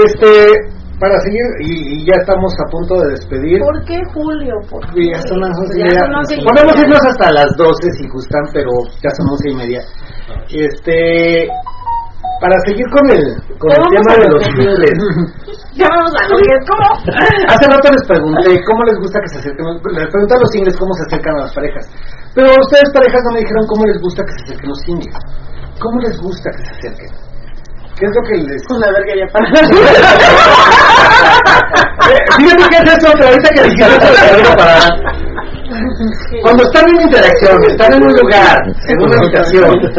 este, 0.03 0.51
para 0.99 1.17
seguir, 1.21 1.45
y, 1.61 2.01
y 2.01 2.05
ya 2.05 2.15
estamos 2.19 2.51
a 2.59 2.69
punto 2.71 2.99
de 3.01 3.11
despedir. 3.11 3.59
¿Por 3.59 3.85
qué 3.85 4.01
Julio? 4.13 4.55
¿Por 4.69 4.81
qué? 4.91 5.11
Ya 5.13 5.21
son 5.21 5.39
las 5.39 5.57
once 5.57 5.79
y 5.79 5.83
media. 5.83 6.01
Podemos 6.43 6.75
irnos 6.81 6.99
hasta 7.07 7.31
las 7.31 7.55
12 7.55 7.91
si 7.97 8.07
gustan, 8.09 8.41
pero 8.51 8.71
ya 9.01 9.09
son 9.11 9.29
once 9.29 9.49
y 9.49 9.55
media. 9.55 9.81
Este, 10.49 11.47
para 12.39 12.55
seguir 12.65 12.87
con 12.89 13.03
el, 13.11 13.35
con 13.59 13.71
el 13.71 13.83
tema 13.91 14.13
a 14.13 14.17
de 14.17 14.27
los 14.29 14.43
singles. 14.43 14.97
Ya 15.79 15.87
vamos 15.87 16.11
a 16.11 16.27
ver 16.27 16.59
cómo. 16.67 16.83
Hace 17.47 17.65
rato 17.71 17.87
les 17.87 18.03
pregunté 18.03 18.51
cómo 18.67 18.83
les 18.83 18.99
gusta 18.99 19.21
que 19.21 19.29
se 19.29 19.39
acerquen. 19.39 19.63
Les 19.95 20.11
pregunté 20.11 20.35
a 20.35 20.39
los 20.39 20.51
singles 20.51 20.75
cómo 20.75 20.91
se 20.93 21.03
acercan 21.07 21.35
a 21.39 21.43
las 21.47 21.53
parejas. 21.53 21.87
Pero 22.35 22.51
ustedes, 22.59 22.91
parejas, 22.91 23.21
no 23.23 23.31
me 23.31 23.39
dijeron 23.39 23.65
cómo 23.67 23.85
les 23.85 24.01
gusta 24.01 24.25
que 24.25 24.31
se 24.33 24.43
acerquen 24.43 24.69
los 24.69 24.81
singles. 24.81 25.15
¿Cómo 25.79 26.01
les 26.01 26.19
gusta 26.19 26.51
que 26.51 26.63
se 26.65 26.71
acerquen? 26.75 27.11
¿Qué 27.95 28.05
es 28.05 28.11
lo 28.11 28.21
que 28.27 28.35
les.? 28.43 28.63
Con 28.67 28.79
la 28.79 28.91
verga 28.91 29.13
ya 29.15 29.27
para. 29.31 29.47
Fíjate 32.35 32.63
que 32.69 32.77
es 32.83 32.87
eso, 32.97 33.07
pero 33.15 33.27
ahorita 33.29 33.49
que 33.55 33.63
dijiste 33.63 33.87
eso, 33.87 33.99
te 33.99 34.35
digo 34.35 34.51
para. 34.55 34.75
Cuando 36.41 36.63
están 36.63 36.87
en 36.95 37.01
interacción, 37.01 37.61
están 37.67 37.93
en 37.93 38.01
un 38.01 38.13
lugar, 38.13 38.57
en 38.87 39.01
una 39.01 39.17
habitación, 39.17 39.69
de 39.81 39.89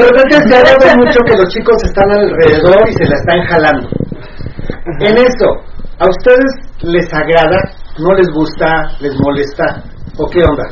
repente 0.00 0.36
se 0.48 0.56
ha 0.56 0.96
mucho 0.96 1.20
que 1.26 1.36
los 1.36 1.48
chicos 1.48 1.76
están 1.84 2.10
alrededor 2.12 2.88
y 2.88 2.92
se 2.94 3.04
la 3.04 3.14
están 3.14 3.42
jalando. 3.46 3.88
En 5.00 5.18
esto, 5.18 5.46
¿a 5.98 6.08
ustedes 6.08 6.50
les 6.80 7.12
agrada? 7.12 7.60
¿No 7.98 8.14
les 8.14 8.28
gusta? 8.32 8.88
¿Les 9.00 9.12
molesta? 9.20 9.82
¿O 10.16 10.26
qué 10.30 10.40
onda? 10.42 10.64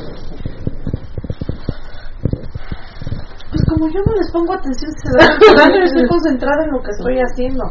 Pues 3.50 3.62
como 3.74 3.90
yo 3.90 4.00
no 4.06 4.12
les 4.14 4.30
pongo 4.30 4.54
atención, 4.54 4.90
se 5.02 5.10
dan 5.18 5.34
cuenta 5.38 5.66
que 5.66 5.82
estoy 5.82 6.06
concentrada 6.06 6.62
en 6.64 6.70
lo 6.70 6.78
que 6.78 6.90
estoy 6.94 7.18
haciendo. 7.18 7.62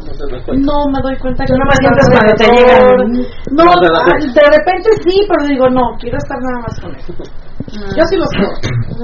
No 0.52 0.76
me 0.92 1.00
doy 1.00 1.16
cuenta 1.16 1.44
que 1.44 1.56
no 1.56 1.64
me 1.64 1.76
sientes 1.80 2.06
cuando 2.12 2.32
te 2.36 2.46
llegan. 2.52 3.08
No, 3.56 3.64
ah, 3.72 4.12
de 4.20 4.44
repente 4.52 4.88
sí, 5.00 5.16
pero 5.28 5.48
digo, 5.48 5.68
no, 5.70 5.96
quiero 5.98 6.18
estar 6.18 6.36
nada 6.40 6.60
más 6.60 6.74
con 6.80 6.90
él. 6.92 7.02
Yo 7.96 8.02
sí 8.04 8.16
los 8.16 8.28
quiero. 8.28 8.52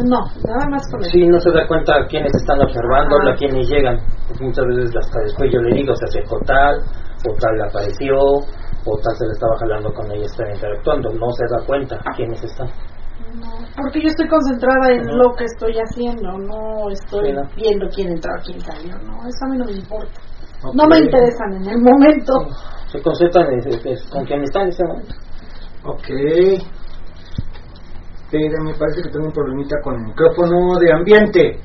No, 0.05 0.21
nada 0.45 0.67
más 0.69 0.85
con 0.93 1.03
él. 1.03 1.11
Sí, 1.11 1.25
no 1.25 1.41
se 1.41 1.51
da 1.51 1.67
cuenta 1.67 2.07
quiénes 2.09 2.33
están 2.37 2.61
observando, 2.61 3.17
a 3.17 3.35
quiénes 3.35 3.69
llegan. 3.69 3.97
Muchas 4.41 4.67
veces 4.67 4.93
hasta 4.97 5.21
después 5.25 5.51
yo 5.53 5.61
le 5.61 5.77
digo, 5.77 5.95
se 5.97 6.05
acercó 6.05 6.39
tal, 6.45 6.85
o 7.27 7.35
tal 7.41 7.57
le 7.57 7.65
apareció, 7.65 8.17
o 8.21 8.93
tal 9.03 9.17
se 9.17 9.25
le 9.25 9.33
estaba 9.33 9.57
jalando 9.59 9.93
con 9.93 10.07
ella, 10.13 10.27
está 10.27 10.45
interactuando. 10.53 11.11
No 11.15 11.33
se 11.33 11.45
da 11.49 11.65
cuenta 11.67 11.97
quiénes 12.15 12.43
están. 12.45 12.69
Porque 13.77 14.01
yo 14.03 14.09
estoy 14.09 14.29
concentrada 14.29 14.93
en 14.93 15.07
lo 15.19 15.35
que 15.35 15.45
estoy 15.45 15.75
haciendo, 15.79 16.39
no 16.39 16.91
estoy 16.91 17.33
¿no? 17.33 17.43
viendo 17.57 17.89
quién 17.95 18.13
entró, 18.13 18.31
quién 18.45 18.61
salió. 18.63 18.97
No, 18.99 19.27
eso 19.29 19.45
a 19.45 19.49
mí 19.49 19.59
no 19.59 19.65
me 19.67 19.73
importa. 19.73 20.21
No 20.75 20.87
me 20.89 20.99
interesan 20.99 21.55
en 21.55 21.69
el 21.69 21.79
momento. 21.81 22.33
Se 22.89 23.01
concentran 23.03 23.47
en, 23.53 23.61
en- 23.69 23.87
en- 23.89 24.09
con 24.11 24.25
quién 24.27 24.43
están 24.43 24.63
en 24.65 24.69
ese 24.69 24.85
momento. 24.85 25.15
Ok. 25.85 26.09
Pero 28.31 28.63
me 28.65 28.75
parece 28.75 29.03
que 29.03 29.11
tengo 29.11 29.27
un 29.27 29.33
problemita 29.33 29.77
con 29.83 29.95
el 29.95 30.03
micrófono 30.07 30.79
de 30.79 30.93
ambiente. 30.93 31.61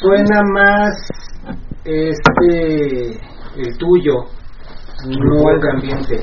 Suena 0.00 0.42
más 0.52 0.92
este 1.84 3.12
el 3.56 3.78
tuyo, 3.78 4.12
no 5.06 5.50
el 5.50 5.60
de 5.60 5.70
ambiente. 5.70 6.20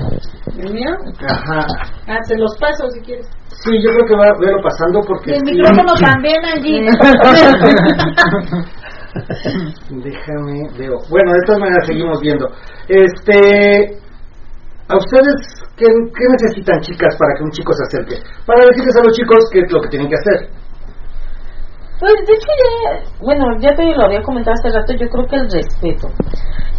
¿El 0.58 0.74
mío? 0.74 0.92
Ajá. 1.28 1.66
Ah, 2.08 2.18
se 2.24 2.36
los 2.38 2.56
paso 2.60 2.88
si 2.92 3.02
quieres. 3.02 3.28
Sí, 3.64 3.72
yo 3.84 3.92
creo 3.92 4.06
que 4.06 4.16
va 4.16 4.26
a 4.28 4.40
verlo 4.40 4.62
pasando 4.64 5.02
porque 5.06 5.32
Y 5.32 5.34
el 5.34 5.40
sí. 5.46 5.52
micrófono 5.54 5.94
también 5.96 6.44
allí. 6.46 6.80
Déjame, 9.90 10.70
veo. 10.78 10.98
Bueno, 11.10 11.34
de 11.34 11.40
todas 11.46 11.60
maneras 11.62 11.86
seguimos 11.88 12.20
viendo. 12.22 12.48
Este, 12.88 13.98
¿a 14.88 14.98
ustedes 14.98 15.36
qué, 15.76 15.86
qué 15.86 16.26
necesitan, 16.30 16.80
chicas, 16.82 17.16
para 17.18 17.34
que 17.38 17.44
un 17.44 17.52
chico 17.52 17.74
se 17.74 17.84
acerque? 17.84 18.22
Para 18.46 18.66
decirles 18.70 18.96
a 18.96 19.04
los 19.04 19.16
chicos 19.16 19.40
qué 19.52 19.60
es 19.60 19.72
lo 19.72 19.82
que 19.82 19.90
tienen 19.90 20.10
que 20.10 20.16
hacer. 20.16 20.50
Pues 22.00 22.14
de 22.26 22.34
hecho 22.34 22.48
ya, 22.64 23.04
bueno, 23.20 23.46
ya 23.60 23.76
te 23.76 23.84
lo 23.84 24.06
había 24.06 24.22
comentado 24.22 24.56
hace 24.56 24.72
rato, 24.72 24.94
yo 24.94 25.10
creo 25.10 25.28
que 25.28 25.36
el 25.36 25.52
respeto. 25.52 26.08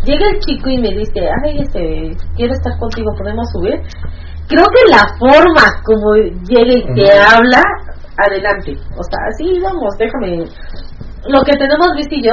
Llega 0.05 0.31
el 0.31 0.39
chico 0.41 0.71
y 0.71 0.79
me 0.79 0.89
dice, 0.97 1.29
ay, 1.45 1.61
este, 1.61 2.17
quiero 2.37 2.55
estar 2.55 2.79
contigo, 2.79 3.13
¿podemos 3.19 3.47
subir? 3.53 3.83
Creo 4.49 4.65
que 4.65 4.91
la 4.91 5.05
forma 5.19 5.63
como 5.85 6.15
llega 6.49 6.73
y 6.73 6.95
te 6.95 7.13
habla, 7.13 7.61
adelante. 8.17 8.73
O 8.97 9.03
sea, 9.05 9.21
sí, 9.37 9.61
vamos, 9.63 9.93
déjame. 9.99 10.49
Lo 11.29 11.43
que 11.43 11.53
tenemos 11.53 11.93
visto 11.97 12.15
y 12.15 12.25
yo 12.25 12.33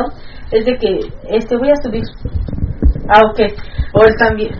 es 0.51 0.65
de 0.65 0.77
que, 0.77 0.99
este, 1.27 1.57
voy 1.57 1.69
a 1.69 1.83
subir. 1.83 2.03
Ah, 3.09 3.21
ok. 3.25 3.39
O 3.95 4.05
él 4.05 4.15
también, 4.17 4.53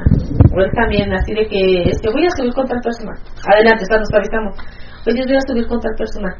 o 0.53 0.59
él 0.59 0.71
también, 0.75 1.13
así 1.13 1.33
de 1.33 1.47
que, 1.47 1.89
este, 1.89 2.11
voy 2.11 2.25
a 2.25 2.35
subir 2.35 2.53
con 2.53 2.67
tal 2.67 2.81
persona. 2.81 3.13
Adelante, 3.55 3.83
está, 3.83 3.97
nos 3.97 4.13
avisamos. 4.13 4.53
Oye, 5.07 5.23
voy 5.25 5.37
a 5.37 5.47
subir 5.47 5.65
con 5.67 5.79
tal 5.79 5.95
persona 5.95 6.35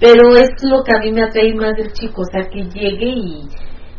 pero 0.00 0.36
es 0.36 0.50
lo 0.62 0.82
que 0.82 0.96
a 0.96 1.00
mí 1.00 1.12
me 1.12 1.22
atrae 1.22 1.54
más 1.54 1.74
del 1.76 1.92
chico, 1.92 2.22
o 2.22 2.24
sea, 2.30 2.48
que 2.48 2.62
llegue 2.64 3.06
y, 3.06 3.48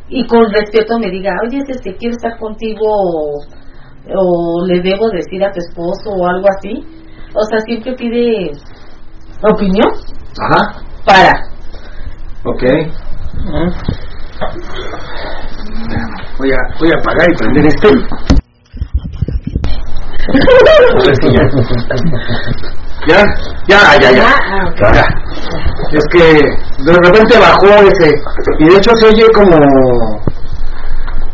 y 0.09 0.27
con 0.27 0.51
respeto 0.51 0.99
me 0.99 1.09
diga, 1.09 1.34
oye, 1.47 1.59
este, 1.67 1.95
quiero 1.95 2.15
estar 2.15 2.38
contigo 2.38 2.85
o, 2.85 3.41
o 4.13 4.65
le 4.67 4.81
debo 4.81 5.09
decir 5.09 5.43
a 5.43 5.51
tu 5.51 5.59
esposo 5.59 6.09
o 6.15 6.27
algo 6.27 6.47
así. 6.57 6.84
O 7.34 7.43
sea, 7.49 7.59
siempre 7.61 7.93
pide 7.95 8.51
opinión 9.41 9.91
Ajá. 10.39 10.81
para. 11.05 11.31
Ok. 12.45 12.63
Voy 16.38 16.51
a, 16.51 16.57
voy 16.80 16.89
a 16.91 16.99
apagar 16.99 17.27
y 17.31 17.35
prender 17.35 17.65
este. 17.67 17.88
Ya. 23.07 23.23
Ya, 23.68 23.80
ya, 24.02 24.11
ya, 24.11 24.26
ya. 24.80 24.94
Ya. 24.94 25.06
Es 25.91 26.06
que 26.11 26.41
de 26.84 26.94
repente 26.94 27.38
bajó 27.40 27.68
ese. 27.68 28.15
Y 28.60 28.65
de 28.65 28.77
hecho 28.77 28.91
se 28.95 29.07
oye 29.07 29.26
como 29.34 29.56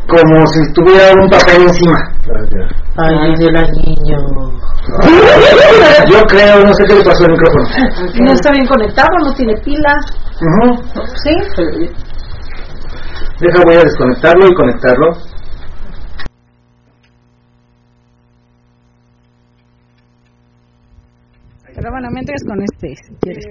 como 0.07 0.47
si 0.47 0.73
tuviera 0.73 1.13
un 1.21 1.29
papel 1.29 1.61
encima. 1.63 1.97
Ay, 2.97 3.35
de 3.35 3.51
la 3.51 3.61
niña. 3.61 4.17
Yo 6.09 6.23
creo, 6.27 6.63
no 6.65 6.73
sé 6.73 6.83
qué 6.85 6.95
le 6.95 7.03
pasó 7.03 7.23
al 7.23 7.31
micrófono. 7.31 7.65
No 8.15 8.31
está 8.33 8.51
bien 8.51 8.67
conectado, 8.67 9.09
no 9.23 9.33
tiene 9.33 9.53
pila. 9.63 9.93
Ujú. 10.41 10.83
¿Sí? 11.23 11.31
Deja, 13.39 13.63
voy 13.63 13.75
a 13.75 13.83
desconectarlo 13.83 14.47
y 14.47 14.53
conectarlo. 14.53 15.17
Pero 21.75 21.91
bueno, 21.91 22.09
mientras 22.11 22.43
con 22.43 22.61
este, 22.61 22.95
si 22.95 23.13
quieres. 23.21 23.45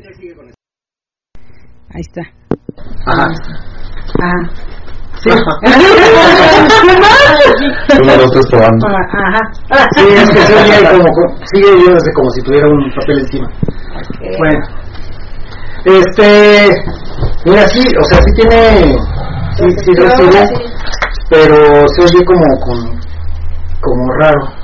Ahí 1.93 2.01
está. 2.01 2.23
Ajá. 3.07 3.29
Ah. 4.23 4.43
Sí. 5.23 5.31
Uno, 8.03 8.13
dos, 8.17 8.47
probando. 8.51 8.87
Ajá. 8.89 9.41
Sí, 9.97 10.05
es 10.09 10.31
que 10.31 10.41
se 10.41 10.55
oye 10.55 10.79
como, 10.91 11.09
sigue 11.53 11.71
oyéndose 11.71 12.13
como 12.13 12.31
si 12.31 12.43
tuviera 12.43 12.69
un 12.69 12.91
papel 12.95 13.19
encima. 13.19 13.49
Bueno. 14.39 14.61
Este, 15.85 16.69
mira, 17.45 17.67
sí, 17.69 17.83
o 17.99 18.05
sea, 18.05 18.21
sí 18.21 18.33
tiene, 18.37 18.99
sí, 19.57 19.65
sí 19.85 19.95
recibe, 19.95 20.49
pero 21.31 21.57
se 21.89 22.03
oye 22.03 22.25
como, 22.27 22.47
como, 22.61 23.01
como 23.81 24.13
raro. 24.21 24.60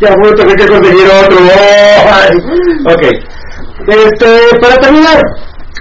Ya 0.00 0.14
voy 0.20 0.30
a 0.30 0.34
tener 0.34 0.56
que 0.56 0.66
conseguir 0.66 1.06
otro. 1.06 1.38
Ok. 2.86 3.02
Este, 3.86 4.58
para 4.60 4.76
terminar, 4.76 5.20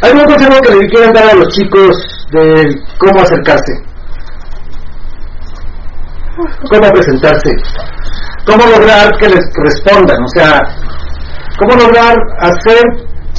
¿algún 0.01 0.25
consejo 0.25 0.59
que 0.61 0.75
le 0.75 0.87
quieran 0.89 1.13
dar 1.13 1.29
a 1.29 1.33
los 1.33 1.47
chicos 1.49 2.27
de 2.31 2.65
cómo 2.99 3.21
acercarse? 3.21 3.71
¿Cómo 6.69 6.89
presentarse? 6.91 7.49
¿Cómo 8.45 8.65
lograr 8.65 9.11
que 9.19 9.29
les 9.29 9.45
respondan? 9.63 10.17
O 10.23 10.27
sea, 10.29 10.61
¿cómo 11.59 11.75
lograr 11.75 12.15
hacer 12.41 12.81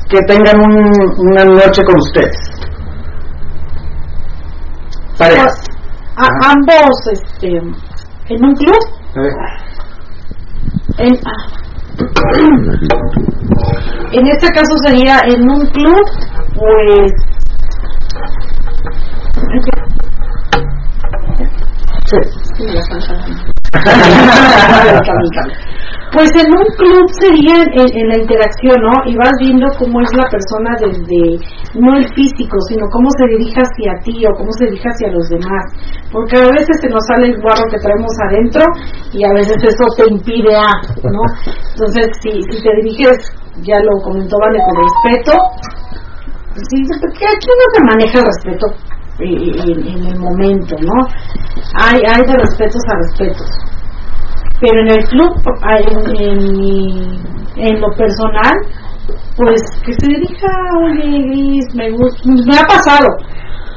que 0.09 0.19
tengan 0.27 0.59
un- 0.61 1.29
una 1.31 1.45
noche 1.45 1.83
con 1.85 1.97
ustedes? 1.99 2.37
Parejas. 5.19 5.53
A- 6.17 6.51
ambos 6.53 6.97
este, 7.13 7.49
en 8.29 8.45
un 8.45 8.55
club. 8.55 8.79
En, 10.97 11.13
ah. 11.25 11.49
en 14.13 14.27
este 14.29 14.49
caso 14.49 14.79
sería 14.87 15.21
en 15.27 15.51
un 15.51 15.67
club, 15.67 16.05
pues. 16.55 17.13
Sí. 22.07 23.54
Pues 26.15 26.31
en 26.39 26.47
un 26.47 26.63
club 26.79 27.07
sería 27.19 27.59
en, 27.67 28.09
la 28.09 28.19
interacción, 28.23 28.79
¿no? 28.79 28.93
Y 29.05 29.17
vas 29.17 29.35
viendo 29.41 29.67
cómo 29.79 30.01
es 30.01 30.15
la 30.15 30.31
persona 30.31 30.71
desde, 30.79 31.43
no 31.75 31.97
el 31.99 32.07
físico, 32.15 32.57
sino 32.69 32.87
cómo 32.93 33.11
se 33.19 33.27
dirige 33.35 33.59
hacia 33.59 33.99
ti 34.05 34.25
o 34.25 34.31
cómo 34.39 34.53
se 34.53 34.67
dirige 34.67 34.89
hacia 34.89 35.11
los 35.11 35.29
demás. 35.29 35.65
Porque 36.13 36.39
a 36.39 36.55
veces 36.55 36.79
se 36.81 36.89
nos 36.89 37.05
sale 37.07 37.35
el 37.35 37.43
guarro 37.43 37.67
que 37.69 37.83
traemos 37.83 38.15
adentro 38.31 38.63
y 39.13 39.25
a 39.27 39.33
veces 39.35 39.59
eso 39.59 39.85
te 39.97 40.07
impide 40.07 40.55
a, 40.55 40.71
¿no? 41.11 41.23
Entonces, 41.75 42.07
si, 42.23 42.31
si 42.47 42.63
te 42.63 42.71
diriges, 42.77 43.19
ya 43.67 43.81
lo 43.83 43.99
comentó 44.03 44.39
Vale, 44.39 44.59
con 44.63 44.77
respeto, 44.87 45.35
sí, 46.55 46.79
porque 47.01 47.27
aquí 47.27 47.51
no 47.51 47.67
se 47.75 47.81
maneja 47.91 48.19
el 48.21 48.27
respeto 48.27 48.67
en, 49.19 49.87
en 49.87 50.07
el 50.07 50.19
momento, 50.19 50.77
¿no? 50.81 51.07
Hay, 51.81 52.01
hay 52.07 52.23
de 52.27 52.35
respetos 52.35 52.83
a 52.89 52.97
respetos. 52.97 53.49
Pero 54.61 54.81
en 54.83 54.89
el 54.91 55.05
club, 55.09 55.33
en, 56.19 57.67
en, 57.67 57.81
lo 57.81 57.89
personal, 57.97 58.53
pues 59.37 59.61
que 59.85 59.93
se 59.93 60.07
dirija, 60.07 60.49
oye, 60.85 61.23
Gris, 61.29 61.75
me 61.75 61.91
gusta, 61.91 62.21
me 62.25 62.57
ha 62.57 62.65
pasado, 62.65 63.07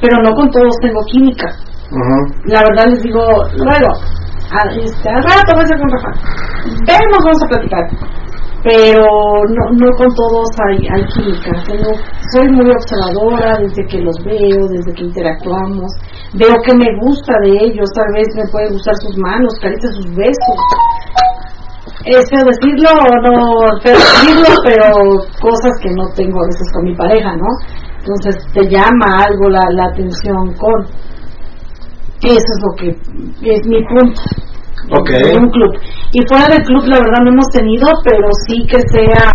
pero 0.02 0.22
no 0.24 0.32
con 0.36 0.50
todos 0.52 0.76
tengo 0.82 1.00
química. 1.12 1.48
La 2.46 2.62
verdad 2.62 2.86
les 2.90 3.02
digo, 3.02 3.22
luego, 3.56 3.90
a- 4.52 4.70
este, 4.76 5.10
al 5.10 5.24
rato 5.24 5.54
voy 5.54 5.62
a 5.62 5.66
hacer 5.66 5.78
con 5.80 5.90
Rafa, 5.90 6.12
vemos, 6.86 7.20
vamos 7.24 7.44
a 7.44 7.48
platicar. 7.48 7.84
Pero 8.68 9.08
no, 9.48 9.64
no 9.80 9.88
con 9.96 10.12
todos 10.12 10.48
hay, 10.68 10.76
hay 10.92 11.04
química. 11.16 11.52
Tengo, 11.66 11.96
soy 12.36 12.52
muy 12.52 12.68
observadora 12.68 13.56
desde 13.64 13.86
que 13.88 14.00
los 14.00 14.16
veo, 14.26 14.68
desde 14.68 14.92
que 14.94 15.06
interactuamos. 15.06 15.88
Veo 16.34 16.54
que 16.66 16.76
me 16.76 16.92
gusta 17.00 17.32
de 17.44 17.52
ellos, 17.64 17.88
tal 17.96 18.12
vez 18.14 18.28
me 18.36 18.44
puede 18.52 18.68
gustar 18.74 18.94
sus 18.98 19.18
manos, 19.18 19.54
caricias, 19.62 19.96
sus 19.96 20.14
besos. 20.14 20.58
Es 22.04 22.28
decirlo 22.28 22.92
o 22.92 23.12
no 23.24 23.80
feo 23.82 23.96
decirlo, 23.96 24.52
pero 24.66 24.92
cosas 25.40 25.72
que 25.82 25.92
no 25.92 26.04
tengo 26.14 26.38
a 26.44 26.48
veces 26.48 26.68
con 26.74 26.84
mi 26.84 26.96
pareja, 26.96 27.38
¿no? 27.38 27.48
Entonces 28.00 28.36
te 28.54 28.68
llama 28.68 29.16
algo 29.28 29.50
la, 29.50 29.64
la 29.72 29.86
atención 29.86 30.54
con. 30.60 30.84
Eso 32.22 32.36
es 32.36 32.60
lo 32.64 32.76
que 32.76 32.90
es 32.90 33.68
mi 33.68 33.80
punto. 33.86 34.22
Ok. 34.92 35.10
En 35.12 35.44
un 35.44 35.52
club. 35.52 35.72
Y 36.14 36.20
fuera 36.28 36.48
del 36.48 36.64
club, 36.64 36.86
la 36.88 37.00
verdad, 37.00 37.22
no 37.24 37.32
hemos 37.32 37.50
tenido, 37.50 37.88
pero 38.04 38.28
sí 38.48 38.66
que 38.68 38.80
sea 38.94 39.32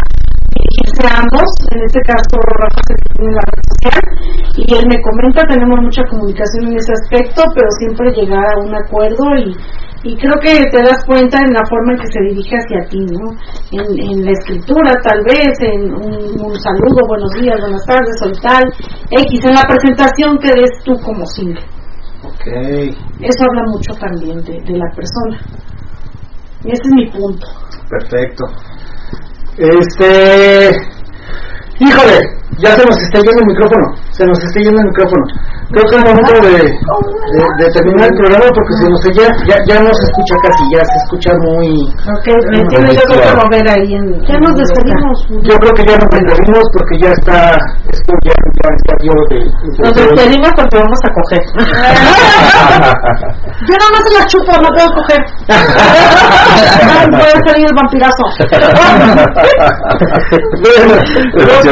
dirigirse 0.53 1.03
a 1.07 1.21
ambos. 1.21 1.49
En 1.73 1.81
este 1.85 2.01
caso, 2.07 2.37
Rafa 2.61 2.81
se 2.87 2.95
tiene 2.95 3.31
en 3.31 3.37
la 3.37 3.45
red 3.49 3.65
social 3.73 4.13
y 4.57 4.75
él 4.75 4.85
me 4.89 5.01
comenta, 5.03 5.43
tenemos 5.49 5.79
mucha 5.81 6.03
comunicación 6.11 6.73
en 6.73 6.77
ese 6.77 6.93
aspecto, 6.93 7.43
pero 7.55 7.69
siempre 7.79 8.13
llegar 8.13 8.45
a 8.45 8.61
un 8.61 8.75
acuerdo 8.75 9.25
y, 9.41 9.57
y 10.05 10.17
creo 10.17 10.37
que 10.43 10.63
te 10.71 10.83
das 10.83 11.05
cuenta 11.07 11.39
en 11.39 11.53
la 11.53 11.65
forma 11.69 11.93
en 11.93 12.01
que 12.01 12.13
se 12.13 12.21
dirige 12.21 12.57
hacia 12.57 12.89
ti, 12.89 13.01
¿no? 13.01 13.33
En, 13.73 14.25
la 14.25 14.33
escritura, 14.33 14.93
tal 15.03 15.23
vez, 15.25 15.53
en 15.61 15.93
un, 15.93 16.55
saludo, 16.61 17.01
buenos 17.09 17.33
días, 17.41 17.61
buenas 17.61 17.85
tardes, 17.87 18.15
soy 18.21 18.33
tal, 18.43 18.65
X, 19.11 19.45
en 19.45 19.55
la 19.55 19.65
presentación 19.65 20.39
que 20.39 20.53
des 20.53 20.73
tú 20.85 20.93
como 21.05 21.25
single. 21.27 21.82
Ok. 22.33 22.47
Eso 23.21 23.45
habla 23.49 23.63
mucho 23.73 23.95
también 24.01 24.41
de, 24.43 24.61
de 24.61 24.79
la 24.79 24.91
persona. 24.95 25.39
Y 26.65 26.71
ese 26.71 26.83
es 26.83 26.95
mi 26.95 27.07
punto. 27.11 27.47
Perfecto. 27.89 28.45
Este. 29.59 30.71
Híjole, 31.83 32.19
ya 32.59 32.71
se 32.77 32.85
nos 32.87 32.97
está 32.97 33.19
yendo 33.19 33.41
el 33.41 33.47
micrófono. 33.47 33.87
Se 34.11 34.25
nos 34.27 34.39
está 34.45 34.61
yendo 34.61 34.81
el 34.81 34.87
micrófono. 34.87 35.25
Creo 35.73 35.85
que 35.89 35.97
es 35.97 36.05
momento 36.05 36.35
de, 36.45 36.53
de, 36.53 37.43
de 37.59 37.67
terminar 37.73 38.07
el 38.07 38.17
programa 38.21 38.45
porque 38.53 38.75
se 38.77 38.85
nos 38.91 39.01
ya, 39.17 39.27
ya, 39.49 39.57
ya 39.67 39.81
no 39.81 39.89
se 39.89 40.05
escucha 40.05 40.37
casi, 40.45 40.63
ya 40.69 40.85
se 40.85 40.97
escucha 41.03 41.31
muy. 41.49 41.89
Ok, 42.13 42.27
me 42.53 42.61
entiendo, 42.61 42.93
yo 42.93 43.01
creo 43.09 43.23
que 43.25 43.33
lo 43.41 43.49
ver 43.49 43.67
ahí 43.73 43.95
en. 43.95 44.21
Ya 44.29 44.37
nos 44.37 44.53
despedimos. 44.53 45.17
Yo 45.49 45.57
creo 45.57 45.73
que 45.73 45.83
ya 45.89 45.97
nos 45.97 46.11
despedimos 46.13 46.65
porque 46.77 46.95
ya 47.01 47.11
está. 47.17 47.57
Esto 47.89 48.13
ya, 48.23 48.37
ya 48.37 48.69
está 48.77 48.95
yo 49.01 49.15
de. 49.33 49.49
Nos 49.81 49.95
despedimos 49.97 50.53
porque 50.55 50.77
vamos 50.77 51.01
a 51.03 51.09
coger. 51.09 51.43
Yo 53.63 53.75
nada 53.79 53.91
más 53.93 54.03
se 54.05 54.13
la 54.19 54.27
chupo, 54.27 54.53
no 54.61 54.69
puedo 54.75 54.91
coger. 54.93 55.21
Ay, 57.01 57.07
puede 57.09 57.37
salir 57.47 57.65
el 57.65 57.75
vampirazo. 57.75 58.25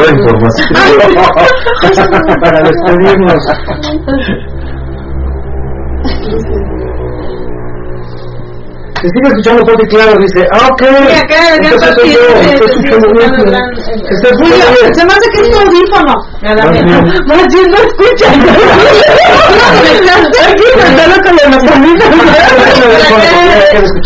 Información. 0.09 0.67
Para 2.41 2.61
despedirnos. 2.61 3.43
Se 9.01 9.07
sigue 9.09 9.29
escuchando 9.29 9.65
fuerte 9.65 9.83
y 9.83 9.89
claro, 9.89 10.13
dice, 10.21 10.45
ah, 10.53 10.67
ok. 10.71 10.81
Acá, 10.83 11.55
Entonces 11.57 11.73
está 11.73 11.93
soy 11.95 12.13
yo, 12.13 12.21
estoy 12.21 12.67
escuchando 12.69 13.07
bien. 13.17 13.33
escuchando 13.33 13.81
se 14.93 15.01
me 15.05 15.11
hace 15.11 15.27
que 15.33 15.41
es 15.41 15.49
tu 15.49 15.57
audífono. 15.57 16.13
Más 16.43 16.67
bien. 16.69 17.71
No 17.71 17.77
escucha. 17.81 18.27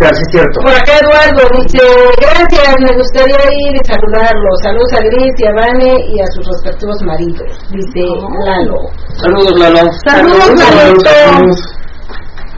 Aquí 0.06 0.16
sí 0.16 0.24
cierto. 0.32 0.62
Por 0.62 0.72
acá 0.72 0.94
Eduardo 1.02 1.44
dice, 1.60 1.84
gracias, 2.22 2.76
me 2.80 2.96
gustaría 2.96 3.44
ir 3.68 3.76
y 3.76 3.86
saludarlos. 3.86 4.56
Saludos 4.64 4.94
a 4.94 5.02
Gris 5.04 5.34
y 5.40 5.46
a 5.46 5.54
Vane 5.54 5.94
y 6.08 6.22
a 6.22 6.28
sus 6.36 6.48
respectivos 6.48 6.96
maridos, 7.04 7.52
dice 7.70 8.00
Lalo. 8.46 8.80
Saludos, 9.18 9.60
Lalo. 9.60 9.92
Saludos. 10.06 11.76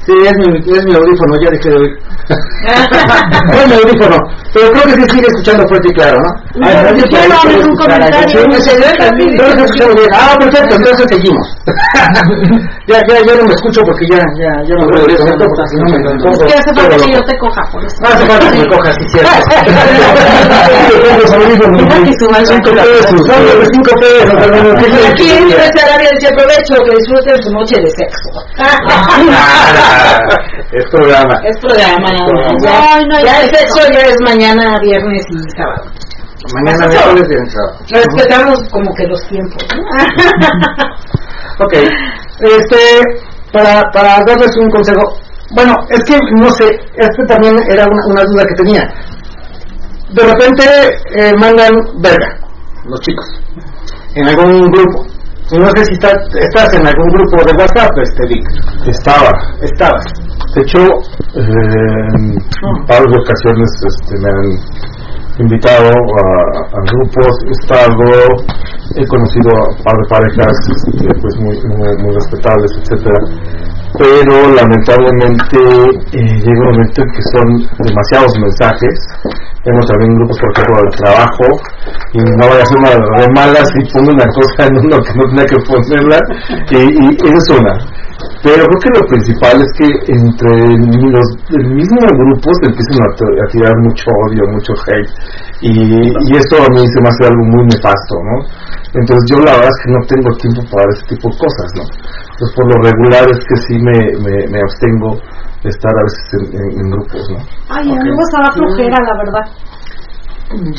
Sí, 0.08 0.14
es 0.24 0.38
mi, 0.38 0.56
es 0.56 0.86
mi 0.86 0.96
audífono, 0.96 1.36
ya 1.44 1.52
dejé 1.52 1.70
de 1.70 1.76
oír. 1.76 2.00
es 3.60 3.68
mi 3.68 3.74
audífono. 3.74 4.16
Pero 4.58 4.72
creo 4.72 4.86
que 4.86 4.94
sí 4.98 5.06
sigue 5.14 5.28
escuchando 5.28 5.62
fuerte 5.70 5.88
y 5.88 5.94
claro, 5.94 6.18
¿no? 6.18 6.30
Si 6.98 7.04
quiero, 7.14 7.36
hagan 7.38 7.62
un 7.62 7.70
a 7.70 7.86
comentario. 7.86 8.42
Ah, 10.18 10.34
perfecto, 10.40 10.76
entonces 10.76 11.06
seguimos. 11.12 11.46
ya, 12.88 12.98
ya, 13.08 13.16
ya 13.22 13.36
no 13.36 13.44
me 13.46 13.54
escucho 13.54 13.82
porque 13.86 14.06
ya, 14.10 14.18
ya, 14.42 14.50
ya 14.66 14.74
me 14.74 14.86
voy 14.88 14.98
a 14.98 15.14
desconecto 15.14 15.46
porque 15.46 15.62
si 15.70 15.76
no 15.78 15.86
me 15.86 15.98
me 15.98 16.10
pongo 16.24 16.32
Es 16.32 16.40
que 16.42 16.58
hace 16.58 16.72
falta 16.74 16.96
que 16.98 17.14
yo 17.14 17.22
te 17.22 17.38
coja 17.38 17.62
por 17.72 17.86
eso. 17.86 17.98
No 18.02 18.08
hace 18.08 18.26
falta 18.26 18.50
que 18.50 18.58
me 18.58 18.68
cojas, 18.68 18.96
sí, 18.98 19.06
cierto. 19.14 19.30
Cinco 22.48 22.72
pesos, 22.74 23.14
no, 23.28 23.36
de 23.38 23.66
cinco 23.74 23.92
pesos, 24.00 24.34
hermano, 24.42 24.74
¿qué 24.80 24.86
es 24.88 24.94
Aquí 25.08 25.28
en? 25.32 25.44
Nuestra 25.50 25.84
Arabia 25.86 26.10
dice 26.18 26.28
aprovecho 26.34 26.74
que 26.84 26.92
disfruten 26.98 27.38
su 27.44 27.50
noche 27.52 27.76
de 27.82 27.90
sexo. 27.92 28.30
Es 30.72 30.86
programa. 30.92 31.40
Es 31.46 31.58
programa. 31.62 32.08
No, 32.12 32.26
Ya, 32.64 33.00
no 33.08 33.16
ya 33.24 33.40
el 33.42 33.50
sexo. 33.56 33.78
sexo 33.78 33.92
ya 33.94 34.02
es 34.02 34.16
mañana, 34.22 34.47
viernes 34.56 35.26
y 35.30 35.58
sábado. 35.58 35.92
Mañana 36.54 36.88
miércoles 36.88 37.28
y 37.30 37.50
sábado. 37.52 37.80
Respetamos 37.90 38.60
como 38.72 38.94
que 38.96 39.08
los 39.08 39.28
tiempos. 39.28 39.68
¿no? 39.76 39.84
Ok, 41.60 41.74
este, 41.74 42.78
para, 43.52 43.82
para 43.92 44.24
darles 44.28 44.56
un 44.62 44.70
consejo, 44.70 45.02
bueno, 45.56 45.74
es 45.90 46.04
que 46.04 46.16
no 46.40 46.52
sé, 46.52 46.66
este 46.96 47.26
también 47.28 47.56
era 47.68 47.84
una, 47.84 48.06
una 48.12 48.24
duda 48.26 48.46
que 48.46 48.54
tenía. 48.62 48.84
De 50.12 50.22
repente 50.22 50.64
eh, 51.16 51.34
mandan 51.40 51.72
verga, 52.00 52.38
los 52.86 53.00
chicos, 53.02 53.26
en 54.14 54.28
algún 54.28 54.70
grupo. 54.70 55.08
No 55.50 55.66
sé 55.78 55.86
si 55.86 55.94
estás, 55.94 56.14
estás 56.42 56.74
en 56.74 56.86
algún 56.86 57.08
grupo 57.08 57.38
de 57.46 57.56
WhatsApp, 57.56 57.92
este 58.04 58.28
Vic. 58.28 58.44
Estaba. 58.86 59.32
Estabas. 59.62 60.04
De 60.54 60.62
hecho, 60.62 60.80
eh, 61.36 61.40
en 61.40 62.36
un 62.36 62.86
par 62.86 63.00
de 63.00 63.16
ocasiones 63.16 63.70
este, 63.88 64.20
me 64.20 64.28
han 64.28 64.60
invitado 65.40 65.90
a, 65.90 66.26
a 66.66 66.80
grupos, 66.92 67.32
estado, 67.62 68.06
he 68.96 69.06
conocido 69.08 69.50
a 69.54 69.84
par 69.84 69.96
de 69.98 70.06
parejas 70.10 70.58
este, 70.66 71.08
pues 71.22 71.34
muy, 71.40 71.56
muy, 72.02 72.14
respetables, 72.14 72.72
etcétera 72.82 73.20
pero 73.98 74.54
lamentablemente 74.54 75.58
eh, 76.12 76.20
llega 76.22 76.60
un 76.60 76.72
momento 76.72 77.02
en 77.02 77.10
que 77.10 77.24
son 77.34 77.48
demasiados 77.82 78.34
mensajes. 78.38 78.96
Tengo 79.64 79.80
también 79.88 80.14
grupos, 80.16 80.38
por 80.40 80.52
ejemplo, 80.52 80.76
del 80.84 80.96
trabajo, 81.02 81.46
y 82.14 82.20
no 82.20 82.48
vaya 82.48 82.62
a 82.62 82.66
ser 82.66 82.78
una 82.78 82.90
de 82.92 83.34
malas 83.34 83.72
y 83.74 83.92
pongo 83.92 84.12
una 84.12 84.28
cosa 84.28 84.68
en 84.68 84.78
uno 84.86 84.98
que 85.02 85.14
no 85.16 85.24
tenía 85.30 85.46
que 85.46 85.58
ponerla, 85.66 86.20
y, 86.72 86.78
y 86.78 87.34
es 87.34 87.50
una. 87.50 87.74
Pero 88.42 88.64
creo 88.66 88.80
que 88.82 88.92
lo 88.98 89.04
principal 89.08 89.56
es 89.62 89.72
que 89.78 89.88
entre 90.10 90.54
los 91.14 91.28
del 91.54 91.66
mismo 91.74 92.02
grupo 92.02 92.50
se 92.62 92.66
empiezan 92.70 92.98
a, 93.06 93.48
tirar 93.54 93.74
mucho 93.86 94.10
odio, 94.26 94.42
mucho 94.54 94.74
hate, 94.88 95.10
y, 95.62 95.70
y 95.70 96.32
esto 96.38 96.56
a 96.58 96.70
mí 96.74 96.82
se 96.82 97.00
me 97.02 97.10
hace 97.10 97.24
algo 97.30 97.44
muy 97.46 97.64
nefasto, 97.70 98.14
¿no? 98.26 98.36
Entonces 98.98 99.22
yo 99.30 99.38
la 99.46 99.54
verdad 99.58 99.70
es 99.70 99.80
que 99.86 99.92
no 99.94 100.02
tengo 100.10 100.30
tiempo 100.42 100.62
para 100.74 100.90
ese 100.98 101.06
tipo 101.14 101.30
de 101.30 101.38
cosas, 101.38 101.70
¿no? 101.78 101.84
Entonces 101.86 102.52
por 102.58 102.66
lo 102.66 102.78
regular 102.90 103.24
es 103.30 103.40
que 103.46 103.56
sí 103.70 103.76
me, 103.78 103.98
me, 104.26 104.34
me 104.50 104.60
abstengo 104.66 105.10
de 105.62 105.70
estar 105.70 105.94
a 105.94 106.04
veces 106.06 106.26
en, 106.34 106.44
en- 106.58 106.76
en 106.82 106.88
grupos, 106.90 107.22
¿no? 107.30 107.38
Ay, 107.70 107.86
a 107.86 108.02
mí 108.02 108.10
me 108.18 108.24
estaba 108.26 108.50
flojera, 108.54 108.98
la 108.98 109.16
verdad. 109.22 109.46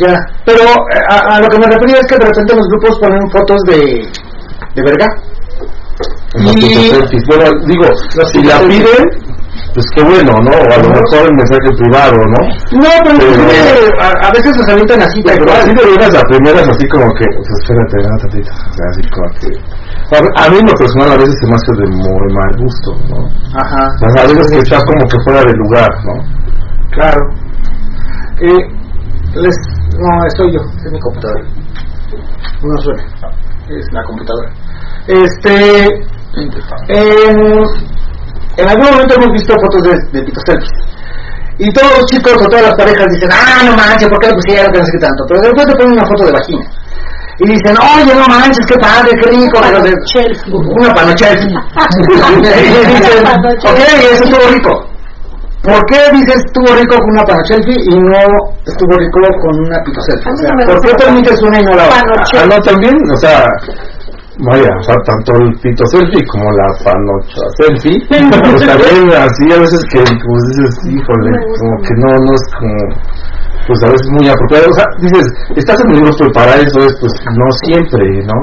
Ya, 0.00 0.14
pero 0.46 0.64
eh, 0.64 1.04
a, 1.12 1.36
a 1.36 1.40
lo 1.40 1.46
que 1.48 1.58
me 1.60 1.66
refería 1.70 2.00
es 2.00 2.06
que 2.08 2.16
de 2.18 2.26
repente 2.26 2.56
los 2.56 2.66
grupos 2.72 2.98
ponen 2.98 3.30
fotos 3.30 3.60
de, 3.68 3.78
de 4.74 4.82
verga. 4.82 5.06
En 6.34 6.44
los 6.44 6.56
Y-. 6.56 7.24
Bueno, 7.28 7.44
digo, 7.66 7.84
si 8.32 8.42
la 8.42 8.58
piden, 8.60 9.04
pues 9.74 9.86
qué 9.94 10.02
bueno, 10.02 10.32
¿no? 10.44 10.50
O 10.50 10.66
a 10.74 10.78
lo 10.82 10.88
mejor 10.90 11.24
el 11.24 11.34
mensaje 11.34 11.68
privado, 11.78 12.16
¿no? 12.16 12.40
No, 12.82 12.90
pero 13.04 13.14
inclusive, 13.16 13.88
a, 14.00 14.28
a 14.28 14.30
veces 14.32 14.56
los 14.56 14.68
avientan 14.68 15.00
así, 15.02 15.22
Pero 15.24 15.44
cual. 15.46 15.60
así 15.60 15.72
de 15.74 15.84
buenas 15.86 16.14
a 16.14 16.22
primeras, 16.28 16.68
así 16.68 16.88
como 16.88 17.06
que, 17.14 17.24
pues 17.34 17.48
espérate, 17.62 17.96
no, 18.08 18.16
tantito. 18.18 18.50
O 18.52 18.74
sea, 18.74 18.86
así 18.90 19.02
como 19.08 19.28
que. 19.40 19.48
A, 20.08 20.44
a 20.44 20.50
mí 20.50 20.56
en 20.58 20.66
lo 20.66 20.74
personal 20.74 21.12
a 21.12 21.16
veces 21.16 21.34
se 21.40 21.46
me 21.46 21.54
hace 21.54 21.72
de 21.80 21.86
muy 21.96 22.28
mal 22.32 22.52
gusto, 22.58 22.90
¿no? 23.08 23.28
Ajá. 23.60 23.84
O 23.88 24.10
sea, 24.12 24.24
a 24.24 24.26
veces 24.28 24.46
que 24.48 24.58
está 24.58 24.78
como 24.84 25.08
que 25.08 25.16
fuera 25.24 25.40
de 25.42 25.52
lugar, 25.54 25.90
¿no? 26.04 26.14
Claro. 26.92 27.20
Eh, 28.40 28.62
les, 29.34 29.56
no, 29.98 30.26
estoy 30.26 30.52
yo, 30.52 30.60
es 30.84 30.92
mi 30.92 31.00
computadora. 31.00 31.44
No 32.62 32.76
suena, 32.82 33.02
es 33.68 33.86
la 33.92 34.02
computadora. 34.04 34.50
Este, 35.06 35.88
en, 36.88 37.38
en 38.56 38.68
algún 38.68 38.86
momento 38.90 39.14
hemos 39.14 39.30
visto 39.32 39.54
fotos 39.54 39.82
de, 39.82 40.18
de 40.18 40.24
pitos 40.26 40.42
selfies. 40.46 40.70
Y 41.58 41.72
todos 41.72 41.90
los 41.98 42.06
chicos 42.06 42.34
o 42.34 42.46
todas 42.46 42.66
las 42.66 42.74
parejas 42.76 43.06
dicen, 43.12 43.30
ah, 43.32 43.62
no 43.66 43.76
manches, 43.76 44.08
¿por 44.08 44.18
qué 44.20 44.28
lo 44.28 44.34
pusieron? 44.34 44.70
Que 44.72 44.78
no 44.78 44.84
sé 44.86 44.92
qué 44.92 44.98
tanto. 45.06 45.24
Pero 45.28 45.40
después 45.42 45.66
te 45.66 45.74
ponen 45.74 45.92
una 45.92 46.06
foto 46.06 46.24
de 46.26 46.32
vagina. 46.32 46.64
Y 47.40 47.44
dicen, 47.50 47.74
oye, 47.78 48.14
no 48.14 48.26
manches, 48.28 48.64
qué 48.66 48.74
padre, 48.78 49.10
qué 49.20 49.30
rico. 49.30 49.58
Pero 49.62 49.80
de- 49.82 49.94
una 50.54 50.92
y 50.94 52.86
dicen, 52.94 53.26
ok, 53.26 53.78
eso 54.12 54.24
estuvo 54.24 54.48
rico. 54.52 54.86
¿Por 55.62 55.84
qué 55.86 55.98
dices 56.12 56.36
estuvo 56.46 56.72
rico 56.76 56.94
con 56.96 57.10
una 57.10 57.24
panochelfi 57.24 57.74
y 57.90 57.98
no 57.98 58.20
estuvo 58.64 58.96
rico 58.96 59.18
con 59.42 59.58
una 59.66 59.82
pito 59.82 60.00
selfie? 60.02 60.30
O 60.32 60.36
sea, 60.36 60.50
¿por 60.66 60.80
qué 60.80 60.94
permites 60.94 61.42
una 61.42 61.58
y 61.58 61.64
no 61.64 61.74
la 61.74 61.84
otra? 61.86 62.02
Ah, 62.38 62.46
no, 62.46 62.60
también, 62.60 62.94
o 63.12 63.16
sea, 63.16 63.44
vaya, 64.38 64.70
o 64.78 64.82
sea, 64.82 64.96
tanto 65.04 65.32
el 65.34 65.52
pito 65.60 65.86
selfie 65.86 66.26
como 66.26 66.50
la 66.52 66.68
panocha 66.84 67.42
selfie, 67.58 67.98
pues 68.08 68.66
también 68.66 69.10
así 69.16 69.44
a 69.52 69.60
veces 69.60 69.80
que, 69.90 69.98
pues 69.98 70.42
dices, 70.48 70.94
híjole, 70.94 71.30
como 71.58 71.76
que 71.82 71.94
no, 71.96 72.10
no 72.24 72.32
es 72.34 72.44
como, 72.58 72.78
pues 73.68 73.78
a 73.84 73.92
veces 73.92 74.08
muy 74.16 74.26
apropiado, 74.32 74.64
o 74.70 74.74
sea, 74.74 74.86
dices, 75.04 75.26
estás 75.60 75.76
en 75.84 75.90
el 75.92 76.00
grupo 76.00 76.24
y 76.24 76.32
para 76.32 76.56
eso 76.56 76.78
es, 76.88 76.92
pues 77.00 77.12
no 77.36 77.46
siempre, 77.68 78.00
¿no? 78.24 78.38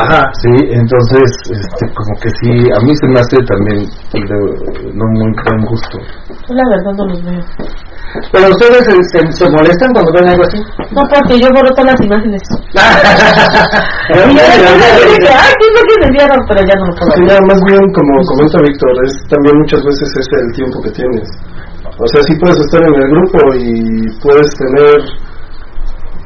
Ajá. 0.00 0.24
Sí, 0.40 0.52
entonces, 0.72 1.28
este, 1.52 1.84
como 1.92 2.12
que 2.22 2.30
sí, 2.40 2.50
a 2.72 2.78
mí 2.80 2.92
se 2.96 3.06
me 3.12 3.20
hace 3.20 3.36
también 3.44 3.78
de- 4.16 4.94
no 4.96 5.04
muy 5.12 5.28
buen 5.36 5.60
gusto. 5.68 5.98
Yo 6.48 6.54
la 6.56 6.64
verdad 6.72 6.92
no 6.96 7.04
los 7.12 7.20
veo. 7.22 7.44
¿Pero 8.32 8.48
ustedes 8.50 8.82
se, 8.88 8.94
se- 9.12 9.32
se 9.32 9.50
molestan 9.52 9.92
cuando 9.92 10.10
ven 10.16 10.28
algo 10.32 10.42
así? 10.48 10.58
No, 10.96 11.02
porque 11.12 11.38
yo 11.38 11.46
borro 11.54 11.70
todas 11.76 11.92
las 11.92 12.00
imágenes. 12.00 12.42
Pero 14.08 14.20
Y 14.30 14.34
yo 14.34 14.42
dije, 15.14 15.30
ay, 15.30 15.52
¿qué 15.60 15.66
es 15.68 15.74
lo 15.76 15.82
que 15.86 15.94
me 16.00 16.06
enviaron? 16.08 16.40
Pero 16.48 16.60
ya 16.66 16.74
no 16.80 16.86
lo 16.86 16.94
puedo 16.96 17.12
Sí, 17.12 17.22
más 17.46 17.60
bien, 17.68 17.84
como 17.94 18.12
comenta 18.32 18.58
Víctor, 18.66 18.94
es 19.06 19.12
también 19.28 19.54
muchas 19.62 19.82
veces 19.84 20.08
es 20.18 20.26
el 20.32 20.52
tiempo 20.56 20.76
que 20.82 20.90
tienes. 20.90 21.28
O 22.02 22.06
sea, 22.08 22.22
sí 22.22 22.34
puedes 22.40 22.56
estar 22.56 22.80
en 22.80 22.94
el 22.94 23.10
grupo 23.12 23.38
y 23.60 24.08
puedes 24.24 24.48
tener 24.56 24.96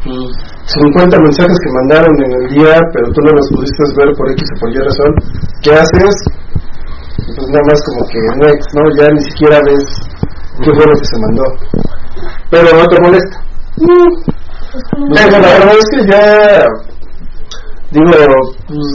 pues, 0.04 0.30
50 0.66 1.18
mensajes 1.18 1.58
que 1.58 1.72
mandaron 1.82 2.14
en 2.22 2.32
el 2.32 2.48
día, 2.54 2.80
pero 2.92 3.10
tú 3.10 3.20
no 3.22 3.32
los 3.32 3.48
pudiste 3.50 3.82
ver 3.96 4.14
por 4.16 4.30
X 4.30 4.48
o 4.54 4.60
por 4.60 4.70
Y 4.70 4.78
razón. 4.78 5.12
¿Qué 5.62 5.72
haces? 5.72 6.14
Pues 7.26 7.48
nada 7.48 7.64
más 7.66 7.82
como 7.82 8.06
que 8.06 8.18
next, 8.38 8.68
¿no? 8.74 8.82
Ya 8.96 9.08
ni 9.10 9.22
siquiera 9.24 9.58
ves 9.66 9.84
qué 10.62 10.70
fue 10.74 10.86
lo 10.86 10.94
que 10.94 11.06
se 11.06 11.18
mandó. 11.18 11.44
Pero 12.50 12.68
no 12.78 12.86
te 12.86 13.00
molesta. 13.00 13.36
Pero 15.14 15.30
la 15.30 15.48
verdad 15.58 15.74
es 15.74 15.88
que 15.90 16.00
ya, 16.06 16.68
digo, 17.90 18.12
pues, 18.68 18.86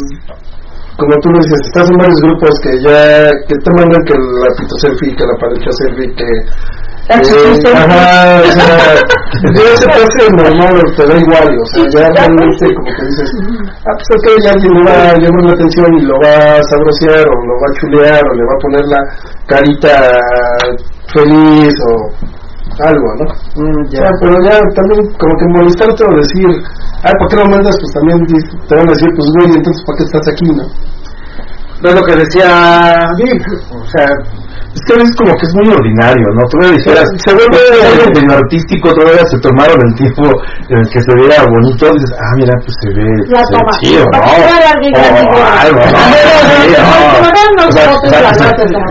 como 0.99 1.15
tú 1.21 1.29
lo 1.31 1.39
dices, 1.39 1.59
estás 1.65 1.89
en 1.89 1.97
varios 1.97 2.21
grupos 2.21 2.51
que 2.61 2.71
ya, 2.83 3.31
que 3.47 3.55
te 3.55 3.71
mandan 3.71 4.03
que 4.03 4.13
la 4.13 4.49
pito 4.59 4.75
selfie, 4.79 5.15
que 5.15 5.25
la 5.25 5.37
pareja 5.39 5.71
selfie, 5.71 6.13
que... 6.15 6.27
Eh, 7.09 7.15
ajá, 7.73 8.39
o 8.45 8.51
sea, 8.51 8.69
ya 9.55 9.75
se 9.75 10.29
normal, 10.29 10.77
te 10.95 11.07
da 11.07 11.17
igual, 11.17 11.57
o 11.57 11.65
sea, 11.73 11.89
ya 11.89 12.07
realmente 12.13 12.75
como 12.75 12.85
que 12.85 13.05
dices, 13.07 13.31
ah, 13.87 13.95
pues 13.97 14.09
ok, 14.13 14.43
ya 14.43 14.51
alguien 14.51 14.73
le 14.73 14.83
va 14.83 15.09
a 15.09 15.17
llamar 15.17 15.43
la 15.45 15.53
atención 15.53 15.97
y 15.97 16.01
lo 16.01 16.13
va 16.23 16.59
a 16.59 16.63
sabrosear, 16.69 17.25
o 17.25 17.45
lo 17.47 17.55
va 17.57 17.65
a 17.65 17.79
chulear, 17.79 18.21
o 18.21 18.33
le 18.35 18.43
va 18.45 18.53
a 18.53 18.61
poner 18.61 18.85
la 18.85 19.01
carita 19.47 20.19
feliz, 21.11 21.73
o 21.89 22.38
algo, 22.81 23.07
¿no? 23.19 23.25
ya. 23.89 23.99
Ah, 24.03 24.11
pero 24.19 24.33
ya 24.43 24.59
también 24.75 24.99
como 25.17 25.33
que 25.37 25.45
molestarte 25.47 26.03
o 26.03 26.15
decir, 26.15 26.47
ah, 27.03 27.11
¿por 27.19 27.27
qué 27.29 27.35
lo 27.37 27.45
mandas? 27.45 27.75
Pues 27.79 27.93
también 27.93 28.25
te 28.67 28.75
van 28.75 28.87
a 28.87 28.93
decir, 28.93 29.09
pues 29.15 29.27
güey, 29.35 29.55
entonces 29.55 29.83
¿para 29.85 29.97
qué 29.97 30.03
estás 30.03 30.27
aquí, 30.27 30.47
no? 30.55 30.63
Es 31.83 31.95
lo 31.95 32.03
que 32.03 32.15
decía 32.15 33.07
Vic, 33.17 33.43
o 33.71 33.85
sea, 33.87 34.07
Es 34.69 34.81
que 34.85 34.93
a 34.93 34.97
veces 35.01 35.15
como 35.17 35.33
que 35.33 35.45
es 35.49 35.53
muy 35.55 35.67
ordinario, 35.73 36.27
¿no? 36.37 36.41
Todavía 36.49 36.77
dijeras, 36.77 37.07
Se 37.25 37.31
vuelve- 37.33 37.81
algo 37.81 38.05
medio 38.13 38.33
artístico, 38.37 38.93
todavía 38.93 39.25
se 39.25 39.37
tomaron 39.39 39.77
el 39.81 39.93
tiempo 39.95 40.23
en 40.69 40.77
el 40.77 40.87
que 40.89 40.99
se 41.01 41.13
vea 41.17 41.41
bonito, 41.49 41.85
dices, 41.89 42.11
ah, 42.21 42.33
mira, 42.37 42.53
pues 42.63 42.73
se 42.81 42.89
ve, 42.93 43.05
La 43.33 43.41
se 43.43 43.49
ve 43.49 43.57
toma. 43.57 43.71
chido, 43.81 44.05
¿no? 44.13 44.19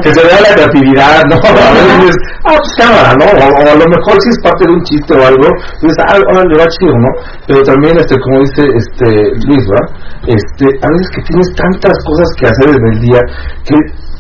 Que 0.02 0.10
se- 0.12 0.18
que 0.18 0.26
vea 0.26 0.40
la 0.40 0.50
creatividad, 0.54 1.22
¿no? 1.30 1.36
A 1.36 1.72
veces 1.72 2.00
dices, 2.00 2.16
ah, 2.44 2.56
pues 2.58 2.72
cámara, 2.78 3.10
¿no? 3.18 3.26
O, 3.26 3.46
o 3.62 3.70
a 3.70 3.74
lo 3.78 3.86
mejor 3.86 4.14
si 4.22 4.28
es 4.30 4.38
parte 4.42 4.64
de 4.66 4.72
un 4.72 4.82
chiste 4.84 5.14
o 5.14 5.22
algo, 5.26 5.46
dices, 5.82 5.98
ah, 6.06 6.16
ahora 6.30 6.42
le 6.48 6.56
va 6.58 6.66
chido, 6.68 6.94
¿no? 6.98 7.10
Pero 7.46 7.62
también, 7.62 7.96
este, 7.98 8.14
como 8.20 8.40
dice 8.40 8.62
este 8.76 9.06
Luis, 9.46 9.62
¿verdad? 9.68 9.88
Este, 10.26 10.64
a 10.82 10.88
veces 10.90 11.08
que 11.14 11.22
tienes 11.22 11.48
tantas 11.54 11.96
cosas 12.04 12.28
que 12.38 12.46
hacer 12.46 12.68
en 12.76 12.84
el 12.92 13.00
día 13.00 13.20
que 13.64 13.74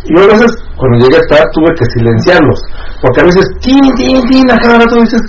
yo 0.04 0.22
a 0.22 0.26
veces 0.26 0.50
cuando 0.76 0.98
llegué 0.98 1.16
a 1.16 1.20
estar 1.20 1.42
tuve 1.52 1.74
que 1.74 1.84
silenciarlos. 1.96 2.60
Porque 3.02 3.20
a 3.20 3.24
veces 3.24 3.44
tin 3.60 3.82
tin 3.94 4.20
tin 4.28 4.50
a 4.50 4.58
cada 4.58 4.78
rato 4.78 4.96
dices 5.00 5.22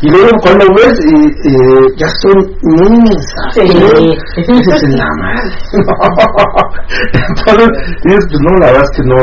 y 0.00 0.10
luego 0.10 0.30
cuando 0.40 0.64
ves 0.76 0.92
eh, 0.92 1.86
ya 1.96 2.08
son 2.22 2.36
mil 2.62 3.02
mensajes. 3.02 3.28
Sí. 3.54 4.16
y 4.36 4.52
dices 4.52 4.82
la 4.96 5.08
madre 5.20 5.52
entonces 7.28 7.68
dices 8.04 8.24
pues 8.28 8.40
no 8.40 8.56
la 8.60 8.66
verdad 8.72 8.84
es 8.84 8.90
que 8.96 9.04
no 9.04 9.20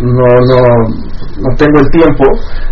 no 0.00 0.28
no 0.48 0.58
no 1.42 1.56
tengo 1.56 1.80
el 1.80 1.90
tiempo 1.90 2.24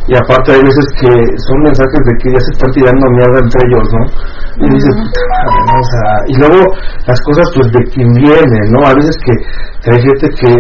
y 0.07 0.15
aparte 0.15 0.53
hay 0.53 0.63
veces 0.63 0.87
que 1.01 1.09
son 1.09 1.63
mensajes 1.65 2.01
de 2.05 2.13
que 2.21 2.33
ya 2.33 2.41
se 2.41 2.53
están 2.53 2.71
tirando 2.73 3.11
mierda 3.11 3.39
entre 3.41 3.61
ellos 3.69 3.89
no 3.93 4.67
y 4.67 4.75
dices 4.75 4.95
puta 4.97 5.21
madre 5.33 5.61
no 5.65 5.75
o 5.81 5.87
sea 5.89 6.11
y 6.29 6.35
luego 6.41 6.61
las 7.07 7.21
cosas 7.23 7.47
pues 7.55 7.73
de 7.73 7.85
quien 7.93 8.09
viene 8.13 8.59
no 8.71 8.87
a 8.87 8.95
veces 8.95 9.17
que, 9.25 9.33
que 9.83 9.91
hay 9.97 10.03
gente 10.03 10.29
que 10.29 10.53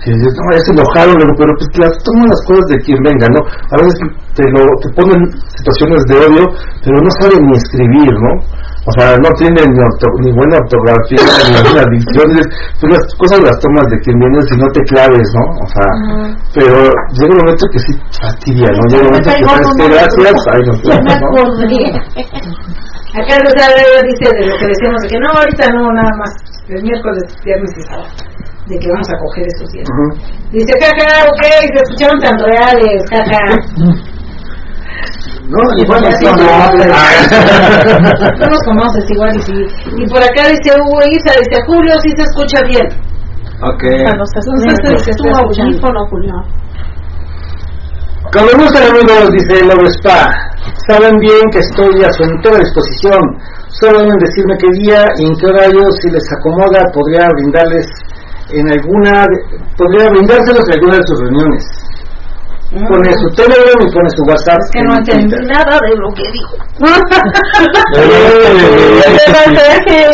Si 0.00 0.08
dices, 0.12 0.32
no, 0.32 0.56
ya 0.56 0.60
se 0.64 0.72
enojaron, 0.72 1.16
pero 1.36 1.52
pues 1.60 1.68
las 1.76 1.92
toman 2.04 2.28
las 2.32 2.42
cosas 2.48 2.66
de 2.72 2.76
quien 2.84 2.98
venga, 3.04 3.26
¿no? 3.36 3.40
A 3.44 3.76
veces 3.84 3.94
te, 4.32 4.44
lo, 4.48 4.64
te 4.80 4.88
ponen 4.96 5.20
situaciones 5.60 6.00
de 6.08 6.14
odio, 6.24 6.44
pero 6.84 6.96
no 7.04 7.10
saben 7.20 7.40
ni 7.44 7.52
escribir, 7.56 8.08
¿no? 8.08 8.32
O 8.88 8.92
sea, 8.96 9.12
no 9.20 9.28
tienen 9.36 9.60
ni, 9.68 9.76
orto- 9.76 10.16
ni 10.24 10.32
buena 10.32 10.56
ortografía, 10.56 11.20
ni 11.20 11.52
buena 11.68 11.84
dicción. 11.92 12.28
Tú 12.80 12.88
las 12.88 13.04
cosas 13.20 13.38
las 13.44 13.60
tomas 13.60 13.84
de 13.92 13.96
quien 14.00 14.16
viene 14.18 14.40
si 14.48 14.56
no 14.56 14.66
te 14.72 14.80
claves, 14.88 15.28
¿no? 15.36 15.44
O 15.60 15.68
sea, 15.68 15.88
pero 16.56 16.76
llega 17.12 17.32
un 17.36 17.40
momento 17.44 17.64
que 17.68 17.78
sí 17.84 17.92
fastidia, 18.24 18.72
¿no? 18.72 18.80
Llega 18.88 19.04
un 19.04 19.08
momento 19.12 19.30
que 19.36 19.44
sabes 19.52 19.68
que 19.76 19.84
gracias, 20.00 20.36
ay, 20.48 20.62
¿no? 20.64 20.72
Acá 23.20 23.34
sea, 23.52 23.68
dice 24.06 24.26
de 24.32 24.46
lo 24.48 24.54
que 24.56 24.66
decíamos, 24.70 24.98
de 25.02 25.08
que 25.12 25.18
no, 25.20 25.28
ahorita 25.34 25.66
no, 25.76 25.92
nada 25.92 26.12
más, 26.16 26.30
el 26.68 26.82
miércoles, 26.82 27.22
viernes 27.44 27.70
y 27.76 27.82
sábado, 27.84 28.08
de 28.70 28.78
que 28.78 28.88
vamos 28.88 29.10
a 29.10 29.18
coger 29.18 29.44
esos 29.50 29.68
días. 29.72 29.88
Dice, 30.52 30.72
jaja, 30.78 31.26
ok, 31.26 31.42
se 31.74 31.82
escucharon 31.82 32.18
tan 32.22 32.38
reales, 32.38 33.02
jaja. 33.10 33.42
No, 35.50 35.58
igual 35.82 36.04
así 36.06 36.24
no, 36.24 36.32
no, 36.36 36.46
nos 38.46 38.62
conoces 38.62 39.10
igual 39.10 39.34
y 39.34 39.40
sí. 39.42 39.58
Y 39.98 40.06
por 40.06 40.22
acá 40.22 40.46
dice 40.46 40.70
Hugo 40.78 41.00
Isa, 41.10 41.34
dice 41.42 41.58
Julio, 41.66 41.92
sí 42.02 42.10
se 42.14 42.22
escucha 42.22 42.62
bien. 42.68 42.86
Ok. 43.62 43.82
Entonces 43.82 44.44
se 45.04 45.12
tu 45.14 45.24
audífono, 45.26 46.06
Julio. 46.08 46.34
Como 48.32 48.46
gustan 48.62 48.84
amigos, 48.94 49.32
dice 49.32 49.64
Love 49.64 49.90
Spa, 49.98 50.30
saben 50.86 51.18
bien 51.18 51.50
que 51.50 51.58
estoy 51.58 52.04
a 52.04 52.12
su 52.12 52.22
entera 52.22 52.58
disposición. 52.58 53.18
Solo 53.80 53.98
deben 53.98 54.18
decirme 54.18 54.54
qué 54.56 54.68
día 54.78 55.04
y 55.18 55.26
en 55.26 55.34
qué 55.34 55.46
horario, 55.46 55.82
si 56.00 56.10
les 56.10 56.32
acomoda, 56.32 56.84
podría 56.94 57.26
brindarles 57.34 57.86
en 58.52 58.70
alguna, 58.70 59.26
podría 59.76 60.10
brindárselos 60.10 60.64
en 60.68 60.74
alguna 60.74 60.96
de 60.96 61.06
sus 61.06 61.20
reuniones. 61.20 61.89
Pone 62.70 63.10
su 63.18 63.26
Telegram 63.34 63.82
y 63.82 63.90
pone 63.92 64.08
su 64.14 64.22
WhatsApp. 64.30 64.58
Es 64.62 64.70
que 64.70 64.82
no 64.82 64.92
en 64.94 64.98
entendí 65.00 65.46
nada 65.52 65.74
de 65.82 65.90
lo 65.96 66.08
que 66.14 66.22
dijo. 66.30 66.54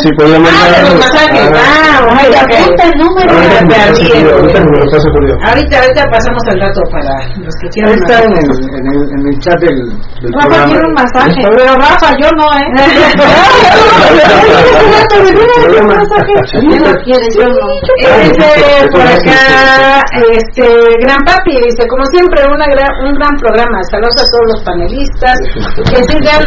Sí, 0.00 0.08
podía 0.16 0.36
Ah, 0.36 0.40
mandar. 0.40 0.72
de 0.72 0.80
los 0.82 0.94
masajes. 0.96 1.50
Ah, 1.52 2.00
ay, 2.18 2.32
apunta 2.34 2.82
el 2.84 2.94
número. 2.96 3.30
Ahorita 5.46 5.74
ahorita 5.82 6.02
pasamos 6.10 6.42
el 6.50 6.58
dato 6.58 6.80
para 6.90 7.12
los 7.44 7.54
que 7.60 7.66
Ahí 7.66 7.72
quieran. 7.72 7.92
está 7.98 8.24
en 8.24 8.32
el, 8.32 8.38
en 8.40 8.86
el, 8.88 8.98
en 9.12 9.22
el 9.28 9.38
chat 9.40 9.58
del, 9.60 9.76
del 10.22 10.32
Rafa 10.32 10.64
quiere 10.66 10.86
un 10.86 10.94
masaje. 10.94 11.40
Pero 11.56 11.74
Rafa, 11.76 12.08
yo 12.18 12.28
no, 12.36 12.46
¿eh? 12.56 12.68
Por 18.92 19.00
acá, 19.02 20.02
este, 20.30 20.66
Gran 21.00 21.18
Papi, 21.24 21.52
dice, 21.66 21.86
como 21.88 22.04
siempre, 22.12 22.45
una 22.50 22.66
gran, 22.70 22.90
un 23.06 23.12
gran 23.14 23.34
programa. 23.38 23.78
Saludos 23.90 24.16
a 24.22 24.26
todos 24.30 24.46
los 24.54 24.60
panelistas. 24.64 25.36
Que 25.90 26.00
sigan, 26.10 26.42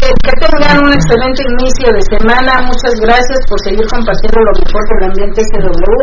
que, 0.00 0.08
que 0.24 0.34
tengan 0.40 0.84
un 0.84 0.92
excelente 0.92 1.42
inicio 1.44 1.88
de 1.92 2.02
semana. 2.12 2.64
Muchas 2.66 2.94
gracias 3.00 3.40
por 3.48 3.58
seguir 3.64 3.86
compartiendo 3.88 4.38
lo 4.44 4.52
mejor 4.58 4.82
del 4.88 5.02
ambiente 5.10 5.38
SW. 5.44 6.00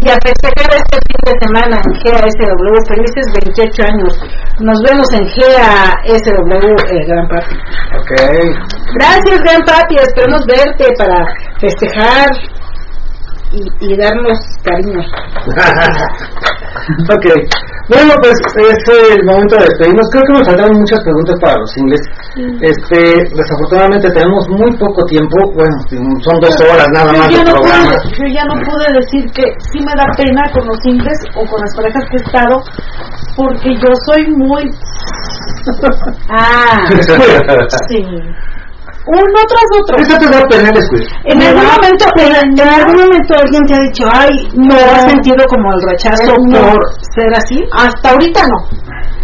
Y 0.00 0.08
a 0.08 0.18
festejar 0.20 0.70
este 0.74 0.96
fin 1.08 1.20
de 1.26 1.34
semana 1.44 1.76
en 1.78 1.90
GASW. 2.00 2.74
Felices 2.88 3.26
28 3.38 3.82
años. 3.90 4.12
Nos 4.60 4.78
vemos 4.82 5.08
en 5.12 5.24
GASW, 5.24 6.74
eh, 6.90 7.04
Gran 7.06 7.26
Papi. 7.28 7.54
Ok. 7.96 8.12
Gracias, 8.98 9.38
Gran 9.44 9.62
Papi. 9.66 9.94
Esperemos 9.96 10.42
verte 10.46 10.86
para 10.98 11.24
festejar 11.60 12.28
y, 13.52 13.62
y 13.80 13.96
darnos 13.96 14.38
cariño. 14.62 15.00
ok. 17.14 17.26
Bueno, 17.90 18.14
pues 18.22 18.38
es 18.54 18.78
el 18.86 19.18
momento 19.26 19.56
de 19.56 19.64
despedirnos. 19.66 20.06
Creo 20.12 20.22
que 20.22 20.32
nos 20.38 20.46
faltaron 20.46 20.78
muchas 20.78 21.02
preguntas 21.02 21.34
para 21.42 21.58
los 21.58 21.68
singles. 21.72 22.00
Este, 22.62 23.00
desafortunadamente 23.34 24.08
tenemos 24.10 24.48
muy 24.48 24.70
poco 24.78 25.02
tiempo. 25.06 25.36
Bueno, 25.54 25.74
son 25.90 26.38
dos 26.40 26.54
horas 26.70 26.86
nada 26.94 27.12
más 27.12 27.28
Yo 27.30 27.42
ya, 27.42 27.50
no 27.50 27.58
pude, 27.58 27.98
yo 28.14 28.26
ya 28.30 28.44
no 28.46 28.54
pude 28.62 28.86
decir 28.94 29.26
que 29.32 29.42
sí 29.58 29.80
me 29.82 29.92
da 29.98 30.06
pena 30.16 30.42
con 30.54 30.64
los 30.68 30.78
simples 30.82 31.18
o 31.34 31.42
con 31.50 31.58
las 31.60 31.74
parejas 31.74 32.04
que 32.10 32.16
he 32.16 32.22
estado, 32.22 32.62
porque 33.36 33.74
yo 33.74 33.90
soy 34.06 34.22
muy... 34.36 34.70
Ah, 36.30 36.86
Sí. 37.88 37.98
Uno 39.06 39.40
tras 39.48 39.68
otro. 39.80 39.96
Eso 39.96 40.16
te 40.18 40.26
da 40.28 40.42
pena 40.48 40.70
después. 40.74 41.02
En 41.24 41.42
algún 41.42 41.64
momento, 41.64 42.04
en 42.16 42.60
algún 42.68 42.96
momento 43.00 43.34
alguien 43.34 43.62
te 43.66 43.74
ha 43.74 43.80
dicho, 43.80 44.04
ay, 44.12 44.30
no 44.54 44.74
has 44.76 45.04
sentido 45.08 45.44
como 45.48 45.72
el 45.72 45.80
rechazo 45.88 46.34
No. 46.48 46.60
por 46.60 46.78
ser 47.14 47.32
así. 47.34 47.64
hasta 47.72 48.10
ahorita 48.10 48.40
no. 48.46 48.68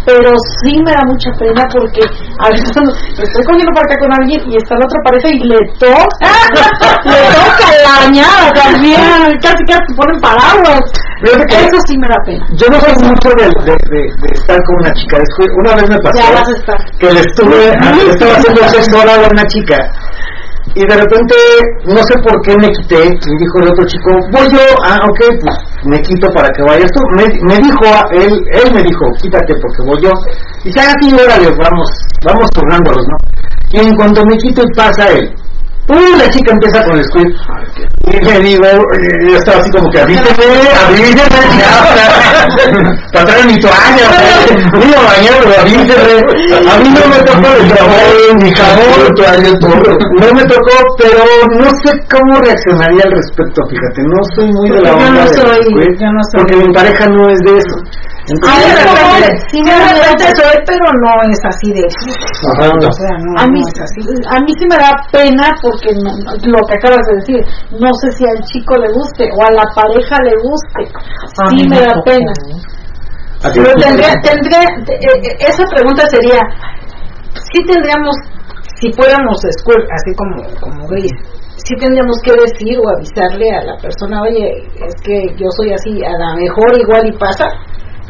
Pero 0.05 0.31
sí 0.63 0.79
me 0.85 0.91
da 0.91 1.03
mucha 1.05 1.29
pena 1.37 1.67
porque 1.67 1.99
a 2.39 2.49
veces 2.49 2.71
cuando 2.71 2.93
estoy 2.95 3.43
cogiendo 3.43 3.71
por 3.75 3.83
acá 3.83 3.95
con 3.99 4.13
alguien 4.13 4.39
y 4.49 4.55
está 4.55 4.75
la 4.79 4.85
otra 4.85 4.99
pareja 5.03 5.27
y 5.29 5.39
le 5.43 5.57
toca, 5.77 6.31
le 7.03 7.21
toca 7.35 7.67
la 7.83 8.05
bañada 8.07 8.51
también, 8.53 9.37
casi 9.41 9.63
casi 9.67 9.83
te 9.85 9.93
ponen 9.95 10.19
paraguas. 10.21 10.79
Fíjate 11.23 11.45
que 11.47 11.55
Eso 11.55 11.79
sí 11.87 11.95
me 11.97 12.07
da 12.07 12.17
pena. 12.25 12.45
yo 12.55 12.67
no 12.69 12.79
soy 12.79 12.93
mucho 13.03 13.29
de, 13.37 13.45
de, 13.65 13.75
de, 13.89 14.01
de 14.21 14.29
estar 14.33 14.59
con 14.63 14.75
una 14.81 14.93
chica. 14.93 15.17
Una 15.63 15.75
vez 15.75 15.89
me 15.89 15.97
pasó 15.99 16.19
Ya 16.19 16.31
vas 16.31 16.47
a 16.49 16.51
estar. 16.53 16.77
que 16.99 17.11
le 17.13 17.19
estuve, 17.21 17.57
le 18.05 18.11
estaba 18.11 18.33
haciendo 18.33 18.61
sexo 18.69 18.99
oral 19.01 19.25
a 19.25 19.29
una 19.29 19.45
chica. 19.47 19.77
Y 20.75 20.81
de 20.85 20.95
repente, 20.95 21.33
no 21.85 22.03
sé 22.03 22.13
por 22.21 22.39
qué 22.43 22.53
me 22.61 22.69
quité, 22.69 23.05
y 23.05 23.37
dijo 23.39 23.55
el 23.61 23.69
otro 23.71 23.85
chico, 23.87 24.11
voy 24.31 24.45
yo, 24.51 24.59
ah, 24.83 24.99
ok, 25.09 25.19
pues 25.41 25.55
me 25.85 25.99
quito 26.01 26.27
para 26.35 26.49
que 26.49 26.61
vayas 26.69 26.91
tú. 26.91 27.01
Me, 27.15 27.23
me 27.49 27.57
dijo, 27.57 27.85
él, 28.11 28.29
él 28.53 28.73
me 28.75 28.83
dijo, 28.83 29.05
quítate 29.19 29.55
porque 29.59 29.81
voy 29.87 30.03
yo. 30.03 30.11
Y 30.63 30.67
dice, 30.67 30.81
ah, 30.81 30.93
sí, 31.01 31.11
órale, 31.13 31.49
vamos, 31.57 31.89
vamos 32.23 32.51
turnándolos, 32.51 33.03
¿no? 33.07 33.17
Y 33.71 33.87
en 33.87 33.95
cuanto 33.95 34.23
me 34.25 34.37
quito 34.37 34.61
y 34.61 34.75
pasa 34.77 35.09
él, 35.13 35.33
¡uh! 35.89 36.17
La 36.17 36.29
chica 36.29 36.53
empieza 36.53 36.83
con 36.83 36.97
el 36.97 37.03
squid. 37.05 37.27
Y 38.07 38.19
le 38.25 38.39
digo, 38.39 38.63
yo 39.27 39.35
estaba 39.37 39.59
así 39.59 39.69
como 39.71 39.89
que, 39.91 39.99
avíseme, 40.01 40.45
avíseme, 40.87 41.39
ya, 41.59 41.69
para 43.11 43.25
traer 43.25 43.45
mi 43.45 43.59
toalla, 43.59 44.05
me 44.73 44.85
iba 44.85 44.97
a 44.97 45.61
avíseme. 45.61 46.71
A 46.71 46.77
mí 46.79 46.89
no 46.89 47.07
me 47.09 47.19
tocó 47.23 47.47
el 47.59 47.69
jabón, 47.73 48.37
ni 48.39 48.51
jabón, 48.53 49.15
toalla, 49.15 49.59
todo. 49.59 49.75
No 50.19 50.33
me 50.33 50.43
tocó, 50.45 50.75
pero 50.97 51.23
no 51.59 51.69
sé 51.83 51.99
cómo 52.09 52.39
reaccionaría 52.39 53.03
al 53.03 53.11
respecto, 53.11 53.61
fíjate, 53.69 54.01
no 54.03 54.19
soy 54.35 54.51
muy 54.53 54.69
de 54.69 54.81
la 54.81 54.89
Yo 54.89 54.95
onda 54.95 55.09
no 55.09 55.19
del 55.19 55.35
soy, 55.35 55.97
yo 55.99 56.07
no 56.11 56.23
soy. 56.31 56.39
porque 56.39 56.55
mi 56.55 56.73
pareja 56.73 57.07
no 57.07 57.29
es 57.29 57.39
de 57.39 57.57
eso. 57.57 57.75
Entonces, 58.27 58.75
de 58.75 58.83
repente, 58.83 59.27
sí 59.47 59.55
sí, 59.55 59.63
me 59.63 59.71
da 59.71 60.35
soy, 60.35 60.57
pero 60.67 60.83
no 60.99 61.11
es 61.31 61.39
así 61.47 61.71
de... 61.71 61.83
Ajá. 61.87 62.67
O 62.75 62.91
sea, 62.91 63.13
no, 63.23 63.31
A 63.39 63.47
mí, 63.47 63.61
no 63.63 63.67
es 63.71 63.79
así. 63.79 64.01
a 64.03 64.37
mí 64.43 64.51
sí 64.59 64.65
me 64.67 64.75
da 64.75 64.91
pena 65.11 65.47
porque 65.63 65.95
no- 66.03 66.35
lo 66.35 66.59
que 66.67 66.75
acabas 66.75 66.99
de 67.07 67.13
decir, 67.23 67.39
no 67.79 67.87
sé 68.03 68.11
si 68.19 68.23
al 68.27 68.43
chico 68.43 68.75
le 68.83 68.91
guste 68.91 69.23
o 69.31 69.39
a 69.47 69.51
la 69.55 69.63
pareja 69.71 70.15
le 70.27 70.35
guste. 70.43 70.81
Sí 71.55 71.63
me 71.71 71.79
da 71.79 71.95
pena. 72.03 72.33
¿a 73.43 73.47
Pero 73.53 73.71
te- 73.79 73.83
tendría, 73.87 74.11
tendría, 74.19 74.59
eh, 74.91 75.07
eh, 75.23 75.37
esa 75.47 75.63
pregunta 75.71 76.03
sería, 76.09 76.41
si 77.31 77.63
tendríamos, 77.63 78.11
si 78.81 78.91
fuéramos 78.91 79.37
squirt, 79.61 79.87
así 79.87 80.11
como, 80.19 80.35
como 80.59 80.87
gris, 80.89 81.11
si 81.63 81.75
tendríamos 81.79 82.17
que 82.23 82.31
decir 82.33 82.75
o 82.79 82.89
avisarle 82.91 83.51
a 83.55 83.63
la 83.63 83.77
persona, 83.77 84.21
oye, 84.21 84.51
es 84.83 84.95
que 85.03 85.15
yo 85.39 85.47
soy 85.55 85.71
así, 85.73 86.03
a 86.03 86.11
lo 86.11 86.35
mejor 86.35 86.69
igual 86.79 87.07
y 87.07 87.11
pasa, 87.17 87.45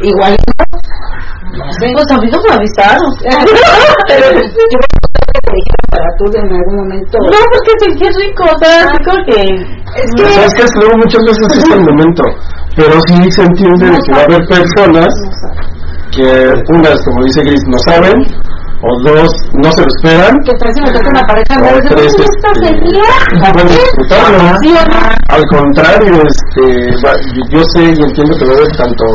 igual 0.04 0.34
y 0.34 0.42
no. 0.48 1.66
No 1.66 1.72
sé. 1.74 1.88
Pues 1.94 2.12
a 2.12 2.18
mí 2.22 2.28
no 2.32 2.40
me 2.48 2.54
avisaron. 2.56 3.12
Pero 4.08 4.28
yo 4.34 4.78
creo 4.78 4.98
que 5.34 5.40
te 5.42 5.52
dijeron 5.54 5.86
para 5.90 6.10
tú 6.18 6.26
en 6.38 6.56
algún 6.56 6.76
momento. 6.78 7.18
No, 7.32 7.40
porque 7.52 7.72
sentí 7.80 8.06
rico, 8.22 8.44
o 8.44 8.58
sea, 8.64 8.86
así 8.86 8.98
como 9.04 9.20
que... 9.26 9.42
Es 9.42 10.10
Pero 10.18 10.30
sabes 10.30 10.54
que 10.54 10.64
que 10.64 10.80
luego 10.80 10.98
muchas 10.98 11.24
veces 11.24 11.48
es 11.64 11.72
el 11.72 11.82
momento, 11.82 12.24
pero 12.76 12.94
sí 13.08 13.32
se 13.32 13.44
entiende 13.44 13.86
de 13.90 13.98
que 14.06 14.12
va 14.14 14.20
a 14.20 14.24
haber 14.26 14.46
personas 14.48 15.08
que 16.12 16.54
unas, 16.76 17.04
como 17.06 17.24
dice 17.24 17.42
Gris, 17.42 17.64
no 17.68 17.78
saben, 17.88 18.16
o 18.84 18.90
dos, 19.10 19.32
no 19.64 19.72
se 19.72 19.82
lo 19.82 19.88
esperan, 19.88 20.38
Que 20.46 20.52
tal 20.60 20.74
si 20.76 20.82
me 20.82 20.92
toca 20.92 21.10
una 21.10 21.22
pareja 21.24 21.58
o 21.58 21.62
me 21.64 21.82
dice, 21.82 21.96
tres, 21.96 22.14
"¿Cómo 22.14 22.26
esta 22.26 22.52
este, 22.52 22.68
sería? 22.68 23.10
no 23.42 23.54
pueden 23.54 23.68
disfrutarlo. 23.68 24.60
¿Sí 24.62 24.70
o 24.70 24.86
no? 24.86 25.00
Al 25.30 25.46
contrario, 25.48 26.14
este, 26.28 26.64
va- 27.08 27.20
yo 27.50 27.64
sé 27.74 27.84
y 27.84 28.04
entiendo 28.04 28.38
que 28.38 28.46
va 28.46 28.52
a 28.54 28.58
haber 28.58 28.78
tanto 28.78 29.06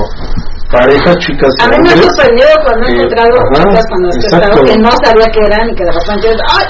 parejas, 0.73 1.15
chicas 1.20 1.53
A 1.61 1.69
mí 1.69 1.77
me 1.85 1.90
ha 1.93 1.97
sorprendido 2.01 2.49
cuando 2.65 2.82
he 2.82 2.90
encontrado 2.97 3.35
ajá, 3.36 3.62
chicas 3.62 3.85
cuando 3.89 4.07
he 4.09 4.16
estado 4.19 4.57
que 4.65 4.77
no 4.78 4.90
sabía 5.05 5.28
que 5.31 5.40
eran 5.44 5.65
y 5.69 5.74
que 5.77 5.85
de 5.85 5.93
repente 5.93 6.27
¡ay! 6.57 6.66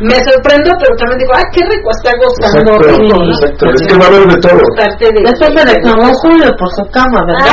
me 0.00 0.16
sorprendo 0.24 0.70
pero 0.80 0.92
también 0.96 1.18
digo 1.20 1.32
¡ay 1.36 1.46
qué 1.52 1.62
rico 1.68 1.88
está 1.92 2.10
gozando 2.18 2.72
Exacto, 2.72 2.88
rico! 2.88 3.14
¿no? 3.14 3.28
exacto, 3.30 3.62
es 3.70 3.82
que 3.86 3.94
va 4.00 4.04
a 4.04 4.08
haber 4.08 4.24
de 4.26 4.38
todo. 4.40 4.56
De, 4.56 5.08
Después 5.22 5.50
me 5.54 5.62
reclamó 5.68 6.08
Julio 6.24 6.48
por 6.58 6.68
su 6.74 6.84
cama, 6.90 7.20
¿verdad? 7.28 7.52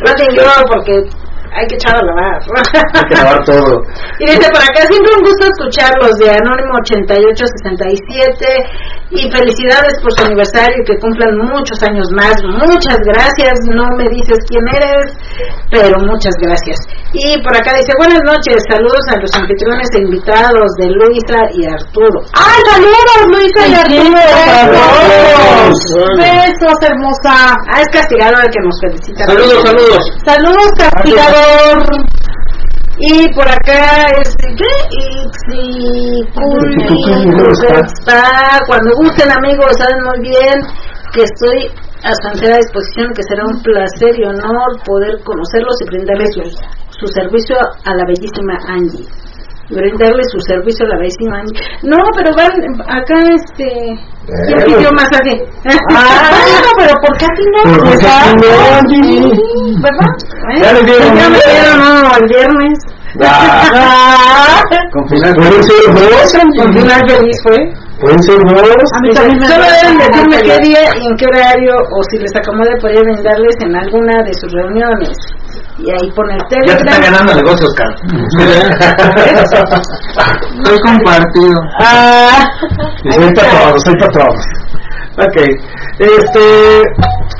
no 0.00 0.10
te 0.14 0.24
yo 0.34 0.46
porque 0.70 0.94
hay 1.52 1.66
que 1.66 1.74
echar 1.74 1.96
a 1.96 2.02
lavar. 2.02 2.38
Hay 2.94 3.04
que 3.08 3.14
lavar 3.14 3.44
todo. 3.44 3.82
Y 4.20 4.24
dice 4.26 4.48
por 4.52 4.60
acá, 4.60 4.84
siempre 4.84 5.16
un 5.16 5.24
gusto 5.24 5.48
escucharlos 5.48 6.12
de 6.20 6.28
Anónimo 6.28 6.76
8867 6.84 8.36
y 9.10 9.30
felicidades 9.32 9.96
por 10.02 10.12
su 10.12 10.24
aniversario 10.24 10.76
y 10.76 10.84
que 10.84 11.00
cumplan 11.00 11.34
muchos 11.38 11.82
años 11.82 12.12
más. 12.12 12.36
Muchas 12.44 13.00
gracias, 13.00 13.54
no 13.72 13.88
me 13.96 14.04
dices 14.12 14.36
quién 14.46 14.62
eres, 14.76 15.16
pero 15.72 15.96
muchas 16.04 16.36
gracias. 16.36 16.78
Y 17.12 17.34
por 17.42 17.56
acá 17.56 17.72
dice, 17.74 17.90
buenas 17.98 18.20
noches, 18.22 18.62
saludos 18.70 19.02
a 19.10 19.18
los 19.18 19.34
anfitriones 19.34 19.88
e 19.96 19.98
invitados 20.04 20.68
de 20.78 20.86
Luisa 20.92 21.40
y 21.56 21.66
Arturo. 21.66 22.20
¡Ah, 22.36 22.60
saludos, 22.70 23.24
Luisa 23.32 23.66
y 23.66 23.74
Arturo! 23.74 24.20
Besos, 26.20 26.78
hermosa. 26.82 27.56
Ah, 27.72 27.80
es 27.80 27.88
castigador 27.88 28.44
el 28.44 28.50
que 28.50 28.60
nos 28.62 28.78
felicita. 28.80 29.24
Saludos, 29.24 29.62
saludos. 29.64 30.02
Saludos, 30.24 30.70
Y 33.02 33.32
por 33.34 33.48
acá 33.48 34.08
es 34.20 34.34
¿qué? 34.56 34.64
Está. 37.80 38.58
Cuando 38.66 38.90
gusten 39.02 39.30
amigos, 39.32 39.72
saben 39.78 40.04
muy 40.04 40.20
bien 40.20 40.60
que 41.12 41.22
estoy 41.22 41.70
a 42.04 42.12
su 42.12 42.28
entera 42.34 42.56
disposición, 42.56 43.12
que 43.14 43.22
será 43.22 43.44
un 43.44 43.62
placer 43.62 44.18
y 44.18 44.24
honor 44.24 44.82
poder 44.84 45.22
conocerlos 45.24 45.76
y 45.80 45.86
brindarles 45.86 46.30
su, 46.34 46.42
su 46.98 47.06
servicio 47.08 47.56
a 47.84 47.94
la 47.94 48.04
bellísima 48.06 48.58
Angie. 48.68 49.06
Brindarle 49.70 50.22
su 50.32 50.38
servicio 50.40 50.84
a 50.86 50.88
la 50.88 50.96
Angie. 50.96 51.60
No, 51.82 51.96
pero 52.16 52.30
van 52.34 52.50
acá 52.88 53.14
este... 53.34 53.66
¿Quién 54.46 54.64
pidió 54.64 54.90
masaje? 54.92 55.34
Ah, 55.64 56.30
bueno, 56.30 56.70
pero 56.76 56.94
¿por 57.04 57.16
qué 57.18 57.24
aquí 57.26 57.44
no? 57.54 57.62
Pero 57.64 57.84
¿por 57.84 57.98
qué 57.98 58.06
no, 58.36 58.50
Angie? 58.78 59.32
¿Verdad? 59.80 60.60
Ya 60.60 60.72
le 60.72 60.82
dieron, 60.82 61.16
Ya 61.16 61.28
me 61.28 61.38
ya. 61.38 61.50
dieron, 61.50 61.78
no, 61.78 62.16
el 62.16 62.28
viernes. 62.28 62.78
Ah, 63.22 64.62
Con 64.92 65.08
final 65.08 65.34
Pueden 65.34 65.62
ser 65.64 65.94
dos, 65.94 66.32
Con 66.58 66.72
final 66.72 67.00
feliz 67.08 67.36
fue. 67.42 67.58
Pueden 68.00 68.22
ser 68.22 68.38
dos. 68.38 68.90
a 68.94 69.00
mí 69.02 69.10
también 69.12 69.38
me 69.40 69.46
Solo 69.46 69.64
deben 69.82 69.98
decirme 69.98 70.42
qué 70.42 70.58
día 70.62 70.80
y 71.00 71.06
en 71.06 71.16
qué 71.16 71.26
horario 71.26 71.74
o 71.74 72.02
si 72.10 72.18
les 72.18 72.34
acomode 72.36 72.70
podría 72.80 73.02
brindarles 73.02 73.56
en 73.66 73.74
alguna 73.76 74.22
de 74.22 74.32
sus 74.34 74.52
reuniones. 74.52 75.10
Y 75.82 75.90
ahí 75.90 76.10
pone 76.14 76.34
el 76.34 76.40
Ya 76.66 76.76
te 76.76 76.82
está 76.90 77.00
ganando 77.00 77.32
el 77.32 77.38
negocio, 77.38 77.66
Oscar. 77.66 77.88
Estoy 80.58 80.78
compartido. 80.84 81.54
Ah, 81.80 82.44
Y 83.04 83.12
soy 83.12 83.32
todos, 83.32 83.82
soy 83.84 83.94
todos. 84.12 84.44
Ok. 85.16 85.36
Este, 85.98 86.44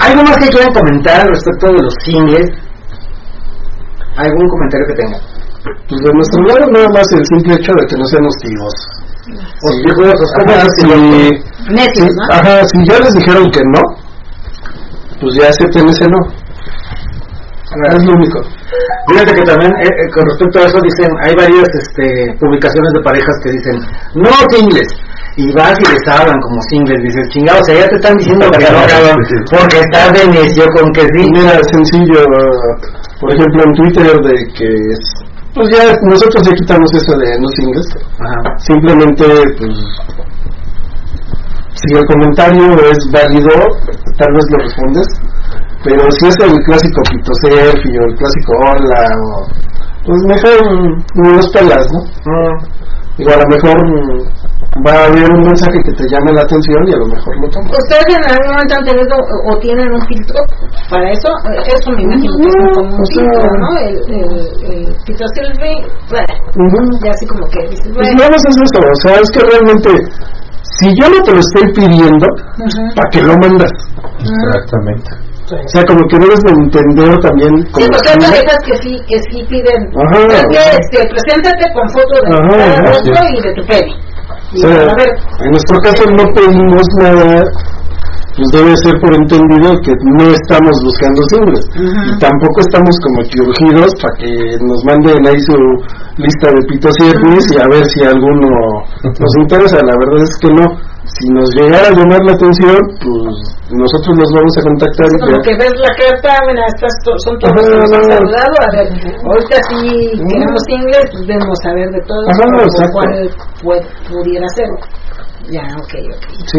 ¿Algo 0.01 0.23
más 0.23 0.39
que 0.39 0.49
quieran 0.49 0.73
comentar 0.73 1.27
respecto 1.29 1.67
de 1.67 1.83
los 1.83 1.95
singles? 2.05 2.49
¿Algún 4.17 4.49
comentario 4.49 4.87
que 4.89 4.95
tengan? 4.95 5.21
Pues 5.89 6.01
de 6.01 6.12
nuestro 6.15 6.43
lado 6.45 6.67
nada 6.73 6.89
más 6.89 7.07
el 7.12 7.25
simple 7.27 7.55
hecho 7.55 7.73
de 7.79 7.87
que 7.87 7.97
no 7.97 8.05
sean 8.07 8.25
hostigos. 8.25 8.73
Hostigos, 9.62 10.33
¿cómo 10.39 10.53
Ajá, 10.53 10.62
es 10.62 10.73
si, 10.79 10.87
Necios, 11.73 12.09
¿no? 12.17 12.23
ajá, 12.35 12.65
si 12.65 12.85
ya 12.87 12.99
les 12.99 13.12
dijeron 13.15 13.51
que 13.51 13.61
no, 13.73 13.81
pues 15.21 15.35
ya 15.37 15.49
acepten 15.51 15.89
ese 15.91 16.07
no. 16.09 16.19
Es 17.71 18.03
lo 18.05 18.13
único. 18.15 18.41
Fíjate 19.07 19.33
que 19.35 19.43
también 19.43 19.71
eh, 19.79 19.87
eh, 19.87 20.11
con 20.13 20.25
respecto 20.29 20.59
a 20.59 20.63
eso 20.67 20.79
dicen, 20.83 21.11
hay 21.23 21.35
varias 21.37 21.69
este, 21.75 22.35
publicaciones 22.41 22.91
de 22.95 23.01
parejas 23.03 23.37
que 23.45 23.51
dicen, 23.53 23.77
no 24.15 24.31
singles. 24.51 24.89
Y 25.37 25.53
vas 25.55 25.79
y 25.79 25.85
les 25.87 26.09
hablan 26.09 26.41
como 26.41 26.61
singles, 26.69 27.01
dices, 27.03 27.29
chingados, 27.31 27.63
o 27.63 27.65
sea, 27.67 27.75
ya 27.79 27.89
te 27.89 27.95
están 27.97 28.17
diciendo 28.19 28.51
que 28.51 28.59
no, 28.59 28.83
cabrón, 28.91 29.23
porque 29.51 29.79
estás 29.79 30.13
de 30.13 30.29
necio 30.29 30.65
con 30.75 30.91
que 30.93 31.03
sí. 31.03 31.29
Mira, 31.33 31.63
sencillo, 31.71 32.21
uh, 32.27 33.21
por 33.21 33.31
ejemplo 33.33 33.63
en 33.65 33.73
Twitter 33.75 34.07
de 34.21 34.35
que 34.59 34.67
es- 34.67 35.15
pues 35.55 35.69
ya 35.71 35.95
nosotros 36.03 36.43
ya 36.47 36.53
quitamos 36.55 36.91
eso 36.95 37.17
de 37.19 37.39
no 37.41 37.49
singles. 37.55 37.87
Ajá. 38.19 38.59
Simplemente, 38.59 39.25
pues, 39.59 39.77
si 41.75 41.95
el 41.97 42.05
comentario 42.05 42.75
es 42.91 42.99
válido, 43.13 43.51
tal 44.19 44.33
vez 44.35 44.45
lo 44.51 44.59
respondes. 44.59 45.07
Pero 45.85 46.11
si 46.12 46.27
es 46.28 46.36
el 46.44 46.55
clásico 46.65 47.01
pito 47.11 47.32
selfie 47.43 47.98
o 47.98 48.05
el 48.05 48.15
clásico 48.16 48.52
hola, 48.69 49.09
o, 49.16 49.47
pues 50.05 50.20
mejor 50.28 50.57
mm, 50.61 51.36
los 51.36 51.48
pelas, 51.52 51.86
¿no? 51.93 52.01
Digo, 53.16 53.32
a 53.32 53.36
lo 53.36 53.47
mejor 53.48 53.77
mm, 53.85 54.86
va 54.86 54.93
a 54.93 55.05
haber 55.07 55.24
un 55.32 55.40
mensaje 55.44 55.77
que 55.85 55.93
te 55.93 56.05
llame 56.09 56.32
la 56.32 56.43
atención 56.43 56.81
y 56.89 56.93
a 56.93 56.98
lo 56.98 57.07
mejor 57.07 57.32
lo 57.40 57.48
tomas. 57.48 57.73
¿Ustedes 57.81 58.07
en 58.16 58.24
algún 58.28 58.48
momento 58.52 58.74
han 58.77 58.85
tenido 58.85 59.16
o, 59.16 59.52
o 59.52 59.59
tienen 59.59 59.89
un 59.93 60.01
filtro 60.07 60.40
para 60.89 61.11
eso? 61.11 61.28
Eso 61.65 61.90
me 61.97 62.02
imagino 62.02 62.32
que 62.36 62.48
es 62.48 62.57
como 62.77 62.89
un 62.94 63.01
o 63.01 63.05
sea- 63.05 63.24
filtro, 63.24 63.51
¿no? 63.61 63.69
El, 63.81 63.97
el, 64.15 64.85
el 64.86 64.97
filtro 65.05 65.27
selfie, 65.35 65.77
bueno, 66.12 66.90
ya 67.05 67.11
así 67.11 67.27
como 67.27 67.44
que 67.48 67.61
dices, 67.69 67.89
Pues 67.93 68.09
bueno, 68.09 68.19
nada 68.20 68.31
más 68.36 68.44
es 68.44 68.57
eso, 68.57 68.81
o 68.85 68.97
sea, 69.01 69.15
es 69.20 69.31
que 69.32 69.40
realmente, 69.48 69.90
si 70.81 70.86
yo 71.01 71.09
no 71.09 71.19
te 71.24 71.32
lo 71.32 71.40
estoy 71.40 71.66
pidiendo, 71.73 72.27
¿para 72.97 73.09
qué 73.11 73.20
lo 73.23 73.35
mandas? 73.40 73.73
Exactamente. 74.20 75.11
O 75.51 75.68
sea, 75.68 75.82
como 75.85 76.02
que 76.06 76.16
debes 76.18 76.40
de 76.47 76.51
entender 76.52 77.12
también 77.20 77.52
Sí, 77.66 77.72
como 77.72 77.86
porque 77.90 78.09
hay 78.10 78.18
que- 78.18 78.27
parejas 78.27 78.59
que 78.66 78.74
sí, 78.82 78.93
que 79.09 79.16
sí 79.31 79.39
piden. 79.51 79.81
Ajá. 79.98 80.18
Es 80.31 80.47
que 80.47 80.62
este, 80.78 80.98
preséntate 81.10 81.64
con 81.74 81.85
foto 81.90 82.14
de 82.22 82.31
Ajá, 82.31 82.74
tu 82.74 82.86
rostro 82.86 83.20
y 83.35 83.39
de 83.43 83.51
tu 83.59 83.62
pene. 83.66 83.93
o 83.94 84.56
sea, 84.62 84.74
a 84.90 84.94
ver, 84.94 85.10
en 85.43 85.51
nuestro 85.51 85.77
caso 85.81 86.02
no 86.10 86.24
pedimos 86.35 86.86
nada, 87.02 87.43
pues 88.36 88.48
debe 88.52 88.77
ser 88.78 88.94
por 89.02 89.12
entendido 89.14 89.74
que 89.82 89.93
no 90.16 90.24
estamos 90.31 90.74
buscando 90.86 91.20
singles. 91.35 91.64
Y 91.77 92.18
tampoco 92.18 92.60
estamos 92.60 92.94
como 93.02 93.18
que 93.28 93.39
urgidos 93.43 93.90
para 94.01 94.14
que 94.22 94.31
nos 94.62 94.81
manden 94.86 95.27
ahí 95.27 95.40
su 95.51 95.56
lista 96.16 96.48
de 96.48 96.60
pitos 96.68 96.94
y 97.02 97.10
etnis 97.10 97.44
y 97.52 97.56
a 97.59 97.66
ver 97.74 97.85
si 97.86 98.05
alguno 98.05 98.48
nos 99.02 99.32
interesa. 99.43 99.77
La 99.82 99.97
verdad 99.98 100.22
es 100.22 100.36
que 100.39 100.48
no. 100.55 100.90
Si 101.01 101.27
nos 101.32 101.48
llegara 101.56 101.89
a 101.89 101.97
llamar 101.97 102.20
la 102.28 102.32
atención, 102.36 102.77
pues 103.01 103.35
nosotros 103.72 104.12
los 104.20 104.31
vamos 104.36 104.52
a 104.52 104.62
contactar 104.68 105.06
es 105.09 105.16
como 105.24 105.40
que 105.43 105.55
ves 105.56 105.74
la 105.81 105.93
carta, 105.97 106.31
mira, 106.47 106.62
estas 106.68 106.93
to- 107.05 107.18
son 107.24 107.39
todos 107.40 107.56
los 107.56 107.64
que 107.64 107.77
nos 107.81 107.93
han 107.97 108.05
saludado. 108.05 108.55
A 108.60 108.68
ver, 108.77 108.86
ahorita 109.24 109.56
sí 109.70 109.81
queremos 110.28 110.62
inglés, 110.68 111.05
pues 111.12 111.27
vemos 111.27 111.59
a 111.64 111.72
ver 111.74 111.89
de 111.90 112.01
todos 112.05 112.24
Ajá, 112.28 112.44
o 112.44 112.62
exacto. 112.62 112.93
cuál 112.93 113.10
puede- 113.64 113.86
pudiera 114.12 114.47
ser. 114.55 114.68
Ya, 115.48 115.64
ok, 115.81 115.93
ok. 116.14 116.24
Sí. 116.47 116.59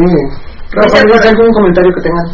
Rafael, 0.74 1.06
¿tienes 1.06 1.26
algún 1.28 1.52
comentario 1.54 1.92
que 1.96 2.02
tengan? 2.02 2.28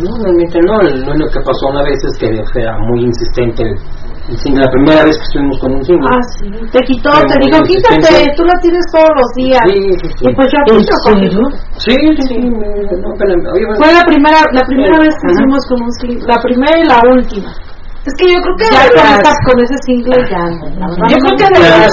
No, 0.00 0.10
realmente 0.24 0.58
no. 0.66 0.74
Lo 0.80 1.12
único 1.12 1.30
que 1.30 1.40
pasó 1.44 1.68
una 1.68 1.82
vez 1.82 1.98
es 2.04 2.18
que 2.18 2.60
era 2.60 2.78
muy 2.78 3.04
insistente 3.04 3.62
el, 3.62 3.74
el 4.28 4.36
single. 4.38 4.62
La 4.64 4.70
primera 4.70 5.00
vez 5.04 5.14
que 5.16 5.24
estuvimos 5.28 5.56
con 5.60 5.70
un 5.76 5.84
single. 5.84 6.08
ah, 6.10 6.22
sí. 6.38 6.46
Te 6.72 6.80
quitó, 6.86 7.10
Pero 7.14 7.26
te 7.30 7.36
dijo, 7.46 7.58
quítate, 7.62 8.12
tú 8.36 8.42
lo 8.44 8.54
tienes 8.62 8.84
todos 8.92 9.12
los 9.16 9.28
días. 9.36 9.62
Sí, 9.66 9.78
sí, 10.02 10.08
sí. 10.18 10.24
Y 10.28 10.34
pues 10.34 10.46
yo 10.52 10.58
aquí 10.62 10.74
lo. 10.76 11.42
Sí, 11.78 11.94
sí, 11.94 12.22
sí. 12.28 12.36
me- 12.40 12.50
no, 13.02 13.08
bueno, 13.14 13.74
Fue 13.78 13.92
la 13.92 14.04
primera, 14.04 14.38
la 14.52 14.62
primera 14.66 14.94
Sí. 14.96 15.02
vez 15.06 15.14
que 15.22 15.32
hicimos 15.32 15.60
con 15.68 15.78
un 15.82 15.92
single, 16.00 16.26
la 16.26 16.38
primera 16.42 16.74
y 16.78 16.84
la 16.84 16.98
última. 17.14 17.50
Es 18.06 18.14
que 18.22 18.30
yo 18.30 18.38
creo 18.38 18.54
que 18.54 18.66
Ya 18.70 18.86
de 18.86 19.18
con, 19.50 19.58
ese 19.58 19.74
single 19.82 20.14
ya 20.30 20.38
no. 20.38 20.86
la 20.94 21.08
Yo 21.10 21.16
creo 21.26 21.34
que 21.42 21.46
de 21.50 21.58
las 21.58 21.90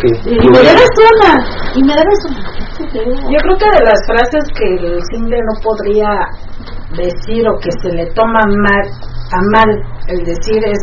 y. 0.00 0.32
Y 0.32 0.48
me 0.48 0.58
debes 0.64 0.92
una, 0.96 1.32
y 1.76 1.80
me 1.84 1.92
debes 1.92 2.20
una. 2.24 2.40
Yo 2.88 3.38
creo 3.44 3.56
que 3.60 3.68
de 3.76 3.84
las 3.84 4.00
frases 4.08 4.44
que 4.56 4.64
el 4.86 4.98
single 5.12 5.40
no 5.44 5.60
podría 5.62 6.08
decir 6.96 7.46
o 7.48 7.58
que 7.60 7.70
se 7.82 7.92
le 7.96 8.06
toma 8.14 8.40
mal, 8.48 8.88
a 9.36 9.40
mal 9.52 9.70
el 10.08 10.24
decir 10.24 10.60
es 10.66 10.80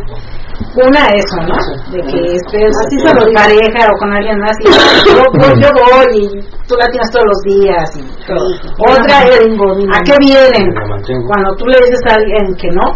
una 0.76 1.04
eso, 1.06 1.36
¿no? 1.48 1.56
De 1.90 2.00
que 2.02 2.34
estés 2.36 2.72
así 2.86 2.96
con 3.04 3.18
tu 3.18 3.32
pareja 3.32 3.90
o 3.92 3.98
con 3.98 4.12
alguien 4.12 4.38
más 4.38 4.56
y 4.60 4.64
yo, 5.10 5.22
voy- 5.34 5.60
yo 5.60 5.68
voy 5.74 6.22
y 6.22 6.28
tú 6.68 6.74
la 6.76 6.86
tienes 6.90 7.10
todos 7.10 7.26
los 7.26 7.40
días 7.42 7.90
y 7.96 8.26
todo. 8.26 8.46
Otra 8.94 9.22
es 9.22 9.40
¿a 9.92 10.00
qué 10.04 10.14
vienen? 10.20 10.72
Cuando 11.26 11.54
tú 11.56 11.66
le 11.66 11.78
dices 11.78 12.00
a 12.08 12.14
alguien 12.14 12.54
que 12.56 12.68
no, 12.70 12.92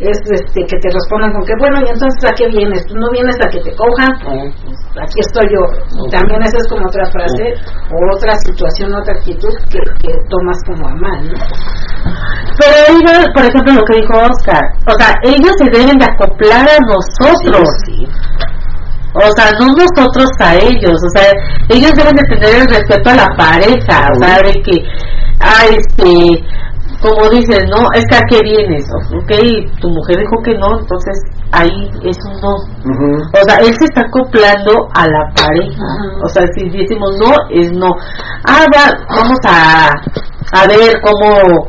es 0.00 0.18
este 0.24 0.60
que 0.64 0.78
te 0.80 0.88
respondan 0.88 1.32
con 1.32 1.44
que 1.44 1.52
bueno 1.60 1.76
y 1.84 1.90
entonces 1.92 2.24
a 2.24 2.32
qué 2.32 2.48
vienes 2.48 2.86
tú 2.86 2.94
no 2.96 3.10
vienes 3.12 3.36
a 3.36 3.48
que 3.48 3.60
te 3.60 3.76
cojan 3.76 4.10
Ah, 4.26 5.02
aquí 5.02 5.18
estoy 5.20 5.46
yo. 5.52 5.62
También 6.10 6.42
esa 6.42 6.56
es 6.58 6.68
como 6.68 6.86
otra 6.86 7.04
frase 7.10 7.54
o 7.92 8.16
otra 8.16 8.32
situación 8.44 8.94
otra 8.94 9.14
actitud 9.14 9.54
que, 9.70 9.78
que 10.02 10.12
tomas 10.28 10.58
como 10.66 10.88
a 10.88 10.94
mal 10.94 11.28
¿no? 11.28 11.38
Pero 12.58 12.76
ellos, 12.88 13.26
por 13.34 13.44
ejemplo, 13.44 13.72
lo 13.74 13.84
que 13.84 14.00
dijo 14.00 14.14
Oscar, 14.14 14.60
o 14.86 14.92
sea, 14.98 15.14
ellos 15.22 15.52
se 15.56 15.78
deben 15.78 15.96
de 15.96 16.04
acoplar 16.04 16.66
a 16.68 16.78
nosotros. 16.84 17.68
O 19.14 19.30
sea, 19.34 19.50
no 19.58 19.72
nosotros 19.72 20.28
a 20.40 20.54
ellos, 20.54 20.94
o 20.94 21.18
sea, 21.18 21.32
ellos 21.68 21.92
deben 21.94 22.14
de 22.14 22.36
tener 22.36 22.62
el 22.62 22.68
respeto 22.68 23.10
a 23.10 23.16
la 23.16 23.28
pareja, 23.36 24.06
o 24.12 24.22
sea, 24.22 24.38
de 24.38 24.52
que, 24.62 24.82
ah, 25.40 25.64
este, 25.70 26.44
como 27.00 27.30
dices, 27.30 27.64
no, 27.70 27.84
es 27.94 28.04
que 28.06 28.16
a 28.16 28.22
qué 28.28 28.38
vienes, 28.42 28.84
ok, 28.92 29.80
tu 29.80 29.88
mujer 29.88 30.18
dijo 30.18 30.36
que 30.44 30.54
no, 30.54 30.78
entonces 30.78 31.18
ahí 31.50 31.90
es 32.04 32.16
un 32.26 32.40
no. 32.40 32.54
O 33.32 33.44
sea, 33.46 33.56
él 33.56 33.74
se 33.78 33.84
está 33.86 34.02
acoplando 34.02 34.88
a 34.94 35.06
la 35.06 35.32
pareja. 35.34 35.84
O 36.22 36.28
sea, 36.28 36.42
si 36.54 36.68
decimos 36.68 37.16
no, 37.18 37.32
es 37.50 37.72
no. 37.72 37.88
Ah, 38.44 38.64
va, 38.74 38.92
vamos 39.08 39.38
a, 39.46 39.88
a 40.52 40.66
ver 40.66 41.00
cómo, 41.00 41.68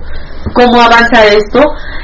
cómo 0.54 0.82
avanza 0.82 1.26
esto. 1.26 1.62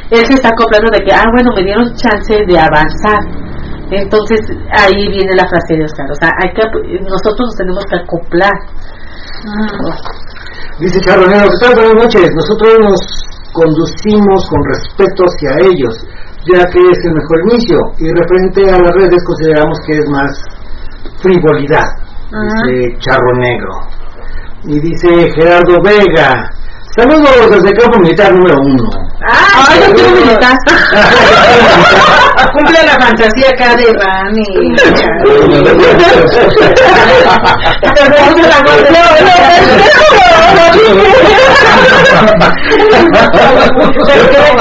él 0.10 0.26
se 0.26 0.34
está 0.34 0.50
acoplando 0.50 0.90
de 0.92 1.04
que, 1.04 1.14
ah, 1.14 1.26
bueno, 1.34 1.52
me 1.56 1.64
dieron 1.64 1.94
chance 1.96 2.34
de 2.34 2.58
avanzar. 2.58 3.48
Entonces 3.92 4.40
ahí 4.72 5.08
viene 5.10 5.34
la 5.36 5.48
frase 5.48 5.76
de 5.76 5.86
Oscar, 5.86 6.12
o 6.12 6.16
sea, 6.16 6.30
hay 6.44 6.54
que, 6.54 7.00
nosotros 7.04 7.48
nos 7.48 7.56
tenemos 7.56 7.86
que 7.86 7.96
acoplar. 7.96 8.52
¿Qué 10.80 11.66
tal? 11.66 11.74
Buenas 11.74 11.96
noches. 11.96 12.30
Nosotros 12.36 12.78
nos 12.80 13.00
conducimos 13.52 14.48
con 14.48 14.62
respeto 14.64 15.24
hacia 15.26 15.66
ellos, 15.66 16.06
ya 16.46 16.64
que 16.70 16.78
es 16.78 17.00
el 17.04 17.14
mejor 17.14 17.38
inicio. 17.50 17.78
Y 17.98 18.06
referente 18.14 18.62
a 18.70 18.78
las 18.78 18.94
redes, 18.94 19.24
consideramos 19.26 19.78
que 19.88 19.94
es 19.98 20.10
más 20.12 20.32
frivolidad, 21.18 21.88
dice 22.30 22.96
Charro 23.00 23.34
Negro. 23.40 23.74
Y 24.66 24.80
dice 24.80 25.32
Gerardo 25.34 25.82
Vega, 25.84 26.48
saludos 26.96 27.50
desde 27.50 27.74
campo 27.74 28.00
militar 28.00 28.32
número 28.36 28.58
uno. 28.62 28.90
¡Ah, 29.30 29.76
yo 29.76 29.94
quiero 29.94 30.12
militar! 30.12 30.56
Cumple 32.54 32.80
la 32.86 32.94
fantasía 32.94 33.50
acá 33.50 33.76
de 33.76 33.86
Ran 33.94 34.38
y... 34.38 34.76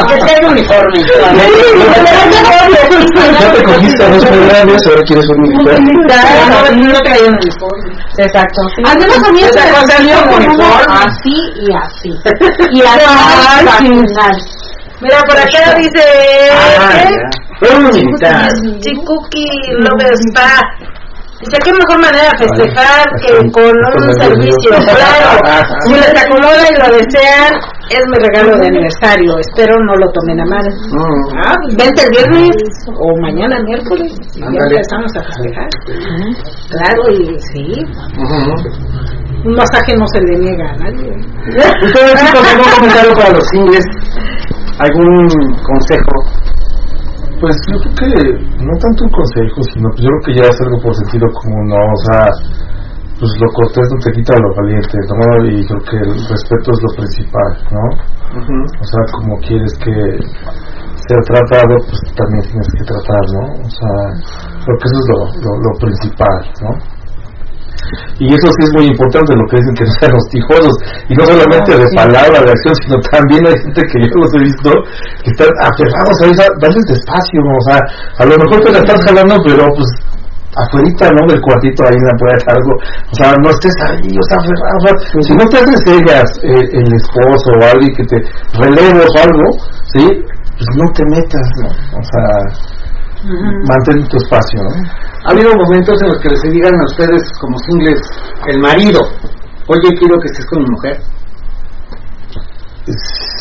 Que 0.06 0.16
sea 0.22 0.48
uniforme. 0.48 1.00
Ya 3.40 3.52
te 3.52 3.62
cogiste 3.62 4.04
a 4.04 4.08
dos 4.08 4.24
programas, 4.24 4.86
ahora 4.86 5.02
quieres 5.06 5.26
un 5.28 5.42
militar. 5.42 5.80
No 6.76 7.00
traía 7.00 7.26
un 7.28 7.34
uniforme. 7.34 7.90
Exacto. 8.18 8.60
Salió 9.86 10.14
uniforme. 10.36 10.84
así 10.88 11.36
y 11.60 11.72
así. 11.74 12.10
Y 12.72 12.82
así. 12.82 13.86
Mira, 15.00 15.22
por 15.26 15.36
acá 15.36 15.74
dice... 15.78 16.02
Ah, 16.52 17.18
un. 17.62 17.90
Chicuki 18.80 19.46
Love 19.78 20.12
Spa. 20.28 20.60
Dice, 21.40 21.58
qué 21.62 21.70
mejor 21.70 22.00
manera 22.00 22.32
de 22.32 22.38
festejar 22.48 23.04
que 23.20 23.36
con 23.52 23.68
un 23.68 24.14
servicio, 24.20 24.70
claro. 24.96 25.66
Si 25.84 25.92
les 25.92 26.14
acomoda 26.16 26.64
y 26.70 26.74
lo 26.80 26.96
desean, 26.96 27.52
es 27.90 28.02
mi 28.08 28.16
regalo 28.18 28.56
de 28.58 28.66
aniversario. 28.68 29.38
Espero 29.38 29.74
no 29.84 29.94
lo 29.96 30.10
tomen 30.12 30.40
a 30.40 30.44
mal. 30.46 30.64
Mm. 30.64 31.38
Ah, 31.44 31.54
vente 31.76 32.02
el 32.04 32.10
viernes 32.10 32.56
o 32.88 33.20
mañana 33.20 33.60
miércoles 33.64 34.12
y 34.34 34.40
ya 34.40 34.46
empezamos 34.46 35.12
a 35.14 35.22
festejar. 35.24 35.68
Claro, 36.70 37.02
y 37.12 37.38
sí, 37.52 37.84
un 39.44 39.54
masaje 39.54 39.94
no 39.96 40.06
se 40.08 40.20
le 40.22 40.38
niega 40.38 40.70
a 40.70 40.76
nadie. 40.76 41.12
Ustedes 41.84 42.14
chicos, 42.24 42.48
algún 42.50 42.70
comentario 42.76 43.14
para 43.14 43.30
los 43.30 43.46
singles, 43.48 43.84
algún 44.78 45.28
consejo. 45.64 46.16
Pues 47.40 47.56
yo 47.68 47.76
creo 47.80 47.94
que 47.94 48.64
no 48.64 48.72
tanto 48.80 49.04
un 49.04 49.12
consejo, 49.12 49.60
sino 49.72 49.88
pues 49.92 50.00
yo 50.00 50.08
creo 50.08 50.24
que 50.24 50.34
ya 50.40 50.48
es 50.48 50.60
algo 50.60 50.80
por 50.80 50.94
sentido 50.96 51.26
común, 51.36 51.68
¿no? 51.68 51.76
O 51.76 52.00
sea, 52.08 52.24
pues 53.20 53.30
lo 53.40 53.48
cortés 53.52 53.88
no 53.92 53.98
te 54.00 54.12
quita 54.12 54.32
lo 54.40 54.54
valiente, 54.56 54.96
¿no? 55.08 55.44
Y 55.44 55.64
creo 55.68 55.82
que 55.84 55.96
el 55.96 56.12
respeto 56.28 56.72
es 56.72 56.80
lo 56.80 56.92
principal, 56.96 57.50
¿no? 57.72 57.84
O 58.80 58.84
sea, 58.84 59.02
como 59.12 59.36
quieres 59.40 59.72
que 59.84 59.92
ser 59.92 61.20
tratado, 61.28 61.76
pues 61.88 62.00
también 62.16 62.42
tienes 62.48 62.68
que 62.72 62.84
tratar, 62.84 63.24
¿no? 63.36 63.44
O 63.64 63.70
sea, 63.70 63.94
creo 64.64 64.76
que 64.80 64.86
eso 64.88 64.98
es 65.00 65.06
lo, 65.08 65.18
lo, 65.44 65.52
lo 65.60 65.72
principal, 65.78 66.40
¿no? 66.64 66.95
Y 68.18 68.32
eso 68.32 68.48
sí 68.48 68.60
es 68.64 68.72
muy 68.74 68.86
importante, 68.88 69.36
lo 69.36 69.46
que 69.48 69.56
dicen 69.60 69.74
que 69.74 69.84
no 69.84 69.92
sean 70.00 70.12
hostigosos, 70.16 70.74
y 71.08 71.14
no 71.14 71.24
solamente 71.24 71.70
de 71.76 71.86
palabra, 71.94 72.38
de 72.40 72.50
acción, 72.50 72.74
sino 72.82 72.96
también 73.12 73.42
hay 73.46 73.56
gente 73.62 73.82
que 73.84 73.98
yo 74.00 74.16
los 74.16 74.32
he 74.34 74.40
visto 74.44 74.70
que 75.22 75.30
están 75.30 75.50
aferrados 75.60 76.16
a 76.20 76.24
esa, 76.26 76.44
darles 76.60 76.86
despacio, 76.88 77.40
o 77.40 77.64
sea, 77.68 77.78
a 78.18 78.24
lo 78.24 78.34
mejor 78.36 78.58
te 78.64 78.72
la 78.72 78.78
estás 78.80 79.00
jalando, 79.04 79.36
pero 79.44 79.64
pues 79.76 79.90
afuera, 80.56 81.12
¿no? 81.12 81.26
Del 81.28 81.40
cuartito 81.42 81.84
ahí 81.84 81.96
en 81.96 82.06
la 82.08 82.16
puerta 82.16 82.48
algo, 82.48 82.72
o 82.80 83.14
sea, 83.14 83.32
no 83.42 83.50
estés 83.50 83.76
ahí, 83.84 84.08
o 84.08 84.24
sea, 84.28 84.38
aferrado, 84.40 84.88
si 85.20 85.32
no 85.36 85.44
te 85.52 85.56
haces 85.58 85.82
ellas, 85.86 86.26
eh, 86.42 86.64
el 86.72 86.88
esposo 86.96 87.52
o 87.52 87.64
alguien 87.64 87.92
que 87.94 88.04
te 88.04 88.18
relevos 88.56 89.04
o 89.04 89.18
algo, 89.20 89.46
¿sí? 89.92 90.06
Pues 90.56 90.68
no 90.80 90.86
te 90.96 91.04
metas, 91.12 91.46
¿no? 91.60 91.68
O 91.68 92.02
sea, 92.02 92.24
mantén 93.68 94.06
tu 94.08 94.16
espacio, 94.16 94.62
¿no? 94.62 94.70
Ha 95.26 95.30
habido 95.32 95.50
momentos 95.54 96.00
en 96.02 96.08
los 96.08 96.18
que 96.20 96.28
les 96.30 96.42
digan 96.42 96.74
a 96.74 96.84
ustedes 96.84 97.22
como 97.40 97.58
singles, 97.58 98.00
el 98.46 98.58
marido, 98.60 99.00
oye, 99.68 99.88
quiero 99.98 100.18
que 100.20 100.28
estés 100.32 100.46
con 100.46 100.62
mi 100.62 100.70
mujer. 100.70 100.96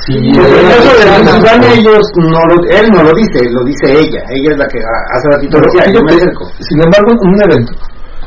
Sí, 0.05 0.17
En 0.17 0.35
el 0.35 1.43
caso 1.43 1.59
de 1.61 1.79
ellos 1.79 2.01
no 2.17 2.41
lo, 2.49 2.55
él 2.69 2.89
no 2.91 3.03
lo 3.03 3.11
dice, 3.13 3.49
lo 3.51 3.63
dice 3.63 3.91
ella. 3.91 4.21
Ella 4.29 4.51
es 4.51 4.57
la 4.57 4.67
que 4.67 4.79
hace 4.79 5.29
ratito 5.31 5.59
decía, 5.61 5.93
yo 5.93 6.01
me 6.01 6.13
acerco. 6.13 6.45
sin 6.59 6.81
embargo, 6.81 7.11
en 7.11 7.29
un 7.29 7.41
evento, 7.43 7.73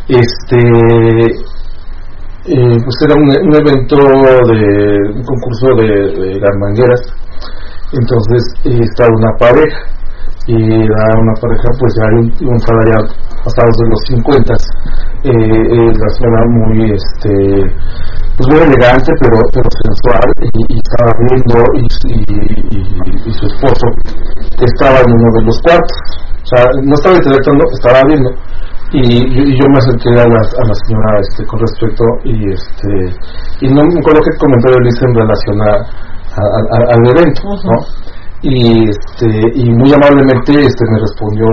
este, 0.09 0.59
eh, 2.47 2.77
pues 2.85 2.97
era 3.03 3.15
un, 3.15 3.29
un 3.29 3.55
evento 3.55 3.97
de 3.97 5.11
un 5.13 5.23
concurso 5.25 5.67
de, 5.77 5.89
de 6.23 6.41
las 6.41 6.57
mangueras, 6.61 7.01
entonces 7.93 8.43
eh, 8.65 8.79
estaba 8.83 9.11
una 9.17 9.37
pareja, 9.39 9.81
y 10.49 10.57
era 10.57 11.05
una 11.21 11.35
pareja 11.45 11.69
pues 11.79 11.93
ya 12.01 12.07
entrada 12.41 12.83
ya 12.89 12.99
pasados 13.45 13.75
de 13.77 13.87
los 13.93 14.01
50, 14.09 14.55
eh, 15.25 15.29
eh, 15.29 15.93
señora 16.17 16.41
muy, 16.49 16.89
este, 16.89 17.33
pues 18.37 18.47
muy 18.49 18.61
elegante 18.65 19.13
pero 19.21 19.37
pero 19.53 19.69
sensual 19.85 20.29
y, 20.41 20.81
estaba 20.81 21.13
viendo 21.29 21.57
y, 21.77 21.85
y, 23.29 23.33
su 23.33 23.45
esposo 23.47 23.87
estaba 24.57 24.99
en 25.05 25.11
uno 25.13 25.29
de 25.37 25.43
los 25.45 25.61
cuartos. 25.63 25.99
O 26.43 26.47
sea 26.49 26.65
no 26.83 26.95
estaba 26.95 27.17
interactuando 27.17 27.65
estaba 27.77 28.01
viendo 28.09 28.31
y, 28.93 29.53
yo 29.53 29.65
me 29.69 29.79
acerqué 29.85 30.09
a 30.17 30.25
la, 30.33 30.41
a 30.41 30.65
la 30.65 30.75
señora 30.89 31.21
este 31.21 31.45
con 31.45 31.61
respecto 31.61 32.05
y 32.25 32.49
este 32.57 32.89
y 33.61 33.69
no 33.69 33.85
me 33.85 34.01
acuerdo 34.01 34.21
qué 34.25 34.33
comentario 34.41 34.81
le 34.81 34.89
hice 34.89 35.05
en 35.05 35.15
relación 35.15 35.57
a, 35.61 35.73
a- 36.41 36.63
a- 36.73 36.87
al 36.97 37.03
evento 37.13 37.43
¿no? 37.69 38.09
Y 38.43 38.89
este 38.89 39.27
y 39.55 39.71
muy 39.71 39.93
amablemente 39.93 40.53
este 40.55 40.85
me 40.91 41.01
respondió 41.01 41.47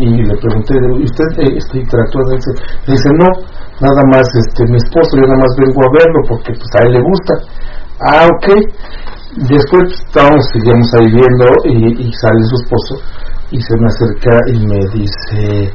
y, 0.00 0.22
le 0.24 0.36
pregunté 0.36 0.74
¿y 0.98 1.04
usted 1.04 1.28
eh, 1.44 1.58
interactúa 1.74 2.22
me 2.28 2.36
dice, 2.36 2.52
dice 2.86 3.08
no 3.18 3.28
nada 3.80 4.02
más 4.10 4.24
este 4.34 4.64
mi 4.70 4.76
esposo 4.76 5.16
yo 5.16 5.26
nada 5.28 5.40
más 5.40 5.54
vengo 5.60 5.80
a 5.84 5.92
verlo 5.92 6.20
porque 6.28 6.52
pues 6.54 6.70
a 6.80 6.86
él 6.86 6.92
le 6.94 7.02
gusta 7.02 7.34
ah 8.00 8.26
ok 8.32 8.46
después 9.48 9.84
pues, 9.84 10.00
estábamos 10.08 10.44
seguíamos 10.52 10.88
ahí 10.94 11.12
viendo 11.12 11.46
y, 11.64 12.08
y 12.08 12.12
sale 12.14 12.42
su 12.48 12.56
esposo 12.64 12.94
y 13.50 13.60
se 13.60 13.76
me 13.76 13.86
acerca 13.86 14.38
y 14.48 14.66
me 14.66 14.80
dice 14.94 15.72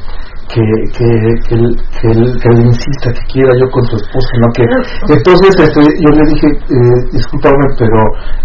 que, 0.48 0.64
que, 0.95 1.07
que, 1.48 1.56
él, 1.56 1.76
que, 1.99 2.07
él, 2.07 2.22
que 2.40 2.48
él 2.49 2.60
insista 2.68 3.11
que 3.11 3.24
quiera 3.34 3.52
yo 3.60 3.68
con 3.69 3.84
su 3.88 3.95
esposo, 3.98 4.32
¿no? 4.40 4.48
Que, 4.56 4.64
entonces 5.14 5.52
este, 5.60 5.82
yo 5.84 6.10
le 6.15 6.24
dije, 6.32 6.48
eh, 6.72 6.99
discúlpame, 7.11 7.68
pero 7.78 7.99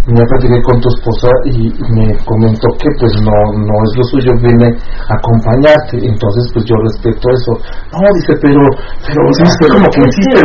me 0.06 0.24
platiqué 0.26 0.58
con 0.62 0.80
tu 0.80 0.88
esposa 0.98 1.28
y 1.46 1.70
me 1.94 2.06
comentó 2.26 2.66
que 2.78 2.90
pues 2.98 3.12
no, 3.22 3.36
no 3.54 3.74
es 3.86 3.90
lo 3.96 4.04
suyo, 4.10 4.30
viene 4.42 4.74
a 5.08 5.14
acompañarte, 5.14 6.02
entonces 6.02 6.44
pues 6.52 6.64
yo 6.66 6.74
respeto 6.90 7.22
eso. 7.30 7.52
No, 7.94 8.08
dice, 8.18 8.34
pero, 8.42 8.62
pero, 9.06 9.20
dice, 9.38 9.64
como 9.70 9.86
que 9.90 10.00
insiste, 10.02 10.42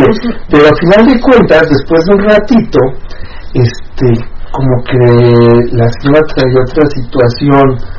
pero 0.49 0.63
al 0.69 0.77
final 0.77 1.01
de 1.09 1.21
cuentas, 1.21 1.63
después 1.69 2.05
de 2.05 2.11
un 2.13 2.21
ratito, 2.29 2.79
este, 3.53 4.07
como 4.51 4.73
que 4.85 5.01
la 5.73 5.87
señora 6.01 6.21
traía 6.33 6.61
otra 6.61 6.85
situación, 6.93 7.96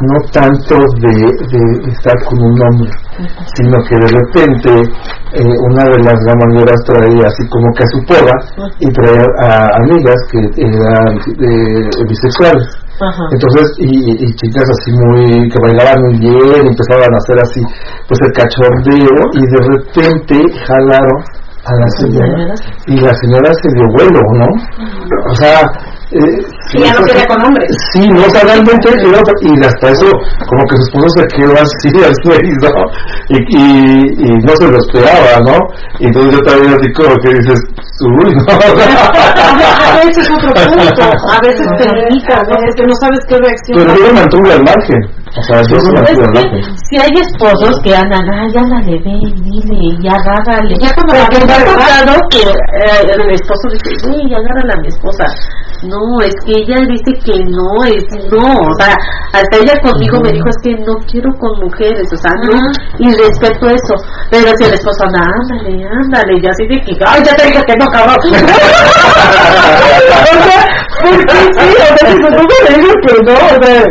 no 0.00 0.16
tanto 0.32 0.74
de, 0.98 1.14
de 1.14 1.92
estar 1.92 2.14
con 2.28 2.38
un 2.42 2.56
hombre, 2.66 2.90
sino 3.54 3.76
que 3.88 3.94
de 3.94 4.08
repente 4.10 4.70
eh, 5.32 5.54
una 5.70 5.84
de 5.84 5.98
las 6.02 6.18
gamangueras 6.26 6.80
traía 6.84 7.26
así 7.26 7.48
como 7.48 7.66
que 7.76 7.84
a 7.84 7.86
su 7.86 8.00
poda 8.06 8.34
y 8.80 8.88
traía 8.92 9.24
a 9.42 9.68
amigas 9.82 10.16
que 10.32 10.38
eran 10.62 11.14
eh, 11.38 12.04
bisexuales. 12.08 12.66
Entonces, 13.32 13.66
y, 13.78 13.86
y- 13.86 14.24
y 14.24 14.34
chicas 14.34 14.66
así 14.70 14.90
muy, 14.92 15.48
que 15.50 15.58
bailaban 15.62 15.98
muy 16.02 16.18
bien, 16.18 16.66
empezaban 16.66 17.12
a 17.14 17.18
hacer 17.18 17.36
así, 17.42 17.60
pues 18.08 18.20
el 18.22 18.32
cachondeo, 18.32 19.14
y 19.34 19.42
de 19.46 19.60
repente 19.74 20.36
jalaron 20.66 21.18
a 21.66 21.72
la 21.74 21.88
señora, 21.98 22.54
y 22.86 23.00
la 23.00 23.14
señora 23.14 23.50
se 23.54 23.68
dio 23.74 23.86
vuelo, 23.96 24.20
¿no? 24.38 24.46
O 25.30 25.34
sea, 25.34 25.60
eh, 26.12 26.42
Y 26.74 26.82
ya 26.82 26.94
no 26.94 27.04
quería 27.04 27.26
con 27.26 27.44
hombres. 27.44 27.68
Sí, 27.92 28.06
no, 28.08 28.20
o 28.20 28.30
sea, 28.30 28.42
realmente, 28.42 28.88
y 29.42 29.64
hasta 29.64 29.90
eso, 29.90 30.06
como 30.48 30.62
que 30.68 30.76
su 30.76 30.82
esposo 30.82 31.08
se 31.16 31.26
quedó 31.36 31.52
así 31.54 31.88
al 32.04 32.14
suelo, 32.22 32.84
y, 33.28 33.38
y, 33.48 33.62
y 34.18 34.30
no 34.44 34.56
se 34.56 34.70
lo 34.70 34.78
esperaba, 34.78 35.40
¿no? 35.46 35.56
Y 36.00 36.06
entonces 36.06 36.32
yo 36.32 36.40
también 36.42 36.74
así 36.74 36.92
como 36.92 37.14
que 37.22 37.30
dices, 37.34 37.60
uy, 38.00 38.34
no. 38.34 38.44
A 39.94 40.06
veces 40.06 40.28
otro 40.30 40.52
punto, 40.52 41.02
a 41.30 41.40
veces 41.40 41.66
te 41.78 41.84
limitas, 41.84 42.42
¿no? 42.48 42.56
Porque 42.56 42.84
no 42.86 42.94
sabes 43.00 43.20
qué 43.28 43.36
reacción 43.36 43.78
Pero 43.78 43.94
yo 43.96 44.12
me 44.12 44.20
mantuve 44.20 44.52
al 44.52 44.64
margen, 44.64 45.00
o 45.36 45.42
sea, 45.42 45.60
yo 45.66 45.76
me 45.82 45.90
mantuve 45.98 46.24
al 46.24 46.32
margen. 46.32 46.62
Si 46.86 46.94
hay 46.94 47.10
esposos 47.10 47.74
que 47.82 47.90
andan, 47.90 48.22
ay, 48.30 48.54
ándale, 48.54 49.02
ven, 49.02 49.34
dile, 49.42 49.98
y 49.98 50.06
agárrale. 50.06 50.74
Ya 50.78 50.94
cuando 50.94 51.14
Porque 51.18 51.40
la 51.40 51.46
me 51.46 51.54
ha 51.54 51.64
tocado 51.66 52.14
que 52.30 52.38
eh, 52.38 53.02
el 53.02 53.30
esposo 53.34 53.66
dice, 53.74 53.90
uy, 54.14 54.30
agárrala 54.32 54.74
a 54.78 54.80
mi 54.80 54.88
esposa. 54.88 55.26
No, 55.82 55.98
es 56.22 56.34
que 56.46 56.52
ella 56.62 56.86
dice 56.86 57.10
que 57.26 57.34
no, 57.50 57.82
es 57.90 58.06
no, 58.30 58.46
o 58.46 58.74
sea, 58.78 58.94
hasta 59.34 59.56
ella 59.58 59.74
conmigo 59.82 60.20
me 60.22 60.30
dijo, 60.30 60.48
es 60.48 60.56
que 60.62 60.78
no 60.86 60.94
quiero 61.10 61.28
con 61.34 61.58
mujeres, 61.60 62.06
o 62.12 62.16
sea, 62.16 62.30
no, 62.46 62.54
y 62.98 63.10
respeto 63.18 63.66
eso, 63.66 63.94
pero 64.30 64.54
si 64.56 64.64
el 64.64 64.74
esposo 64.74 65.04
anda, 65.04 65.20
ándale, 65.20 65.84
ándale, 65.84 66.40
ya 66.40 66.50
así 66.50 66.64
de 66.70 66.80
que, 66.80 66.96
ay, 67.04 67.22
ya 67.26 67.34
te 67.34 67.46
dije 67.48 67.60
que 67.66 67.74
no, 67.76 67.86
cabrón. 67.90 68.16
o 68.22 68.30
sea, 70.46 70.62
porque 71.02 71.36
sí, 71.36 71.74
o 71.74 71.98
sea, 71.98 72.06
si 72.08 72.18
no 72.22 72.30
me 72.30 72.70
dijo 72.78 72.92
que 73.02 73.12
no, 73.26 73.34
o 73.34 73.58
sea, 73.62 73.82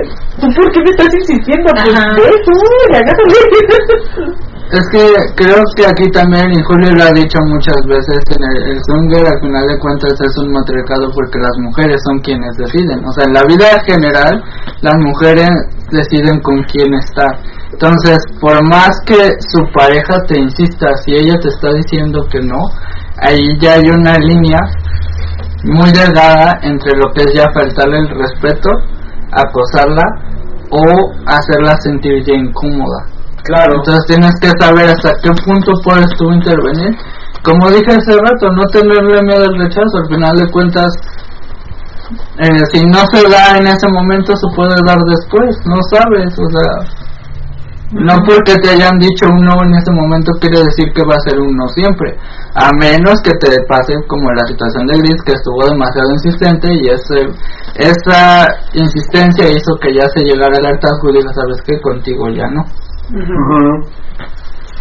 ¿tú 0.44 0.62
por 0.62 0.72
qué 0.72 0.80
me 0.84 0.92
estás 0.92 1.14
insistiendo? 1.14 1.72
Pues 1.72 1.96
ve 2.16 2.32
tú, 2.44 2.56
agárrale. 2.92 4.54
Es 4.74 4.82
que 4.90 5.06
creo 5.36 5.62
que 5.76 5.86
aquí 5.86 6.10
también, 6.10 6.50
y 6.50 6.64
Julio 6.64 6.96
lo 6.96 7.04
ha 7.04 7.12
dicho 7.12 7.38
muchas 7.46 7.78
veces, 7.86 8.18
en 8.34 8.42
el, 8.42 8.72
el 8.72 8.80
swinger 8.82 9.28
al 9.28 9.40
final 9.40 9.68
de 9.68 9.78
cuentas 9.78 10.14
es 10.20 10.36
un 10.42 10.52
matriarcado 10.52 11.12
porque 11.14 11.38
las 11.38 11.56
mujeres 11.62 12.02
son 12.04 12.18
quienes 12.22 12.58
deciden. 12.58 13.06
O 13.06 13.12
sea, 13.12 13.26
en 13.28 13.34
la 13.34 13.44
vida 13.44 13.70
general, 13.86 14.42
las 14.82 14.96
mujeres 14.98 15.52
deciden 15.92 16.40
con 16.42 16.64
quién 16.64 16.92
estar. 16.96 17.38
Entonces, 17.72 18.18
por 18.42 18.68
más 18.68 18.98
que 19.06 19.38
su 19.46 19.62
pareja 19.78 20.26
te 20.28 20.40
insista, 20.40 20.88
si 21.06 21.14
ella 21.18 21.38
te 21.40 21.50
está 21.50 21.70
diciendo 21.74 22.26
que 22.32 22.40
no, 22.42 22.58
ahí 23.22 23.56
ya 23.60 23.74
hay 23.74 23.90
una 23.90 24.18
línea 24.18 24.60
muy 25.66 25.92
delgada 25.92 26.58
entre 26.64 26.98
lo 26.98 27.14
que 27.14 27.24
es 27.24 27.34
ya 27.34 27.46
faltarle 27.54 28.00
el 28.00 28.10
respeto, 28.10 28.70
acosarla 29.32 30.04
o 30.74 31.14
hacerla 31.28 31.78
sentir 31.82 32.24
ya 32.26 32.34
incómoda. 32.34 33.06
Claro. 33.44 33.76
Entonces 33.76 34.06
tienes 34.08 34.34
que 34.42 34.50
saber 34.60 34.90
hasta 34.90 35.14
qué 35.22 35.30
punto 35.46 35.72
puedes 35.84 36.10
tú 36.18 36.32
intervenir. 36.32 36.98
Como 37.44 37.70
dije 37.70 37.92
hace 37.92 38.16
rato, 38.18 38.50
no 38.50 38.64
tenerle 38.72 39.22
miedo 39.22 39.44
al 39.44 39.60
rechazo. 39.60 39.98
Al 40.02 40.08
final 40.08 40.36
de 40.36 40.50
cuentas, 40.50 40.88
eh, 42.40 42.66
si 42.72 42.82
no 42.88 43.04
se 43.12 43.30
da 43.30 43.58
en 43.58 43.68
ese 43.68 43.88
momento, 43.92 44.34
se 44.36 44.48
puede 44.56 44.76
dar 44.86 44.98
después. 45.06 45.56
No 45.66 45.78
sabes, 45.92 46.34
o 46.40 46.48
sea. 46.50 47.04
No 47.94 48.14
porque 48.26 48.56
te 48.58 48.70
hayan 48.72 48.98
dicho 48.98 49.26
un 49.30 49.46
no 49.46 49.54
en 49.64 49.76
ese 49.76 49.92
momento 49.94 50.32
quiere 50.42 50.66
decir 50.66 50.92
que 50.94 51.04
va 51.06 51.16
a 51.16 51.30
ser 51.30 51.40
un 51.40 51.56
no 51.56 51.68
siempre. 51.70 52.18
A 52.56 52.70
menos 52.80 53.22
que 53.22 53.32
te 53.38 53.54
pase 53.70 53.94
como 54.08 54.32
la 54.32 54.46
situación 54.48 54.88
de 54.88 54.98
Liz, 54.98 55.22
que 55.26 55.34
estuvo 55.34 55.62
demasiado 55.70 56.10
insistente 56.14 56.74
y 56.74 56.90
ese, 56.90 57.30
esa 57.76 58.48
insistencia 58.74 59.50
hizo 59.50 59.76
que 59.80 59.94
ya 59.94 60.10
se 60.10 60.26
llegara 60.26 60.58
al 60.58 60.74
hartazgo 60.74 61.10
y 61.10 61.18
diga, 61.18 61.34
¿sabes 61.34 61.62
qué? 61.66 61.80
Contigo 61.82 62.30
ya 62.30 62.48
no. 62.50 62.66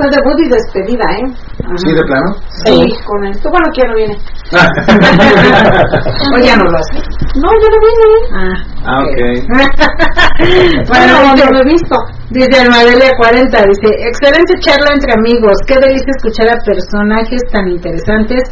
Fue 0.02 0.10
debut 0.10 0.34
y 0.42 0.48
despedida, 0.50 1.06
¿eh? 1.14 1.30
¿Sí, 1.76 1.94
de 1.94 2.02
plano? 2.02 2.34
Sí, 2.66 2.82
con 3.06 3.22
esto. 3.24 3.48
Bueno, 3.50 3.66
que 3.72 3.82
ya 3.82 3.88
no 3.88 3.94
viene. 3.94 4.18
O 6.34 6.38
ya 6.42 6.56
no 6.56 6.64
lo 6.64 6.76
hace. 6.76 6.98
No, 7.38 7.48
ya 7.62 7.68
no 7.70 7.78
viene. 7.86 8.08
Ah. 8.34 8.56
Ah, 8.84 8.98
ok. 9.06 9.14
Bueno, 10.88 11.12
Bueno, 11.22 11.36
yo 11.36 11.44
lo 11.54 11.58
he 11.60 11.64
visto. 11.70 11.94
dice 12.30 12.60
Almadelia 12.60 13.10
40, 13.16 13.46
dice, 13.62 13.88
excelente 14.10 14.54
charla 14.58 14.90
entre 14.92 15.12
amigos, 15.14 15.54
qué 15.68 15.74
delicia 15.78 16.10
escuchar 16.18 16.48
a 16.50 16.58
personajes 16.64 17.40
tan 17.52 17.68
interesantes 17.68 18.42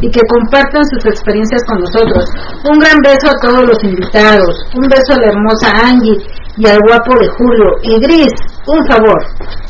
y 0.00 0.10
que 0.10 0.20
compartan 0.28 0.82
sus 0.90 1.06
experiencias 1.06 1.62
con 1.68 1.78
nosotros. 1.80 2.24
Un 2.68 2.78
gran 2.80 2.98
beso 3.04 3.30
a 3.30 3.38
todos 3.46 3.62
los 3.64 3.78
invitados, 3.84 4.66
un 4.74 4.88
beso 4.88 5.14
a 5.14 5.20
la 5.22 5.28
hermosa 5.30 5.70
Angie 5.86 6.18
y 6.56 6.66
al 6.66 6.78
guapo 6.80 7.14
de 7.18 7.28
Julio. 7.28 7.66
Y 7.82 8.00
Gris, 8.00 8.32
un 8.66 8.86
favor, 8.86 9.18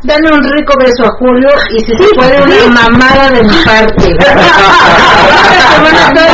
dale 0.02 0.32
un 0.32 0.42
rico 0.42 0.74
beso 0.78 1.04
a 1.04 1.10
Julio 1.18 1.48
y 1.76 1.80
si 1.80 1.92
se 1.92 2.14
puede 2.14 2.42
una 2.42 2.66
mamada 2.80 3.30
de 3.30 3.42
mi 3.42 3.64
parte. 3.64 4.16
Buenas 5.80 6.12
noches, 6.14 6.32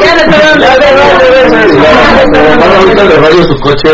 Ya 0.00 0.14
le 0.16 0.24
pegó 0.24 0.50
Van 2.58 2.72
ahorita 2.72 3.04
le 3.04 3.16
rayo 3.16 3.42
su 3.44 3.56
coche. 3.60 3.90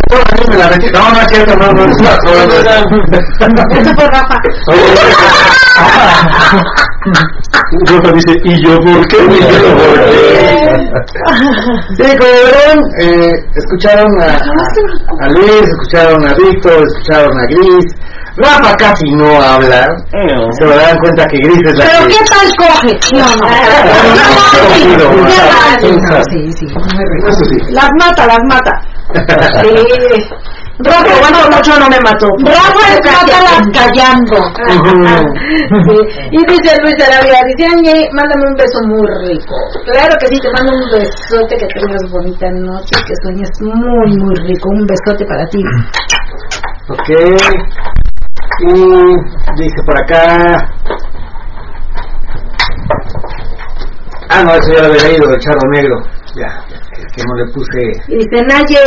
enterábamos, 0.11 0.39
nos 0.39 0.49
me 0.49 0.57
la 0.57 0.67
metí. 0.69 0.87
No, 0.91 1.09
no 1.11 1.21
es 1.21 1.27
cierto, 1.27 1.55
no, 1.55 1.71
no 1.71 1.85
es 1.85 1.97
cierto. 1.97 2.33
Eso 3.79 3.95
fue 3.95 4.07
Rafa. 4.07 4.37
Rafa 7.85 8.11
dice, 8.13 8.33
¿y 8.43 8.61
yo 8.63 8.79
por 8.79 9.07
qué? 9.07 9.17
¿Y 9.17 9.39
yo 9.39 9.77
por 9.77 9.93
qué? 9.95 10.91
Sí, 11.97 12.17
como 12.17 12.31
verán, 12.45 12.79
eh, 12.99 13.31
escucharon 13.55 14.21
a, 14.21 14.25
a, 14.25 15.25
a 15.25 15.29
Luis, 15.29 15.63
escucharon 15.63 16.25
a 16.27 16.33
Víctor, 16.35 16.83
escucharon 16.87 17.39
a 17.39 17.45
Gris. 17.45 17.85
Rafa 18.37 18.73
casi 18.77 19.11
no 19.11 19.41
habla. 19.41 19.87
Se 20.57 20.65
dan 20.65 20.97
cuenta 20.99 21.25
que 21.25 21.37
Gris 21.43 21.61
es 21.65 21.77
la 21.77 21.85
Pero 21.85 22.07
que... 22.07 22.13
¿qué 22.13 22.21
tal 22.29 22.47
coge? 22.57 22.91
No, 23.17 23.27
no. 23.35 23.47
Sí, 25.81 26.51
sí, 26.53 26.67
sí. 26.67 27.71
Las 27.71 27.89
mata, 27.99 28.27
las 28.27 28.39
mata. 28.47 28.71
Sí. 29.61 29.73
Rafa, 30.83 31.19
Cuando 31.19 31.55
mucho 31.55 31.79
no 31.79 31.87
me 31.89 31.99
mató. 31.99 32.27
Rafa 32.39 32.83
es 32.89 32.99
mátalas 33.11 33.67
callando. 33.73 34.37
Sí. 35.85 35.97
Y 36.31 36.45
dice 36.47 36.75
Luis 36.81 36.95
Arabia, 37.07 37.39
dice 37.45 37.69
Angie, 37.69 38.09
mándame 38.13 38.47
un 38.47 38.55
beso 38.55 38.81
muy 38.87 39.07
rico. 39.27 39.53
Claro 39.85 40.15
que 40.19 40.27
sí, 40.27 40.39
te 40.41 40.49
mando 40.57 40.73
un 40.73 40.91
besote, 40.91 41.57
que 41.57 41.67
tengas 41.67 42.11
bonita 42.11 42.49
noche, 42.51 42.95
que 43.05 43.13
sueñes 43.21 43.49
muy, 43.61 44.17
muy 44.17 44.35
rico. 44.47 44.69
Un 44.71 44.87
besote 44.87 45.25
para 45.25 45.45
ti. 45.47 45.61
Ok. 46.89 48.10
Y 48.59 48.73
dice 49.61 49.81
por 49.85 49.97
acá. 49.97 50.69
Ah, 54.29 54.43
no, 54.43 54.53
eso 54.55 54.71
ya 54.73 54.81
lo 54.83 54.87
había 54.93 55.03
leído, 55.09 55.29
el 55.29 55.39
charro 55.39 55.67
negro. 55.71 55.95
Ya, 56.35 56.47
es 56.95 57.11
que 57.13 57.23
no 57.27 57.35
le 57.35 57.51
puse. 57.51 57.79
Y 58.07 58.15
dice 58.15 58.43
Naye, 58.47 58.79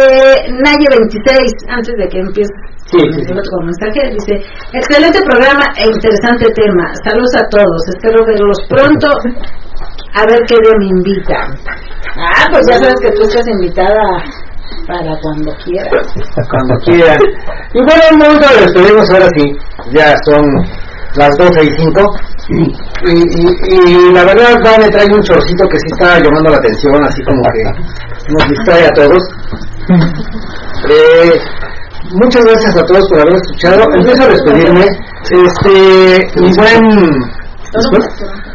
Naye 0.65 0.86
26, 0.89 1.53
antes 1.69 1.95
de 1.99 2.09
que 2.09 2.19
empiece 2.20 2.53
Sí, 2.86 2.99
sí, 3.01 3.24
sí. 3.24 3.32
otro 3.32 3.59
mensaje, 3.65 4.11
dice, 4.12 4.45
excelente 4.73 5.20
programa 5.23 5.65
e 5.77 5.86
interesante 5.86 6.47
tema. 6.53 6.93
Saludos 7.03 7.35
a 7.36 7.49
todos, 7.49 7.89
espero 7.89 8.24
verlos 8.24 8.59
pronto. 8.69 9.09
A 10.15 10.24
ver 10.27 10.41
qué 10.47 10.55
día 10.62 10.73
me 10.78 10.86
invitan. 10.86 11.59
Ah, 12.16 12.47
pues 12.51 12.66
ya 12.69 12.74
sabes 12.78 12.95
que 13.03 13.11
tú 13.12 13.23
estás 13.23 13.47
invitada 13.49 14.23
para 14.86 15.19
cuando 15.20 15.53
quieras. 15.65 16.07
Cuando 16.51 16.74
quieran. 16.85 17.19
Y 17.73 17.78
bueno, 17.78 18.03
un 18.12 18.19
momento 18.19 18.49
de 18.49 18.61
despedimos 18.62 19.11
ahora 19.11 19.28
sí. 19.36 19.45
Ya 19.93 20.15
son 20.24 20.45
las 21.16 21.31
12 21.39 21.65
y 21.65 21.70
5. 21.70 22.03
Y, 22.49 22.62
y, 23.11 23.20
y 23.86 24.12
la 24.12 24.24
verdad, 24.24 24.55
va, 24.65 24.78
me 24.78 24.89
trae 24.89 25.07
un 25.07 25.23
chorcito 25.23 25.66
que 25.69 25.78
sí 25.78 25.86
está 25.93 26.19
llamando 26.19 26.51
la 26.51 26.59
atención, 26.59 27.03
así 27.05 27.23
como 27.24 27.43
que 27.43 28.32
nos 28.32 28.49
distrae 28.49 28.86
a 28.86 28.91
todos. 28.91 29.23
Eh, 30.91 31.32
muchas 32.12 32.45
gracias 32.45 32.77
a 32.77 32.85
todos 32.85 33.09
por 33.09 33.20
haber 33.20 33.35
escuchado. 33.35 33.85
Empiezo 33.95 34.23
a 34.23 34.28
despedirme. 34.28 34.86
Este, 35.31 36.41
mi 36.41 36.53
buen, 36.53 36.81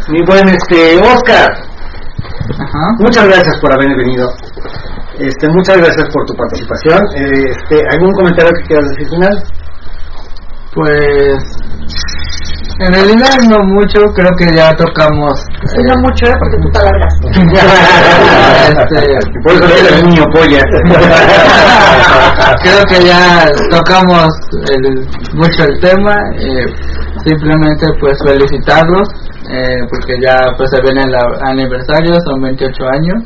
mi 0.10 0.26
buen 0.26 0.50
este, 0.50 1.00
Oscar. 1.00 1.50
Ajá. 2.54 2.92
Muchas 3.00 3.26
gracias 3.28 3.60
por 3.60 3.74
haber 3.74 3.96
venido. 3.98 4.30
Este, 5.20 5.48
muchas 5.50 5.78
gracias 5.78 6.08
por 6.14 6.26
tu 6.26 6.34
participación. 6.36 7.00
Este, 7.16 7.80
¿Algún 7.92 8.12
comentario 8.14 8.52
que 8.62 8.68
quieras 8.68 8.90
decir 8.92 9.10
final? 9.10 9.44
Pues 10.74 11.44
en 12.80 12.94
realidad 12.94 13.38
no 13.50 13.58
mucho, 13.66 14.00
creo 14.16 14.32
que 14.38 14.46
ya 14.56 14.74
tocamos. 14.76 15.40
Sí, 15.66 15.82
no 15.90 15.98
mucho, 16.02 16.26
¿eh? 16.28 16.36
Porque 16.40 16.58
tú 16.62 16.70
te 16.72 16.80
alargas. 16.80 17.14
este, 18.70 19.00
Por 19.44 19.52
eso 19.54 19.64
eres 19.66 19.92
el 19.92 19.98
niño 20.08 20.24
polla. 20.32 20.64
creo 22.64 22.84
que 22.88 23.00
ya 23.06 23.22
tocamos 23.72 24.30
el- 24.72 25.06
mucho 25.34 25.64
el 25.64 25.80
tema. 25.82 26.14
eh, 26.38 26.66
simplemente 27.26 27.86
pues 28.00 28.18
felicitarlos 28.26 29.08
eh, 29.50 29.82
porque 29.90 30.14
ya 30.22 30.38
pues 30.58 30.70
se 30.70 30.82
viene 30.82 31.02
el 31.02 31.16
aniversario, 31.42 32.20
son 32.22 32.42
28 32.42 32.86
años. 32.94 33.24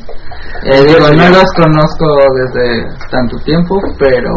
Eh, 0.64 0.80
digo, 0.86 1.08
no 1.12 1.28
los 1.28 1.50
conozco 1.52 2.06
desde 2.40 2.88
tanto 3.10 3.36
tiempo, 3.44 3.76
pero 3.98 4.32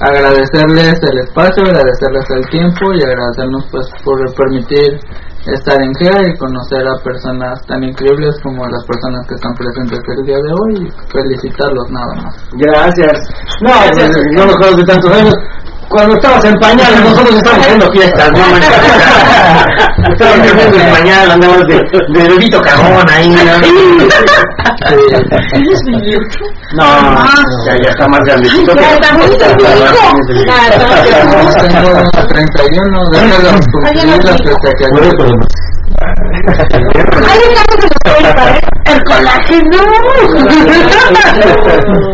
agradecerles 0.00 0.98
el 1.02 1.18
espacio, 1.18 1.64
agradecerles 1.64 2.24
el 2.30 2.48
tiempo 2.48 2.92
y 2.94 3.04
agradecernos 3.04 3.66
pues 3.70 3.86
por 4.04 4.18
permitir 4.34 4.98
estar 5.46 5.80
en 5.82 5.92
GEA 5.94 6.28
y 6.28 6.38
conocer 6.38 6.86
a 6.86 7.02
personas 7.02 7.60
tan 7.66 7.82
increíbles 7.82 8.34
como 8.42 8.64
las 8.68 8.84
personas 8.86 9.26
que 9.28 9.34
están 9.34 9.54
presentes 9.54 9.98
el 10.16 10.24
día 10.24 10.36
de 10.36 10.52
hoy 10.52 10.86
y 10.86 11.10
felicitarlos 11.10 11.90
nada 11.90 12.14
más. 12.22 12.34
Gracias. 12.52 13.28
No, 13.60 13.70
pues, 13.92 14.10
no 14.32 14.46
nos 14.46 14.56
conozco 14.56 14.76
de 14.76 14.84
tantos. 14.84 15.34
Cuando 15.88 16.14
estabas 16.16 16.44
en 16.44 16.54
pañales, 16.54 17.00
nosotros 17.00 17.36
estamos 17.36 17.60
haciendo 17.60 17.86
fiestas, 17.92 18.30
¿no? 18.32 18.38
en 20.78 20.90
pañal, 20.90 21.30
andabas 21.30 21.66
de, 21.66 21.76
de 21.76 22.28
bebito 22.28 22.62
ahí, 23.10 23.28
¿no? 23.28 23.42
No, 26.74 26.84
ya, 27.66 27.76
ya 27.84 27.90
está 27.90 28.08
más 28.08 28.20
grandecito. 28.24 28.74
Ya 28.74 28.94
está 28.94 29.12
muy 29.12 29.28
grandecito. 29.36 29.64
Tengo 34.78 35.02
31, 36.42 37.04
desde 37.70 37.86
los 37.86 37.98
cumplí 38.02 38.16
los 38.16 38.22
festejaría. 38.22 38.72
El 38.84 39.00
colágeno. 39.04 39.78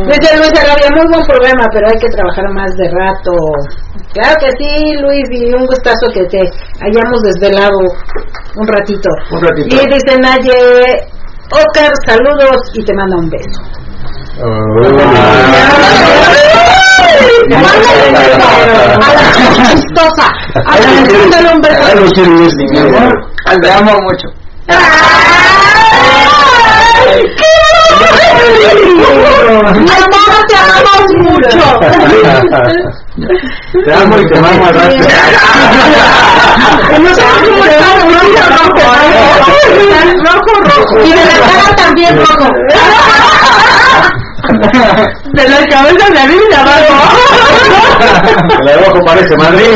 Dice 0.07 0.37
Luis 0.37 0.53
Arabia, 0.53 0.89
muy 0.95 1.07
buen 1.09 1.25
programa, 1.27 1.65
pero 1.73 1.89
hay 1.89 1.99
que 1.99 2.09
trabajar 2.09 2.45
más 2.55 2.71
de 2.77 2.89
rato. 2.91 3.33
Claro 4.13 4.35
que 4.41 4.51
sí, 4.59 4.95
Luis, 5.01 5.25
y 5.31 5.53
un 5.53 5.67
gustazo 5.67 6.07
que 6.13 6.25
te 6.27 6.41
hayamos 6.81 7.21
desvelado 7.23 7.79
un 8.57 8.67
ratito. 8.67 9.09
Un 9.31 9.41
ratito. 9.43 9.77
Y 9.77 9.79
dice 9.93 10.19
Naye, 10.21 11.09
Ocar, 11.51 11.93
saludos 12.07 12.61
y 12.75 12.85
te 12.85 12.95
manda 12.95 13.17
un 13.17 13.31
beso. 13.31 13.63
A 19.01 19.15
la 19.15 19.23
chistosa. 19.75 20.27
A 20.55 20.79
la 21.43 21.51
un 21.53 21.61
beso. 21.61 21.83
Te 23.61 23.71
amo 23.71 23.93
mucho. 24.03 24.29
Mi 29.75 29.91
amor, 29.91 30.33
te 30.49 30.57
amamos 30.57 31.11
mucho. 31.19 31.59
Te 33.85 33.93
amo 33.93 34.19
y 34.19 34.27
te 34.27 34.41
mamo 34.41 34.67
al 34.67 34.75
rato. 34.75 34.95
Rojo, 40.25 40.53
rojo. 40.61 41.01
Y 41.05 41.11
de 41.11 41.25
la 41.25 41.39
cara 41.39 41.77
también 41.77 42.17
rojo. 42.17 42.49
De 45.33 45.49
la 45.49 45.67
cabeza 45.67 46.11
de 46.11 46.19
arriba 46.19 46.43
y 46.45 46.49
de 46.49 46.57
abajo. 46.57 46.95
La 48.65 48.73
de 48.73 48.79
abajo 48.79 49.01
parece 49.05 49.37
Madrid. 49.37 49.65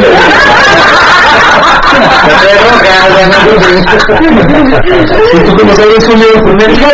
¿Y 5.32 5.38
tú 5.40 5.56
cómo 5.56 5.74
sabes 5.76 6.06
Julio? 6.06 6.26
Pues 6.42 6.54
me 6.54 6.66
dijo. 6.66 6.86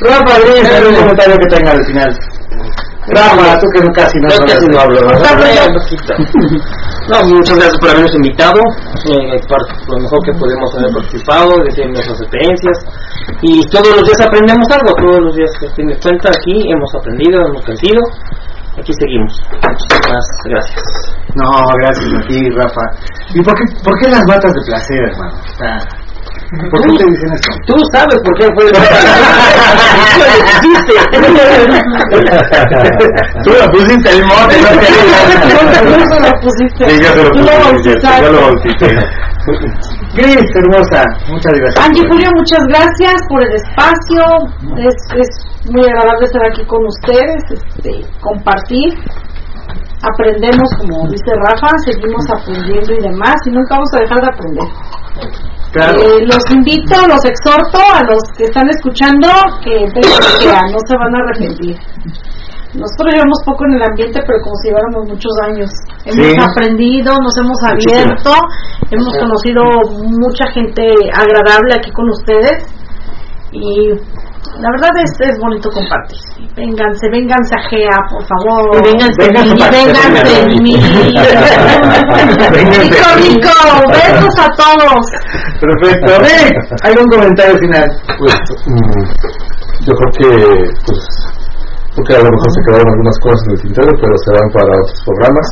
Rafa, 0.00 0.36
un 0.88 0.94
comentario 0.94 1.36
que 1.38 1.46
tenga 1.46 1.72
al 1.72 1.86
final. 1.86 2.18
Rafa, 3.08 3.58
tú 3.58 3.66
que 3.74 3.80
casi 3.92 4.16
no 4.22 4.28
casi 4.46 4.66
no 4.70 4.78
hablo, 4.78 5.00
bien. 5.02 5.74
No, 7.10 7.18
muchas 7.34 7.56
gracias 7.58 7.78
por 7.78 7.90
habernos 7.90 8.14
invitado. 8.14 8.60
Eh, 9.10 9.40
lo 9.88 9.96
mejor 9.98 10.18
que 10.24 10.32
podemos 10.38 10.70
haber 10.78 10.92
participado, 10.94 11.50
decir 11.64 11.86
nuestras 11.90 12.20
experiencias. 12.20 12.78
Y 13.42 13.66
todos 13.66 13.90
los 13.96 14.06
días 14.06 14.20
aprendemos 14.20 14.66
algo. 14.70 14.94
Todos 14.94 15.20
los 15.20 15.34
días, 15.34 15.50
a 15.50 15.74
fin 15.74 15.86
de 15.88 15.98
cuentas, 15.98 16.36
aquí 16.36 16.54
hemos 16.70 16.94
aprendido, 16.94 17.42
hemos 17.42 17.64
crecido. 17.64 18.00
Aquí 18.78 18.92
seguimos. 18.94 19.34
Muchísimas 19.50 20.26
gracias. 20.46 20.82
No, 21.34 21.50
gracias 21.82 22.06
a 22.06 22.20
ti, 22.28 22.38
Rafa. 22.54 22.84
¿Y 23.34 23.42
por 23.42 23.54
qué, 23.54 23.64
por 23.82 23.98
qué 23.98 24.08
las 24.10 24.24
batas 24.28 24.52
de 24.52 24.60
placer, 24.64 25.02
hermano? 25.10 25.34
O 25.42 25.56
sea, 25.58 25.76
¿Por 26.52 26.82
qué 26.82 26.88
te 26.98 27.04
dicen 27.10 27.32
eso? 27.32 27.50
Tú 27.66 27.74
sabes 27.92 28.18
por 28.22 28.34
qué 28.38 28.46
fue. 28.54 28.66
Tú 33.44 33.50
lo 33.52 33.70
pusiste 33.72 34.10
el 34.10 34.24
mote, 34.26 34.60
no 34.60 34.68
Tú 36.10 36.20
lo 36.20 36.32
pusiste. 36.40 36.90
Sí, 36.90 37.00
yo 37.00 37.08
se 37.08 37.22
lo 37.24 37.30
Tú 37.30 37.38
lo 37.38 37.44
puse, 37.46 37.62
bautizaste. 37.64 38.22
yo 38.22 38.32
lo 38.32 38.40
bauticé. 38.42 38.90
Gris, 40.14 40.50
hermosa, 40.54 41.02
muchas 41.28 41.52
gracias. 41.56 41.86
Angie 41.86 42.04
Julio, 42.08 42.28
muchas 42.36 42.66
gracias 42.68 43.16
por 43.28 43.42
el 43.42 43.52
espacio. 43.54 44.22
Es, 44.76 44.96
es 45.16 45.28
muy 45.70 45.82
agradable 45.88 46.26
estar 46.26 46.42
aquí 46.52 46.64
con 46.66 46.84
ustedes, 46.84 47.42
este, 47.50 48.04
compartir. 48.20 48.92
Aprendemos, 50.02 50.68
como 50.78 51.08
dice 51.08 51.32
Rafa, 51.46 51.70
seguimos 51.86 52.24
aprendiendo 52.28 52.92
y 52.92 53.02
demás, 53.02 53.36
y 53.46 53.50
nunca 53.50 53.76
vamos 53.76 53.88
a 53.94 53.98
dejar 54.00 54.18
de 54.20 54.26
aprender. 54.34 54.68
Claro. 55.72 55.98
Eh, 56.02 56.26
los 56.26 56.42
invito, 56.50 56.94
los 57.08 57.24
exhorto 57.24 57.78
a 57.94 58.02
los 58.04 58.20
que 58.36 58.44
están 58.44 58.68
escuchando 58.68 59.26
que 59.64 59.72
a- 60.50 60.60
no 60.70 60.78
se 60.86 60.96
van 60.98 61.14
a 61.14 61.18
arrepentir. 61.24 61.76
Nosotros 62.74 63.12
llevamos 63.12 63.38
poco 63.44 63.64
en 63.66 63.74
el 63.74 63.82
ambiente, 63.82 64.20
pero 64.26 64.38
como 64.42 64.56
si 64.56 64.68
lleváramos 64.68 65.08
muchos 65.08 65.32
años. 65.44 65.70
Hemos 66.04 66.26
Sí. 66.26 66.36
aprendido, 66.40 67.12
nos 67.22 67.36
hemos 67.38 67.58
abierto, 67.64 68.32
hemos 68.90 69.12
conocido 69.18 69.62
mucha 70.20 70.50
gente 70.52 70.82
agradable 71.12 71.74
aquí 71.76 71.90
con 71.92 72.08
ustedes 72.08 72.64
y 73.52 73.92
la 74.60 74.68
verdad 74.70 74.90
es, 75.02 75.12
es 75.30 75.38
bonito 75.40 75.70
compartir. 75.70 76.18
Vénganse, 76.54 77.08
vénganse 77.10 77.54
a 77.56 77.62
GEA, 77.70 77.96
por 78.10 78.22
favor. 78.26 78.76
Y 78.76 78.82
vénganse 78.92 79.22
a- 79.24 79.70
vénganse 79.70 80.42
en 80.42 80.62
mí. 80.62 80.74
Vénganse 80.76 82.50
Rico, 82.52 83.08
rico, 83.16 83.54
besos 83.88 84.36
a 84.38 84.48
todos. 84.56 85.04
Perfecto. 85.60 86.18
Rick, 86.20 86.54
¿algún 86.84 87.06
comentario 87.08 87.58
final? 87.58 87.88
Pues 88.18 88.34
mm, 88.66 89.04
yo 89.86 89.92
creo 89.96 90.12
que 90.18 90.28
pues 90.86 91.00
porque 91.94 92.14
a 92.14 92.18
lo 92.18 92.30
mejor 92.30 92.50
se 92.52 92.60
quedaron 92.66 92.88
algunas 92.88 93.18
cosas 93.20 93.42
en 93.46 93.50
el 93.52 93.60
tintero, 93.62 93.88
pero 94.00 94.14
se 94.24 94.30
van 94.32 94.48
para 94.52 94.72
otros 94.80 95.02
programas 95.04 95.46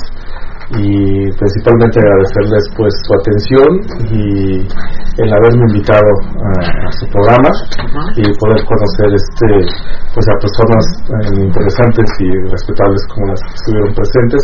y 0.78 1.26
principalmente 1.34 1.98
agradecerles 1.98 2.64
pues 2.76 2.92
su 3.02 3.10
atención 3.18 3.70
y 4.14 4.62
el 5.18 5.28
haberme 5.34 5.64
invitado 5.74 6.06
a, 6.06 6.50
a 6.62 6.92
su 6.94 7.06
programa 7.10 7.50
y 8.14 8.22
poder 8.38 8.62
conocer 8.62 9.08
este 9.10 9.48
pues 10.14 10.26
a 10.30 10.34
personas 10.38 10.84
eh, 11.10 11.42
interesantes 11.42 12.06
y 12.22 12.28
respetables 12.50 13.02
como 13.10 13.26
las 13.26 13.40
que 13.42 13.54
estuvieron 13.58 13.94
presentes 13.94 14.42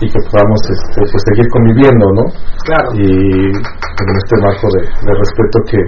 y 0.00 0.06
que 0.10 0.20
podamos 0.30 0.60
este, 0.70 1.00
pues 1.10 1.22
seguir 1.26 1.46
conviviendo 1.50 2.06
no 2.14 2.24
Claro. 2.64 2.88
y 2.94 3.50
en 3.50 4.16
este 4.16 4.34
marco 4.46 4.66
de, 4.78 4.82
de 4.86 5.12
respeto 5.18 5.56
que, 5.66 5.80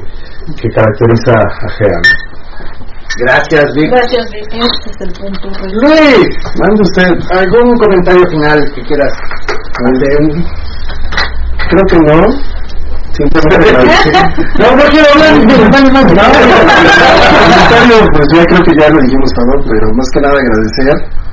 que 0.63 0.69
caracteriza 0.75 1.33
a 1.39 1.69
GEA 1.79 1.99
¿no? 2.03 2.26
Gracias, 3.19 3.65
Vic. 3.75 3.91
Gracias, 3.91 4.31
Vic. 4.31 4.47
Este 4.53 4.91
es 4.91 5.01
el 5.01 5.13
punto. 5.15 5.49
Luis, 5.83 6.29
Mande 6.61 6.83
usted. 6.83 7.13
¿algún 7.31 7.75
comentario 7.77 8.27
final 8.31 8.73
que 8.75 8.83
quieras? 8.83 9.13
Mande. 9.83 10.45
Creo 11.71 11.85
que 11.89 11.99
no. 11.99 12.57
Simplemente. 13.17 13.69
No, 14.59 14.77
no 14.77 14.83
quiero 14.91 15.09
hablar. 15.15 15.33
Vale, 15.73 15.91
vale, 15.91 16.15
No, 16.15 16.23
comentario, 17.41 17.99
pues 18.13 18.27
ya 18.35 18.45
creo 18.45 18.63
que 18.63 18.73
ya 18.79 18.89
lo 18.91 19.01
dijimos 19.01 19.31
todo, 19.33 19.65
pero 19.65 19.87
más 19.95 20.09
que 20.13 20.21
nada 20.21 20.37
agradecer 20.37 21.27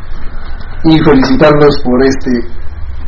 y 0.86 1.00
felicitarlos 1.04 1.82
por 1.84 2.06
este 2.06 2.32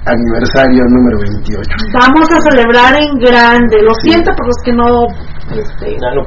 aniversario 0.05 0.83
número 0.89 1.19
28. 1.19 1.69
Vamos 1.93 2.27
a 2.31 2.39
celebrar 2.49 2.93
en 3.01 3.17
grande. 3.19 3.81
Lo 3.81 3.93
siento 4.03 4.31
por 4.35 4.47
los 4.47 4.57
que 4.63 4.71
no. 4.73 5.07
Este, 5.51 5.97
Ya 6.01 6.09
no 6.11 6.23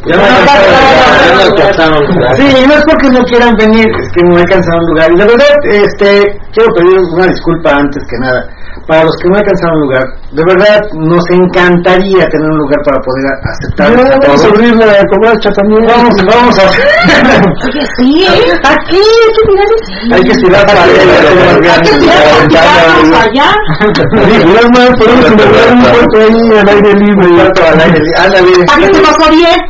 no. 1.91 2.37
Sí, 2.37 2.47
es 2.75 2.85
porque 2.87 3.11
no 3.11 3.23
quieran 3.25 3.55
venir, 3.59 3.87
es 3.87 4.09
que 4.13 4.23
no 4.23 4.37
alcanzaron 4.39 4.87
lugar. 4.87 5.11
Y 5.13 5.17
de 5.17 5.25
verdad, 5.25 5.57
este, 5.65 6.41
quiero 6.53 6.73
pedir 6.75 6.99
una 7.13 7.27
disculpa 7.27 7.71
antes 7.77 8.03
que 8.09 8.19
nada. 8.21 8.49
Para 8.89 9.05
los 9.05 9.15
que 9.23 9.29
no 9.29 9.37
alcanzaron 9.37 9.81
lugar, 9.81 10.05
de 10.33 10.43
verdad 10.49 10.81
nos 10.95 11.25
encantaría 11.29 12.25
tener 12.27 12.49
un 12.49 12.57
lugar 12.57 12.81
para 12.87 12.99
poder 13.05 13.25
aceptarlos 13.45 14.07
a 14.07 14.17
vamos 14.17 14.25
a 14.25 14.27
todos. 14.27 14.45
abrir 14.47 14.75
la 14.77 15.05
comarcha 15.13 15.51
también. 15.51 15.85
Vamos, 15.87 16.15
vamos 16.25 16.59
a 16.59 16.63
Oye, 17.69 17.83
sí, 17.99 18.25
¿eh? 18.25 18.53
Aquí 18.65 18.97
hay 18.97 19.31
que 19.35 19.43
el 19.53 20.15
Hay 20.15 20.23
que 20.23 20.33
estirar 20.33 20.67
para 20.67 20.83
Hay 20.85 20.91
que 21.83 21.93
tirar 21.99 22.17
allá. 23.21 23.49
Sí, 23.79 24.45
mira, 24.47 24.63
más, 24.73 24.89
podemos 24.99 25.31
inaugurar 25.33 25.73
un 25.73 25.83
puerto 25.83 26.17
ahí 26.19 26.59
al 26.59 26.69
aire 26.69 26.95
libre. 26.95 27.27
al 27.43 27.81
aire 27.81 28.01
libre. 28.01 28.15
Ándale. 28.17 28.65
¿Para 28.67 28.79
qué 28.79 28.89
te 28.89 29.01
pasó 29.01 29.31
bien? 29.31 29.61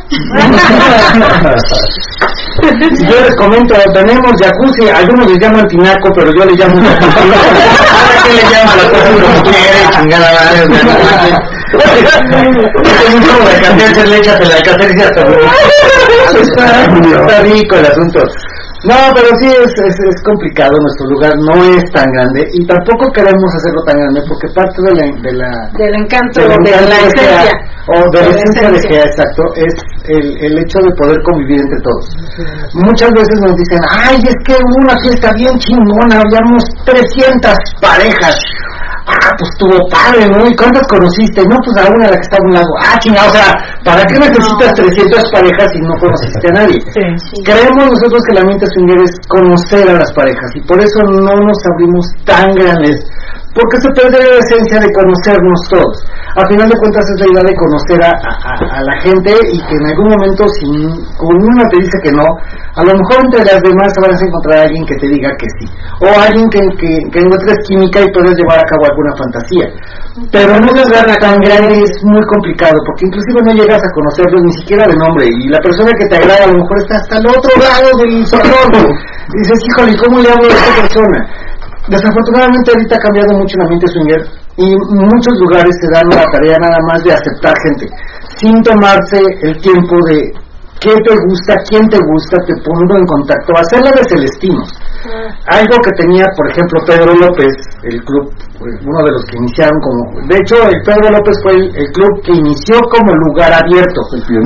Yo 3.07 3.21
les 3.21 3.35
comento, 3.35 3.75
tenemos 3.93 4.31
jacuzzi, 4.41 4.89
algunos 4.89 5.27
le 5.31 5.39
llaman 5.39 5.65
tinaco, 5.67 6.09
pero 6.15 6.31
yo 6.33 6.45
le 6.45 6.53
llamo 6.55 6.75
jacuzzi. 6.81 7.17
Ahora 7.19 8.23
que 8.23 8.33
le 8.33 8.43
llama 8.51 8.75
la 8.75 8.89
cosa 8.89 9.08
como 9.13 9.43
quiere, 9.43 9.81
chingada 9.91 10.29
madre. 10.33 10.61
o 10.63 10.67
sea, 10.73 10.83
no 10.83 10.93
mames. 10.99 11.35
Es 11.69 13.13
un 13.13 13.21
como 13.21 13.49
de 13.49 13.61
caterce, 13.61 14.07
le 14.07 14.17
échate 14.17 14.45
la 14.45 14.61
caterce 14.61 15.03
hasta 15.03 15.21
está, 16.41 17.41
rico 17.43 17.75
el 17.75 17.85
asunto. 17.85 18.21
No, 18.85 18.95
pero 19.13 19.27
sí 19.41 19.47
es, 19.47 19.73
es, 19.75 19.95
es 20.07 20.23
complicado, 20.23 20.71
nuestro 20.79 21.07
lugar 21.09 21.33
no 21.35 21.65
es 21.75 21.83
tan 21.91 22.05
grande 22.13 22.47
y 22.53 22.65
tampoco 22.65 23.11
queremos 23.11 23.51
hacerlo 23.59 23.83
tan 23.85 23.99
grande 23.99 24.21
porque 24.25 24.47
parte 24.55 24.79
de 24.81 24.93
la... 24.95 25.03
De 25.19 25.33
la 25.35 25.51
Del 25.75 25.95
encanto, 25.99 26.39
de 26.39 26.47
la 26.47 26.55
de 26.55 26.71
Gea, 26.71 27.43
esencia. 27.43 27.51
o 27.91 27.99
de 28.15 28.21
la 28.21 28.27
De 28.27 28.31
la 28.31 28.39
esencia 28.39 28.71
de. 28.71 28.79
Gea, 28.87 29.03
exacto, 29.03 29.43
es 29.57 29.73
el, 30.07 30.37
el 30.45 30.59
hecho 30.63 30.79
de 30.79 30.91
poder 30.95 31.17
convivir 31.23 31.59
entre 31.59 31.79
todos. 31.83 32.07
Muchas 32.73 33.11
veces 33.11 33.35
nos 33.43 33.55
dicen, 33.57 33.81
ay, 33.99 34.15
es 34.23 34.35
que 34.47 34.53
hubo 34.55 34.75
una 34.87 34.95
fiesta 35.03 35.29
bien 35.35 35.59
chingona, 35.59 36.23
habíamos 36.23 36.63
300 36.85 37.51
parejas. 37.81 38.39
Ah, 39.09 39.33
pues 39.37 39.49
tuvo 39.57 39.77
padre, 39.89 40.29
¿no? 40.29 40.45
¿Y 40.45 40.55
cuántas 40.55 40.85
conociste? 40.87 41.41
No, 41.49 41.57
pues 41.65 41.75
a 41.77 41.89
una 41.89 42.09
la 42.09 42.15
que 42.15 42.27
está 42.29 42.37
a 42.37 42.45
un 42.45 42.53
lado. 42.53 42.71
Ah, 42.79 42.99
chingada, 42.99 43.27
o 43.27 43.33
sea, 43.33 43.49
¿para 43.83 44.05
qué 44.05 44.19
necesitas 44.19 44.73
300 44.73 45.31
parejas 45.31 45.67
si 45.73 45.79
no 45.81 45.93
conociste 45.99 46.47
a 46.49 46.53
nadie? 46.53 46.77
Creemos 47.43 47.85
nosotros 47.89 48.21
que 48.27 48.35
la 48.35 48.45
mente 48.45 48.65
swinger 48.73 49.01
es 49.03 49.13
conocer 49.27 49.89
a 49.89 49.99
las 49.99 50.11
parejas 50.13 50.49
y 50.55 50.61
por 50.61 50.77
eso 50.79 50.99
no 51.03 51.33
nos 51.41 51.57
abrimos 51.73 52.05
tan 52.25 52.53
grandes, 52.53 53.01
porque 53.53 53.81
se 53.81 53.89
pierde 53.91 54.17
la 54.19 54.37
esencia 54.39 54.79
de 54.79 54.89
conocernos 54.93 55.59
todos. 55.69 55.95
A 56.37 56.45
final 56.47 56.69
de 56.69 56.77
cuentas 56.77 57.03
es 57.09 57.17
la 57.19 57.27
idea 57.33 57.43
de 57.49 57.55
conocer 57.57 57.99
a, 58.05 58.11
a- 58.13 58.83
la 58.83 58.95
gente 59.01 59.31
y 59.51 59.57
que 59.65 59.75
en 59.75 59.85
algún 59.89 60.09
momento 60.09 60.45
si 60.59 60.69
con 61.17 61.35
una 61.35 61.65
te 61.69 61.77
dice 61.81 61.97
que 62.03 62.11
no, 62.11 62.23
a 62.75 62.83
lo 62.85 62.93
mejor 62.93 63.17
entre 63.25 63.43
las 63.43 63.61
demás 63.61 63.91
vas 63.99 64.21
a 64.21 64.25
encontrar 64.25 64.57
a 64.59 64.61
alguien 64.69 64.85
que 64.85 64.95
te 64.95 65.07
diga 65.09 65.29
que 65.37 65.47
sí, 65.59 65.65
o 66.01 66.07
alguien 66.21 66.47
que, 66.49 66.61
que, 66.77 67.19
encuentres 67.19 67.57
química 67.67 67.99
y 68.01 68.11
puedes 68.13 68.37
llevar 68.37 68.59
a 68.59 68.69
cabo 68.69 68.85
alguna 68.85 69.13
fantasía. 69.17 69.67
Pero 70.31 70.51
no 70.59 70.67
es 70.75 70.85
lugar 70.85 71.05
tan 71.19 71.39
grande 71.39 71.79
es 71.81 71.91
muy 72.03 72.21
complicado, 72.27 72.75
porque 72.85 73.07
inclusive 73.07 73.39
no 73.45 73.53
llegas 73.53 73.81
a 73.81 73.91
conocerlos 73.93 74.41
ni 74.43 74.53
siquiera 74.61 74.85
de 74.87 74.95
nombre, 74.95 75.25
y 75.27 75.47
la 75.49 75.59
persona 75.59 75.91
que 75.97 76.05
te 76.07 76.15
agrada 76.17 76.43
a 76.45 76.47
lo 76.47 76.59
mejor 76.61 76.77
está 76.79 76.95
hasta 76.97 77.17
el 77.17 77.27
otro 77.27 77.51
lado 77.59 77.89
del 77.99 78.25
salón. 78.27 78.71
Dices, 79.29 79.59
híjole, 79.67 79.97
¿cómo 80.03 80.19
le 80.19 80.29
hablo 80.29 80.45
a 80.45 80.53
esta 80.53 80.81
persona? 80.81 81.19
Desafortunadamente 81.87 82.71
ahorita 82.71 82.95
ha 82.95 82.99
cambiado 82.99 83.37
mucho 83.39 83.55
el 83.55 83.63
ambiente 83.63 83.87
swinger 83.87 84.21
y 84.57 84.67
muchos 84.93 85.33
lugares 85.39 85.73
se 85.79 85.87
dan 85.93 86.09
la 86.09 86.25
tarea 86.31 86.57
nada 86.59 86.77
más 86.91 87.03
de 87.03 87.13
aceptar 87.13 87.55
gente, 87.63 87.87
sin 88.37 88.61
tomarse 88.61 89.21
el 89.41 89.55
tiempo 89.61 89.95
de 90.07 90.33
qué 90.79 90.95
te 90.95 91.15
gusta, 91.27 91.55
quién 91.67 91.87
te 91.89 91.99
gusta, 91.99 92.37
te 92.47 92.55
pongo 92.63 92.95
en 92.97 93.05
contacto, 93.05 93.51
hacerla 93.55 93.91
de 93.91 94.03
celestinos. 94.07 94.67
Algo 95.47 95.75
que 95.83 95.91
tenía, 95.99 96.25
por 96.35 96.47
ejemplo, 96.51 96.79
Pedro 96.87 97.13
López, 97.15 97.51
el 97.83 98.03
club, 98.03 98.31
pues, 98.59 98.73
uno 98.83 98.99
de 99.03 99.11
los 99.11 99.23
que 99.25 99.37
iniciaron 99.37 99.79
como... 99.79 100.27
De 100.27 100.35
hecho, 100.39 100.55
el 100.67 100.79
Pedro 100.83 101.07
López 101.11 101.35
fue 101.43 101.53
el, 101.55 101.63
el 101.75 101.87
club 101.91 102.11
que 102.23 102.31
inició 102.31 102.79
como 102.91 103.11
lugar 103.27 103.51
abierto, 103.53 103.99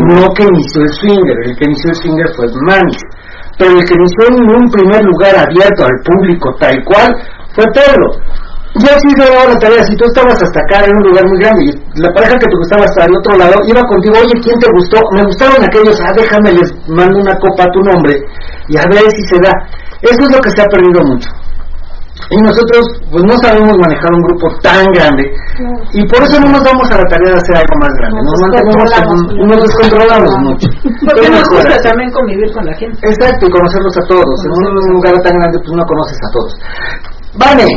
no 0.10 0.30
que 0.34 0.44
inició 0.44 0.82
el 0.82 0.94
swinger. 1.02 1.38
El 1.46 1.58
que 1.58 1.66
inició 1.66 1.90
el 1.90 1.96
swinger 1.98 2.30
fue 2.36 2.46
Manis. 2.66 3.02
Pero 3.58 3.72
el 3.72 3.86
que 3.86 3.94
inició 3.94 4.28
en 4.30 4.50
un 4.50 4.70
primer 4.72 5.04
lugar 5.04 5.36
abierto 5.38 5.86
al 5.86 5.98
público, 6.04 6.56
tal 6.60 6.76
cual, 6.86 7.14
fue 7.54 7.66
Pedro. 7.74 8.08
Y 8.76 8.90
así 8.90 9.08
se 9.16 9.30
daba 9.30 9.54
la 9.54 9.60
tarea, 9.60 9.84
si 9.84 9.96
tú 9.96 10.06
estabas 10.06 10.42
hasta 10.42 10.60
acá 10.66 10.84
en 10.84 10.98
un 10.98 11.04
lugar 11.04 11.24
muy 11.30 11.38
grande 11.38 11.62
y 11.70 12.02
la 12.02 12.10
pareja 12.10 12.34
que 12.34 12.50
te 12.50 12.58
gustaba 12.58 12.86
hasta 12.86 13.06
el 13.06 13.16
otro 13.16 13.38
lado 13.38 13.54
iba 13.68 13.82
contigo, 13.86 14.16
oye, 14.18 14.34
¿quién 14.42 14.58
te 14.58 14.68
gustó? 14.74 14.98
Me 15.14 15.24
gustaron 15.24 15.62
aquellos, 15.62 16.02
ah, 16.02 16.12
déjame, 16.18 16.54
les 16.54 16.74
mando 16.90 17.20
una 17.22 17.38
copa 17.38 17.66
a 17.66 17.72
tu 17.72 17.80
nombre 17.82 18.18
y 18.70 18.78
a 18.78 18.86
ver 18.90 19.06
si 19.14 19.22
se 19.30 19.38
da. 19.46 19.54
Eso 20.02 20.22
es 20.26 20.32
lo 20.32 20.42
que 20.42 20.50
se 20.50 20.62
ha 20.62 20.66
perdido 20.66 21.04
mucho. 21.06 21.30
Y 22.30 22.38
nosotros, 22.46 22.84
pues 23.12 23.24
no 23.26 23.36
sabemos 23.42 23.74
manejar 23.84 24.10
un 24.14 24.22
grupo 24.22 24.46
tan 24.62 24.86
grande 24.94 25.24
y 25.94 26.02
por 26.08 26.22
eso 26.24 26.40
no 26.40 26.50
nos 26.56 26.64
vamos 26.64 26.88
a 26.94 26.98
la 26.98 27.06
tarea 27.10 27.34
de 27.34 27.40
hacer 27.42 27.56
algo 27.58 27.76
más 27.82 27.94
grande. 28.00 28.18
Nos 28.22 28.40
mantenemos, 28.42 28.90
en- 29.34 29.48
nos 29.50 29.60
descontrolamos 29.66 30.32
mucho. 30.46 30.68
Porque 31.10 31.30
nos 31.30 31.46
gusta 31.50 31.76
también 31.84 32.10
convivir 32.14 32.50
con 32.54 32.66
la 32.66 32.74
gente. 32.78 32.98
Exacto, 33.02 33.46
y 33.46 33.52
conocerlos 33.52 33.98
a 33.98 34.04
todos. 34.08 34.38
En 34.46 34.52
un 34.54 34.94
lugar 34.94 35.14
tan 35.26 35.34
grande, 35.38 35.58
pues 35.60 35.74
no 35.74 35.84
conoces 35.86 36.18
a 36.22 36.30
todos. 36.32 36.52
Vane, 37.34 37.70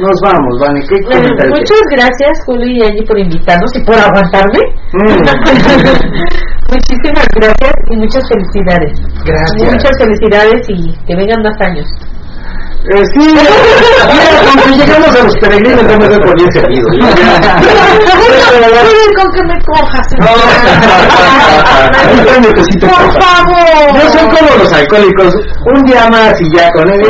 nos 0.00 0.16
vamos, 0.22 0.54
Vane. 0.62 0.80
¿Qué 0.88 0.96
Bueno, 1.04 1.28
muchas 1.50 1.82
gracias, 1.92 2.32
Julio 2.46 2.66
y 2.66 2.82
Angie, 2.82 3.04
por 3.06 3.18
invitarnos 3.18 3.70
y 3.74 3.80
por 3.84 3.98
aguantarme. 3.98 4.60
Mm. 4.94 5.18
Muchísimas 6.72 7.26
gracias 7.34 7.72
y 7.90 7.96
muchas 7.96 8.22
felicidades. 8.28 8.92
Gracias. 9.24 9.72
Muchas 9.72 9.92
felicidades 9.98 10.62
y 10.68 10.94
que 11.06 11.16
vengan 11.16 11.42
más 11.42 11.60
años. 11.60 11.86
Eh, 12.84 13.02
sí, 13.12 13.18
mira, 13.26 13.44
cuando 14.44 14.76
llegamos 14.76 15.10
a 15.14 15.24
los 15.24 15.34
peregrinos 15.40 15.82
no 15.82 15.98
me 15.98 16.08
doy 16.08 16.18
por 16.20 16.36
bien 16.36 16.52
servido. 16.52 16.86
con 19.16 19.28
que 19.32 19.42
me 19.42 19.58
cojas. 19.64 20.06
Por 22.80 23.06
favor. 23.20 23.92
No 23.94 24.10
son 24.10 24.30
como 24.30 24.50
los 24.62 24.72
alcohólicos. 24.72 25.34
Un 25.66 25.82
día 25.84 26.08
más 26.08 26.40
y 26.40 26.56
ya 26.56 26.70
con 26.72 26.88
él. 26.88 27.02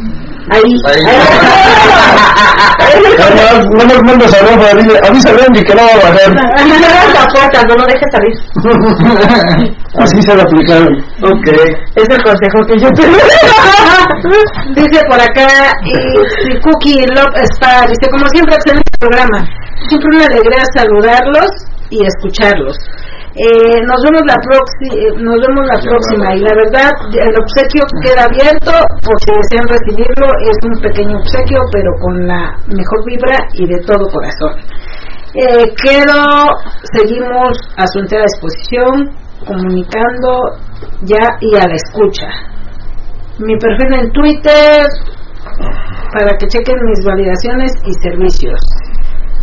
Ahí. 0.48 0.76
No 3.76 3.84
nos 3.84 4.02
mandas 4.04 4.32
a 4.32 4.38
ropa, 4.46 4.70
avisa 4.70 5.28
a 5.30 5.32
Randy 5.32 5.62
que 5.62 5.74
no 5.74 5.82
va 5.82 5.92
a 5.92 5.96
bajar. 5.96 6.30
la 7.14 7.26
puerta, 7.32 7.62
no 7.68 7.74
lo 7.74 7.84
dejes 7.86 8.08
salir. 8.12 8.34
Así 9.98 10.22
se 10.22 10.34
va 10.34 10.42
a 10.42 10.44
aplicar. 10.44 10.82
Ok. 11.22 11.46
Es 11.96 12.08
el 12.08 12.22
consejo 12.22 12.64
que 12.68 12.78
yo 12.78 12.88
te. 12.92 13.02
Dice 14.80 15.00
por 15.08 15.20
acá, 15.20 15.72
y, 15.84 15.90
y 16.50 16.60
Cookie 16.60 17.06
López 17.14 17.48
Spa, 17.54 17.86
dice, 17.86 18.10
como 18.10 18.26
siempre, 18.28 18.54
excelente 18.54 18.90
programa. 18.98 19.44
Siempre 19.88 20.16
una 20.16 20.26
alegría 20.26 20.62
saludarlos 20.74 21.46
y 21.90 22.04
escucharlos. 22.04 22.76
Eh, 23.36 23.80
nos 23.84 24.00
vemos 24.00 24.22
la 24.24 24.38
próxima 24.40 24.96
nos 25.20 25.36
vemos 25.36 25.66
la 25.68 25.76
próxima 25.76 26.34
y 26.34 26.40
la 26.40 26.54
verdad 26.56 26.90
el 27.12 27.34
obsequio 27.36 27.82
queda 28.00 28.24
abierto 28.24 28.72
por 29.04 29.16
si 29.20 29.30
desean 29.36 29.68
recibirlo 29.68 30.26
es 30.40 30.56
un 30.64 30.80
pequeño 30.80 31.18
obsequio 31.18 31.60
pero 31.70 31.90
con 32.00 32.26
la 32.26 32.56
mejor 32.66 33.04
vibra 33.04 33.36
y 33.52 33.68
de 33.68 33.78
todo 33.84 34.08
corazón 34.08 34.56
eh, 35.34 35.68
quedo 35.84 36.48
seguimos 36.96 37.58
a 37.76 37.86
su 37.88 37.98
entera 37.98 38.24
disposición 38.24 39.12
comunicando 39.46 40.56
ya 41.02 41.28
y 41.38 41.56
a 41.56 41.68
la 41.68 41.74
escucha 41.74 42.28
mi 43.38 43.54
perfil 43.58 44.00
en 44.00 44.12
Twitter 44.12 44.86
para 46.12 46.36
que 46.38 46.46
chequen 46.46 46.76
mis 46.84 47.04
validaciones 47.04 47.72
y 47.84 47.92
servicios. 48.02 48.60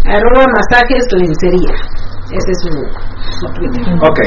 Arroba 0.06 0.46
masajes 0.50 1.06
lencería. 1.12 1.76
Ese 2.34 2.50
es 2.50 2.60
su, 2.66 2.70
su. 3.38 3.46
Ok. 3.46 4.20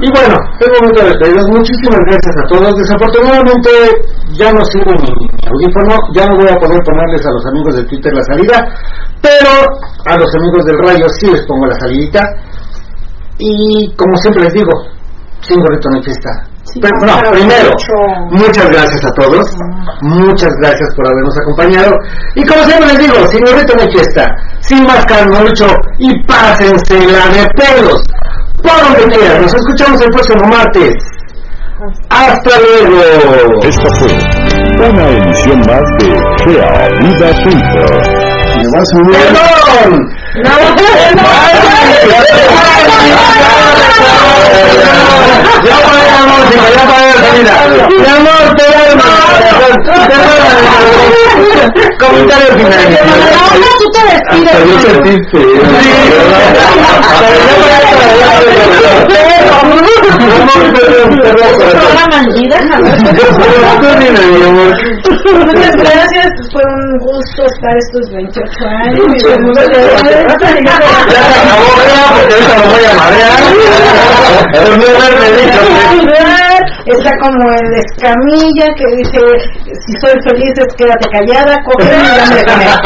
Y 0.00 0.08
bueno, 0.14 0.36
es 0.60 0.68
momento 0.70 1.02
de 1.02 1.08
despedirnos. 1.10 1.46
Muchísimas 1.50 2.00
gracias 2.06 2.34
a 2.38 2.46
todos. 2.46 2.70
Desafortunadamente 2.78 3.70
ya 4.38 4.52
no 4.52 4.62
sirve 4.64 4.94
mi 5.02 5.10
audífono. 5.50 5.98
Ya 6.14 6.26
no 6.26 6.36
voy 6.36 6.46
a 6.46 6.54
poder 6.54 6.78
ponerles 6.86 7.26
a 7.26 7.30
los 7.32 7.44
amigos 7.46 7.74
de 7.74 7.84
Twitter 7.84 8.12
la 8.14 8.22
salida. 8.22 8.56
Pero 9.20 9.50
a 10.06 10.14
los 10.16 10.30
amigos 10.34 10.64
del 10.64 10.78
radio 10.78 11.06
sí 11.18 11.26
les 11.26 11.44
pongo 11.46 11.66
la 11.66 11.74
salidita. 11.74 12.22
Y 13.38 13.92
como 13.96 14.16
siempre 14.16 14.44
les 14.44 14.54
digo, 14.54 14.70
sin 15.40 15.58
gorrito 15.58 15.90
no 15.90 15.96
hay 15.96 16.04
fiesta. 16.04 16.30
Pero, 16.74 16.94
no, 17.06 17.18
pero 17.20 17.30
primero, 17.32 17.70
mucho. 17.70 18.44
muchas 18.44 18.70
gracias 18.70 19.04
a 19.04 19.10
todos. 19.10 19.46
Muchas 20.02 20.50
gracias 20.60 20.88
por 20.94 21.06
habernos 21.06 21.34
acompañado. 21.40 21.92
Y 22.34 22.44
como 22.44 22.62
siempre 22.64 22.88
les 22.88 22.98
digo, 22.98 23.28
sin 23.28 23.44
gorrito 23.44 23.74
no 23.74 23.82
hay 23.82 23.90
fiesta. 23.92 24.26
Sin 24.60 24.86
máscara 24.86 25.24
no 25.26 25.42
lucho. 25.42 25.66
Y 25.98 26.22
pásense 26.24 27.06
la 27.06 27.26
de 27.28 27.46
pelos. 27.56 28.02
Por 28.62 28.80
donde 28.82 29.16
quieran. 29.16 29.42
Nos 29.42 29.54
escuchamos 29.54 30.00
el 30.00 30.08
próximo 30.10 30.44
martes. 30.48 30.94
Hasta 32.10 32.50
luego. 32.60 33.60
Esta 33.62 33.94
fue 33.94 34.12
una 34.88 35.08
emisión 35.08 35.60
más 35.60 35.82
de 35.98 36.08
Gea 36.44 36.88
Vida 37.00 37.30
Twitter. 37.44 38.28
Me 38.56 38.64
vas 38.76 38.92
a 38.92 39.57
unir. 39.68 40.08
¡Perdón! 40.34 40.68
Ya 45.64 45.76
pagué 45.84 46.06
ya 46.74 46.84
pagué 46.86 47.06
la 47.06 47.14
salida. 47.18 47.54
Mi 47.88 48.06
amor. 48.06 48.44
Comentario 51.98 52.48
final. 52.56 52.86
Ahora 53.38 53.68
tú 53.78 53.86
te 53.92 54.00
despides. 54.04 54.58
Yo 64.38 64.52
ver. 64.54 64.72
Muchas 65.46 65.74
gracias, 65.76 66.28
fue 66.52 66.62
un 66.64 66.98
gusto 66.98 67.42
estar 67.46 67.76
estos 67.76 68.10
28 68.12 68.64
años. 68.66 69.04
Acabó, 69.58 69.66
porque 71.74 71.90
voy 72.68 72.84
a 72.84 72.94
madrear. 72.94 73.32
Está 76.88 77.12
como 77.20 77.52
el 77.52 77.68
escamilla 77.74 78.66
que 78.76 78.96
dice, 78.96 79.20
si 79.64 79.92
soy 80.00 80.16
feliz 80.24 80.52
es 80.56 80.74
quédate 80.74 81.06
callada, 81.10 81.58
coge 81.64 81.84
y 81.84 82.16
dame 82.16 82.36
de 82.36 82.44
comer. 82.44 82.68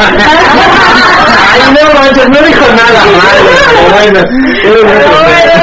Ay, 1.53 1.61
no 1.71 1.99
manches, 1.99 2.29
no 2.29 2.39
dijo 2.45 2.65
nada 2.75 3.01
mal. 3.15 3.37
pero 4.63 5.07
bueno, 5.13 5.53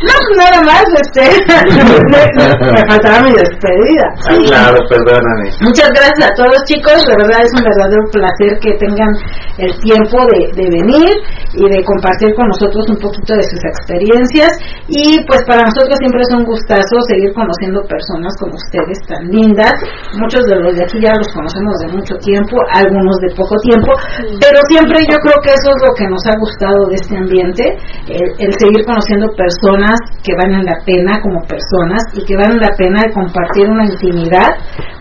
no, 0.00 0.14
pues 0.24 0.36
nada 0.38 0.60
más, 0.62 0.84
este, 1.02 1.22
me, 2.72 2.82
faltaba 2.88 3.20
mi 3.20 3.32
despedida. 3.32 4.06
Ah, 4.28 4.36
claro, 4.46 4.78
perdóname. 4.88 5.50
Muchas 5.60 5.90
gracias 5.90 6.30
a 6.30 6.34
todos 6.34 6.62
chicos, 6.64 7.04
de 7.06 7.16
verdad 7.16 7.42
es 7.42 7.52
un 7.56 7.64
verdadero 7.64 8.02
placer 8.12 8.58
que 8.60 8.72
tengan 8.78 9.10
el 9.58 9.76
tiempo 9.80 10.18
de, 10.30 10.62
de 10.62 10.70
venir 10.70 11.10
y 11.52 11.68
de 11.68 11.84
compartir 11.84 12.34
con 12.34 12.46
nosotros 12.46 12.88
un 12.88 12.96
poquito 12.96 13.34
de 13.34 13.42
sus 13.42 13.60
experiencias 13.64 14.52
y 14.86 15.18
pues 15.26 15.42
para 15.46 15.62
nosotros 15.62 15.98
siempre 15.98 16.22
es 16.22 16.32
un 16.32 16.44
gustazo 16.44 16.96
seguir 17.08 17.32
conociendo 17.40 17.80
personas 17.88 18.36
como 18.36 18.52
ustedes 18.52 19.00
tan 19.08 19.24
lindas, 19.32 19.72
muchos 20.20 20.44
de 20.44 20.60
los 20.60 20.76
de 20.76 20.84
aquí 20.84 21.00
ya 21.00 21.16
los 21.16 21.32
conocemos 21.32 21.72
de 21.80 21.88
mucho 21.96 22.14
tiempo, 22.20 22.60
algunos 22.76 23.16
de 23.24 23.32
poco 23.32 23.56
tiempo, 23.64 23.96
pero 24.36 24.58
siempre 24.68 25.00
yo 25.08 25.16
creo 25.24 25.38
que 25.40 25.56
eso 25.56 25.68
es 25.72 25.80
lo 25.80 25.92
que 25.96 26.06
nos 26.12 26.22
ha 26.28 26.36
gustado 26.36 26.78
de 26.92 26.96
este 27.00 27.16
ambiente, 27.16 27.64
el, 28.12 28.26
el 28.44 28.52
seguir 28.60 28.84
conociendo 28.84 29.32
personas 29.32 29.96
que 30.20 30.36
valen 30.36 30.68
la 30.68 30.76
pena 30.84 31.16
como 31.24 31.40
personas 31.48 32.04
y 32.12 32.20
que 32.28 32.36
valen 32.36 32.60
la 32.60 32.76
pena 32.76 33.00
de 33.00 33.12
compartir 33.16 33.64
una 33.68 33.88
intimidad 33.88 34.52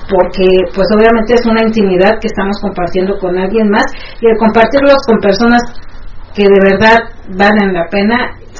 porque 0.09 0.45
pues 0.73 0.87
obviamente 0.97 1.35
es 1.37 1.45
una 1.45 1.61
intimidad 1.61 2.17
que 2.19 2.27
estamos 2.27 2.57
compartiendo 2.61 3.13
con 3.19 3.37
alguien 3.37 3.69
más 3.69 3.85
y 4.19 4.25
el 4.25 4.37
compartirlos 4.41 4.97
con 5.05 5.21
personas 5.21 5.61
que 6.39 6.45
de 6.45 6.71
verdad 6.71 6.99
valen 7.35 7.73
la 7.73 7.85
pena 7.87 8.15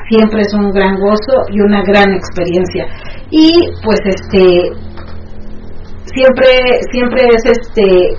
siempre 0.09 0.41
es 0.41 0.53
un 0.53 0.69
gran 0.71 0.99
gozo 0.99 1.47
y 1.49 1.61
una 1.61 1.81
gran 1.83 2.11
experiencia. 2.13 2.87
Y 3.31 3.51
pues 3.81 3.99
este 4.03 4.73
siempre 6.13 6.49
siempre 6.91 7.23
es 7.35 7.45
este 7.45 8.17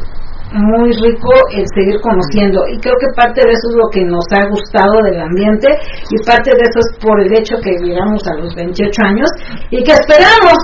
muy 0.53 0.91
rico 0.99 1.31
el 1.55 1.65
seguir 1.75 2.01
conociendo 2.03 2.61
y 2.73 2.79
creo 2.81 2.95
que 2.99 3.07
parte 3.15 3.41
de 3.45 3.53
eso 3.53 3.67
es 3.71 3.77
lo 3.77 3.87
que 3.91 4.03
nos 4.05 4.25
ha 4.35 4.43
gustado 4.51 4.99
del 5.05 5.21
ambiente 5.21 5.69
y 6.11 6.17
parte 6.27 6.51
de 6.51 6.63
eso 6.67 6.79
es 6.83 6.99
por 6.99 7.21
el 7.23 7.31
hecho 7.39 7.55
que 7.63 7.71
llegamos 7.83 8.23
a 8.27 8.35
los 8.35 8.55
28 8.55 8.91
años 9.05 9.29
y 9.71 9.83
que 9.85 9.93
esperamos 9.93 10.59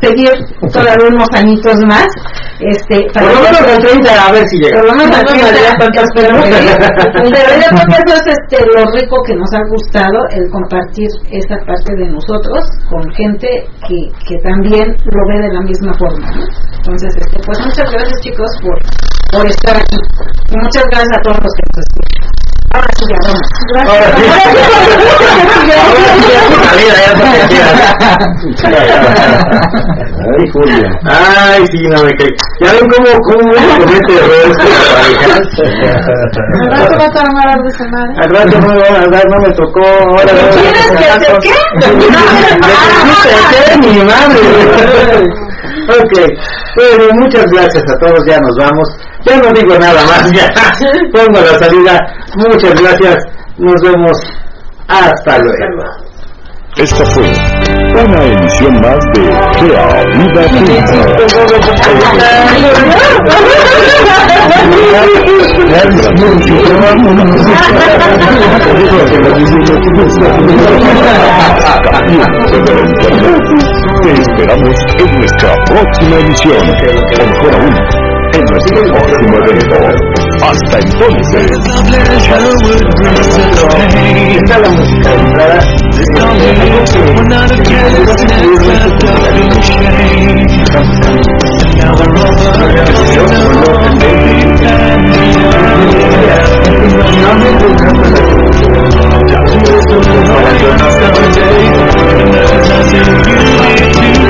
seguir 0.00 0.30
todavía 0.72 1.08
unos 1.10 1.28
añitos 1.34 1.74
más 1.86 2.06
este 2.60 2.94
Por 3.12 3.26
lo 3.26 3.42
menos 3.42 3.60
al 3.66 3.82
30, 3.82 4.06
a 4.28 4.30
ver 4.32 4.46
si 4.46 4.56
llega. 4.62 4.78
por 4.78 4.86
lo 4.86 4.94
menos 4.94 5.16
al 5.18 5.24
No, 5.26 5.32
no, 5.34 5.40
30, 5.50 5.60
ya 5.66 5.74
tantas 5.74 6.04
esperemos 6.14 6.44
que 6.46 6.52
sí. 6.54 6.68
pero- 6.78 7.30
pero 7.34 7.50
yo 7.58 7.68
creo 7.74 8.02
que 8.06 8.12
eso 8.12 8.14
es 8.30 8.38
este, 8.38 8.56
lo 8.70 8.82
rico 8.94 9.16
que 9.26 9.34
nos 9.34 9.50
ha 9.54 9.62
gustado 9.68 10.18
el 10.38 10.44
compartir 10.50 11.10
esa 11.34 11.56
parte 11.66 11.90
de 11.98 12.06
nosotros 12.14 12.62
con 12.88 13.02
gente 13.14 13.48
que, 13.88 13.98
que 14.28 14.36
también 14.46 14.86
lo 15.02 15.22
ve 15.26 15.36
de 15.48 15.52
la 15.52 15.60
misma 15.66 15.92
forma 15.98 16.30
¿no? 16.30 16.44
entonces 16.78 17.10
este, 17.18 17.38
pues 17.44 17.58
muchas 17.66 17.90
gracias 17.90 18.20
chicos 18.22 18.50
por 18.62 18.78
por 19.32 19.46
estar 19.46 19.76
aquí. 19.76 19.96
Y 20.50 20.56
muchas 20.56 20.84
gracias 20.90 21.18
a 21.18 21.22
todos 21.22 21.38
los 21.42 21.52
que 21.54 21.62
nos 21.68 21.78
escuchan. 21.86 22.22
Ahora 22.74 22.88
sí, 22.96 23.04
ya 23.08 23.16
vamos. 23.22 24.52
Ay, 29.12 30.44
Julia. 30.52 30.88
Ay, 31.04 31.66
sí, 31.70 31.78
no 31.88 32.02
me 32.02 32.12
cae. 32.14 32.28
Ya 32.60 32.72
ven 32.72 32.88
cómo, 32.88 33.08
cómo 33.24 33.52
comete 33.78 34.12
errores. 34.14 34.56
Al 36.60 36.70
rato 36.70 36.94
vas 36.98 37.16
a 37.16 37.20
hablar 37.20 37.58
de 37.62 37.70
madre. 37.88 38.12
Al 38.22 38.30
rato 38.30 38.54
no 38.60 38.68
me 38.68 38.74
a 38.82 39.06
dar, 39.10 39.26
no 39.28 39.38
me 39.40 39.50
tocó. 39.52 39.84
Ahora 39.84 40.32
no 40.32 40.38
¿Quieres 40.50 40.90
que 40.90 41.06
te 41.18 41.30
qué? 41.40 41.54
madre. 44.04 45.51
Ok, 45.88 46.12
bueno, 46.76 47.04
muchas 47.14 47.44
gracias 47.52 47.82
a 47.90 47.98
todos, 47.98 48.20
ya 48.26 48.38
nos 48.38 48.56
vamos. 48.58 48.88
Ya 49.24 49.36
no 49.36 49.50
digo 49.52 49.78
nada 49.78 50.04
más, 50.04 50.30
ya 50.32 50.48
pongo 51.12 51.40
la 51.40 51.58
salida. 51.58 51.98
Muchas 52.36 52.80
gracias, 52.80 53.16
nos 53.58 53.82
vemos. 53.82 54.18
Hasta 54.88 55.38
luego. 55.38 55.84
Esta 56.76 57.04
fue 57.04 57.24
una 58.02 58.24
emisión 58.24 58.80
más 58.80 58.98
de 59.12 59.24
Gea 59.58 60.04
Vida 60.16 60.42
Te 74.02 74.10
esperamos 74.10 74.76
en 74.98 75.18
nuestra 75.18 75.54
próxima 75.66 76.16
edición. 76.16 76.58
O 76.58 77.24
mejor 77.24 77.54
aún, 77.54 77.74
en 78.34 78.44
nuestro 78.50 78.82
próximo 78.82 79.36
evento. 79.38 79.76
Hasta 80.42 80.76
entonces. 80.80 81.46